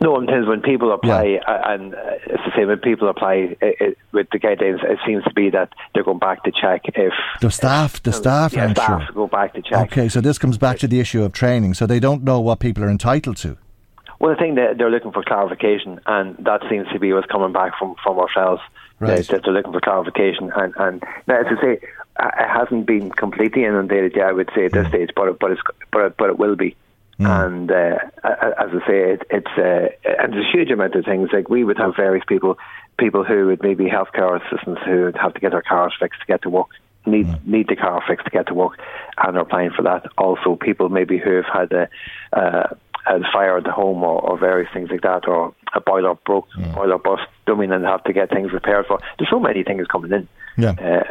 No, 0.00 0.14
sometimes 0.14 0.46
when 0.46 0.60
people 0.60 0.92
apply, 0.92 1.24
yeah. 1.24 1.38
uh, 1.46 1.72
and 1.72 1.94
uh, 1.94 1.98
it's 2.26 2.42
the 2.44 2.52
same 2.56 2.68
when 2.68 2.78
people 2.78 3.08
apply 3.08 3.56
it, 3.60 3.76
it, 3.80 3.98
with 4.12 4.28
the 4.30 4.38
guidelines, 4.38 4.84
it 4.84 4.98
seems 5.04 5.24
to 5.24 5.34
be 5.34 5.50
that 5.50 5.72
they're 5.92 6.04
going 6.04 6.20
back 6.20 6.44
to 6.44 6.52
check 6.52 6.82
if 6.94 7.12
the 7.40 7.50
staff, 7.50 8.00
the 8.04 8.12
staff, 8.12 8.52
yeah, 8.52 8.72
staff 8.72 9.06
sure. 9.06 9.14
go 9.14 9.26
back 9.26 9.54
to 9.54 9.62
check. 9.62 9.90
Okay, 9.90 10.08
so 10.08 10.20
this 10.20 10.38
comes 10.38 10.56
back 10.56 10.78
to 10.78 10.86
the 10.86 11.00
issue 11.00 11.24
of 11.24 11.32
training. 11.32 11.74
So 11.74 11.84
they 11.84 11.98
don't 11.98 12.22
know 12.22 12.38
what 12.38 12.60
people 12.60 12.84
are 12.84 12.90
entitled 12.90 13.38
to. 13.38 13.56
Well, 14.20 14.32
I 14.32 14.38
think 14.38 14.54
that 14.54 14.78
they're 14.78 14.90
looking 14.90 15.12
for 15.12 15.24
clarification, 15.24 16.00
and 16.06 16.36
that 16.44 16.62
seems 16.70 16.86
to 16.92 17.00
be 17.00 17.12
what's 17.12 17.26
coming 17.26 17.52
back 17.52 17.72
from 17.76 17.96
from 18.02 18.18
ourselves. 18.18 18.62
Right. 19.00 19.26
That 19.28 19.42
they're 19.44 19.52
looking 19.52 19.72
for 19.72 19.80
clarification, 19.80 20.52
and 20.54 20.74
and 20.76 21.02
now, 21.26 21.40
as 21.40 21.46
I 21.46 21.60
say, 21.60 21.80
it 22.18 22.48
hasn't 22.48 22.86
been 22.86 23.10
completely 23.10 23.64
inundated 23.64 24.16
yet. 24.16 24.26
I 24.26 24.32
would 24.32 24.50
say 24.54 24.66
at 24.66 24.72
this 24.72 24.88
stage, 24.88 25.10
but 25.14 25.38
but 25.38 25.52
it's 25.52 25.60
but 25.92 26.16
but 26.16 26.30
it 26.30 26.38
will 26.38 26.56
be. 26.56 26.76
Mm. 27.20 27.46
And 27.46 27.70
uh, 27.70 27.98
as 28.24 28.70
I 28.70 28.86
say, 28.86 29.12
it, 29.12 29.22
it's 29.30 29.58
uh, 29.58 29.88
and 30.22 30.32
there's 30.32 30.46
a 30.46 30.56
huge 30.56 30.70
amount 30.70 30.94
of 30.94 31.04
things. 31.04 31.30
Like 31.32 31.48
we 31.48 31.64
would 31.64 31.78
have 31.78 31.96
various 31.96 32.24
people, 32.28 32.58
people 32.98 33.24
who 33.24 33.46
would 33.46 33.62
maybe 33.62 33.86
healthcare 33.86 34.40
assistants 34.40 34.80
who 34.84 35.04
would 35.04 35.16
have 35.16 35.34
to 35.34 35.40
get 35.40 35.50
their 35.50 35.62
cars 35.62 35.94
fixed 35.98 36.20
to 36.20 36.26
get 36.26 36.42
to 36.42 36.50
work, 36.50 36.68
need 37.06 37.26
mm. 37.26 37.44
need 37.46 37.68
the 37.68 37.76
car 37.76 38.02
fixed 38.06 38.26
to 38.26 38.30
get 38.30 38.46
to 38.48 38.54
work, 38.54 38.78
and 39.16 39.36
are 39.36 39.40
applying 39.40 39.70
for 39.70 39.82
that. 39.82 40.06
Also, 40.16 40.54
people 40.54 40.88
maybe 40.88 41.18
who 41.18 41.42
have 41.42 41.46
had 41.52 41.72
a, 41.72 41.88
uh, 42.32 42.68
a 43.06 43.20
fire 43.32 43.58
at 43.58 43.64
the 43.64 43.72
home 43.72 44.04
or, 44.04 44.20
or, 44.20 44.38
various 44.38 44.72
things 44.72 44.88
like 44.90 45.02
that, 45.02 45.26
or 45.26 45.52
a 45.74 45.80
boiler 45.80 46.14
broke, 46.24 46.48
mm. 46.56 46.72
boiler 46.72 46.98
bust, 46.98 47.22
dumbing 47.48 47.74
and 47.74 47.84
have 47.84 48.04
to 48.04 48.12
get 48.12 48.30
things 48.30 48.52
repaired 48.52 48.86
for. 48.86 49.00
There's 49.18 49.30
so 49.30 49.40
many 49.40 49.64
things 49.64 49.88
coming 49.88 50.12
in. 50.12 50.28
Yeah. 50.56 51.02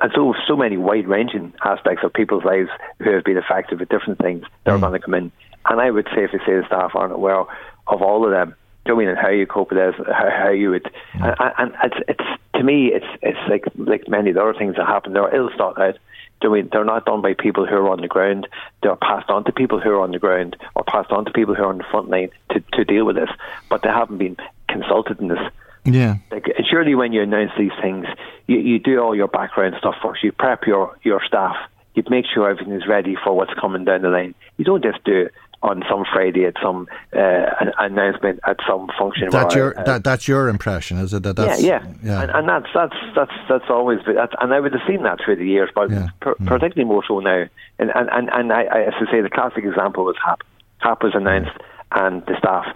And 0.00 0.12
so 0.14 0.34
so 0.46 0.56
many 0.56 0.76
wide 0.76 1.06
ranging 1.06 1.52
aspects 1.64 2.02
of 2.04 2.12
people's 2.12 2.44
lives 2.44 2.70
who 2.98 3.12
have 3.12 3.24
been 3.24 3.36
affected 3.36 3.80
with 3.80 3.88
different 3.88 4.18
things 4.18 4.44
that 4.64 4.70
mm. 4.70 4.74
are 4.74 4.78
going 4.78 4.92
to 4.92 5.04
come 5.04 5.14
in. 5.14 5.32
And 5.68 5.80
I 5.80 5.90
would 5.90 6.06
safely 6.14 6.40
say 6.46 6.56
the 6.56 6.64
staff 6.66 6.92
aren't 6.94 7.12
aware 7.12 7.40
of 7.40 8.02
all 8.02 8.24
of 8.24 8.30
them. 8.30 8.54
Do 8.84 8.92
you 8.92 8.94
know 8.94 9.02
I 9.02 9.04
mean 9.04 9.08
and 9.08 9.18
how 9.18 9.30
you 9.30 9.46
cope 9.46 9.70
with 9.70 9.78
this, 9.78 10.06
how, 10.06 10.30
how 10.30 10.50
you 10.50 10.70
would, 10.70 10.90
mm. 11.14 11.36
and, 11.38 11.54
and 11.58 11.76
it's, 11.82 11.96
it's 12.08 12.40
to 12.54 12.62
me, 12.62 12.92
it's 12.92 13.06
it's 13.22 13.38
like 13.48 13.64
like 13.76 14.08
many 14.08 14.30
of 14.30 14.36
the 14.36 14.42
other 14.42 14.54
things 14.54 14.76
that 14.76 14.86
happen. 14.86 15.12
They're 15.12 15.34
ill 15.34 15.50
thought 15.56 15.80
out. 15.80 15.98
Do 16.40 16.48
you 16.48 16.54
mean 16.54 16.68
they're 16.70 16.84
not 16.84 17.06
done 17.06 17.22
by 17.22 17.34
people 17.34 17.66
who 17.66 17.74
are 17.76 17.90
on 17.90 18.00
the 18.00 18.08
ground? 18.08 18.46
They're 18.82 18.96
passed 18.96 19.30
on 19.30 19.44
to 19.44 19.52
people 19.52 19.80
who 19.80 19.90
are 19.90 20.00
on 20.00 20.10
the 20.12 20.18
ground, 20.18 20.56
or 20.74 20.84
passed 20.84 21.10
on 21.10 21.24
to 21.24 21.32
people 21.32 21.54
who 21.54 21.62
are 21.62 21.68
on 21.68 21.78
the 21.78 21.84
front 21.90 22.08
line 22.08 22.30
to 22.52 22.60
to 22.74 22.84
deal 22.84 23.04
with 23.04 23.16
this. 23.16 23.30
But 23.68 23.82
they 23.82 23.88
haven't 23.88 24.18
been 24.18 24.36
consulted 24.68 25.20
in 25.20 25.28
this. 25.28 25.38
Yeah. 25.86 26.16
Like, 26.30 26.46
surely 26.68 26.94
when 26.94 27.12
you 27.12 27.22
announce 27.22 27.52
these 27.58 27.72
things, 27.80 28.06
you, 28.46 28.58
you 28.58 28.78
do 28.78 28.98
all 29.00 29.14
your 29.14 29.28
background 29.28 29.76
stuff 29.78 29.94
first. 30.02 30.22
You 30.22 30.32
prep 30.32 30.66
your, 30.66 30.96
your 31.02 31.20
staff. 31.26 31.56
You 31.94 32.02
make 32.10 32.26
sure 32.32 32.50
everything 32.50 32.74
is 32.74 32.86
ready 32.86 33.16
for 33.22 33.34
what's 33.34 33.54
coming 33.58 33.84
down 33.84 34.02
the 34.02 34.08
line. 34.08 34.34
You 34.58 34.64
don't 34.64 34.82
just 34.82 35.02
do 35.04 35.22
it 35.22 35.32
on 35.62 35.82
some 35.90 36.04
Friday 36.12 36.44
at 36.44 36.54
some 36.62 36.86
uh, 37.12 37.46
announcement 37.78 38.40
at 38.46 38.56
some 38.68 38.88
function. 38.98 39.30
That's 39.30 39.54
your 39.54 39.78
uh, 39.78 39.82
that, 39.84 40.04
that's 40.04 40.28
your 40.28 40.48
impression, 40.48 40.98
is 40.98 41.12
it? 41.12 41.22
That 41.22 41.36
that's, 41.36 41.62
yeah, 41.62 41.82
yeah, 41.82 41.92
yeah. 42.02 42.22
And, 42.22 42.30
and, 42.30 42.48
that's 42.48 42.66
that's 42.74 42.96
that's 43.14 43.32
that's 43.48 43.70
always 43.70 43.98
that's, 44.06 44.34
and 44.40 44.52
I 44.52 44.60
would 44.60 44.72
have 44.72 44.82
seen 44.86 45.02
that 45.02 45.18
through 45.24 45.36
the 45.36 45.46
years, 45.46 45.70
but 45.74 45.90
yeah. 45.90 46.08
per, 46.20 46.34
mm. 46.34 46.46
particularly 46.46 46.84
more 46.84 47.02
so 47.06 47.20
now. 47.20 47.46
And 47.78 47.90
and 47.94 48.08
and, 48.10 48.28
and 48.32 48.52
I, 48.52 48.64
I, 48.64 48.82
as 48.82 48.94
I 49.00 49.10
say, 49.10 49.20
the 49.20 49.30
classic 49.30 49.64
example 49.64 50.04
was 50.04 50.16
HAP. 50.24 50.42
HAP 50.78 51.02
was 51.02 51.14
announced, 51.14 51.56
and 51.92 52.24
the 52.26 52.36
staff 52.38 52.66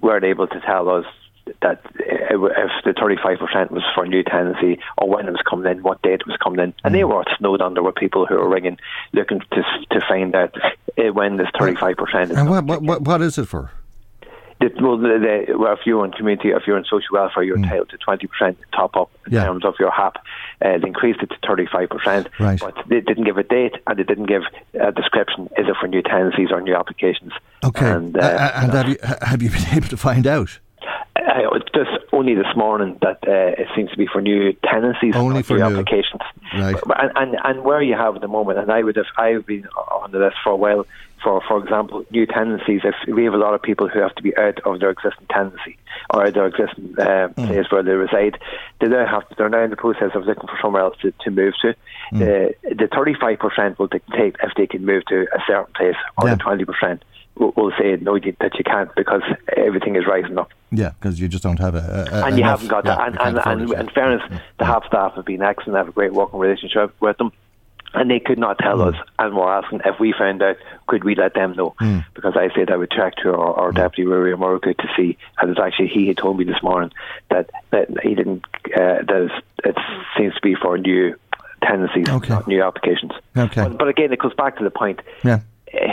weren't 0.00 0.24
able 0.24 0.46
to 0.48 0.60
tell 0.60 0.88
us 0.88 1.06
that 1.62 1.84
if 1.98 2.70
the 2.84 2.92
35% 2.92 3.70
was 3.70 3.82
for 3.94 4.06
new 4.06 4.22
tenancy 4.22 4.80
or 4.98 5.08
when 5.08 5.28
it 5.28 5.30
was 5.30 5.42
coming 5.48 5.70
in, 5.70 5.82
what 5.82 6.00
date 6.02 6.20
it 6.20 6.26
was 6.26 6.36
coming 6.42 6.60
in. 6.60 6.74
And 6.84 6.94
they 6.94 7.00
mm. 7.00 7.14
were 7.14 7.24
snowed 7.38 7.60
under 7.60 7.82
with 7.82 7.96
people 7.96 8.26
who 8.26 8.36
were 8.36 8.48
ringing 8.48 8.78
looking 9.12 9.40
to 9.40 9.62
to 9.90 10.00
find 10.08 10.34
out 10.34 10.54
eh, 10.96 11.10
when 11.10 11.36
this 11.36 11.48
35% 11.54 12.30
is. 12.30 12.30
And 12.30 12.48
what, 12.48 12.82
what, 12.82 13.02
what 13.02 13.22
is 13.22 13.38
it 13.38 13.46
for? 13.46 13.70
The, 14.60 14.70
well, 14.80 14.96
the, 14.96 15.44
the, 15.48 15.58
well, 15.58 15.72
if 15.72 15.80
you're 15.84 16.04
in 16.04 16.12
community, 16.12 16.50
if 16.50 16.62
you're 16.66 16.78
in 16.78 16.84
social 16.84 17.08
welfare, 17.12 17.42
you're 17.42 17.56
mm. 17.56 17.64
entitled 17.64 17.90
to 17.90 17.98
20% 17.98 18.56
top 18.72 18.96
up 18.96 19.10
in 19.26 19.34
yeah. 19.34 19.44
terms 19.44 19.64
of 19.64 19.74
your 19.80 19.90
HAP. 19.90 20.16
Uh, 20.62 20.78
they 20.78 20.86
increased 20.86 21.20
it 21.22 21.30
to 21.30 21.36
35%, 21.46 22.28
right. 22.38 22.60
but 22.60 22.74
they 22.88 23.00
didn't 23.00 23.24
give 23.24 23.36
a 23.36 23.42
date 23.42 23.74
and 23.86 23.98
they 23.98 24.04
didn't 24.04 24.26
give 24.26 24.42
a 24.80 24.92
description. 24.92 25.48
Is 25.58 25.66
it 25.68 25.76
for 25.78 25.88
new 25.88 26.02
tenancies 26.02 26.48
or 26.50 26.60
new 26.60 26.74
applications? 26.74 27.32
Okay. 27.64 27.90
And, 27.90 28.16
uh, 28.16 28.20
uh, 28.20 28.52
and 28.54 28.72
have, 28.72 28.88
you, 28.88 28.96
have 29.02 29.42
you 29.42 29.50
been 29.50 29.66
able 29.72 29.88
to 29.88 29.96
find 29.96 30.26
out? 30.26 30.60
Uh, 31.16 31.58
just 31.74 31.90
only 32.12 32.34
this 32.34 32.54
morning 32.56 32.98
that 33.00 33.18
uh, 33.26 33.62
it 33.62 33.68
seems 33.74 33.90
to 33.90 33.96
be 33.96 34.06
for 34.06 34.20
new 34.20 34.52
tenancies, 34.64 35.14
only 35.16 35.42
for 35.42 35.56
new 35.56 35.62
applications, 35.62 36.20
right? 36.54 36.76
And, 36.98 37.12
and 37.16 37.36
and 37.42 37.64
where 37.64 37.80
you 37.80 37.94
have 37.94 38.16
at 38.16 38.20
the 38.20 38.28
moment, 38.28 38.58
and 38.58 38.70
I 38.70 38.82
would 38.82 38.96
have 38.96 39.06
I've 39.16 39.46
been 39.46 39.66
on 39.66 40.10
the 40.10 40.18
list 40.18 40.36
for 40.42 40.50
a 40.50 40.56
while. 40.56 40.86
For 41.22 41.40
for 41.48 41.62
example, 41.62 42.04
new 42.10 42.26
tenancies. 42.26 42.82
If 42.84 42.94
we 43.08 43.24
have 43.24 43.32
a 43.32 43.38
lot 43.38 43.54
of 43.54 43.62
people 43.62 43.88
who 43.88 44.00
have 44.00 44.14
to 44.16 44.22
be 44.22 44.36
out 44.36 44.60
of 44.66 44.80
their 44.80 44.90
existing 44.90 45.26
tenancy 45.30 45.78
or 46.10 46.30
their 46.30 46.46
existing 46.46 46.94
uh, 46.98 47.28
mm. 47.28 47.46
place 47.46 47.70
where 47.70 47.82
they 47.82 47.92
reside, 47.92 48.38
they 48.80 48.88
now 48.88 49.06
have 49.06 49.26
to, 49.28 49.34
they're 49.38 49.48
now 49.48 49.64
in 49.64 49.70
the 49.70 49.76
process 49.76 50.10
of 50.14 50.26
looking 50.26 50.46
for 50.46 50.58
somewhere 50.60 50.82
else 50.82 50.98
to, 51.00 51.12
to 51.20 51.30
move 51.30 51.54
to. 51.62 51.74
Mm. 52.12 52.20
Uh, 52.20 52.52
the 52.74 52.88
thirty 52.92 53.14
five 53.14 53.38
percent 53.38 53.78
will 53.78 53.86
dictate 53.86 54.36
if 54.42 54.52
they 54.56 54.66
can 54.66 54.84
move 54.84 55.06
to 55.06 55.22
a 55.34 55.40
certain 55.46 55.72
place, 55.74 55.96
or 56.18 56.28
yeah. 56.28 56.34
the 56.34 56.42
twenty 56.42 56.66
percent 56.66 57.02
will 57.36 57.72
say 57.78 57.96
no 58.00 58.18
that 58.18 58.54
you 58.58 58.64
can't 58.64 58.94
because 58.94 59.22
everything 59.56 59.96
is 59.96 60.06
rising 60.06 60.38
up. 60.38 60.50
Yeah, 60.76 60.90
because 60.90 61.20
you 61.20 61.28
just 61.28 61.42
don't 61.42 61.58
have 61.58 61.74
a, 61.74 62.06
a 62.10 62.26
and 62.26 62.38
you 62.38 62.44
haven't 62.44 62.68
got 62.68 62.84
yeah, 62.84 62.96
that. 62.96 63.20
And, 63.20 63.38
and, 63.38 63.70
and 63.70 63.72
in 63.72 63.88
fairness, 63.90 64.22
the 64.58 64.64
HAP 64.64 64.86
staff 64.86 65.14
have 65.14 65.24
been 65.24 65.42
excellent. 65.42 65.76
Have 65.76 65.88
a 65.88 65.92
great 65.92 66.12
working 66.12 66.38
relationship 66.38 66.94
with 67.00 67.16
them. 67.18 67.32
And 67.92 68.10
they 68.10 68.18
could 68.18 68.40
not 68.40 68.58
tell 68.58 68.78
mm. 68.78 68.92
us, 68.92 69.08
and 69.20 69.36
we're 69.36 69.52
asking 69.52 69.82
if 69.84 70.00
we 70.00 70.12
found 70.18 70.42
out, 70.42 70.56
could 70.88 71.04
we 71.04 71.14
let 71.14 71.34
them 71.34 71.52
know? 71.52 71.76
Mm. 71.80 72.04
Because 72.12 72.36
I 72.36 72.52
said 72.52 72.72
I 72.72 72.76
would 72.76 72.90
check 72.90 73.14
to 73.22 73.30
our, 73.30 73.54
our 73.54 73.70
mm. 73.70 73.76
deputy 73.76 74.02
Ruairí 74.02 74.34
Ó 74.34 74.36
Murchú 74.36 74.76
to 74.76 74.88
see, 74.96 75.16
and 75.38 75.50
it's 75.50 75.60
actually 75.60 75.88
he 75.88 76.08
had 76.08 76.16
told 76.16 76.36
me 76.36 76.44
this 76.44 76.60
morning 76.60 76.90
that, 77.30 77.50
that 77.70 77.88
he 78.02 78.16
didn't. 78.16 78.44
Uh, 78.66 78.98
that 79.06 79.30
it 79.64 79.76
seems 80.18 80.34
to 80.34 80.40
be 80.42 80.56
for 80.56 80.76
new 80.76 81.14
tenancies, 81.62 82.08
okay. 82.08 82.30
not 82.30 82.48
new 82.48 82.64
applications. 82.64 83.12
Okay. 83.36 83.62
But, 83.62 83.78
but 83.78 83.86
again, 83.86 84.12
it 84.12 84.18
goes 84.18 84.34
back 84.34 84.58
to 84.58 84.64
the 84.64 84.70
point. 84.70 85.00
Yeah 85.22 85.42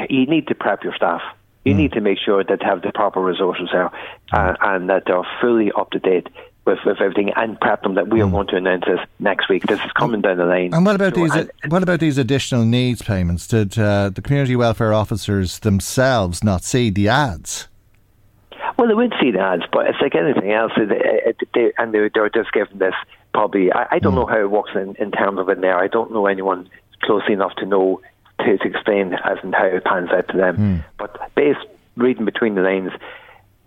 you 0.09 0.25
need 0.25 0.47
to 0.47 0.55
prep 0.55 0.83
your 0.83 0.95
staff. 0.95 1.21
You 1.63 1.73
mm. 1.73 1.77
need 1.77 1.91
to 1.93 2.01
make 2.01 2.17
sure 2.17 2.43
that 2.43 2.59
they 2.59 2.65
have 2.65 2.81
the 2.81 2.91
proper 2.91 3.21
resources 3.21 3.69
there 3.71 3.91
uh, 4.31 4.55
and 4.61 4.89
that 4.89 5.03
they're 5.05 5.27
fully 5.39 5.71
up 5.71 5.91
to 5.91 5.99
date 5.99 6.27
with, 6.65 6.79
with 6.85 7.01
everything 7.01 7.31
and 7.35 7.59
prep 7.59 7.83
them 7.83 7.95
that 7.95 8.07
we 8.07 8.21
are 8.21 8.25
mm. 8.25 8.31
going 8.31 8.47
to 8.47 8.55
announce 8.55 8.85
this 8.85 8.99
next 9.19 9.49
week. 9.49 9.63
This 9.63 9.79
is 9.79 9.91
coming 9.93 10.21
down 10.21 10.37
the 10.37 10.45
line. 10.45 10.73
And 10.73 10.85
what 10.85 10.95
about 10.95 11.15
so, 11.15 11.21
these? 11.21 11.35
And, 11.35 11.51
what 11.67 11.83
about 11.83 11.99
these 11.99 12.17
additional 12.17 12.65
needs 12.65 13.01
payments? 13.01 13.47
Did 13.47 13.77
uh, 13.77 14.09
the 14.09 14.21
community 14.21 14.55
welfare 14.55 14.93
officers 14.93 15.59
themselves 15.59 16.43
not 16.43 16.63
see 16.63 16.89
the 16.89 17.07
ads? 17.07 17.67
Well, 18.77 18.87
they 18.87 18.93
would 18.93 19.13
see 19.21 19.31
the 19.31 19.39
ads, 19.39 19.63
but 19.71 19.87
it's 19.87 19.99
like 20.01 20.15
anything 20.15 20.51
else. 20.51 20.71
They, 20.75 21.33
they, 21.53 21.73
and 21.77 21.93
they, 21.93 22.09
they're 22.13 22.29
just 22.29 22.51
given 22.53 22.79
this 22.79 22.95
probably. 23.33 23.71
I, 23.71 23.87
I 23.91 23.99
don't 23.99 24.13
mm. 24.13 24.17
know 24.17 24.25
how 24.25 24.39
it 24.39 24.49
works 24.49 24.71
in, 24.75 24.95
in 24.95 25.11
terms 25.11 25.39
of 25.39 25.49
it 25.49 25.61
there. 25.61 25.77
I 25.77 25.87
don't 25.87 26.11
know 26.11 26.25
anyone 26.25 26.69
close 27.03 27.23
enough 27.29 27.55
to 27.55 27.65
know 27.65 28.01
to, 28.45 28.57
to 28.57 28.67
explain 28.67 29.13
as 29.13 29.37
and 29.43 29.53
how 29.53 29.65
it 29.65 29.83
pans 29.83 30.09
out 30.11 30.27
to 30.29 30.37
them. 30.37 30.57
Mm. 30.57 30.83
But 30.97 31.33
based 31.35 31.65
reading 31.95 32.25
between 32.25 32.55
the 32.55 32.61
lines, 32.61 32.91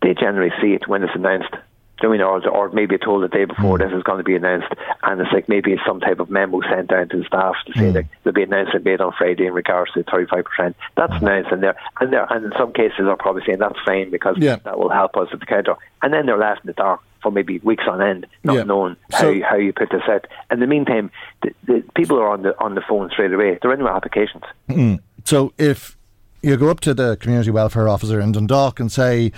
they 0.03 0.15
generally 0.15 0.53
see 0.61 0.75
it 0.75 0.89
when 0.89 1.03
it's 1.03 1.15
announced. 1.15 1.55
I 2.01 2.09
mean, 2.09 2.21
or, 2.21 2.47
or 2.49 2.71
maybe 2.71 2.99
told 2.99 3.23
the 3.23 3.29
day 3.29 3.45
before 3.45 3.79
mm. 3.79 3.89
this 3.89 3.97
is 3.97 4.03
going 4.03 4.19
to 4.19 4.25
be 4.25 4.35
announced, 4.35 4.69
and 5.05 5.21
it's 5.21 5.33
like 5.33 5.49
maybe 5.49 5.77
some 5.87 6.01
type 6.01 6.19
of 6.19 6.29
memo 6.29 6.61
sent 6.63 6.89
down 6.89 7.09
to 7.11 7.19
the 7.19 7.25
staff 7.25 7.55
to 7.67 7.73
say 7.73 7.91
mm. 7.91 7.93
that 7.95 8.05
there'll 8.23 8.35
be 8.35 8.43
an 8.43 8.53
announcement 8.53 8.85
made 8.85 9.01
on 9.01 9.13
Friday 9.17 9.47
in 9.47 9.55
regards 9.55 9.93
to 9.93 10.03
35%. 10.03 10.75
That's 10.97 11.13
mm. 11.13 11.23
announced, 11.23 11.53
and 11.53 11.63
they're, 11.63 11.77
and, 12.01 12.13
they're, 12.13 12.31
and 12.31 12.45
in 12.47 12.53
some 12.59 12.73
cases 12.73 13.07
are 13.07 13.17
probably 13.17 13.43
saying 13.47 13.59
that's 13.59 13.79
fine 13.87 14.11
because 14.11 14.37
yeah. 14.39 14.57
that 14.65 14.79
will 14.79 14.91
help 14.91 15.17
us 15.17 15.29
at 15.33 15.41
the 15.41 15.47
counter. 15.47 15.77
And 16.03 16.13
then 16.13 16.27
they're 16.27 16.37
left 16.37 16.65
in 16.65 16.67
the 16.67 16.73
dark 16.75 17.01
for 17.25 17.33
maybe 17.33 17.59
weeks 17.59 17.85
on 17.91 18.01
end, 18.01 18.27
not 18.45 18.55
yeah. 18.55 18.63
knowing 18.63 18.97
how, 19.11 19.19
so, 19.19 19.31
you, 19.31 19.43
how 19.43 19.57
you 19.57 19.73
put 19.73 19.91
this 19.91 20.03
out. 20.09 20.27
In 20.53 20.61
the 20.61 20.69
meantime, 20.69 21.11
the, 21.43 21.53
the 21.67 21.85
people 21.97 22.21
are 22.21 22.29
on 22.29 22.43
the 22.43 22.57
on 22.63 22.77
the 22.77 22.83
phone 22.89 23.11
straight 23.11 23.33
away. 23.33 23.59
They're 23.61 23.73
in 23.73 23.81
their 23.81 23.89
applications. 23.89 24.45
Mm. 24.69 25.01
So 25.25 25.53
if 25.59 25.97
you 26.43 26.57
go 26.57 26.69
up 26.69 26.81
to 26.81 26.95
the 26.95 27.17
community 27.17 27.51
welfare 27.51 27.89
officer 27.89 28.21
in 28.21 28.33
Dundalk 28.33 28.79
and 28.79 28.93
say, 28.93 29.33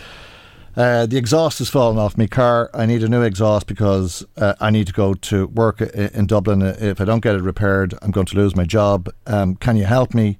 uh, 0.77 1.07
the 1.07 1.17
exhaust 1.17 1.61
has 1.61 1.71
fallen 1.71 1.97
off 1.97 2.19
my 2.19 2.27
car. 2.27 2.69
I 2.75 2.85
need 2.85 3.03
a 3.03 3.09
new 3.09 3.23
exhaust 3.23 3.67
because 3.67 4.27
uh, 4.37 4.55
I 4.61 4.71
need 4.71 4.89
to 4.89 4.93
go 4.93 5.15
to 5.15 5.47
work 5.47 5.81
in 5.81 6.27
Dublin. 6.27 6.61
If 6.61 7.01
I 7.01 7.05
don't 7.05 7.23
get 7.23 7.37
it 7.37 7.43
repaired, 7.43 7.95
I'm 8.03 8.11
going 8.11 8.27
to 8.27 8.37
lose 8.37 8.55
my 8.55 8.65
job. 8.65 9.09
Um, 9.27 9.55
can 9.55 9.77
you 9.77 9.85
help 9.85 10.13
me? 10.13 10.39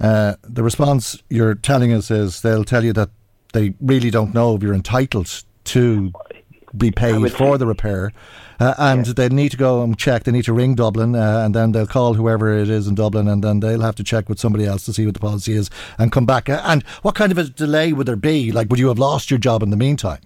Uh, 0.00 0.34
the 0.42 0.62
response 0.62 1.22
you're 1.30 1.54
telling 1.54 1.92
us 1.92 2.10
is 2.10 2.42
they'll 2.42 2.64
tell 2.64 2.84
you 2.84 2.92
that 2.92 3.10
they 3.52 3.74
really 3.80 4.10
don't 4.10 4.34
know 4.34 4.56
if 4.56 4.62
you're 4.62 4.74
entitled 4.74 5.44
to 5.64 6.12
be 6.76 6.90
paid 6.90 7.32
for 7.32 7.58
the 7.58 7.66
repair. 7.66 8.12
Uh, 8.60 8.74
and 8.78 9.06
yeah. 9.06 9.12
they 9.14 9.28
need 9.28 9.50
to 9.50 9.56
go 9.56 9.82
and 9.82 9.98
check. 9.98 10.22
They 10.22 10.30
need 10.30 10.44
to 10.44 10.52
ring 10.52 10.74
Dublin, 10.74 11.16
uh, 11.16 11.42
and 11.44 11.54
then 11.54 11.72
they'll 11.72 11.86
call 11.86 12.14
whoever 12.14 12.56
it 12.56 12.68
is 12.68 12.86
in 12.86 12.94
Dublin, 12.94 13.26
and 13.26 13.42
then 13.42 13.60
they'll 13.60 13.80
have 13.80 13.96
to 13.96 14.04
check 14.04 14.28
with 14.28 14.38
somebody 14.38 14.66
else 14.66 14.84
to 14.84 14.92
see 14.92 15.04
what 15.04 15.14
the 15.14 15.20
policy 15.20 15.54
is 15.54 15.68
and 15.98 16.12
come 16.12 16.26
back. 16.26 16.48
Uh, 16.48 16.62
and 16.64 16.84
what 17.02 17.14
kind 17.14 17.32
of 17.32 17.38
a 17.38 17.44
delay 17.44 17.92
would 17.92 18.06
there 18.06 18.14
be? 18.14 18.52
Like, 18.52 18.70
would 18.70 18.78
you 18.78 18.88
have 18.88 18.98
lost 18.98 19.30
your 19.30 19.38
job 19.38 19.62
in 19.62 19.70
the 19.70 19.76
meantime? 19.76 20.20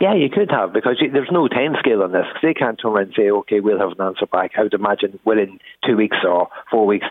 Yeah, 0.00 0.14
you 0.14 0.28
could 0.30 0.50
have 0.50 0.72
because 0.72 1.02
there's 1.12 1.30
no 1.32 1.48
time 1.48 1.74
scale 1.78 2.02
on 2.02 2.12
this. 2.12 2.26
They 2.40 2.54
can't 2.54 2.78
turn 2.80 2.92
around 2.92 3.06
and 3.06 3.14
say, 3.16 3.30
"Okay, 3.30 3.58
we'll 3.58 3.80
have 3.80 3.98
an 3.98 4.06
answer 4.06 4.26
back." 4.26 4.52
I 4.56 4.62
would 4.62 4.74
imagine 4.74 5.18
within 5.24 5.58
two 5.84 5.96
weeks 5.96 6.18
or 6.24 6.48
four 6.70 6.86
weeks. 6.86 7.06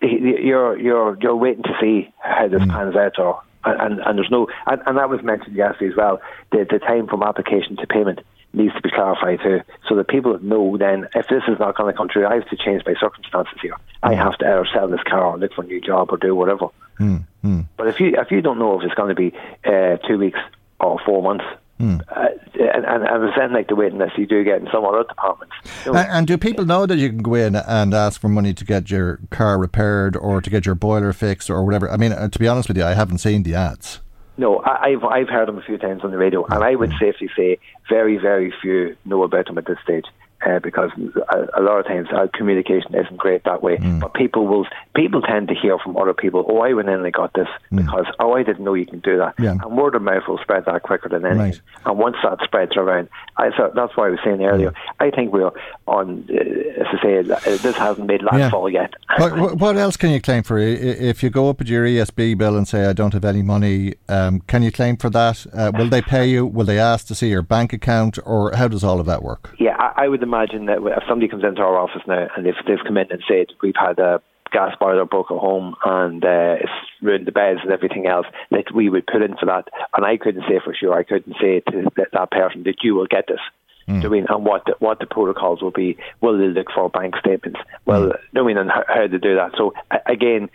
You're 0.00 0.78
you're 0.78 1.18
you're 1.20 1.34
waiting 1.34 1.64
to 1.64 1.74
see 1.80 2.12
how 2.18 2.46
this 2.46 2.64
pans 2.68 2.94
out 2.94 3.18
or 3.18 3.40
and, 3.64 4.00
and 4.00 4.18
there's 4.18 4.30
no 4.30 4.48
and, 4.66 4.80
and 4.86 4.98
that 4.98 5.10
was 5.10 5.22
mentioned 5.22 5.56
yesterday 5.56 5.90
as 5.90 5.96
well. 5.96 6.20
The 6.52 6.66
the 6.68 6.78
time 6.78 7.06
from 7.06 7.22
application 7.22 7.76
to 7.76 7.86
payment 7.86 8.20
needs 8.52 8.74
to 8.74 8.80
be 8.80 8.90
clarified 8.90 9.40
too, 9.42 9.60
so 9.88 9.94
that 9.96 10.08
people 10.08 10.38
know 10.40 10.76
then 10.76 11.08
if 11.14 11.28
this 11.28 11.42
is 11.48 11.58
not 11.58 11.76
going 11.76 11.92
to 11.92 11.96
come 11.96 12.08
true, 12.08 12.26
I 12.26 12.34
have 12.34 12.48
to 12.48 12.56
change 12.56 12.82
my 12.86 12.94
circumstances 12.98 13.58
here. 13.60 13.74
I 14.02 14.14
have 14.14 14.38
to 14.38 14.46
either 14.46 14.66
sell 14.72 14.88
this 14.88 15.02
car 15.02 15.24
or 15.24 15.38
look 15.38 15.52
for 15.54 15.62
a 15.62 15.66
new 15.66 15.80
job 15.80 16.08
or 16.10 16.16
do 16.16 16.34
whatever. 16.34 16.68
Mm, 16.98 17.24
mm. 17.44 17.64
But 17.76 17.88
if 17.88 18.00
you 18.00 18.14
if 18.16 18.30
you 18.30 18.40
don't 18.40 18.58
know 18.58 18.78
if 18.78 18.84
it's 18.84 18.94
going 18.94 19.14
to 19.14 19.14
be 19.14 19.36
uh, 19.64 19.96
two 20.08 20.18
weeks 20.18 20.40
or 20.80 20.98
four 21.04 21.22
months, 21.22 21.44
Mm. 21.80 22.00
uh, 22.08 22.28
and, 22.58 22.84
and, 22.84 23.04
and 23.04 23.24
it's 23.24 23.36
then 23.38 23.52
like 23.52 23.68
the 23.68 23.76
waiting 23.76 23.98
list 23.98 24.18
you 24.18 24.26
do 24.26 24.42
get 24.42 24.60
in 24.60 24.68
some 24.72 24.84
other 24.84 25.04
departments. 25.04 25.54
You 25.86 25.94
And, 25.94 26.08
and 26.10 26.26
do 26.26 26.36
people 26.36 26.64
know 26.64 26.86
that 26.86 26.96
you 26.96 27.08
can 27.08 27.22
go 27.22 27.34
in 27.34 27.54
and 27.54 27.94
ask 27.94 28.20
for 28.20 28.28
money 28.28 28.52
to 28.52 28.64
get 28.64 28.90
your 28.90 29.20
car 29.30 29.58
repaired 29.58 30.16
or 30.16 30.40
to 30.40 30.50
get 30.50 30.66
your 30.66 30.74
boiler 30.74 31.12
fixed 31.12 31.50
or 31.50 31.64
whatever? 31.64 31.90
I 31.90 31.96
mean, 31.96 32.12
uh, 32.12 32.28
to 32.28 32.38
be 32.38 32.48
honest 32.48 32.68
with 32.68 32.76
you, 32.76 32.84
I 32.84 32.94
haven't 32.94 33.18
seen 33.18 33.44
the 33.44 33.54
ads. 33.54 34.00
No, 34.38 34.58
I, 34.58 34.90
I've 34.90 35.04
I've 35.04 35.28
heard 35.28 35.48
them 35.48 35.58
a 35.58 35.62
few 35.62 35.78
times 35.78 36.02
on 36.04 36.12
the 36.12 36.16
radio, 36.16 36.44
and 36.46 36.62
I 36.62 36.76
would 36.76 36.92
safely 37.00 37.28
say 37.36 37.58
very 37.88 38.18
very 38.18 38.54
few 38.62 38.96
know 39.04 39.24
about 39.24 39.46
them 39.46 39.58
at 39.58 39.66
this 39.66 39.78
stage. 39.82 40.04
Uh, 40.46 40.60
because 40.60 40.90
a, 41.30 41.60
a 41.60 41.62
lot 41.62 41.80
of 41.80 41.86
times 41.86 42.06
our 42.12 42.28
communication 42.28 42.94
isn't 42.94 43.16
great 43.16 43.42
that 43.42 43.60
way, 43.60 43.76
but 43.76 44.14
people 44.14 44.46
will 44.46 44.66
people 44.94 45.20
tend 45.20 45.48
to 45.48 45.54
hear 45.54 45.78
from 45.78 45.96
other 45.96 46.14
people. 46.14 46.44
Oh, 46.48 46.60
I 46.60 46.72
went 46.74 46.88
in 46.88 46.94
and 46.94 47.06
I 47.06 47.10
got 47.10 47.32
this 47.34 47.48
because 47.74 48.06
oh, 48.20 48.34
I 48.34 48.44
didn't 48.44 48.64
know 48.64 48.74
you 48.74 48.86
can 48.86 49.00
do 49.00 49.18
that. 49.18 49.34
Yeah. 49.38 49.56
And 49.62 49.76
word 49.76 49.94
of 49.94 50.02
mouth 50.02 50.22
will 50.28 50.38
spread 50.38 50.64
that 50.66 50.82
quicker 50.82 51.08
than 51.08 51.24
anything. 51.24 51.40
Right. 51.40 51.60
And 51.86 51.98
once 51.98 52.16
that 52.22 52.38
spreads 52.44 52.76
around, 52.76 53.08
I 53.36 53.50
thought 53.50 53.74
that's 53.74 53.96
why 53.96 54.06
I 54.06 54.10
was 54.10 54.20
saying 54.24 54.44
earlier. 54.44 54.72
I 55.00 55.10
think 55.10 55.32
we're 55.32 55.50
on, 55.86 56.24
uh, 56.30 56.34
as 56.80 56.86
I 56.92 57.02
say, 57.02 57.18
uh, 57.18 57.38
this 57.58 57.76
hasn't 57.76 58.06
made 58.06 58.22
landfall 58.22 58.68
yet. 58.68 58.94
What, 59.16 59.56
what- 59.56 59.78
else 59.78 59.96
can 59.96 60.10
you 60.10 60.20
claim 60.20 60.42
for? 60.42 60.58
If 60.58 61.22
you 61.22 61.30
go 61.30 61.48
up 61.50 61.60
with 61.60 61.68
your 61.68 61.84
ESB 61.84 62.36
bill 62.36 62.56
and 62.56 62.66
say, 62.66 62.86
I 62.86 62.92
don't 62.92 63.12
have 63.12 63.24
any 63.24 63.42
money, 63.42 63.94
um, 64.08 64.40
can 64.40 64.62
you 64.64 64.72
claim 64.72 64.96
for 64.96 65.08
that? 65.10 65.46
Uh, 65.52 65.70
will 65.76 65.88
they 65.88 66.02
pay 66.02 66.26
you? 66.26 66.44
Will 66.44 66.64
they 66.64 66.80
ask 66.80 67.06
to 67.08 67.14
see 67.14 67.28
your 67.28 67.42
bank 67.42 67.72
account? 67.72 68.18
Or 68.24 68.52
how 68.56 68.66
does 68.66 68.82
all 68.82 68.98
of 68.98 69.06
that 69.06 69.22
work? 69.22 69.54
Yeah, 69.58 69.76
I, 69.78 70.04
I 70.04 70.08
would 70.08 70.20
imagine 70.28 70.66
that 70.66 70.78
if 70.84 71.02
somebody 71.08 71.28
comes 71.28 71.44
into 71.44 71.62
our 71.62 71.78
office 71.78 72.02
now 72.06 72.28
and 72.36 72.44
they've 72.44 72.84
come 72.86 72.98
in 72.98 73.10
and 73.10 73.22
said 73.26 73.46
we've 73.62 73.74
had 73.74 73.98
a 73.98 74.20
gas 74.52 74.74
boiler 74.78 75.04
broke 75.04 75.30
at 75.30 75.38
home 75.38 75.74
and 75.84 76.24
uh, 76.24 76.56
it's 76.60 76.72
ruined 77.02 77.26
the 77.26 77.32
beds 77.32 77.60
and 77.62 77.72
everything 77.72 78.06
else, 78.06 78.26
that 78.50 78.74
we 78.74 78.88
would 78.88 79.06
put 79.06 79.22
in 79.22 79.36
for 79.36 79.46
that. 79.46 79.68
And 79.96 80.04
I 80.04 80.16
couldn't 80.16 80.44
say 80.48 80.60
for 80.62 80.74
sure. 80.74 80.94
I 80.94 81.02
couldn't 81.02 81.36
say 81.40 81.60
to 81.70 81.90
that 81.96 82.30
person 82.30 82.64
that 82.64 82.82
you 82.82 82.94
will 82.94 83.06
get 83.06 83.26
this. 83.28 83.40
Mm. 83.88 84.02
Do 84.02 84.08
you 84.08 84.08
I 84.08 84.08
mean, 84.08 84.26
and 84.28 84.44
what 84.44 84.64
the, 84.66 84.74
what 84.80 84.98
the 84.98 85.06
protocols 85.06 85.62
will 85.62 85.70
be? 85.70 85.96
Will 86.20 86.38
they 86.38 86.46
look 86.48 86.66
for 86.74 86.90
bank 86.90 87.16
statements? 87.18 87.58
Well, 87.86 88.02
mm. 88.02 88.12
do 88.12 88.18
you 88.18 88.28
know 88.34 88.44
mean, 88.44 88.58
and 88.58 88.70
how, 88.70 88.84
how 88.86 89.06
to 89.06 89.18
do 89.18 89.34
that. 89.34 89.52
So 89.56 89.72
again, 90.06 90.50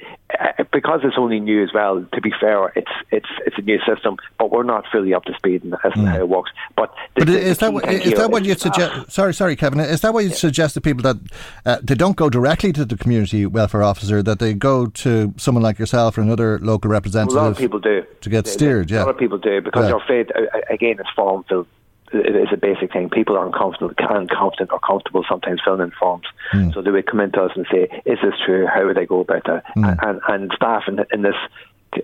because 0.71 1.01
it's 1.03 1.17
only 1.17 1.39
new 1.39 1.63
as 1.63 1.71
well. 1.73 2.05
To 2.13 2.21
be 2.21 2.31
fair, 2.39 2.67
it's 2.75 2.91
it's 3.11 3.29
it's 3.45 3.57
a 3.57 3.61
new 3.61 3.79
system, 3.87 4.17
but 4.37 4.51
we're 4.51 4.63
not 4.63 4.85
fully 4.91 5.13
up 5.13 5.23
to 5.25 5.33
speed 5.35 5.63
in 5.63 5.73
as 5.73 5.93
to 5.93 5.99
mm. 5.99 6.07
how 6.07 6.19
it 6.19 6.29
works. 6.29 6.51
But 6.75 6.93
the, 7.15 7.25
But 7.25 7.27
the- 7.27 7.39
is 7.39 7.57
the 7.57 7.65
that 7.65 7.71
key 7.71 7.73
what, 7.73 8.05
is 8.05 8.13
that 8.13 8.31
what 8.31 8.43
staff. 8.45 8.59
suggest? 8.59 9.11
Sorry, 9.11 9.33
sorry, 9.33 9.55
Kevin. 9.55 9.79
Is 9.79 10.01
that 10.01 10.13
what 10.13 10.23
you 10.23 10.29
would 10.29 10.37
suggest 10.37 10.75
to 10.75 10.81
people 10.81 11.03
that 11.03 11.17
uh, 11.65 11.77
they 11.81 11.95
don't 11.95 12.15
go 12.15 12.29
directly 12.29 12.71
to 12.73 12.85
the 12.85 12.97
community 12.97 13.45
welfare 13.45 13.83
officer, 13.83 14.21
that 14.23 14.39
they 14.39 14.53
go 14.53 14.87
to 14.87 15.33
someone 15.37 15.63
like 15.63 15.79
yourself 15.79 16.17
or 16.17 16.21
another 16.21 16.59
local 16.59 16.89
representative? 16.91 17.37
A 17.37 17.41
lot 17.41 17.51
of 17.51 17.57
people 17.57 17.79
do. 17.79 18.05
to 18.21 18.29
get 18.29 18.45
They- 18.45 18.51
they- 18.51 18.53
steered, 18.53 18.91
yeah. 18.91 18.99
A 18.99 19.05
lot 19.05 19.09
of 19.09 19.17
people 19.17 19.37
do 19.37 19.61
because 19.61 19.83
Yeah. 19.83 19.87
they're 19.87 19.97
afraid. 19.97 20.31
Again, 20.69 20.97
it's 20.99 21.09
form 21.15 21.43
filled. 21.49 21.67
It 22.13 22.35
is 22.35 22.49
a 22.51 22.57
basic 22.57 22.93
thing. 22.93 23.09
People 23.09 23.37
aren't 23.37 23.55
confident, 23.55 23.97
confident 23.97 24.71
or 24.71 24.79
comfortable 24.79 25.23
sometimes 25.27 25.61
filling 25.65 25.81
in 25.81 25.91
forms. 25.91 26.25
Hmm. 26.51 26.71
So 26.71 26.81
they 26.81 26.91
would 26.91 27.07
come 27.07 27.19
into 27.19 27.41
us 27.41 27.51
and 27.55 27.65
say, 27.71 27.89
"Is 28.05 28.19
this 28.23 28.35
true? 28.45 28.67
How 28.67 28.85
would 28.85 28.97
I 28.97 29.05
go 29.05 29.19
about 29.21 29.43
that?" 29.45 29.63
Hmm. 29.73 29.85
And, 30.01 30.21
and, 30.27 30.51
staff 30.55 30.83
in, 30.87 30.99
in 31.11 31.21
this 31.23 31.35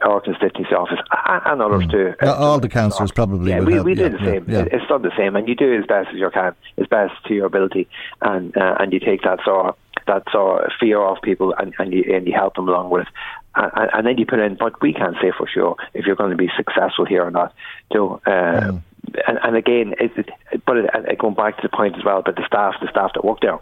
our 0.03 0.21
constituency 0.21 0.73
office 0.75 0.99
and, 1.25 1.61
others 1.61 1.87
too. 1.87 2.13
Uh, 2.21 2.33
all 2.33 2.59
the 2.59 2.69
councillors 2.69 3.11
probably 3.11 3.49
Yeah, 3.49 3.61
we, 3.61 3.73
have- 3.73 3.85
we 3.85 3.95
yeah, 3.95 4.09
do 4.09 4.17
the 4.17 4.23
same. 4.23 4.45
yeah. 4.47 4.59
It- 4.59 4.73
It's 4.73 4.87
done 4.87 5.01
the 5.01 5.11
same, 5.17 5.35
and 5.35 5.47
you 5.47 5.55
do 5.55 5.75
as 5.79 5.85
best 5.87 6.09
as 6.09 6.19
you 6.19 6.29
can, 6.29 6.53
as 6.77 6.87
best 6.87 7.13
to 7.27 7.33
your 7.33 7.45
ability, 7.47 7.87
and 8.21 8.55
uh, 8.55 8.75
and 8.79 8.93
you 8.93 8.99
take 8.99 9.23
that 9.23 9.39
sort 9.43 9.65
of, 9.67 9.75
that 10.07 10.23
sort 10.31 10.65
of 10.65 10.71
fear 10.79 10.99
off 10.99 11.21
people, 11.21 11.53
and, 11.57 11.73
and 11.79 11.91
you 11.93 12.03
and 12.15 12.27
you 12.27 12.33
help 12.33 12.55
them 12.55 12.67
along 12.69 12.89
with 12.91 13.07
and, 13.55 13.89
and 13.93 14.05
then 14.07 14.17
you 14.17 14.25
put 14.27 14.39
in. 14.39 14.55
But 14.55 14.79
we 14.81 14.93
can't 14.93 15.15
say 15.21 15.31
for 15.35 15.47
sure 15.47 15.75
if 15.95 16.05
you're 16.05 16.15
going 16.15 16.31
to 16.31 16.37
be 16.37 16.49
successful 16.55 17.05
here 17.05 17.23
or 17.23 17.31
not. 17.31 17.53
So. 17.93 18.21
Uh, 18.25 18.79
and, 19.27 19.39
and 19.43 19.55
again, 19.55 19.93
it, 19.99 20.11
it, 20.17 20.65
but 20.65 20.77
it, 20.77 21.17
going 21.19 21.35
back 21.35 21.57
to 21.57 21.61
the 21.63 21.75
point 21.75 21.95
as 21.97 22.03
well 22.03 22.19
about 22.19 22.35
the 22.35 22.45
staff, 22.45 22.75
the 22.81 22.89
staff 22.89 23.11
that 23.15 23.23
work 23.25 23.39
there, 23.41 23.59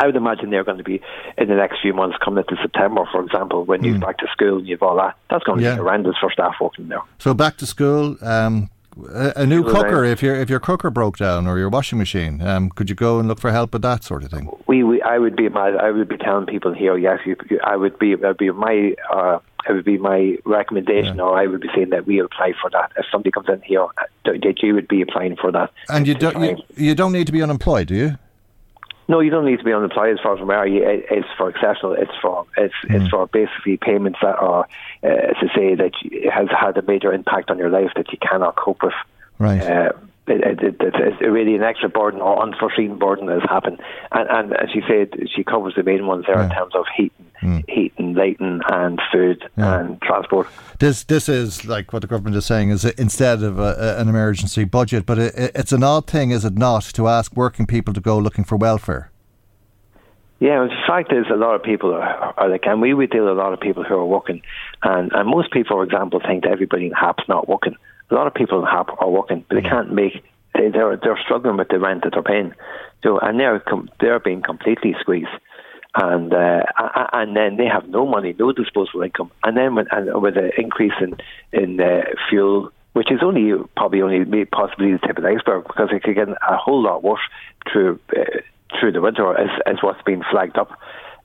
I 0.00 0.06
would 0.06 0.16
imagine 0.16 0.50
they're 0.50 0.64
going 0.64 0.78
to 0.78 0.84
be 0.84 1.00
in 1.38 1.48
the 1.48 1.54
next 1.54 1.80
few 1.80 1.94
months, 1.94 2.16
coming 2.24 2.44
into 2.48 2.60
September, 2.60 3.04
for 3.12 3.22
example, 3.24 3.64
when 3.64 3.84
you're 3.84 3.98
back 4.00 4.18
to 4.18 4.26
school 4.32 4.58
and 4.58 4.66
you've 4.66 4.82
all 4.82 4.96
that. 4.96 5.16
That's 5.30 5.44
going 5.44 5.58
to 5.58 5.64
Yeah. 5.64 5.74
be 5.74 5.82
horrendous 5.82 6.16
for 6.20 6.32
staff 6.32 6.54
working 6.60 6.88
there. 6.88 7.02
So 7.18 7.32
back 7.32 7.56
to 7.58 7.66
school. 7.66 8.16
Um, 8.20 8.70
a, 9.08 9.32
a 9.36 9.46
new 9.46 9.62
cooker. 9.64 10.04
If 10.04 10.22
your 10.22 10.36
if 10.36 10.48
your 10.50 10.60
cooker 10.60 10.90
broke 10.90 11.16
down 11.16 11.46
or 11.46 11.58
your 11.58 11.68
washing 11.68 11.98
machine, 11.98 12.40
um, 12.42 12.70
could 12.70 12.88
you 12.88 12.96
go 12.96 13.18
and 13.18 13.28
look 13.28 13.40
for 13.40 13.50
help 13.50 13.72
with 13.72 13.82
that 13.82 14.04
sort 14.04 14.24
of 14.24 14.30
thing? 14.30 14.48
we, 14.66 14.82
we 14.82 15.02
I 15.02 15.18
would 15.18 15.36
be 15.36 15.48
my, 15.48 15.68
I 15.70 15.90
would 15.90 16.08
be 16.08 16.16
telling 16.16 16.46
people 16.46 16.72
here, 16.72 16.96
yes, 16.96 17.20
you, 17.24 17.36
I 17.64 17.76
would 17.76 17.98
be, 17.98 18.14
would 18.14 18.36
be 18.36 18.50
my, 18.50 18.94
uh, 19.12 19.38
it 19.68 19.72
would 19.72 19.84
be 19.84 19.98
my 19.98 20.36
recommendation, 20.44 21.20
or 21.20 21.38
I 21.38 21.46
would 21.46 21.60
be 21.60 21.68
saying 21.74 21.90
that 21.90 22.06
we 22.06 22.18
apply 22.20 22.52
for 22.60 22.70
that. 22.70 22.92
If 22.96 23.06
somebody 23.10 23.30
comes 23.30 23.48
in 23.48 23.62
here, 23.62 23.84
uh, 23.84 23.88
that 24.24 24.62
you 24.62 24.74
would 24.74 24.88
be 24.88 25.02
applying 25.02 25.36
for 25.36 25.50
that. 25.52 25.70
And 25.88 26.06
you 26.06 26.14
don't 26.14 26.42
you, 26.42 26.56
you 26.76 26.94
don't 26.94 27.12
need 27.12 27.26
to 27.26 27.32
be 27.32 27.42
unemployed, 27.42 27.88
do 27.88 27.94
you? 27.94 28.18
No, 29.06 29.20
you 29.20 29.30
don't 29.30 29.44
need 29.44 29.58
to 29.58 29.64
be 29.64 29.72
unemployed 29.72 30.14
as 30.14 30.20
far 30.22 30.34
as 30.34 30.38
I'm 30.38 30.44
aware. 30.44 30.66
It's 30.66 31.28
for 31.36 31.50
exceptional. 31.50 31.92
It's 31.92 32.14
for 32.22 32.46
it's 32.56 32.74
it's 32.84 33.08
for 33.08 33.26
basically 33.26 33.76
payments 33.76 34.18
that 34.22 34.36
are 34.36 34.66
uh, 35.02 35.06
to 35.06 35.48
say 35.54 35.74
that 35.74 35.92
it 36.02 36.30
has 36.30 36.48
had 36.48 36.78
a 36.78 36.82
major 36.82 37.12
impact 37.12 37.50
on 37.50 37.58
your 37.58 37.68
life 37.68 37.90
that 37.96 38.10
you 38.12 38.18
cannot 38.18 38.56
cope 38.56 38.82
with. 38.82 38.94
Right. 39.38 39.60
Uh, 39.60 39.92
it's 40.26 41.20
really 41.20 41.54
an 41.54 41.62
extra 41.62 41.88
burden 41.88 42.20
or 42.20 42.42
unforeseen 42.42 42.98
burden 42.98 43.26
that 43.26 43.40
has 43.40 43.50
happened. 43.50 43.80
And, 44.12 44.28
and 44.30 44.56
as 44.56 44.70
she 44.72 44.80
said, 44.88 45.12
she 45.34 45.44
covers 45.44 45.74
the 45.76 45.82
main 45.82 46.06
ones 46.06 46.24
there 46.26 46.40
in 46.40 46.50
terms 46.50 46.74
of 46.74 46.86
heating, 46.96 47.26
hmm. 47.40 47.58
heating, 47.68 48.14
lighting, 48.14 48.60
and 48.68 49.00
food 49.12 49.44
and 49.56 50.00
transport. 50.02 50.48
This 50.78 51.04
this 51.04 51.28
is 51.28 51.66
like 51.66 51.92
what 51.92 52.02
the 52.02 52.08
government 52.08 52.36
is 52.36 52.46
saying 52.46 52.70
is 52.70 52.84
instead 52.84 53.42
of 53.42 53.58
a, 53.58 53.96
an 53.98 54.08
emergency 54.08 54.64
budget, 54.64 55.06
but 55.06 55.18
it, 55.18 55.52
it's 55.54 55.72
an 55.72 55.82
odd 55.82 56.06
thing, 56.06 56.30
is 56.30 56.44
it 56.44 56.56
not, 56.56 56.84
to 56.84 57.08
ask 57.08 57.36
working 57.36 57.66
people 57.66 57.92
to 57.94 58.00
go 58.00 58.18
looking 58.18 58.44
for 58.44 58.56
welfare? 58.56 59.10
Yeah, 60.40 60.64
the 60.64 60.74
fact 60.86 61.12
is, 61.12 61.26
a 61.32 61.36
lot 61.36 61.54
of 61.54 61.62
people 61.62 61.94
are, 61.94 62.34
are 62.36 62.48
like, 62.48 62.66
and 62.66 62.80
we 62.80 62.92
would 62.92 63.10
deal 63.10 63.24
with 63.24 63.32
a 63.32 63.36
lot 63.36 63.52
of 63.52 63.60
people 63.60 63.84
who 63.84 63.94
are 63.94 64.04
working, 64.04 64.42
and, 64.82 65.12
and 65.12 65.28
most 65.28 65.52
people, 65.52 65.76
for 65.76 65.84
example, 65.84 66.20
think 66.20 66.42
that 66.42 66.50
everybody 66.50 66.86
in 66.86 66.92
HAP's 66.92 67.24
not 67.28 67.48
working. 67.48 67.76
A 68.14 68.16
lot 68.16 68.28
of 68.28 68.34
people 68.34 68.60
in 68.60 68.66
HAP 68.66 68.90
are 68.98 69.10
working, 69.10 69.44
but 69.48 69.56
they 69.56 69.68
can't 69.68 69.92
make. 69.92 70.22
They, 70.54 70.68
they're 70.68 70.96
they're 70.96 71.18
struggling 71.24 71.56
with 71.56 71.68
the 71.68 71.80
rent 71.80 72.04
that 72.04 72.12
they're 72.12 72.22
paying, 72.22 72.54
so 73.02 73.18
and 73.18 73.40
they're 73.40 73.58
com- 73.58 73.90
they're 73.98 74.20
being 74.20 74.40
completely 74.40 74.94
squeezed, 75.00 75.26
and 75.96 76.32
uh, 76.32 76.62
and 77.12 77.36
then 77.36 77.56
they 77.56 77.66
have 77.66 77.88
no 77.88 78.06
money, 78.06 78.32
no 78.38 78.52
disposable 78.52 79.02
income, 79.02 79.32
and 79.42 79.56
then 79.56 79.74
with, 79.74 79.88
and 79.90 80.22
with 80.22 80.34
the 80.34 80.52
increase 80.56 80.92
in 81.00 81.16
in 81.52 81.80
uh, 81.80 82.02
fuel. 82.28 82.70
Which 82.92 83.10
is 83.10 83.18
only 83.24 83.50
probably 83.76 84.02
only 84.02 84.44
possibly 84.44 84.92
the 84.92 85.00
tip 85.04 85.18
of 85.18 85.24
the 85.24 85.30
iceberg 85.30 85.64
because 85.66 85.88
it 85.90 86.04
could 86.04 86.14
get 86.14 86.28
a 86.28 86.56
whole 86.56 86.80
lot 86.80 87.02
worse 87.02 87.26
through 87.68 87.98
uh, 88.16 88.38
through 88.78 88.92
the 88.92 89.00
winter 89.00 89.36
as, 89.36 89.50
as 89.66 89.76
what's 89.82 90.02
been 90.02 90.22
flagged 90.30 90.56
up. 90.56 90.70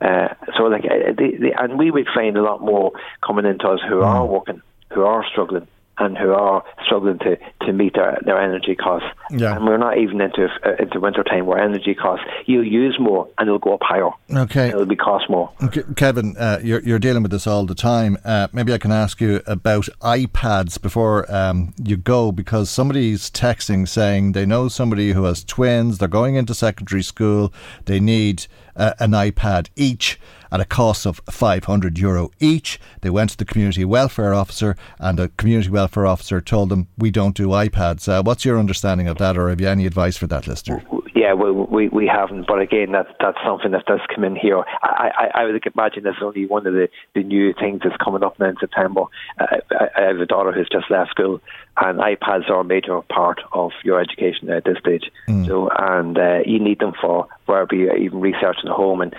Uh, 0.01 0.29
so, 0.57 0.63
like, 0.63 0.85
uh, 0.85 1.11
the, 1.11 1.37
the, 1.39 1.51
and 1.61 1.77
we 1.77 1.91
would 1.91 2.07
find 2.13 2.37
a 2.37 2.41
lot 2.41 2.61
more 2.61 2.93
coming 3.25 3.45
into 3.45 3.67
us 3.67 3.81
who 3.87 4.01
are 4.01 4.25
working, 4.25 4.61
who 4.91 5.03
are 5.03 5.25
struggling, 5.29 5.67
and 5.99 6.17
who 6.17 6.31
are 6.31 6.63
struggling 6.85 7.19
to, 7.19 7.37
to 7.65 7.73
meet 7.73 7.93
their, 7.93 8.19
their 8.25 8.41
energy 8.41 8.75
costs. 8.75 9.07
Yeah. 9.31 9.55
And 9.55 9.65
we're 9.65 9.77
not 9.77 9.97
even 9.97 10.21
into 10.21 10.47
uh, 10.65 10.75
into 10.79 10.99
winter 10.99 11.23
time 11.23 11.45
where 11.45 11.59
energy 11.59 11.93
costs 11.93 12.25
you 12.45 12.61
use 12.61 12.97
more 12.99 13.27
and 13.37 13.47
it'll 13.47 13.59
go 13.59 13.73
up 13.73 13.81
higher. 13.83 14.09
Okay. 14.31 14.69
It'll 14.69 14.85
be 14.85 14.95
cost 14.95 15.29
more. 15.29 15.51
Okay, 15.63 15.83
Kevin, 15.95 16.35
uh, 16.37 16.59
you're, 16.63 16.81
you're 16.81 16.99
dealing 16.99 17.23
with 17.23 17.31
this 17.31 17.47
all 17.47 17.65
the 17.65 17.75
time. 17.75 18.17
Uh, 18.23 18.47
maybe 18.53 18.73
I 18.73 18.77
can 18.77 18.91
ask 18.91 19.21
you 19.21 19.41
about 19.45 19.89
iPads 20.01 20.81
before 20.81 21.29
um, 21.33 21.73
you 21.83 21.97
go, 21.97 22.31
because 22.31 22.69
somebody's 22.69 23.29
texting 23.29 23.87
saying 23.87 24.31
they 24.31 24.45
know 24.45 24.67
somebody 24.67 25.11
who 25.11 25.23
has 25.25 25.43
twins, 25.43 25.97
they're 25.97 26.07
going 26.07 26.35
into 26.35 26.53
secondary 26.53 27.03
school, 27.03 27.53
they 27.85 27.99
need 27.99 28.47
uh, 28.75 28.93
an 28.99 29.11
iPad 29.11 29.69
each 29.75 30.19
at 30.51 30.59
a 30.59 30.65
cost 30.65 31.05
of 31.05 31.21
500 31.29 31.97
euro 31.97 32.31
each. 32.39 32.79
They 33.01 33.09
went 33.09 33.31
to 33.31 33.37
the 33.37 33.45
community 33.45 33.85
welfare 33.85 34.33
officer, 34.33 34.75
and 34.99 35.17
the 35.17 35.29
community 35.37 35.69
welfare 35.69 36.05
officer 36.05 36.41
told 36.41 36.69
them, 36.69 36.87
We 36.97 37.11
don't 37.11 37.35
do 37.35 37.49
iPads. 37.49 38.07
Uh, 38.07 38.23
what's 38.23 38.45
your 38.45 38.59
understanding 38.59 39.07
of 39.07 39.17
that, 39.17 39.37
or 39.37 39.49
have 39.49 39.61
you 39.61 39.67
any 39.67 39.85
advice 39.85 40.17
for 40.17 40.27
that 40.27 40.47
listener? 40.47 40.83
Yeah, 41.15 41.33
we, 41.33 41.51
we 41.51 41.89
we 41.89 42.07
haven't, 42.07 42.47
but 42.47 42.61
again, 42.61 42.91
that's 42.93 43.09
that's 43.19 43.37
something 43.43 43.71
that 43.71 43.85
does 43.85 43.99
come 44.13 44.23
in 44.23 44.35
here. 44.35 44.63
I 44.81 45.11
I, 45.17 45.41
I 45.41 45.45
would 45.45 45.61
imagine 45.75 46.03
that's 46.03 46.21
only 46.21 46.45
one 46.45 46.65
of 46.65 46.73
the, 46.73 46.87
the 47.13 47.23
new 47.23 47.53
things 47.53 47.81
that's 47.83 47.97
coming 47.97 48.23
up 48.23 48.39
now 48.39 48.49
in 48.49 48.55
September. 48.59 49.03
Uh, 49.39 49.57
I, 49.71 49.87
I 49.97 50.01
have 50.03 50.19
a 50.19 50.25
daughter 50.25 50.51
who's 50.51 50.69
just 50.71 50.89
left 50.89 51.11
school, 51.11 51.41
and 51.77 51.99
iPads 51.99 52.49
are 52.49 52.61
a 52.61 52.63
major 52.63 53.01
part 53.01 53.41
of 53.51 53.71
your 53.83 53.99
education 53.99 54.49
at 54.49 54.63
this 54.63 54.77
stage. 54.79 55.11
So, 55.45 55.69
and 55.69 56.17
uh, 56.17 56.39
you 56.45 56.59
need 56.59 56.79
them 56.79 56.93
for 57.01 57.27
wherever 57.45 57.75
you 57.75 57.91
even 57.93 58.21
research 58.21 58.57
in 58.63 58.69
the 58.69 58.75
home 58.75 59.01
and 59.01 59.13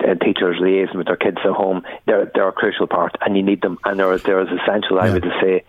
uh, 0.00 0.14
teachers 0.24 0.56
liaising 0.60 0.96
with 0.96 1.06
their 1.06 1.16
kids 1.16 1.38
at 1.44 1.52
home, 1.52 1.82
they're 2.06 2.30
they're 2.34 2.48
a 2.48 2.52
crucial 2.52 2.86
part, 2.86 3.16
and 3.20 3.36
you 3.36 3.42
need 3.42 3.62
them, 3.62 3.78
and 3.84 3.98
they're 3.98 4.18
they're 4.18 4.40
as 4.40 4.48
essential. 4.48 4.98
I 4.98 5.10
would 5.10 5.26
say. 5.40 5.64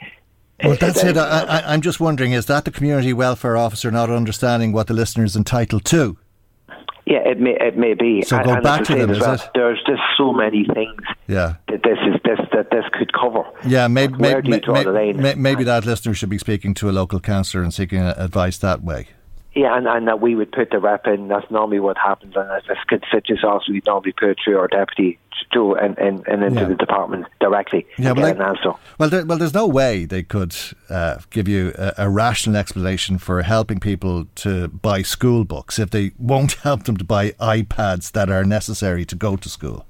Well, 0.64 0.78
that's 0.80 1.04
it. 1.04 1.18
I, 1.18 1.74
am 1.74 1.82
just 1.82 2.00
wondering: 2.00 2.32
is 2.32 2.46
that 2.46 2.66
the 2.66 2.72
community 2.72 3.12
welfare 3.12 3.58
officer 3.58 3.92
not 3.92 4.10
understanding 4.10 4.72
what 4.72 4.88
the 4.88 4.94
listener 4.94 5.26
is 5.26 5.36
entitled 5.36 5.84
to? 5.86 6.18
Yeah, 7.06 7.20
it 7.28 7.40
may 7.40 7.58
it 7.60 7.78
may 7.78 7.96
be. 7.96 8.22
So 8.22 8.42
go 8.44 8.54
and 8.54 8.64
back 8.64 8.86
to 8.86 8.96
them. 8.96 9.10
Well, 9.10 9.34
is 9.34 9.42
it? 9.42 9.50
There's 9.54 9.80
just 9.86 10.02
so 10.18 10.32
many 10.32 10.66
things. 10.74 11.02
Yeah. 11.28 11.56
That 11.68 11.84
this 11.84 11.98
is 12.08 12.16
this 12.24 12.40
that 12.54 12.72
this 12.72 12.86
could 12.94 13.12
cover. 13.12 13.44
Yeah, 13.68 13.90
maybe 13.90 14.14
Where 14.14 14.36
maybe, 14.36 14.48
do 14.48 14.54
you 14.56 14.62
draw 14.62 14.84
the 14.84 14.92
line? 14.92 15.42
maybe 15.42 15.66
that 15.66 15.86
listener 15.86 16.14
should 16.14 16.30
be 16.30 16.38
speaking 16.38 16.74
to 16.76 16.90
a 16.90 16.94
local 16.94 17.20
councillor 17.20 17.62
and 17.62 17.74
seeking 17.74 18.00
advice 18.00 18.58
that 18.60 18.84
way. 18.84 19.08
Yeah, 19.56 19.78
and, 19.78 19.88
and 19.88 20.08
that 20.08 20.20
we 20.20 20.34
would 20.36 20.52
put 20.52 20.72
the 20.72 20.80
rep 20.80 21.06
in. 21.06 21.28
That's 21.28 21.50
normally 21.52 21.80
what 21.80 21.98
happens. 21.98 22.36
And 22.36 22.50
if 22.58 22.70
it's 22.70 22.80
constituents 22.88 23.44
also, 23.44 23.72
we 23.72 23.82
normally 23.86 24.14
put 24.14 24.38
through 24.44 24.58
our 24.58 24.68
deputy 24.68 25.20
to 25.54 25.74
and, 25.76 25.96
and, 26.00 26.26
and 26.28 26.44
into 26.44 26.62
Yeah. 26.62 26.68
the 26.70 26.76
department 26.76 27.26
directly 27.40 27.86
Yeah, 27.98 28.14
but 28.14 28.24
like- 28.24 28.36
an 28.38 28.42
answer. 28.42 28.74
Well, 28.98 29.10
there, 29.10 29.26
well, 29.26 29.38
there's 29.38 29.54
no 29.54 29.68
way 29.68 30.06
they 30.06 30.24
could 30.24 30.56
uh, 30.90 31.18
give 31.30 31.48
you 31.48 31.74
a, 31.78 31.94
a 32.00 32.10
rational 32.10 32.56
explanation 32.58 33.18
for 33.20 33.44
helping 33.44 33.80
people 33.80 34.26
to 34.36 34.70
buy 34.70 35.04
school 35.04 35.44
books 35.46 35.78
if 35.78 35.92
they 35.92 36.12
won't 36.18 36.54
help 36.64 36.84
them 36.84 36.98
to 36.98 37.04
buy 37.04 37.32
iPads 37.32 38.12
that 38.14 38.30
are 38.32 38.44
necessary 38.44 39.06
to 39.06 39.16
go 39.16 39.36
to 39.36 39.50
school. 39.50 39.86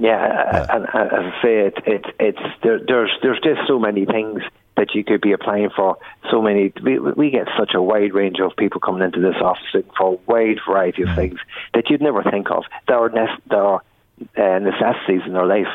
Yeah, 0.00 0.66
and, 0.70 0.86
and 0.94 1.12
as 1.12 1.32
I 1.32 1.42
say, 1.42 1.58
it, 1.66 1.74
it, 1.86 2.04
it's 2.20 2.38
there, 2.62 2.78
there's 2.86 3.10
there's 3.20 3.40
just 3.40 3.66
so 3.66 3.80
many 3.80 4.04
things 4.04 4.42
that 4.78 4.94
you 4.94 5.04
could 5.04 5.20
be 5.20 5.32
applying 5.32 5.70
for. 5.76 5.98
So 6.30 6.40
many 6.40 6.72
we, 6.82 6.98
we 6.98 7.30
get 7.30 7.46
such 7.58 7.72
a 7.74 7.82
wide 7.82 8.14
range 8.14 8.38
of 8.40 8.56
people 8.56 8.80
coming 8.80 9.02
into 9.02 9.20
this 9.20 9.36
office 9.42 9.64
looking 9.74 9.92
for 9.98 10.14
a 10.14 10.18
wide 10.32 10.60
variety 10.66 11.02
of 11.02 11.14
things 11.14 11.38
that 11.74 11.90
you'd 11.90 12.00
never 12.00 12.22
think 12.22 12.50
of. 12.50 12.64
There 12.86 12.98
are 12.98 13.10
nec- 13.10 13.42
there 13.50 13.62
are 13.62 13.82
uh, 14.36 14.58
necessities 14.58 15.22
in 15.26 15.34
their 15.34 15.46
life. 15.46 15.68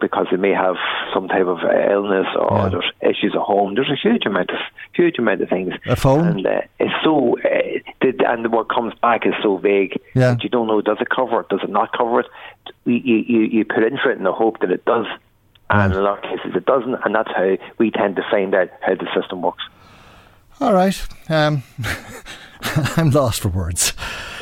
because 0.00 0.26
they 0.30 0.36
may 0.36 0.52
have 0.66 0.76
some 1.12 1.26
type 1.26 1.46
of 1.46 1.58
illness 1.90 2.28
or 2.38 2.70
there's 2.70 2.90
issues 3.02 3.32
at 3.34 3.40
home. 3.40 3.74
There's 3.74 3.90
a 3.90 3.96
huge 4.08 4.24
amount 4.26 4.50
of 4.50 4.60
huge 4.94 5.18
amount 5.18 5.42
of 5.42 5.48
things. 5.48 5.72
A 5.86 5.96
phone? 5.96 6.26
and 6.28 6.46
uh, 6.46 6.60
it's 6.78 6.94
so 7.02 7.36
uh, 7.38 7.78
the, 8.00 8.10
and 8.32 8.52
what 8.52 8.68
comes 8.68 8.94
back 9.02 9.26
is 9.26 9.34
so 9.42 9.56
vague 9.56 9.94
Yeah. 10.14 10.34
that 10.34 10.44
you 10.44 10.50
don't 10.50 10.68
know 10.68 10.80
does 10.82 10.98
it 11.00 11.08
cover 11.10 11.40
it, 11.40 11.48
does 11.48 11.64
it 11.64 11.70
not 11.70 11.90
cover 11.98 12.20
it. 12.20 12.26
You 12.84 12.94
you, 13.34 13.40
you 13.56 13.64
put 13.64 13.82
in 13.82 13.98
for 14.00 14.10
it 14.12 14.18
in 14.18 14.24
the 14.24 14.32
hope 14.32 14.60
that 14.60 14.70
it 14.70 14.84
does, 14.84 15.06
and 15.70 15.92
in 15.92 15.98
a 15.98 16.02
lot 16.02 16.18
of 16.18 16.24
cases 16.24 16.54
it 16.54 16.66
doesn't, 16.66 16.94
and 17.04 17.14
that's 17.14 17.30
how 17.34 17.56
we 17.78 17.90
tend 17.90 18.16
to 18.16 18.22
find 18.30 18.54
out 18.54 18.68
how 18.80 18.94
the 18.94 19.08
system 19.18 19.42
works. 19.42 19.64
All 20.60 20.72
right. 20.74 21.00
Um, 21.28 21.62
I'm 22.96 23.10
lost 23.10 23.40
for 23.42 23.48
words. 23.48 23.92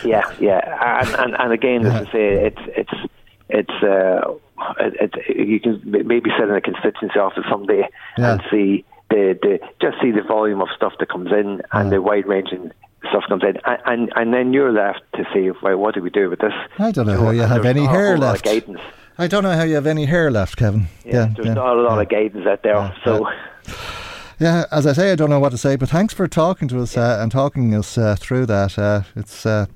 Yeah, 0.04 0.22
yeah, 0.40 1.00
and 1.00 1.14
and, 1.14 1.34
and 1.40 1.52
again, 1.52 1.86
as 1.86 2.06
I 2.08 2.12
say, 2.12 2.46
it's 2.46 2.60
it's 2.76 3.10
it's 3.48 3.82
uh, 3.82 4.32
it, 4.78 5.12
it, 5.28 5.48
you 5.48 5.60
can 5.60 5.80
maybe 5.84 6.30
sit 6.38 6.48
in 6.48 6.54
a 6.54 6.60
constituency 6.60 7.18
office 7.18 7.44
someday 7.50 7.88
Yeah. 8.18 8.32
and 8.32 8.42
see 8.50 8.84
the, 9.08 9.38
the 9.42 9.58
just 9.80 10.00
see 10.02 10.10
the 10.10 10.22
volume 10.22 10.60
of 10.60 10.68
stuff 10.76 10.92
that 11.00 11.08
comes 11.08 11.32
in 11.32 11.62
and 11.72 11.90
the 11.90 12.00
wide 12.02 12.26
ranging 12.26 12.70
stuff 13.08 13.24
comes 13.28 13.42
in, 13.42 13.56
and, 13.64 13.78
and 13.86 14.12
and 14.16 14.34
then 14.34 14.52
you're 14.52 14.72
left 14.72 15.00
to 15.14 15.24
see, 15.32 15.50
well, 15.62 15.76
what 15.76 15.94
do 15.94 16.02
we 16.02 16.10
do 16.10 16.28
with 16.30 16.40
this? 16.40 16.52
I 16.78 16.90
don't 16.90 17.06
know 17.06 17.14
You 17.14 17.24
how 17.24 17.30
you 17.30 17.42
have 17.42 17.64
any 17.64 17.86
hair 17.86 18.16
whole 18.16 18.22
lot 18.26 18.46
of 18.46 18.66
left. 18.68 18.80
I 19.18 19.26
don't 19.26 19.42
know 19.42 19.52
how 19.52 19.64
you 19.64 19.74
have 19.74 19.86
any 19.86 20.06
hair 20.06 20.30
left, 20.30 20.56
Kevin. 20.56 20.86
Yeah, 21.04 21.30
There's 21.34 21.48
yeah, 21.48 21.54
not 21.54 21.76
a 21.76 21.80
lot 21.82 22.00
of 22.00 22.08
guidance 22.08 22.46
out 22.46 22.62
there, 22.62 22.94
so. 23.04 23.28
Yeah, 24.38 24.64
as 24.72 24.86
I 24.86 24.94
say, 24.94 25.12
I 25.12 25.16
don't 25.16 25.28
know 25.28 25.38
what 25.38 25.50
to 25.50 25.58
say, 25.58 25.76
but 25.76 25.90
thanks 25.90 26.14
for 26.14 26.26
talking 26.26 26.66
to 26.68 26.80
us 26.80 26.96
uh, 26.96 27.18
and 27.20 27.30
talking 27.30 27.74
us 27.74 27.98
uh, 27.98 28.16
through 28.18 28.46
that. 28.46 28.78
Uh, 28.78 29.02
it's 29.14 29.44
uh, 29.44 29.66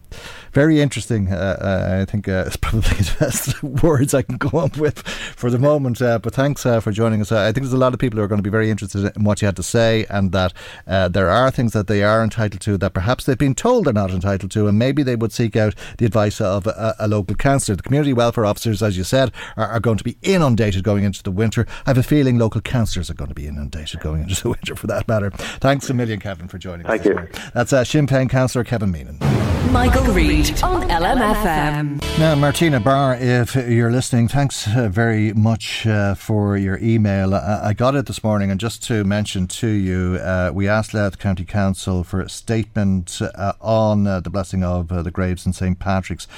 very 0.54 0.80
interesting. 0.80 1.32
Uh, 1.32 1.56
uh, 1.60 2.00
I 2.00 2.10
think 2.10 2.28
uh, 2.28 2.44
it's 2.46 2.56
probably 2.56 2.90
the 2.90 3.16
best 3.18 3.62
words 3.82 4.14
I 4.14 4.22
can 4.22 4.36
go 4.36 4.58
up 4.58 4.76
with 4.76 5.06
for 5.06 5.50
the 5.50 5.58
moment. 5.58 6.00
Uh, 6.00 6.18
but 6.18 6.34
thanks 6.34 6.64
uh, 6.64 6.80
for 6.80 6.92
joining 6.92 7.20
us. 7.20 7.32
Uh, 7.32 7.40
I 7.40 7.46
think 7.46 7.64
there's 7.64 7.72
a 7.72 7.78
lot 7.78 7.92
of 7.92 8.00
people 8.00 8.18
who 8.18 8.24
are 8.24 8.28
going 8.28 8.38
to 8.38 8.42
be 8.42 8.50
very 8.50 8.70
interested 8.70 9.12
in 9.16 9.24
what 9.24 9.42
you 9.42 9.46
had 9.46 9.56
to 9.56 9.62
say, 9.62 10.06
and 10.08 10.32
that 10.32 10.52
uh, 10.86 11.08
there 11.08 11.28
are 11.28 11.50
things 11.50 11.72
that 11.72 11.88
they 11.88 12.02
are 12.02 12.22
entitled 12.22 12.60
to 12.62 12.78
that 12.78 12.94
perhaps 12.94 13.24
they've 13.24 13.36
been 13.36 13.54
told 13.54 13.86
they're 13.86 13.92
not 13.92 14.10
entitled 14.10 14.50
to, 14.52 14.68
and 14.68 14.78
maybe 14.78 15.02
they 15.02 15.16
would 15.16 15.32
seek 15.32 15.56
out 15.56 15.74
the 15.98 16.06
advice 16.06 16.40
of 16.40 16.66
a, 16.66 16.94
a 17.00 17.08
local 17.08 17.36
councillor. 17.36 17.76
The 17.76 17.82
community 17.82 18.12
welfare 18.12 18.46
officers, 18.46 18.82
as 18.82 18.96
you 18.96 19.04
said, 19.04 19.32
are, 19.56 19.66
are 19.68 19.80
going 19.80 19.98
to 19.98 20.04
be 20.04 20.16
inundated 20.22 20.84
going 20.84 21.04
into 21.04 21.22
the 21.22 21.32
winter. 21.32 21.66
I 21.84 21.90
have 21.90 21.98
a 21.98 22.02
feeling 22.02 22.38
local 22.38 22.60
councillors 22.60 23.10
are 23.10 23.14
going 23.14 23.28
to 23.28 23.34
be 23.34 23.46
inundated 23.46 24.00
going 24.00 24.22
into 24.22 24.40
the 24.40 24.48
winter, 24.50 24.76
for 24.76 24.86
that 24.86 25.08
matter. 25.08 25.30
Thanks 25.30 25.90
a 25.90 25.94
million, 25.94 26.20
Kevin, 26.20 26.48
for 26.48 26.58
joining 26.58 26.86
us. 26.86 27.02
Thank 27.02 27.04
you. 27.04 27.28
That's 27.54 27.72
uh, 27.72 27.82
Sinn 27.84 28.06
Féin 28.06 28.30
councillor 28.30 28.64
Kevin 28.64 28.92
Meenan. 28.92 29.20
Michael 29.72 30.03
On 30.04 30.82
LMFM. 30.90 32.18
Now, 32.18 32.34
Martina 32.34 32.78
Barr, 32.78 33.16
if 33.16 33.54
you're 33.56 33.90
listening, 33.90 34.28
thanks 34.28 34.68
uh, 34.68 34.88
very 34.88 35.32
much 35.32 35.86
uh, 35.86 36.14
for 36.14 36.58
your 36.58 36.78
email. 36.80 37.34
I, 37.34 37.68
I 37.68 37.72
got 37.72 37.94
it 37.94 38.04
this 38.04 38.22
morning, 38.22 38.50
and 38.50 38.60
just 38.60 38.82
to 38.84 39.02
mention 39.02 39.48
to 39.48 39.66
you, 39.66 40.20
uh, 40.22 40.52
we 40.54 40.68
asked 40.68 40.92
Louth 40.92 41.18
County 41.18 41.46
Council 41.46 42.04
for 42.04 42.20
a 42.20 42.28
statement 42.28 43.20
uh, 43.22 43.54
on 43.62 44.06
uh, 44.06 44.20
the 44.20 44.28
blessing 44.28 44.62
of 44.62 44.92
uh, 44.92 45.02
the 45.02 45.10
graves 45.10 45.46
in 45.46 45.54
St 45.54 45.78
Patrick's 45.78 46.28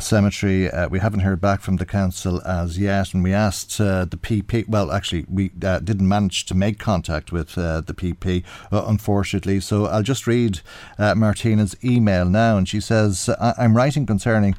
Cemetery. 0.00 0.68
We 0.90 0.98
haven't 0.98 1.20
heard 1.20 1.40
back 1.40 1.60
from 1.60 1.76
the 1.76 1.86
council 1.86 2.42
as 2.44 2.80
yet, 2.80 3.14
and 3.14 3.22
we 3.22 3.32
asked 3.32 3.78
the 3.78 4.18
PP. 4.20 4.68
Well, 4.68 4.90
actually, 4.90 5.24
we 5.30 5.50
didn't 5.50 6.08
manage 6.08 6.46
to 6.46 6.54
make 6.56 6.80
contact 6.80 7.30
with 7.30 7.54
the 7.54 7.94
PP, 7.96 8.42
unfortunately. 8.72 9.60
So 9.60 9.86
I'll 9.86 10.02
just 10.02 10.26
read 10.26 10.60
Martina's 10.98 11.76
email 11.84 12.24
now, 12.24 12.56
and 12.58 12.68
she 12.68 12.80
says, 12.88 13.30
"I'm 13.40 13.76
writing 13.76 14.06
concerning." 14.06 14.54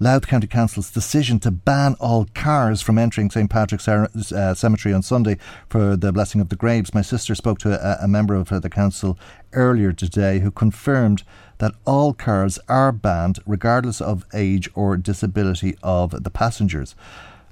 Louth 0.00 0.26
County 0.26 0.48
Council's 0.48 0.90
decision 0.90 1.38
to 1.40 1.52
ban 1.52 1.94
all 2.00 2.26
cars 2.34 2.82
from 2.82 2.98
entering 2.98 3.30
St 3.30 3.48
Patrick's 3.48 3.86
uh, 3.86 4.54
Cemetery 4.54 4.92
on 4.92 5.02
Sunday 5.02 5.38
for 5.68 5.96
the 5.96 6.12
blessing 6.12 6.40
of 6.40 6.48
the 6.48 6.56
graves. 6.56 6.92
My 6.92 7.00
sister 7.02 7.34
spoke 7.36 7.58
to 7.60 7.70
a, 7.80 8.04
a 8.04 8.08
member 8.08 8.34
of 8.34 8.50
uh, 8.50 8.58
the 8.58 8.68
council 8.68 9.16
earlier 9.52 9.92
today 9.92 10.40
who 10.40 10.50
confirmed 10.50 11.22
that 11.58 11.74
all 11.86 12.12
cars 12.12 12.58
are 12.68 12.90
banned 12.90 13.38
regardless 13.46 14.00
of 14.00 14.26
age 14.34 14.68
or 14.74 14.96
disability 14.96 15.76
of 15.82 16.24
the 16.24 16.30
passengers. 16.30 16.96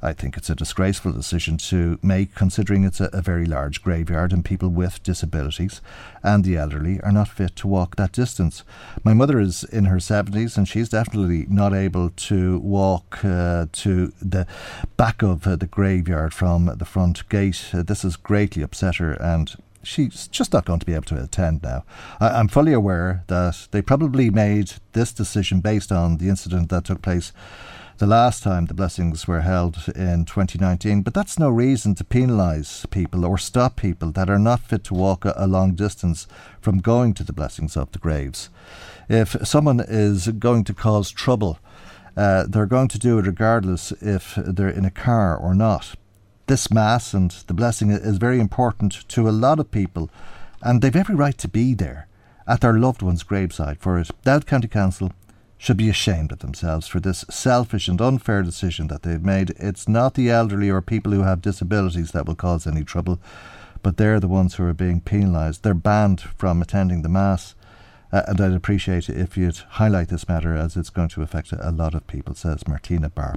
I 0.03 0.13
think 0.13 0.37
it's 0.37 0.51
a 0.51 0.57
disgraceful 0.57 1.13
decision 1.13 1.57
to 1.59 1.99
make, 2.03 2.35
considering 2.35 2.83
it's 2.83 3.01
a, 3.01 3.09
a 3.13 3.23
very 3.23 3.47
large 3.47 3.83
graveyard 3.83 4.33
and 4.33 4.45
people 4.45 4.69
with 4.69 5.03
disabilities 5.05 5.81
and 6.25 6.45
the 6.45 6.57
elderly 6.57 7.01
are 7.03 7.13
not 7.13 7.29
fit 7.29 7.55
to 7.57 7.69
walk 7.69 7.95
that 7.97 8.11
distance. 8.11 8.65
My 9.05 9.15
mother 9.15 9.39
is 9.39 9.63
in 9.63 9.85
her 9.85 9.99
70s 9.99 10.57
and 10.57 10.67
she's 10.67 10.89
definitely 10.89 11.47
not 11.49 11.73
able 11.73 12.11
to 12.11 12.59
walk 12.59 13.25
uh, 13.25 13.67
to 13.73 14.13
the 14.21 14.47
back 14.97 15.23
of 15.23 15.47
uh, 15.47 15.55
the 15.55 15.69
graveyard 15.69 16.35
from 16.35 16.67
the 16.77 16.85
front 16.85 17.29
gate. 17.29 17.71
Uh, 17.73 17.85
this 17.85 18.03
has 18.03 18.17
greatly 18.17 18.63
upset 18.65 18.97
her 18.97 19.13
and 19.13 19.55
she's 19.85 20.27
just 20.29 20.53
not 20.53 20.65
going 20.65 20.81
to 20.81 20.87
be 20.87 20.95
able 20.95 21.05
to 21.05 21.23
attend 21.23 21.63
now. 21.63 21.85
I, 22.21 22.31
I'm 22.31 22.49
fully 22.49 22.73
aware 22.73 23.25
that 23.29 23.69
they 23.71 23.83
probably 23.83 24.31
made 24.31 24.73
this 24.95 25.13
decision 25.13 25.61
based 25.61 25.93
on 25.93 26.19
the 26.19 26.29
incident 26.29 26.71
that 26.71 26.85
took 26.85 27.03
place 27.03 27.33
the 28.03 28.09
last 28.09 28.43
time 28.43 28.67
the 28.67 28.75
blessings 28.75 29.29
were 29.29 29.43
held 29.43 29.77
in 29.95 30.25
2019, 30.25 31.03
but 31.03 31.15
that's 31.15 31.39
no 31.39 31.49
reason 31.49 31.95
to 31.95 32.03
penalise 32.03 32.85
people 32.91 33.25
or 33.25 33.39
stop 33.39 33.77
people 33.77 34.11
that 34.11 34.29
are 34.29 34.41
not 34.41 34.59
fit 34.59 34.83
to 34.83 34.93
walk 34.93 35.25
a, 35.25 35.47
long 35.47 35.77
distance 35.77 36.27
from 36.61 36.81
going 36.81 37.15
to 37.15 37.23
the 37.23 37.33
blessings 37.33 37.77
of 37.77 37.93
the 37.93 38.01
graves. 38.01 38.51
If 39.09 39.37
someone 39.47 39.79
is 39.79 40.27
going 40.27 40.65
to 40.65 40.75
cause 40.75 41.13
trouble, 41.13 41.61
uh, 42.17 42.47
they're 42.49 42.67
going 42.67 42.89
to 42.89 42.99
do 42.99 43.21
it 43.21 43.27
regardless 43.27 43.93
if 44.01 44.35
they're 44.35 44.69
in 44.69 44.85
a 44.85 44.91
car 44.91 45.37
or 45.37 45.55
not. 45.55 45.95
This 46.49 46.73
Mass 46.73 47.15
and 47.15 47.31
the 47.47 47.55
blessing 47.55 47.93
is 47.93 48.19
very 48.19 48.41
important 48.41 49.09
to 49.11 49.29
a 49.29 49.31
lot 49.31 49.61
of 49.61 49.71
people, 49.71 50.11
and 50.61 50.83
they've 50.83 50.97
every 50.97 51.15
right 51.15 51.39
to 51.39 51.47
be 51.47 51.73
there 51.73 52.09
at 52.49 52.63
their 52.63 52.73
loved 52.73 53.01
one's 53.01 53.23
graveside 53.23 53.79
for 53.79 53.97
it. 54.01 54.11
Louth 54.27 54.47
County 54.47 54.67
Council 54.67 55.13
should 55.63 55.77
be 55.77 55.89
ashamed 55.89 56.33
of 56.33 56.41
themselves 56.41 56.89
for 56.89 56.99
this 56.99 57.25
selfish 57.31 57.87
and 57.87 58.01
unfair 58.01 58.43
decision 58.43 58.89
that 58.89 59.05
they've 59.05 59.23
made. 59.23 59.51
It's 59.59 59.87
not 59.87 60.15
the 60.15 60.29
elderly 60.29 60.69
or 60.69 60.83
people 60.83 61.13
who 61.13 61.23
have 61.23 61.41
disabilities 61.41 62.11
that 62.11 62.27
will 62.27 62.35
cause 62.35 62.67
any 62.67 62.83
trouble, 62.83 63.21
but 63.81 63.97
they're 63.97 64.19
the 64.19 64.27
ones 64.27 64.57
who 64.57 64.65
are 64.65 64.75
being 64.75 65.01
penalised. 65.01 65.63
They're 65.63 65.73
banned 65.73 66.21
from 66.21 66.63
attending 66.63 67.03
the 67.03 67.09
Mass. 67.09 67.55
Uh, 68.13 68.23
and 68.27 68.41
I'd 68.41 68.53
appreciate 68.55 69.09
it 69.09 69.17
if 69.17 69.37
you'd 69.37 69.57
highlight 69.57 70.09
this 70.09 70.29
matter 70.29 70.55
as 70.57 70.77
it's 70.77 70.91
going 70.91 71.09
to 71.11 71.23
affect 71.23 71.53
a 71.53 71.71
lot 71.71 71.95
of 71.95 72.09
people, 72.09 72.35
says 72.35 72.67
Martina 72.67 73.09
Barr. 73.09 73.37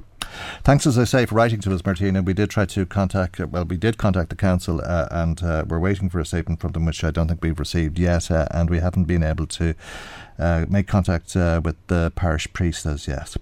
Thanks, 0.64 0.84
as 0.84 0.98
I 0.98 1.04
say, 1.04 1.26
for 1.26 1.36
writing 1.36 1.60
to 1.60 1.72
us, 1.72 1.84
Martina. 1.84 2.22
We 2.22 2.34
did 2.34 2.50
try 2.50 2.66
to 2.66 2.84
contact, 2.84 3.38
well, 3.38 3.64
we 3.64 3.76
did 3.76 3.96
contact 3.98 4.30
the 4.30 4.36
council 4.36 4.82
uh, 4.84 5.06
and 5.12 5.42
uh, 5.42 5.64
we're 5.66 5.78
waiting 5.78 6.10
for 6.10 6.18
a 6.18 6.26
statement 6.26 6.60
from 6.60 6.72
them, 6.72 6.84
which 6.84 7.04
I 7.04 7.12
don't 7.12 7.28
think 7.28 7.42
we've 7.42 7.58
received 7.58 8.00
yet, 8.00 8.30
uh, 8.32 8.48
and 8.50 8.68
we 8.68 8.80
haven't 8.80 9.04
been 9.04 9.22
able 9.22 9.46
to 9.46 9.74
uh, 10.38 10.66
make 10.68 10.86
contact 10.86 11.36
uh, 11.36 11.60
with 11.64 11.76
the 11.86 12.12
parish 12.14 12.52
priest 12.52 12.86
as 12.86 13.08
yet. 13.08 13.36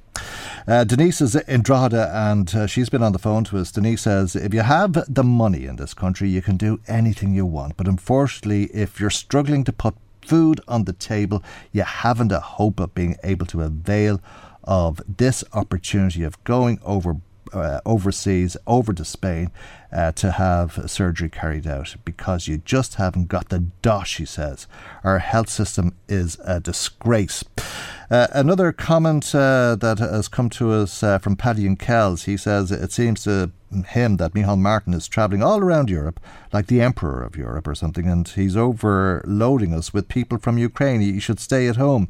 Uh, 0.66 0.84
Denise 0.84 1.20
is 1.20 1.34
in 1.34 1.62
Drogheda 1.62 2.10
and 2.14 2.54
uh, 2.54 2.66
she's 2.66 2.88
been 2.88 3.02
on 3.02 3.12
the 3.12 3.18
phone 3.18 3.44
to 3.44 3.58
us. 3.58 3.72
Denise 3.72 4.02
says, 4.02 4.36
If 4.36 4.54
you 4.54 4.60
have 4.60 4.92
the 5.12 5.24
money 5.24 5.66
in 5.66 5.76
this 5.76 5.94
country, 5.94 6.28
you 6.28 6.42
can 6.42 6.56
do 6.56 6.80
anything 6.86 7.34
you 7.34 7.46
want. 7.46 7.76
But 7.76 7.88
unfortunately, 7.88 8.64
if 8.66 9.00
you're 9.00 9.10
struggling 9.10 9.64
to 9.64 9.72
put 9.72 9.94
food 10.22 10.60
on 10.66 10.84
the 10.84 10.92
table, 10.92 11.42
you 11.72 11.82
haven't 11.82 12.32
a 12.32 12.40
hope 12.40 12.80
of 12.80 12.94
being 12.94 13.16
able 13.22 13.46
to 13.46 13.62
avail 13.62 14.20
of 14.64 15.00
this 15.06 15.44
opportunity 15.52 16.22
of 16.22 16.42
going 16.44 16.80
over 16.82 17.18
uh, 17.52 17.80
overseas, 17.84 18.56
over 18.66 18.92
to 18.92 19.04
Spain, 19.04 19.50
uh, 19.92 20.12
to 20.12 20.32
have 20.32 20.90
surgery 20.90 21.28
carried 21.28 21.66
out 21.66 21.94
because 22.04 22.48
you 22.48 22.58
just 22.58 22.94
haven't 22.94 23.28
got 23.28 23.48
the 23.48 23.60
dosh, 23.82 24.16
he 24.16 24.24
says. 24.24 24.66
Our 25.02 25.18
health 25.18 25.48
system 25.48 25.94
is 26.08 26.38
a 26.44 26.60
disgrace. 26.60 27.44
Uh, 28.10 28.26
another 28.32 28.72
comment 28.72 29.34
uh, 29.34 29.76
that 29.76 29.98
has 29.98 30.28
come 30.28 30.50
to 30.50 30.72
us 30.72 31.02
uh, 31.02 31.18
from 31.18 31.36
Paddy 31.36 31.66
and 31.66 31.78
Kells, 31.78 32.24
he 32.24 32.36
says 32.36 32.70
it 32.70 32.92
seems 32.92 33.24
to 33.24 33.50
him 33.86 34.18
that 34.18 34.34
Micheál 34.34 34.58
Martin 34.58 34.94
is 34.94 35.08
travelling 35.08 35.42
all 35.42 35.60
around 35.60 35.90
Europe 35.90 36.20
like 36.52 36.66
the 36.66 36.80
Emperor 36.80 37.22
of 37.22 37.36
Europe 37.36 37.66
or 37.66 37.74
something, 37.74 38.06
and 38.06 38.28
he's 38.28 38.56
overloading 38.56 39.74
us 39.74 39.92
with 39.92 40.08
people 40.08 40.38
from 40.38 40.58
Ukraine. 40.58 41.00
He 41.00 41.18
should 41.18 41.40
stay 41.40 41.66
at 41.66 41.76
home, 41.76 42.08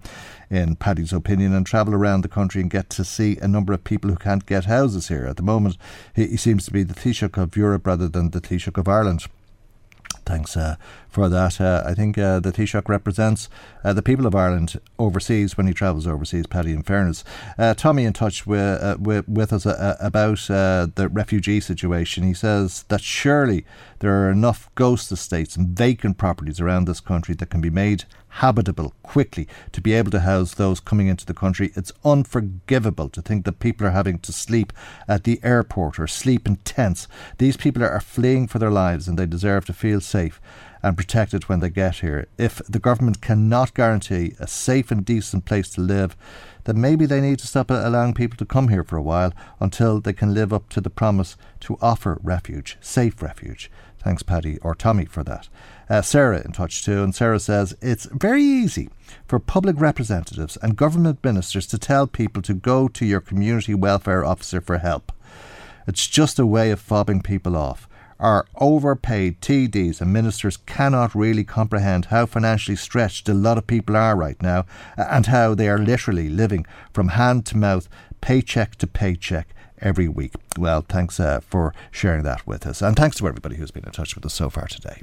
in 0.51 0.77
Paddy's 0.77 1.13
opinion, 1.13 1.55
and 1.55 1.65
travel 1.65 1.95
around 1.95 2.23
the 2.23 2.29
country 2.29 2.61
and 2.61 2.71
get 2.71 2.91
to 2.91 3.05
see 3.05 3.39
a 3.39 3.49
number 3.49 3.73
of 3.73 3.85
people 3.85 4.11
who 4.11 4.17
can't 4.17 4.47
get 4.47 4.67
houses 4.67 5.09
here. 5.09 5.27
At 5.27 5.37
the 5.37 5.43
moment, 5.43 5.77
he, 6.15 6.27
he 6.27 6.37
seems 6.37 6.65
to 6.67 6.73
be 6.73 6.83
the 6.83 6.95
Taoiseach 6.95 7.41
of 7.41 7.57
Europe 7.57 7.87
rather 7.87 8.09
than 8.09 8.31
the 8.31 8.41
Taoiseach 8.41 8.77
of 8.79 8.89
Ireland 8.89 9.27
thanks 10.25 10.57
uh, 10.57 10.77
for 11.09 11.29
that. 11.29 11.61
Uh, 11.61 11.83
I 11.87 11.95
think 11.95 12.19
uh, 12.19 12.41
the 12.41 12.53
Taoiseach 12.53 12.89
represents 12.89 13.49
uh, 13.85 13.93
the 13.93 14.03
people 14.03 14.27
of 14.27 14.35
Ireland 14.35 14.81
overseas 14.99 15.57
when 15.57 15.67
he 15.67 15.73
travels 15.73 16.07
overseas, 16.07 16.47
Paddy, 16.47 16.73
in 16.73 16.83
fairness. 16.83 17.25
Uh, 17.59 17.75
Tommy 17.75 18.05
in 18.05 18.13
touch 18.13 18.47
with, 18.47 18.83
uh, 18.83 18.97
with, 18.99 19.29
with, 19.29 19.53
us 19.53 19.67
about 19.67 20.39
the 20.39 21.09
refugee 21.13 21.61
situation. 21.61 22.25
He 22.25 22.35
says 22.35 22.85
that 22.89 23.01
surely 23.01 23.65
there 24.01 24.25
are 24.25 24.31
enough 24.31 24.71
ghost 24.75 25.13
estates 25.13 25.57
and 25.57 25.69
vacant 25.69 26.19
properties 26.19 26.61
around 26.61 26.87
this 26.87 27.01
country 27.01 27.35
that 27.37 27.51
can 27.51 27.61
be 27.61 27.71
made 27.71 28.05
habitable 28.39 28.93
quickly 29.05 29.47
to 29.71 29.81
be 29.81 29.93
able 29.93 30.11
to 30.11 30.21
house 30.21 30.55
those 30.55 30.81
coming 30.81 31.07
into 31.07 31.25
the 31.25 31.35
country. 31.35 31.71
It's 31.77 31.93
unforgivable 32.05 33.09
to 33.11 33.23
think 33.23 33.45
that 33.45 33.61
people 33.61 33.87
are 33.87 33.93
having 33.93 34.19
to 34.21 34.33
sleep 34.33 34.73
at 35.07 35.23
the 35.23 35.39
airport 35.45 36.01
or 36.01 36.09
sleep 36.09 36.49
in 36.49 36.57
tents. 36.57 37.07
These 37.39 37.57
people 37.57 37.85
are 37.85 38.01
fleeing 38.01 38.49
for 38.49 38.59
their 38.59 38.73
lives 38.73 39.07
and 39.07 39.17
they 39.17 39.27
deserve 39.27 39.67
to 39.67 39.73
feel 39.73 40.01
safe 40.01 40.14
and 40.83 40.97
protected 40.97 41.45
when 41.45 41.61
they 41.61 41.71
get 41.71 41.97
here. 41.97 42.27
If 42.37 42.61
the 42.69 42.79
government 42.79 43.23
cannot 43.23 43.75
guarantee 43.75 44.35
a 44.39 44.47
safe 44.47 44.91
and 44.91 45.05
decent 45.05 45.47
place 45.47 45.71
to 45.71 45.81
live, 45.81 46.17
then 46.65 46.81
maybe 46.81 47.07
they 47.07 47.21
need 47.21 47.39
to 47.39 47.47
stop 47.47 47.71
allowing 47.71 48.15
people 48.15 48.37
to 48.37 48.45
come 48.45 48.69
here 48.69 48.85
for 48.85 48.97
a 48.97 49.03
while 49.03 49.33
until 49.61 50.01
they 50.01 50.13
can 50.13 50.35
live 50.35 50.53
up 50.53 50.69
to 50.71 50.81
the 50.81 50.91
promise 50.91 51.37
to 51.61 51.79
offer 51.81 52.19
refuge, 52.23 52.77
safe 52.81 53.23
refuge. 53.23 53.71
Thanks, 53.99 54.23
Paddy 54.23 54.59
or 54.59 54.75
Tommy, 54.75 55.07
for 55.07 55.25
that. 55.25 55.49
Uh, 55.89 56.03
Sarah 56.03 56.43
in 56.45 56.53
touch 56.53 56.85
too, 56.85 57.03
and 57.03 57.15
Sarah 57.15 57.41
says 57.41 57.75
it's 57.81 58.05
very 58.13 58.43
easy 58.43 58.91
for 59.27 59.39
public 59.39 59.81
representatives 59.81 60.59
and 60.59 60.77
government 60.77 61.25
ministers 61.25 61.67
to 61.69 61.79
tell 61.79 62.07
people 62.07 62.43
to 62.43 62.53
go 62.53 62.89
to 62.89 63.07
your 63.07 63.23
community 63.23 63.75
welfare 63.75 64.23
officer 64.23 64.61
for 64.61 64.79
help. 64.79 65.13
It's 65.87 66.07
just 66.07 66.39
a 66.39 66.47
way 66.47 66.71
of 66.71 66.87
fobbing 66.87 67.25
people 67.25 67.57
off. 67.57 67.89
Our 68.21 68.47
overpaid 68.57 69.41
TDs 69.41 70.01
and 70.01 70.13
ministers 70.13 70.57
cannot 70.57 71.15
really 71.15 71.45
comprehend 71.45 72.07
how 72.07 72.27
financially 72.27 72.77
stretched 72.77 73.29
a 73.29 73.35
lot 73.35 73.59
of 73.59 73.67
people 73.67 73.97
are 73.97 74.17
right 74.17 74.41
now 74.41 74.67
and 74.97 75.27
how 75.27 75.55
they 75.55 75.69
are 75.69 75.79
literally 75.79 76.29
living 76.29 76.67
from 76.93 77.09
hand 77.09 77.47
to 77.47 77.57
mouth, 77.57 77.89
paycheck 78.21 78.77
to 78.77 78.87
paycheck 78.87 79.49
every 79.81 80.09
week. 80.09 80.33
Well, 80.59 80.85
thanks 80.89 81.21
uh, 81.21 81.41
for 81.41 81.75
sharing 81.91 82.23
that 82.25 82.47
with 82.47 82.67
us. 82.67 82.81
And 82.81 82.97
thanks 82.97 83.17
to 83.19 83.29
everybody 83.29 83.57
who's 83.57 83.71
been 83.71 83.85
in 83.85 83.93
touch 83.93 84.15
with 84.15 84.25
us 84.25 84.35
so 84.35 84.49
far 84.49 84.67
today. 84.67 85.01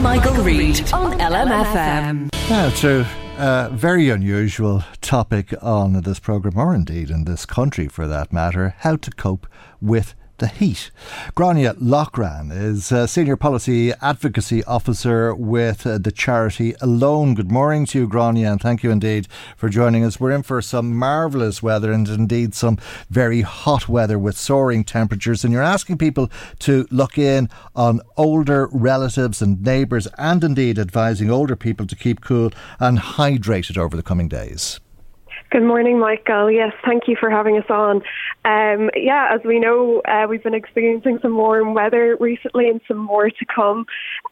Michael, 0.00 0.42
Reade 0.42 0.92
on 0.92 1.18
LMFM. 1.18 2.30
Now, 2.48 2.70
to 2.70 3.06
a 3.38 3.70
very 3.72 4.10
unusual 4.10 4.84
topic 5.00 5.54
on 5.62 5.94
this 6.02 6.18
programme, 6.18 6.58
or 6.58 6.74
indeed 6.74 7.10
in 7.10 7.24
this 7.24 7.46
country 7.46 7.88
for 7.88 8.06
that 8.06 8.32
matter 8.32 8.74
how 8.78 8.96
to 8.96 9.10
cope 9.10 9.46
with 9.80 10.14
the 10.40 10.48
heat. 10.48 10.90
Grania 11.34 11.74
Loughran 11.78 12.50
is 12.50 12.90
a 12.90 13.06
Senior 13.06 13.36
Policy 13.36 13.92
Advocacy 14.00 14.64
Officer 14.64 15.34
with 15.34 15.86
uh, 15.86 15.98
the 15.98 16.10
charity 16.10 16.74
Alone. 16.80 17.34
Good 17.34 17.52
morning 17.52 17.84
to 17.86 18.00
you, 18.00 18.06
Grania, 18.08 18.50
and 18.50 18.60
thank 18.60 18.82
you 18.82 18.90
indeed 18.90 19.28
for 19.54 19.68
joining 19.68 20.02
us. 20.02 20.18
We're 20.18 20.30
in 20.32 20.42
for 20.42 20.62
some 20.62 20.96
marvellous 20.96 21.62
weather 21.62 21.92
and 21.92 22.08
indeed 22.08 22.54
some 22.54 22.78
very 23.10 23.42
hot 23.42 23.86
weather 23.86 24.18
with 24.18 24.36
soaring 24.36 24.82
temperatures, 24.82 25.44
and 25.44 25.52
you're 25.52 25.62
asking 25.62 25.98
people 25.98 26.30
to 26.60 26.88
look 26.90 27.18
in 27.18 27.50
on 27.76 28.00
older 28.16 28.66
relatives 28.72 29.42
and 29.42 29.62
neighbours 29.62 30.08
and 30.16 30.42
indeed 30.42 30.78
advising 30.78 31.30
older 31.30 31.54
people 31.54 31.86
to 31.86 31.94
keep 31.94 32.22
cool 32.22 32.50
and 32.78 32.98
hydrated 32.98 33.76
over 33.76 33.94
the 33.94 34.02
coming 34.02 34.28
days. 34.28 34.80
Good 35.50 35.64
morning, 35.64 35.98
Michael. 35.98 36.48
Yes, 36.48 36.72
thank 36.86 37.08
you 37.08 37.16
for 37.18 37.28
having 37.28 37.58
us 37.58 37.68
on. 37.68 38.02
Um, 38.44 38.88
yeah, 38.94 39.34
as 39.34 39.40
we 39.44 39.58
know, 39.58 40.00
uh, 40.04 40.28
we've 40.28 40.44
been 40.44 40.54
experiencing 40.54 41.18
some 41.22 41.36
warm 41.36 41.74
weather 41.74 42.16
recently 42.20 42.68
and 42.68 42.80
some 42.86 42.98
more 42.98 43.28
to 43.30 43.46
come. 43.52 43.84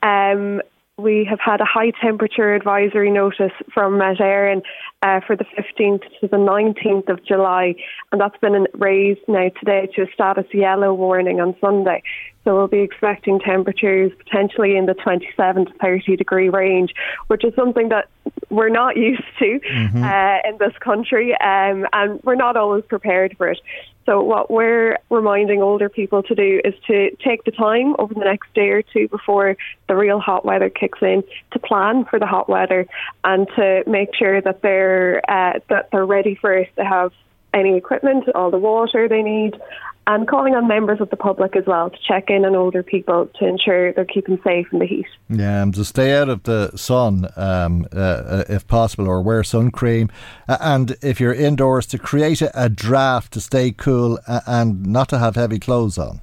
Um, 0.04 0.62
we 0.96 1.26
have 1.28 1.40
had 1.40 1.60
a 1.60 1.64
high 1.64 1.90
temperature 2.00 2.54
advisory 2.54 3.10
notice 3.10 3.50
from 3.74 3.98
Met 3.98 4.18
Éireann 4.18 4.62
uh, 5.02 5.20
for 5.26 5.34
the 5.34 5.44
15th 5.44 6.02
to 6.20 6.28
the 6.28 6.36
19th 6.36 7.08
of 7.08 7.24
July, 7.24 7.74
and 8.12 8.20
that's 8.20 8.38
been 8.38 8.66
raised 8.74 9.20
now 9.26 9.48
today 9.58 9.88
to 9.96 10.02
a 10.02 10.06
status 10.12 10.46
yellow 10.52 10.94
warning 10.94 11.40
on 11.40 11.56
Sunday. 11.60 12.00
So 12.48 12.56
we'll 12.56 12.66
be 12.66 12.80
expecting 12.80 13.40
temperatures 13.40 14.10
potentially 14.16 14.74
in 14.78 14.86
the 14.86 14.94
27 14.94 15.66
to 15.66 15.72
30 15.82 16.16
degree 16.16 16.48
range, 16.48 16.94
which 17.26 17.44
is 17.44 17.54
something 17.54 17.90
that 17.90 18.08
we're 18.48 18.70
not 18.70 18.96
used 19.10 19.22
to 19.38 19.60
mm-hmm. 19.60 20.02
uh, 20.02 20.38
in 20.48 20.56
this 20.56 20.72
country, 20.80 21.32
um, 21.32 21.86
and 21.92 22.22
we're 22.24 22.36
not 22.36 22.56
always 22.56 22.84
prepared 22.86 23.36
for 23.36 23.48
it. 23.48 23.60
So 24.06 24.22
what 24.22 24.50
we're 24.50 24.96
reminding 25.10 25.60
older 25.60 25.90
people 25.90 26.22
to 26.22 26.34
do 26.34 26.62
is 26.64 26.72
to 26.86 27.14
take 27.22 27.44
the 27.44 27.50
time 27.50 27.94
over 27.98 28.14
the 28.14 28.24
next 28.24 28.54
day 28.54 28.70
or 28.70 28.80
two 28.80 29.08
before 29.08 29.58
the 29.86 29.94
real 29.94 30.18
hot 30.18 30.46
weather 30.46 30.70
kicks 30.70 31.00
in 31.02 31.24
to 31.50 31.58
plan 31.58 32.06
for 32.06 32.18
the 32.18 32.24
hot 32.24 32.48
weather 32.48 32.86
and 33.24 33.46
to 33.56 33.84
make 33.86 34.14
sure 34.14 34.40
that 34.40 34.62
they're 34.62 35.20
uh, 35.30 35.58
that 35.68 35.90
they're 35.92 36.06
ready 36.06 36.34
for 36.34 36.54
it. 36.54 36.74
To 36.76 36.84
have 36.86 37.12
any 37.52 37.76
equipment, 37.76 38.28
all 38.34 38.50
the 38.50 38.58
water 38.58 39.08
they 39.08 39.22
need, 39.22 39.60
and 40.08 40.26
calling 40.26 40.54
on 40.54 40.66
members 40.66 41.02
of 41.02 41.10
the 41.10 41.16
public 41.16 41.54
as 41.54 41.64
well 41.66 41.90
to 41.90 41.96
check 42.08 42.30
in 42.30 42.46
on 42.46 42.56
older 42.56 42.82
people 42.82 43.28
to 43.38 43.46
ensure 43.46 43.92
they're 43.92 44.06
keeping 44.06 44.40
safe 44.42 44.66
in 44.72 44.78
the 44.78 44.86
heat. 44.86 45.06
Yeah, 45.28 45.62
and 45.62 45.74
to 45.74 45.84
stay 45.84 46.16
out 46.16 46.30
of 46.30 46.44
the 46.44 46.74
sun 46.76 47.28
um, 47.36 47.86
uh, 47.94 47.98
uh 47.98 48.44
if 48.48 48.66
possible, 48.66 49.06
or 49.06 49.20
wear 49.20 49.44
sun 49.44 49.70
cream. 49.70 50.08
And 50.48 50.96
if 51.02 51.20
you're 51.20 51.34
indoors, 51.34 51.86
to 51.88 51.98
create 51.98 52.40
a, 52.40 52.50
a 52.64 52.70
draft 52.70 53.34
to 53.34 53.40
stay 53.40 53.70
cool 53.70 54.18
and 54.26 54.86
not 54.86 55.10
to 55.10 55.18
have 55.18 55.36
heavy 55.36 55.58
clothes 55.58 55.98
on. 55.98 56.22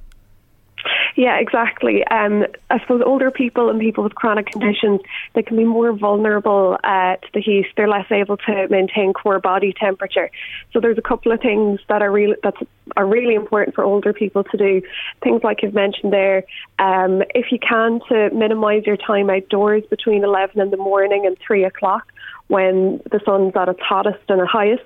Yeah, 1.16 1.38
exactly. 1.38 2.06
Um, 2.08 2.44
I 2.68 2.78
suppose 2.80 3.00
older 3.04 3.30
people 3.30 3.70
and 3.70 3.80
people 3.80 4.04
with 4.04 4.14
chronic 4.14 4.46
conditions 4.46 5.00
they 5.34 5.42
can 5.42 5.56
be 5.56 5.64
more 5.64 5.92
vulnerable 5.92 6.76
uh, 6.84 7.16
to 7.16 7.28
the 7.32 7.40
heat. 7.40 7.66
They're 7.74 7.88
less 7.88 8.10
able 8.12 8.36
to 8.36 8.68
maintain 8.68 9.14
core 9.14 9.40
body 9.40 9.72
temperature. 9.72 10.30
So 10.72 10.80
there's 10.80 10.98
a 10.98 11.02
couple 11.02 11.32
of 11.32 11.40
things 11.40 11.80
that 11.88 12.02
are 12.02 12.12
really 12.12 12.36
that's 12.42 12.58
are 12.98 13.06
really 13.06 13.34
important 13.34 13.74
for 13.74 13.82
older 13.82 14.12
people 14.12 14.44
to 14.44 14.56
do. 14.58 14.82
Things 15.22 15.42
like 15.42 15.62
you've 15.62 15.74
mentioned 15.74 16.12
there. 16.12 16.44
Um, 16.78 17.22
if 17.34 17.50
you 17.50 17.58
can, 17.58 18.00
to 18.10 18.28
minimise 18.34 18.84
your 18.84 18.98
time 18.98 19.30
outdoors 19.30 19.84
between 19.88 20.22
11 20.22 20.60
in 20.60 20.70
the 20.70 20.76
morning 20.76 21.24
and 21.26 21.36
3 21.46 21.64
o'clock 21.64 22.12
when 22.48 23.00
the 23.10 23.20
sun's 23.24 23.56
at 23.56 23.68
its 23.68 23.80
hottest 23.80 24.22
and 24.28 24.46
highest. 24.46 24.84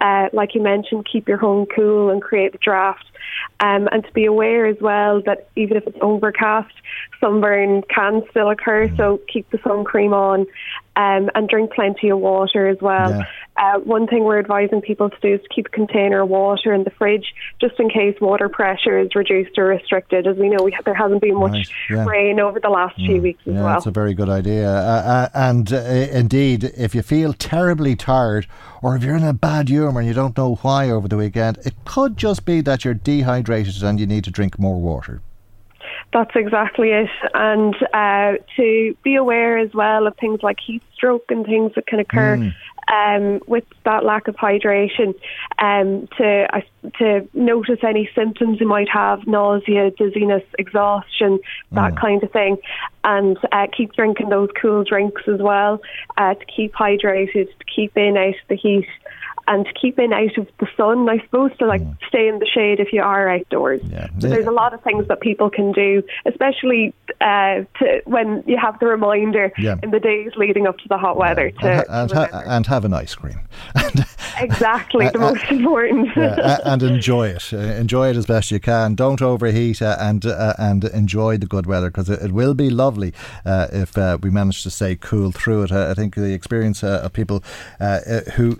Uh, 0.00 0.28
like 0.32 0.54
you 0.54 0.60
mentioned, 0.60 1.06
keep 1.10 1.28
your 1.28 1.38
home 1.38 1.66
cool 1.66 2.10
and 2.10 2.20
create 2.20 2.52
the 2.52 2.58
draft. 2.58 3.04
Um, 3.60 3.88
and 3.92 4.04
to 4.04 4.12
be 4.12 4.24
aware 4.24 4.66
as 4.66 4.76
well 4.80 5.22
that 5.22 5.48
even 5.56 5.76
if 5.76 5.86
it's 5.86 5.98
overcast, 6.00 6.74
sunburn 7.20 7.82
can 7.82 8.22
still 8.30 8.50
occur. 8.50 8.90
So 8.96 9.20
keep 9.32 9.48
the 9.50 9.58
sun 9.64 9.84
cream 9.84 10.12
on 10.12 10.46
um, 10.96 11.30
and 11.34 11.48
drink 11.48 11.72
plenty 11.72 12.10
of 12.10 12.18
water 12.18 12.68
as 12.68 12.78
well. 12.80 13.10
Yeah. 13.10 13.26
Uh, 13.54 13.78
one 13.80 14.06
thing 14.06 14.24
we're 14.24 14.38
advising 14.38 14.80
people 14.80 15.10
to 15.10 15.16
do 15.20 15.34
is 15.34 15.40
to 15.42 15.48
keep 15.54 15.66
a 15.66 15.68
container 15.68 16.22
of 16.22 16.28
water 16.28 16.72
in 16.72 16.84
the 16.84 16.90
fridge 16.90 17.34
just 17.60 17.78
in 17.78 17.90
case 17.90 18.18
water 18.20 18.48
pressure 18.48 18.98
is 18.98 19.14
reduced 19.14 19.58
or 19.58 19.66
restricted. 19.66 20.26
As 20.26 20.36
we 20.36 20.48
know, 20.48 20.64
we, 20.64 20.76
there 20.84 20.94
hasn't 20.94 21.20
been 21.20 21.36
much 21.36 21.52
right. 21.52 21.66
yeah. 21.90 22.04
rain 22.06 22.40
over 22.40 22.58
the 22.60 22.70
last 22.70 22.98
mm. 22.98 23.06
few 23.06 23.20
weeks 23.20 23.42
as 23.46 23.54
yeah, 23.54 23.62
well. 23.62 23.74
That's 23.74 23.86
a 23.86 23.90
very 23.90 24.14
good 24.14 24.30
idea. 24.30 24.68
Uh, 24.68 24.72
uh, 24.72 25.28
and 25.34 25.72
uh, 25.72 25.76
indeed, 25.76 26.64
if 26.76 26.94
you 26.94 27.02
feel 27.02 27.34
terribly 27.34 27.94
tired 27.94 28.46
or 28.80 28.96
if 28.96 29.04
you're 29.04 29.16
in 29.16 29.24
a 29.24 29.34
bad 29.34 29.68
humour 29.68 30.00
and 30.00 30.08
you 30.08 30.14
don't 30.14 30.36
know 30.36 30.56
why 30.56 30.90
over 30.90 31.06
the 31.06 31.16
weekend, 31.16 31.58
it 31.58 31.74
could 31.84 32.16
just 32.16 32.44
be 32.46 32.62
that 32.62 32.84
you're 32.84 32.94
dehydrated 32.94 33.21
and 33.82 33.98
you 33.98 34.06
need 34.06 34.24
to 34.24 34.30
drink 34.30 34.58
more 34.58 34.80
water. 34.80 35.20
That's 36.12 36.32
exactly 36.34 36.90
it. 36.90 37.10
And 37.32 37.74
uh, 37.94 38.34
to 38.56 38.96
be 39.02 39.14
aware 39.14 39.58
as 39.58 39.72
well 39.72 40.06
of 40.06 40.16
things 40.16 40.40
like 40.42 40.58
heat 40.64 40.82
stroke 40.94 41.24
and 41.30 41.44
things 41.44 41.72
that 41.74 41.86
can 41.86 42.00
occur 42.00 42.36
mm. 42.36 42.54
um, 42.92 43.40
with 43.46 43.64
that 43.84 44.04
lack 44.04 44.28
of 44.28 44.36
hydration. 44.36 45.14
Um, 45.58 46.08
to 46.18 46.46
uh, 46.52 46.60
to 46.98 47.28
notice 47.32 47.78
any 47.82 48.10
symptoms 48.14 48.60
you 48.60 48.68
might 48.68 48.88
have, 48.90 49.26
nausea, 49.26 49.90
dizziness, 49.92 50.42
exhaustion, 50.58 51.38
that 51.72 51.94
mm. 51.94 52.00
kind 52.00 52.22
of 52.22 52.30
thing, 52.30 52.58
and 53.04 53.38
uh, 53.50 53.66
keep 53.74 53.94
drinking 53.94 54.28
those 54.28 54.50
cool 54.60 54.84
drinks 54.84 55.22
as 55.26 55.40
well 55.40 55.80
uh, 56.18 56.34
to 56.34 56.44
keep 56.44 56.74
hydrated, 56.74 57.46
to 57.46 57.64
keep 57.74 57.96
in 57.96 58.16
out 58.18 58.34
the 58.48 58.56
heat 58.56 58.86
and 59.46 59.66
keeping 59.80 60.12
out 60.12 60.36
of 60.38 60.46
the 60.60 60.68
sun, 60.76 61.08
I 61.08 61.18
suppose, 61.24 61.50
to 61.58 61.66
like 61.66 61.82
mm. 61.82 61.96
stay 62.08 62.28
in 62.28 62.38
the 62.38 62.46
shade 62.46 62.80
if 62.80 62.92
you 62.92 63.02
are 63.02 63.28
outdoors. 63.28 63.82
Yeah. 63.84 64.08
So 64.18 64.28
there's 64.28 64.46
a 64.46 64.52
lot 64.52 64.74
of 64.74 64.82
things 64.82 65.08
that 65.08 65.20
people 65.20 65.50
can 65.50 65.72
do, 65.72 66.02
especially 66.26 66.94
uh, 67.20 67.64
to, 67.78 68.02
when 68.04 68.44
you 68.46 68.56
have 68.56 68.78
the 68.78 68.86
reminder 68.86 69.52
yeah. 69.58 69.76
in 69.82 69.90
the 69.90 70.00
days 70.00 70.32
leading 70.36 70.66
up 70.66 70.78
to 70.78 70.88
the 70.88 70.98
hot 70.98 71.16
weather. 71.16 71.50
To, 71.50 71.66
and, 71.90 72.10
ha- 72.10 72.28
and, 72.28 72.32
ha- 72.32 72.42
and 72.46 72.66
have 72.66 72.84
an 72.84 72.94
ice 72.94 73.14
cream. 73.14 73.40
exactly, 74.38 75.08
the 75.08 75.18
most 75.18 75.44
important. 75.50 76.10
yeah, 76.16 76.58
and 76.64 76.82
enjoy 76.82 77.28
it. 77.28 77.52
Uh, 77.52 77.58
enjoy 77.58 78.10
it 78.10 78.16
as 78.16 78.26
best 78.26 78.50
you 78.50 78.60
can. 78.60 78.94
Don't 78.94 79.22
overheat 79.22 79.82
uh, 79.82 79.96
and 80.00 80.24
uh, 80.24 80.54
and 80.58 80.84
enjoy 80.84 81.36
the 81.38 81.46
good 81.46 81.66
weather 81.66 81.88
because 81.90 82.08
it, 82.08 82.22
it, 82.22 82.32
will 82.32 82.54
be 82.54 82.70
lovely 82.70 83.12
uh, 83.44 83.68
if 83.72 83.96
uh, 83.98 84.18
we 84.22 84.30
manage 84.30 84.62
to 84.62 84.70
stay 84.70 84.96
cool 84.96 85.32
through 85.32 85.64
it. 85.64 85.72
I 85.72 85.94
think 85.94 86.14
the 86.14 86.32
experience 86.32 86.82
of 86.82 87.12
people 87.12 87.42
who 88.34 88.58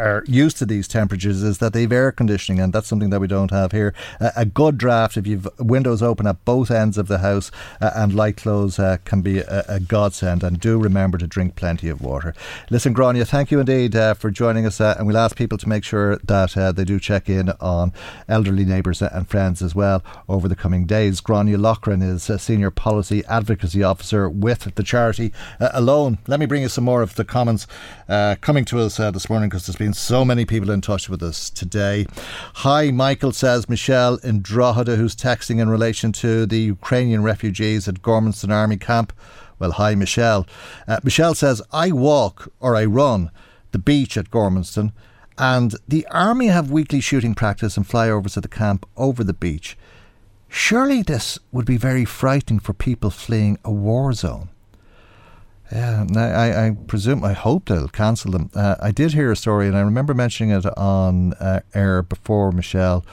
are 0.00 0.24
used 0.26 0.56
to 0.58 0.66
these 0.66 0.88
temperatures 0.88 1.42
is 1.42 1.58
that 1.58 1.72
they've 1.72 1.92
air 1.92 2.10
conditioning, 2.10 2.60
and 2.60 2.72
that's 2.72 2.88
something 2.88 3.10
that 3.10 3.20
we 3.20 3.26
don't 3.26 3.50
have 3.50 3.72
here. 3.72 3.94
Uh, 4.20 4.30
a 4.36 4.44
good 4.44 4.78
draft, 4.78 5.16
if 5.16 5.26
you've 5.26 5.48
windows 5.58 6.02
open 6.02 6.26
at 6.26 6.44
both 6.44 6.70
ends 6.70 6.98
of 6.98 7.08
the 7.08 7.18
house 7.18 7.50
uh, 7.80 7.90
and 7.94 8.14
light 8.14 8.36
clothes, 8.36 8.78
uh, 8.78 8.96
can 9.04 9.20
be 9.20 9.38
a, 9.38 9.64
a, 9.68 9.80
godsend. 9.80 10.42
And 10.42 10.58
do 10.58 10.78
remember 10.78 11.18
to 11.18 11.26
drink 11.26 11.56
plenty 11.56 11.88
of 11.88 12.00
water. 12.00 12.34
Listen, 12.70 12.92
Grania, 12.92 13.24
thank 13.24 13.50
you 13.50 13.60
indeed 13.60 13.94
uh, 13.94 14.14
for 14.14 14.30
joining 14.30 14.66
us, 14.66 14.80
uh, 14.80 14.94
and 14.98 15.06
we'll 15.06 15.18
ask 15.18 15.36
people 15.36 15.58
to 15.58 15.68
make 15.68 15.84
sure 15.84 16.16
that 16.24 16.56
uh, 16.56 16.72
they 16.72 16.84
do 16.84 16.98
check 16.98 17.28
in 17.28 17.50
on 17.60 17.92
elderly 18.28 18.64
neighbours 18.64 19.02
and 19.02 19.28
friends 19.28 19.62
as 19.62 19.74
well 19.74 20.02
over 20.28 20.48
the 20.48 20.56
coming 20.56 20.86
days. 20.86 21.20
Grania 21.20 21.58
Loughran 21.58 22.02
is 22.02 22.30
a 22.30 22.38
senior 22.38 22.70
policy 22.70 23.24
advocacy 23.26 23.82
officer 23.82 24.28
with 24.28 24.74
the 24.74 24.82
charity 24.82 25.32
Alone. 25.60 26.18
Let 26.26 26.40
me 26.40 26.46
bring 26.46 26.62
you 26.62 26.68
some 26.68 26.84
more 26.84 27.02
of 27.02 27.16
the 27.16 27.24
comments 27.24 27.66
coming 28.40 28.64
to 28.66 28.80
us 28.80 28.96
this 28.96 29.28
morning 29.28 29.48
because 29.48 29.66
there's 29.66 29.76
been 29.76 29.89
so 29.94 30.24
many 30.24 30.44
people 30.44 30.70
in 30.70 30.80
touch 30.80 31.08
with 31.08 31.22
us 31.22 31.50
today. 31.50 32.06
Hi, 32.56 32.90
Michael 32.90 33.32
says 33.32 33.68
Michelle 33.68 34.16
in 34.16 34.42
Drogheda, 34.42 34.96
who's 34.96 35.16
texting 35.16 35.60
in 35.60 35.68
relation 35.68 36.12
to 36.12 36.46
the 36.46 36.60
Ukrainian 36.60 37.22
refugees 37.22 37.88
at 37.88 38.02
Gormanston 38.02 38.52
Army 38.52 38.76
Camp. 38.76 39.12
Well, 39.58 39.72
hi, 39.72 39.94
Michelle. 39.94 40.46
Uh, 40.86 41.00
Michelle 41.02 41.34
says, 41.34 41.62
I 41.72 41.92
walk 41.92 42.52
or 42.60 42.76
I 42.76 42.84
run 42.84 43.30
the 43.72 43.78
beach 43.78 44.16
at 44.16 44.30
Gormanston, 44.30 44.92
and 45.38 45.74
the 45.88 46.06
army 46.10 46.48
have 46.48 46.70
weekly 46.70 47.00
shooting 47.00 47.34
practice 47.34 47.76
and 47.76 47.88
flyovers 47.88 48.36
at 48.36 48.42
the 48.42 48.48
camp 48.48 48.86
over 48.96 49.24
the 49.24 49.32
beach. 49.32 49.78
Surely 50.48 51.02
this 51.02 51.38
would 51.52 51.64
be 51.64 51.78
very 51.78 52.04
frightening 52.04 52.60
for 52.60 52.74
people 52.74 53.08
fleeing 53.08 53.58
a 53.64 53.70
war 53.70 54.12
zone. 54.12 54.49
Yeah, 55.72 56.04
I, 56.16 56.66
I 56.66 56.70
presume, 56.88 57.24
I 57.24 57.32
hope 57.32 57.68
they'll 57.68 57.88
cancel 57.88 58.32
them. 58.32 58.50
Uh, 58.54 58.74
I 58.80 58.90
did 58.90 59.12
hear 59.12 59.30
a 59.30 59.36
story, 59.36 59.68
and 59.68 59.76
I 59.76 59.80
remember 59.82 60.14
mentioning 60.14 60.56
it 60.56 60.66
on 60.76 61.34
uh, 61.34 61.60
air 61.74 62.02
before, 62.02 62.50
Michelle, 62.50 63.04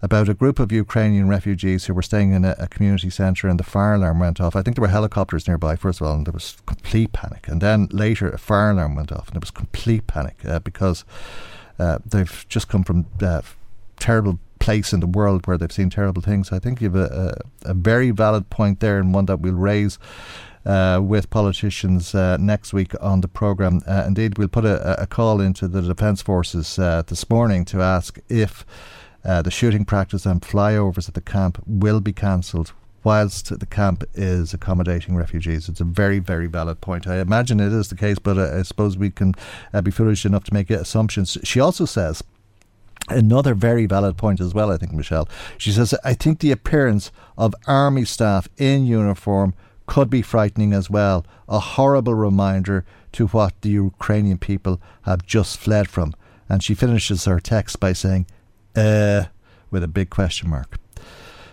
about 0.00 0.28
a 0.28 0.34
group 0.34 0.58
of 0.58 0.72
Ukrainian 0.72 1.28
refugees 1.28 1.84
who 1.84 1.94
were 1.94 2.02
staying 2.02 2.32
in 2.32 2.44
a, 2.44 2.54
a, 2.58 2.68
community 2.68 3.10
centre 3.10 3.48
and 3.48 3.58
the 3.58 3.64
fire 3.64 3.94
alarm 3.94 4.20
went 4.20 4.40
off. 4.40 4.54
I 4.56 4.62
think 4.62 4.76
there 4.76 4.82
were 4.82 4.88
helicopters 4.88 5.48
nearby, 5.48 5.76
first 5.76 6.00
of 6.00 6.06
all, 6.06 6.14
and 6.14 6.26
there 6.26 6.32
was 6.32 6.56
complete 6.66 7.12
panic. 7.12 7.48
And 7.48 7.60
then 7.60 7.88
later, 7.90 8.30
a 8.30 8.38
fire 8.38 8.70
alarm 8.70 8.94
went 8.94 9.12
off, 9.12 9.26
and 9.26 9.34
there 9.34 9.40
was 9.40 9.50
complete 9.50 10.06
panic 10.06 10.36
uh, 10.44 10.60
because 10.60 11.04
uh, 11.78 11.98
they've 12.04 12.46
just 12.48 12.68
come 12.68 12.84
from 12.84 13.06
uh, 13.20 13.42
terrible 13.98 14.38
place 14.58 14.92
in 14.92 15.00
the 15.00 15.06
world 15.06 15.46
where 15.46 15.58
they've 15.58 15.72
seen 15.72 15.90
terrible 15.90 16.22
things. 16.22 16.52
I 16.52 16.58
think 16.58 16.80
you 16.80 16.90
have 16.90 16.96
a, 16.96 17.44
a, 17.64 17.70
a 17.70 17.74
very 17.74 18.10
valid 18.10 18.48
point 18.50 18.80
there, 18.80 18.98
and 18.98 19.12
one 19.12 19.26
that 19.26 19.40
we'll 19.40 19.54
raise 19.54 19.98
uh, 20.66 21.00
with 21.02 21.30
politicians 21.30 22.14
uh, 22.14 22.36
next 22.38 22.72
week 22.72 22.92
on 23.00 23.20
the 23.20 23.28
programme. 23.28 23.80
Uh, 23.86 24.04
indeed, 24.06 24.36
we'll 24.36 24.48
put 24.48 24.64
a, 24.64 25.00
a, 25.00 25.06
call 25.06 25.40
into 25.40 25.68
the 25.68 25.80
Defence 25.80 26.20
Forces 26.20 26.78
uh, 26.78 27.02
this 27.06 27.28
morning 27.30 27.64
to 27.66 27.80
ask 27.80 28.18
if 28.28 28.66
uh, 29.24 29.42
the 29.42 29.50
shooting 29.50 29.84
practice 29.84 30.26
and 30.26 30.42
flyovers 30.42 31.08
at 31.08 31.14
the 31.14 31.20
camp 31.20 31.62
will 31.66 32.00
be 32.00 32.12
cancelled 32.12 32.72
whilst 33.04 33.56
the 33.60 33.66
camp 33.66 34.02
is 34.14 34.52
accommodating 34.52 35.14
refugees. 35.14 35.68
It's 35.68 35.80
a 35.80 35.84
very, 35.84 36.18
very 36.18 36.48
valid 36.48 36.80
point. 36.80 37.06
I 37.06 37.20
imagine 37.20 37.60
it 37.60 37.72
is 37.72 37.88
the 37.88 37.94
case, 37.94 38.18
but 38.18 38.36
uh, 38.36 38.58
I 38.58 38.62
suppose 38.62 38.98
we 38.98 39.10
can 39.10 39.34
uh, 39.72 39.80
be 39.80 39.92
foolish 39.92 40.26
enough 40.26 40.42
to 40.44 40.54
make 40.54 40.70
assumptions. 40.70 41.38
She 41.44 41.60
also 41.60 41.84
says. 41.84 42.22
Another 43.08 43.54
very 43.54 43.86
valid 43.86 44.16
point 44.16 44.40
as 44.40 44.52
well, 44.52 44.72
I 44.72 44.78
think, 44.78 44.92
Michelle. 44.92 45.28
She 45.58 45.70
says, 45.70 45.94
I 46.02 46.14
think 46.14 46.40
the 46.40 46.50
appearance 46.50 47.12
of 47.38 47.54
army 47.68 48.04
staff 48.04 48.48
in 48.56 48.84
uniform 48.84 49.54
could 49.86 50.10
be 50.10 50.22
frightening 50.22 50.72
as 50.72 50.90
well. 50.90 51.24
A 51.48 51.58
horrible 51.58 52.14
reminder 52.14 52.84
to 53.12 53.28
what 53.28 53.60
the 53.62 53.70
Ukrainian 53.70 54.38
people 54.38 54.80
have 55.02 55.24
just 55.26 55.58
fled 55.58 55.88
from. 55.88 56.14
And 56.48 56.62
she 56.62 56.74
finishes 56.74 57.24
her 57.24 57.40
text 57.40 57.80
by 57.80 57.92
saying, 57.92 58.26
uh, 58.74 59.24
with 59.70 59.82
a 59.82 59.88
big 59.88 60.10
question 60.10 60.50
mark. 60.50 60.78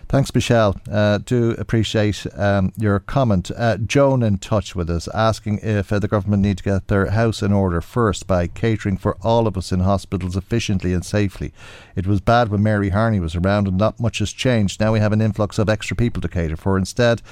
Thanks, 0.08 0.34
Michelle. 0.34 0.80
Uh, 0.90 1.18
do 1.18 1.52
appreciate 1.52 2.26
um, 2.36 2.72
your 2.76 3.00
comment. 3.00 3.50
Uh, 3.56 3.78
Joan 3.78 4.22
in 4.22 4.38
touch 4.38 4.76
with 4.76 4.88
us, 4.90 5.08
asking 5.08 5.58
if 5.62 5.92
uh, 5.92 5.98
the 5.98 6.08
government 6.08 6.42
need 6.42 6.58
to 6.58 6.64
get 6.64 6.88
their 6.88 7.10
house 7.10 7.42
in 7.42 7.52
order 7.52 7.80
first 7.80 8.26
by 8.26 8.46
catering 8.46 8.96
for 8.96 9.16
all 9.22 9.46
of 9.46 9.56
us 9.56 9.72
in 9.72 9.80
hospitals 9.80 10.36
efficiently 10.36 10.92
and 10.92 11.04
safely. 11.04 11.52
It 11.96 12.06
was 12.06 12.20
bad 12.20 12.48
when 12.48 12.62
Mary 12.62 12.90
Harney 12.90 13.18
was 13.18 13.34
around, 13.34 13.66
and 13.66 13.78
not 13.78 13.98
much 13.98 14.18
has 14.18 14.32
changed. 14.32 14.78
Now 14.80 14.92
we 14.92 15.00
have 15.00 15.12
an 15.12 15.22
influx 15.22 15.58
of 15.58 15.68
extra 15.68 15.96
people 15.96 16.20
to 16.22 16.28
cater 16.28 16.56
for. 16.56 16.76
Instead, 16.76 17.22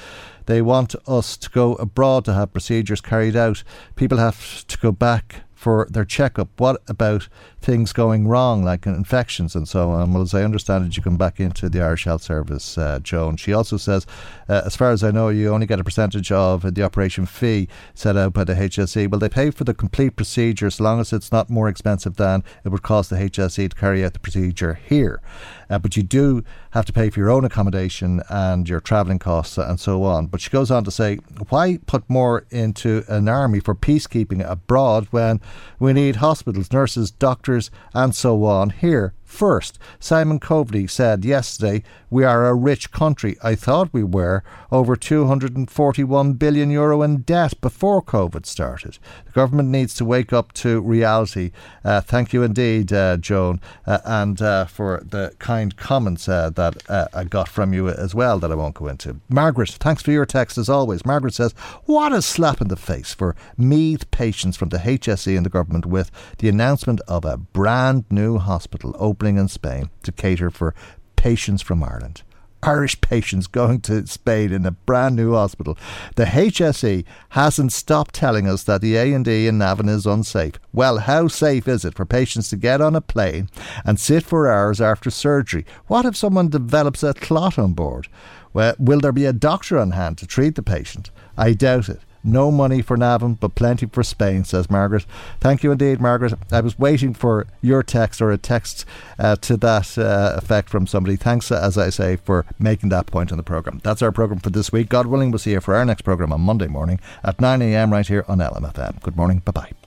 they 0.47 0.61
want 0.61 0.95
us 1.07 1.37
to 1.37 1.49
go 1.49 1.75
abroad 1.75 2.25
to 2.25 2.33
have 2.33 2.53
procedures 2.53 3.01
carried 3.01 3.35
out. 3.35 3.63
People 3.95 4.17
have 4.17 4.67
to 4.67 4.77
go 4.77 4.91
back 4.91 5.43
for 5.63 5.87
their 5.89 6.03
checkup. 6.03 6.49
What 6.59 6.81
about 6.89 7.29
things 7.61 7.93
going 7.93 8.27
wrong, 8.27 8.65
like 8.65 8.85
infections 8.85 9.55
and 9.55 9.65
so 9.65 9.91
on? 9.91 10.11
Well, 10.11 10.21
as 10.21 10.33
I 10.33 10.43
understand 10.43 10.85
it, 10.85 10.97
you 10.97 11.01
come 11.01 11.15
back 11.15 11.39
into 11.39 11.69
the 11.69 11.81
Irish 11.81 12.03
Health 12.03 12.21
Service, 12.21 12.77
uh, 12.77 12.99
Joan. 12.99 13.37
She 13.37 13.53
also 13.53 13.77
says, 13.77 14.05
uh, 14.49 14.63
as 14.65 14.75
far 14.75 14.91
as 14.91 15.05
I 15.05 15.11
know, 15.11 15.29
you 15.29 15.53
only 15.53 15.65
get 15.65 15.79
a 15.79 15.83
percentage 15.85 16.33
of 16.33 16.75
the 16.75 16.83
operation 16.83 17.25
fee 17.25 17.69
set 17.93 18.17
out 18.17 18.33
by 18.33 18.43
the 18.43 18.55
HSE. 18.55 19.09
Well, 19.09 19.19
they 19.19 19.29
pay 19.29 19.51
for 19.51 19.63
the 19.63 19.73
complete 19.73 20.17
procedure 20.17 20.67
as 20.67 20.81
long 20.81 20.99
as 20.99 21.13
it's 21.13 21.31
not 21.31 21.49
more 21.49 21.69
expensive 21.69 22.17
than 22.17 22.43
it 22.65 22.69
would 22.69 22.83
cost 22.83 23.09
the 23.09 23.15
HSE 23.15 23.69
to 23.69 23.75
carry 23.75 24.03
out 24.03 24.11
the 24.11 24.19
procedure 24.19 24.73
here. 24.73 25.21
Uh, 25.69 25.79
but 25.79 25.95
you 25.95 26.03
do 26.03 26.43
have 26.71 26.85
to 26.85 26.93
pay 26.93 27.09
for 27.09 27.19
your 27.19 27.31
own 27.31 27.45
accommodation 27.45 28.21
and 28.29 28.67
your 28.67 28.81
travelling 28.81 29.17
costs 29.17 29.57
and 29.57 29.79
so 29.79 30.03
on. 30.03 30.27
But 30.27 30.41
she 30.41 30.49
goes 30.49 30.69
on 30.69 30.83
to 30.83 30.91
say, 30.91 31.15
why 31.47 31.79
put 31.85 32.07
more 32.09 32.45
into 32.51 33.05
an 33.07 33.29
army 33.29 33.61
for 33.61 33.73
peacekeeping 33.73 34.47
abroad 34.47 35.07
when 35.11 35.39
we 35.79 35.93
need 35.93 36.17
hospitals, 36.17 36.71
nurses, 36.71 37.11
doctors, 37.11 37.69
and 37.93 38.15
so 38.15 38.43
on 38.45 38.69
here 38.71 39.13
First, 39.33 39.79
Simon 39.99 40.39
Coveney 40.39 40.87
said 40.87 41.25
yesterday, 41.25 41.81
We 42.11 42.23
are 42.23 42.45
a 42.45 42.53
rich 42.53 42.91
country. 42.91 43.35
I 43.41 43.55
thought 43.55 43.89
we 43.91 44.03
were 44.03 44.43
over 44.71 44.95
241 44.95 46.33
billion 46.33 46.69
euro 46.69 47.01
in 47.01 47.23
debt 47.23 47.59
before 47.59 48.03
COVID 48.03 48.45
started. 48.45 48.99
The 49.25 49.31
government 49.31 49.69
needs 49.69 49.95
to 49.95 50.05
wake 50.05 50.31
up 50.33 50.53
to 50.53 50.81
reality. 50.81 51.49
Uh, 51.83 52.01
thank 52.01 52.31
you 52.31 52.43
indeed, 52.43 52.93
uh, 52.93 53.17
Joan, 53.17 53.59
uh, 53.87 53.97
and 54.05 54.39
uh, 54.39 54.65
for 54.65 55.01
the 55.03 55.33
kind 55.39 55.75
comments 55.77 56.29
uh, 56.29 56.51
that 56.51 56.87
uh, 56.87 57.07
I 57.11 57.23
got 57.23 57.49
from 57.49 57.73
you 57.73 57.89
as 57.89 58.13
well 58.13 58.37
that 58.37 58.51
I 58.51 58.55
won't 58.55 58.75
go 58.75 58.85
into. 58.87 59.19
Margaret, 59.29 59.69
thanks 59.69 60.03
for 60.03 60.11
your 60.11 60.27
text 60.27 60.59
as 60.59 60.69
always. 60.69 61.07
Margaret 61.07 61.33
says, 61.33 61.53
What 61.85 62.13
a 62.13 62.21
slap 62.21 62.61
in 62.61 62.67
the 62.67 62.75
face 62.75 63.15
for 63.15 63.35
Meath 63.57 64.11
patients 64.11 64.57
from 64.57 64.69
the 64.69 64.77
HSE 64.77 65.35
and 65.35 65.43
the 65.43 65.49
government 65.49 65.87
with 65.87 66.11
the 66.37 66.49
announcement 66.49 67.01
of 67.07 67.25
a 67.25 67.37
brand 67.37 68.05
new 68.11 68.37
hospital 68.37 68.95
open 68.99 69.22
in 69.25 69.47
Spain 69.47 69.89
to 70.03 70.11
cater 70.11 70.49
for 70.49 70.75
patients 71.15 71.61
from 71.61 71.83
Ireland. 71.83 72.23
Irish 72.63 73.01
patients 73.01 73.47
going 73.47 73.81
to 73.81 74.07
Spain 74.07 74.53
in 74.53 74.65
a 74.65 74.71
brand 74.71 75.15
new 75.15 75.33
hospital. 75.33 75.77
The 76.15 76.25
HSE 76.25 77.03
hasn't 77.29 77.73
stopped 77.73 78.15
telling 78.15 78.47
us 78.47 78.63
that 78.63 78.81
the 78.81 78.95
A&E 78.95 79.47
in 79.47 79.57
Navan 79.57 79.89
is 79.89 80.05
unsafe. 80.05 80.53
Well, 80.71 80.99
how 80.99 81.27
safe 81.27 81.67
is 81.67 81.83
it 81.83 81.93
for 81.93 82.05
patients 82.05 82.49
to 82.49 82.55
get 82.55 82.81
on 82.81 82.95
a 82.95 83.01
plane 83.01 83.49
and 83.85 83.99
sit 83.99 84.23
for 84.23 84.49
hours 84.49 84.79
after 84.79 85.09
surgery? 85.09 85.65
What 85.87 86.05
if 86.05 86.15
someone 86.15 86.49
develops 86.49 87.03
a 87.03 87.13
clot 87.13 87.59
on 87.59 87.73
board? 87.73 88.07
Well, 88.53 88.75
will 88.79 88.99
there 88.99 89.11
be 89.11 89.25
a 89.25 89.33
doctor 89.33 89.77
on 89.77 89.91
hand 89.91 90.17
to 90.19 90.27
treat 90.27 90.55
the 90.55 90.63
patient? 90.63 91.11
I 91.37 91.53
doubt 91.53 91.89
it. 91.89 91.99
No 92.23 92.51
money 92.51 92.81
for 92.81 92.95
Navan, 92.95 93.33
but 93.33 93.55
plenty 93.55 93.85
for 93.85 94.03
Spain, 94.03 94.43
says 94.43 94.69
Margaret. 94.69 95.05
Thank 95.39 95.63
you 95.63 95.71
indeed, 95.71 95.99
Margaret. 95.99 96.33
I 96.51 96.61
was 96.61 96.79
waiting 96.79 97.13
for 97.13 97.47
your 97.61 97.83
text 97.83 98.21
or 98.21 98.31
a 98.31 98.37
text 98.37 98.85
uh, 99.19 99.35
to 99.37 99.57
that 99.57 99.97
uh, 99.97 100.35
effect 100.37 100.69
from 100.69 100.87
somebody. 100.87 101.15
Thanks, 101.15 101.51
as 101.51 101.77
I 101.77 101.89
say, 101.89 102.15
for 102.15 102.45
making 102.59 102.89
that 102.89 103.07
point 103.07 103.31
on 103.31 103.37
the 103.37 103.43
programme. 103.43 103.81
That's 103.83 104.01
our 104.01 104.11
programme 104.11 104.39
for 104.39 104.49
this 104.49 104.71
week. 104.71 104.89
God 104.89 105.07
willing, 105.07 105.31
we'll 105.31 105.39
see 105.39 105.51
you 105.51 105.61
for 105.61 105.75
our 105.75 105.85
next 105.85 106.03
programme 106.03 106.31
on 106.31 106.41
Monday 106.41 106.67
morning 106.67 106.99
at 107.23 107.37
9am 107.37 107.91
right 107.91 108.07
here 108.07 108.23
on 108.27 108.39
LMFM. 108.39 109.01
Good 109.01 109.17
morning. 109.17 109.39
Bye 109.39 109.51
bye. 109.51 109.82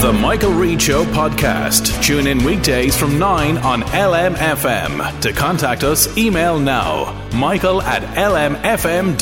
The 0.00 0.14
Michael 0.14 0.54
Reade 0.54 0.80
Show 0.80 1.04
podcast. 1.04 2.02
Tune 2.02 2.26
in 2.26 2.42
weekdays 2.42 2.96
from 2.96 3.18
9 3.18 3.58
on 3.58 3.82
LMFM. 3.82 5.20
To 5.20 5.32
contact 5.34 5.84
us, 5.84 6.16
email 6.16 6.58
now 6.58 7.28
michael 7.34 7.82
at 7.82 8.02
lmfm.ie. 8.16 9.20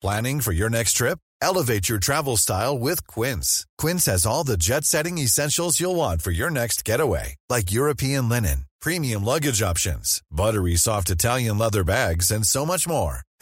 Planning 0.00 0.40
for 0.40 0.52
your 0.52 0.70
next 0.70 0.92
trip? 0.92 1.18
Elevate 1.42 1.88
your 1.88 1.98
travel 1.98 2.36
style 2.36 2.78
with 2.78 3.04
Quince. 3.08 3.66
Quince 3.76 4.06
has 4.06 4.24
all 4.24 4.44
the 4.44 4.56
jet 4.56 4.84
setting 4.84 5.18
essentials 5.18 5.80
you'll 5.80 5.96
want 5.96 6.22
for 6.22 6.30
your 6.30 6.48
next 6.50 6.84
getaway, 6.84 7.34
like 7.50 7.72
European 7.72 8.28
linen, 8.28 8.66
premium 8.80 9.24
luggage 9.24 9.62
options, 9.62 10.22
buttery 10.30 10.76
soft 10.76 11.10
Italian 11.10 11.58
leather 11.58 11.82
bags, 11.82 12.30
and 12.30 12.46
so 12.46 12.64
much 12.64 12.86
more. 12.86 13.22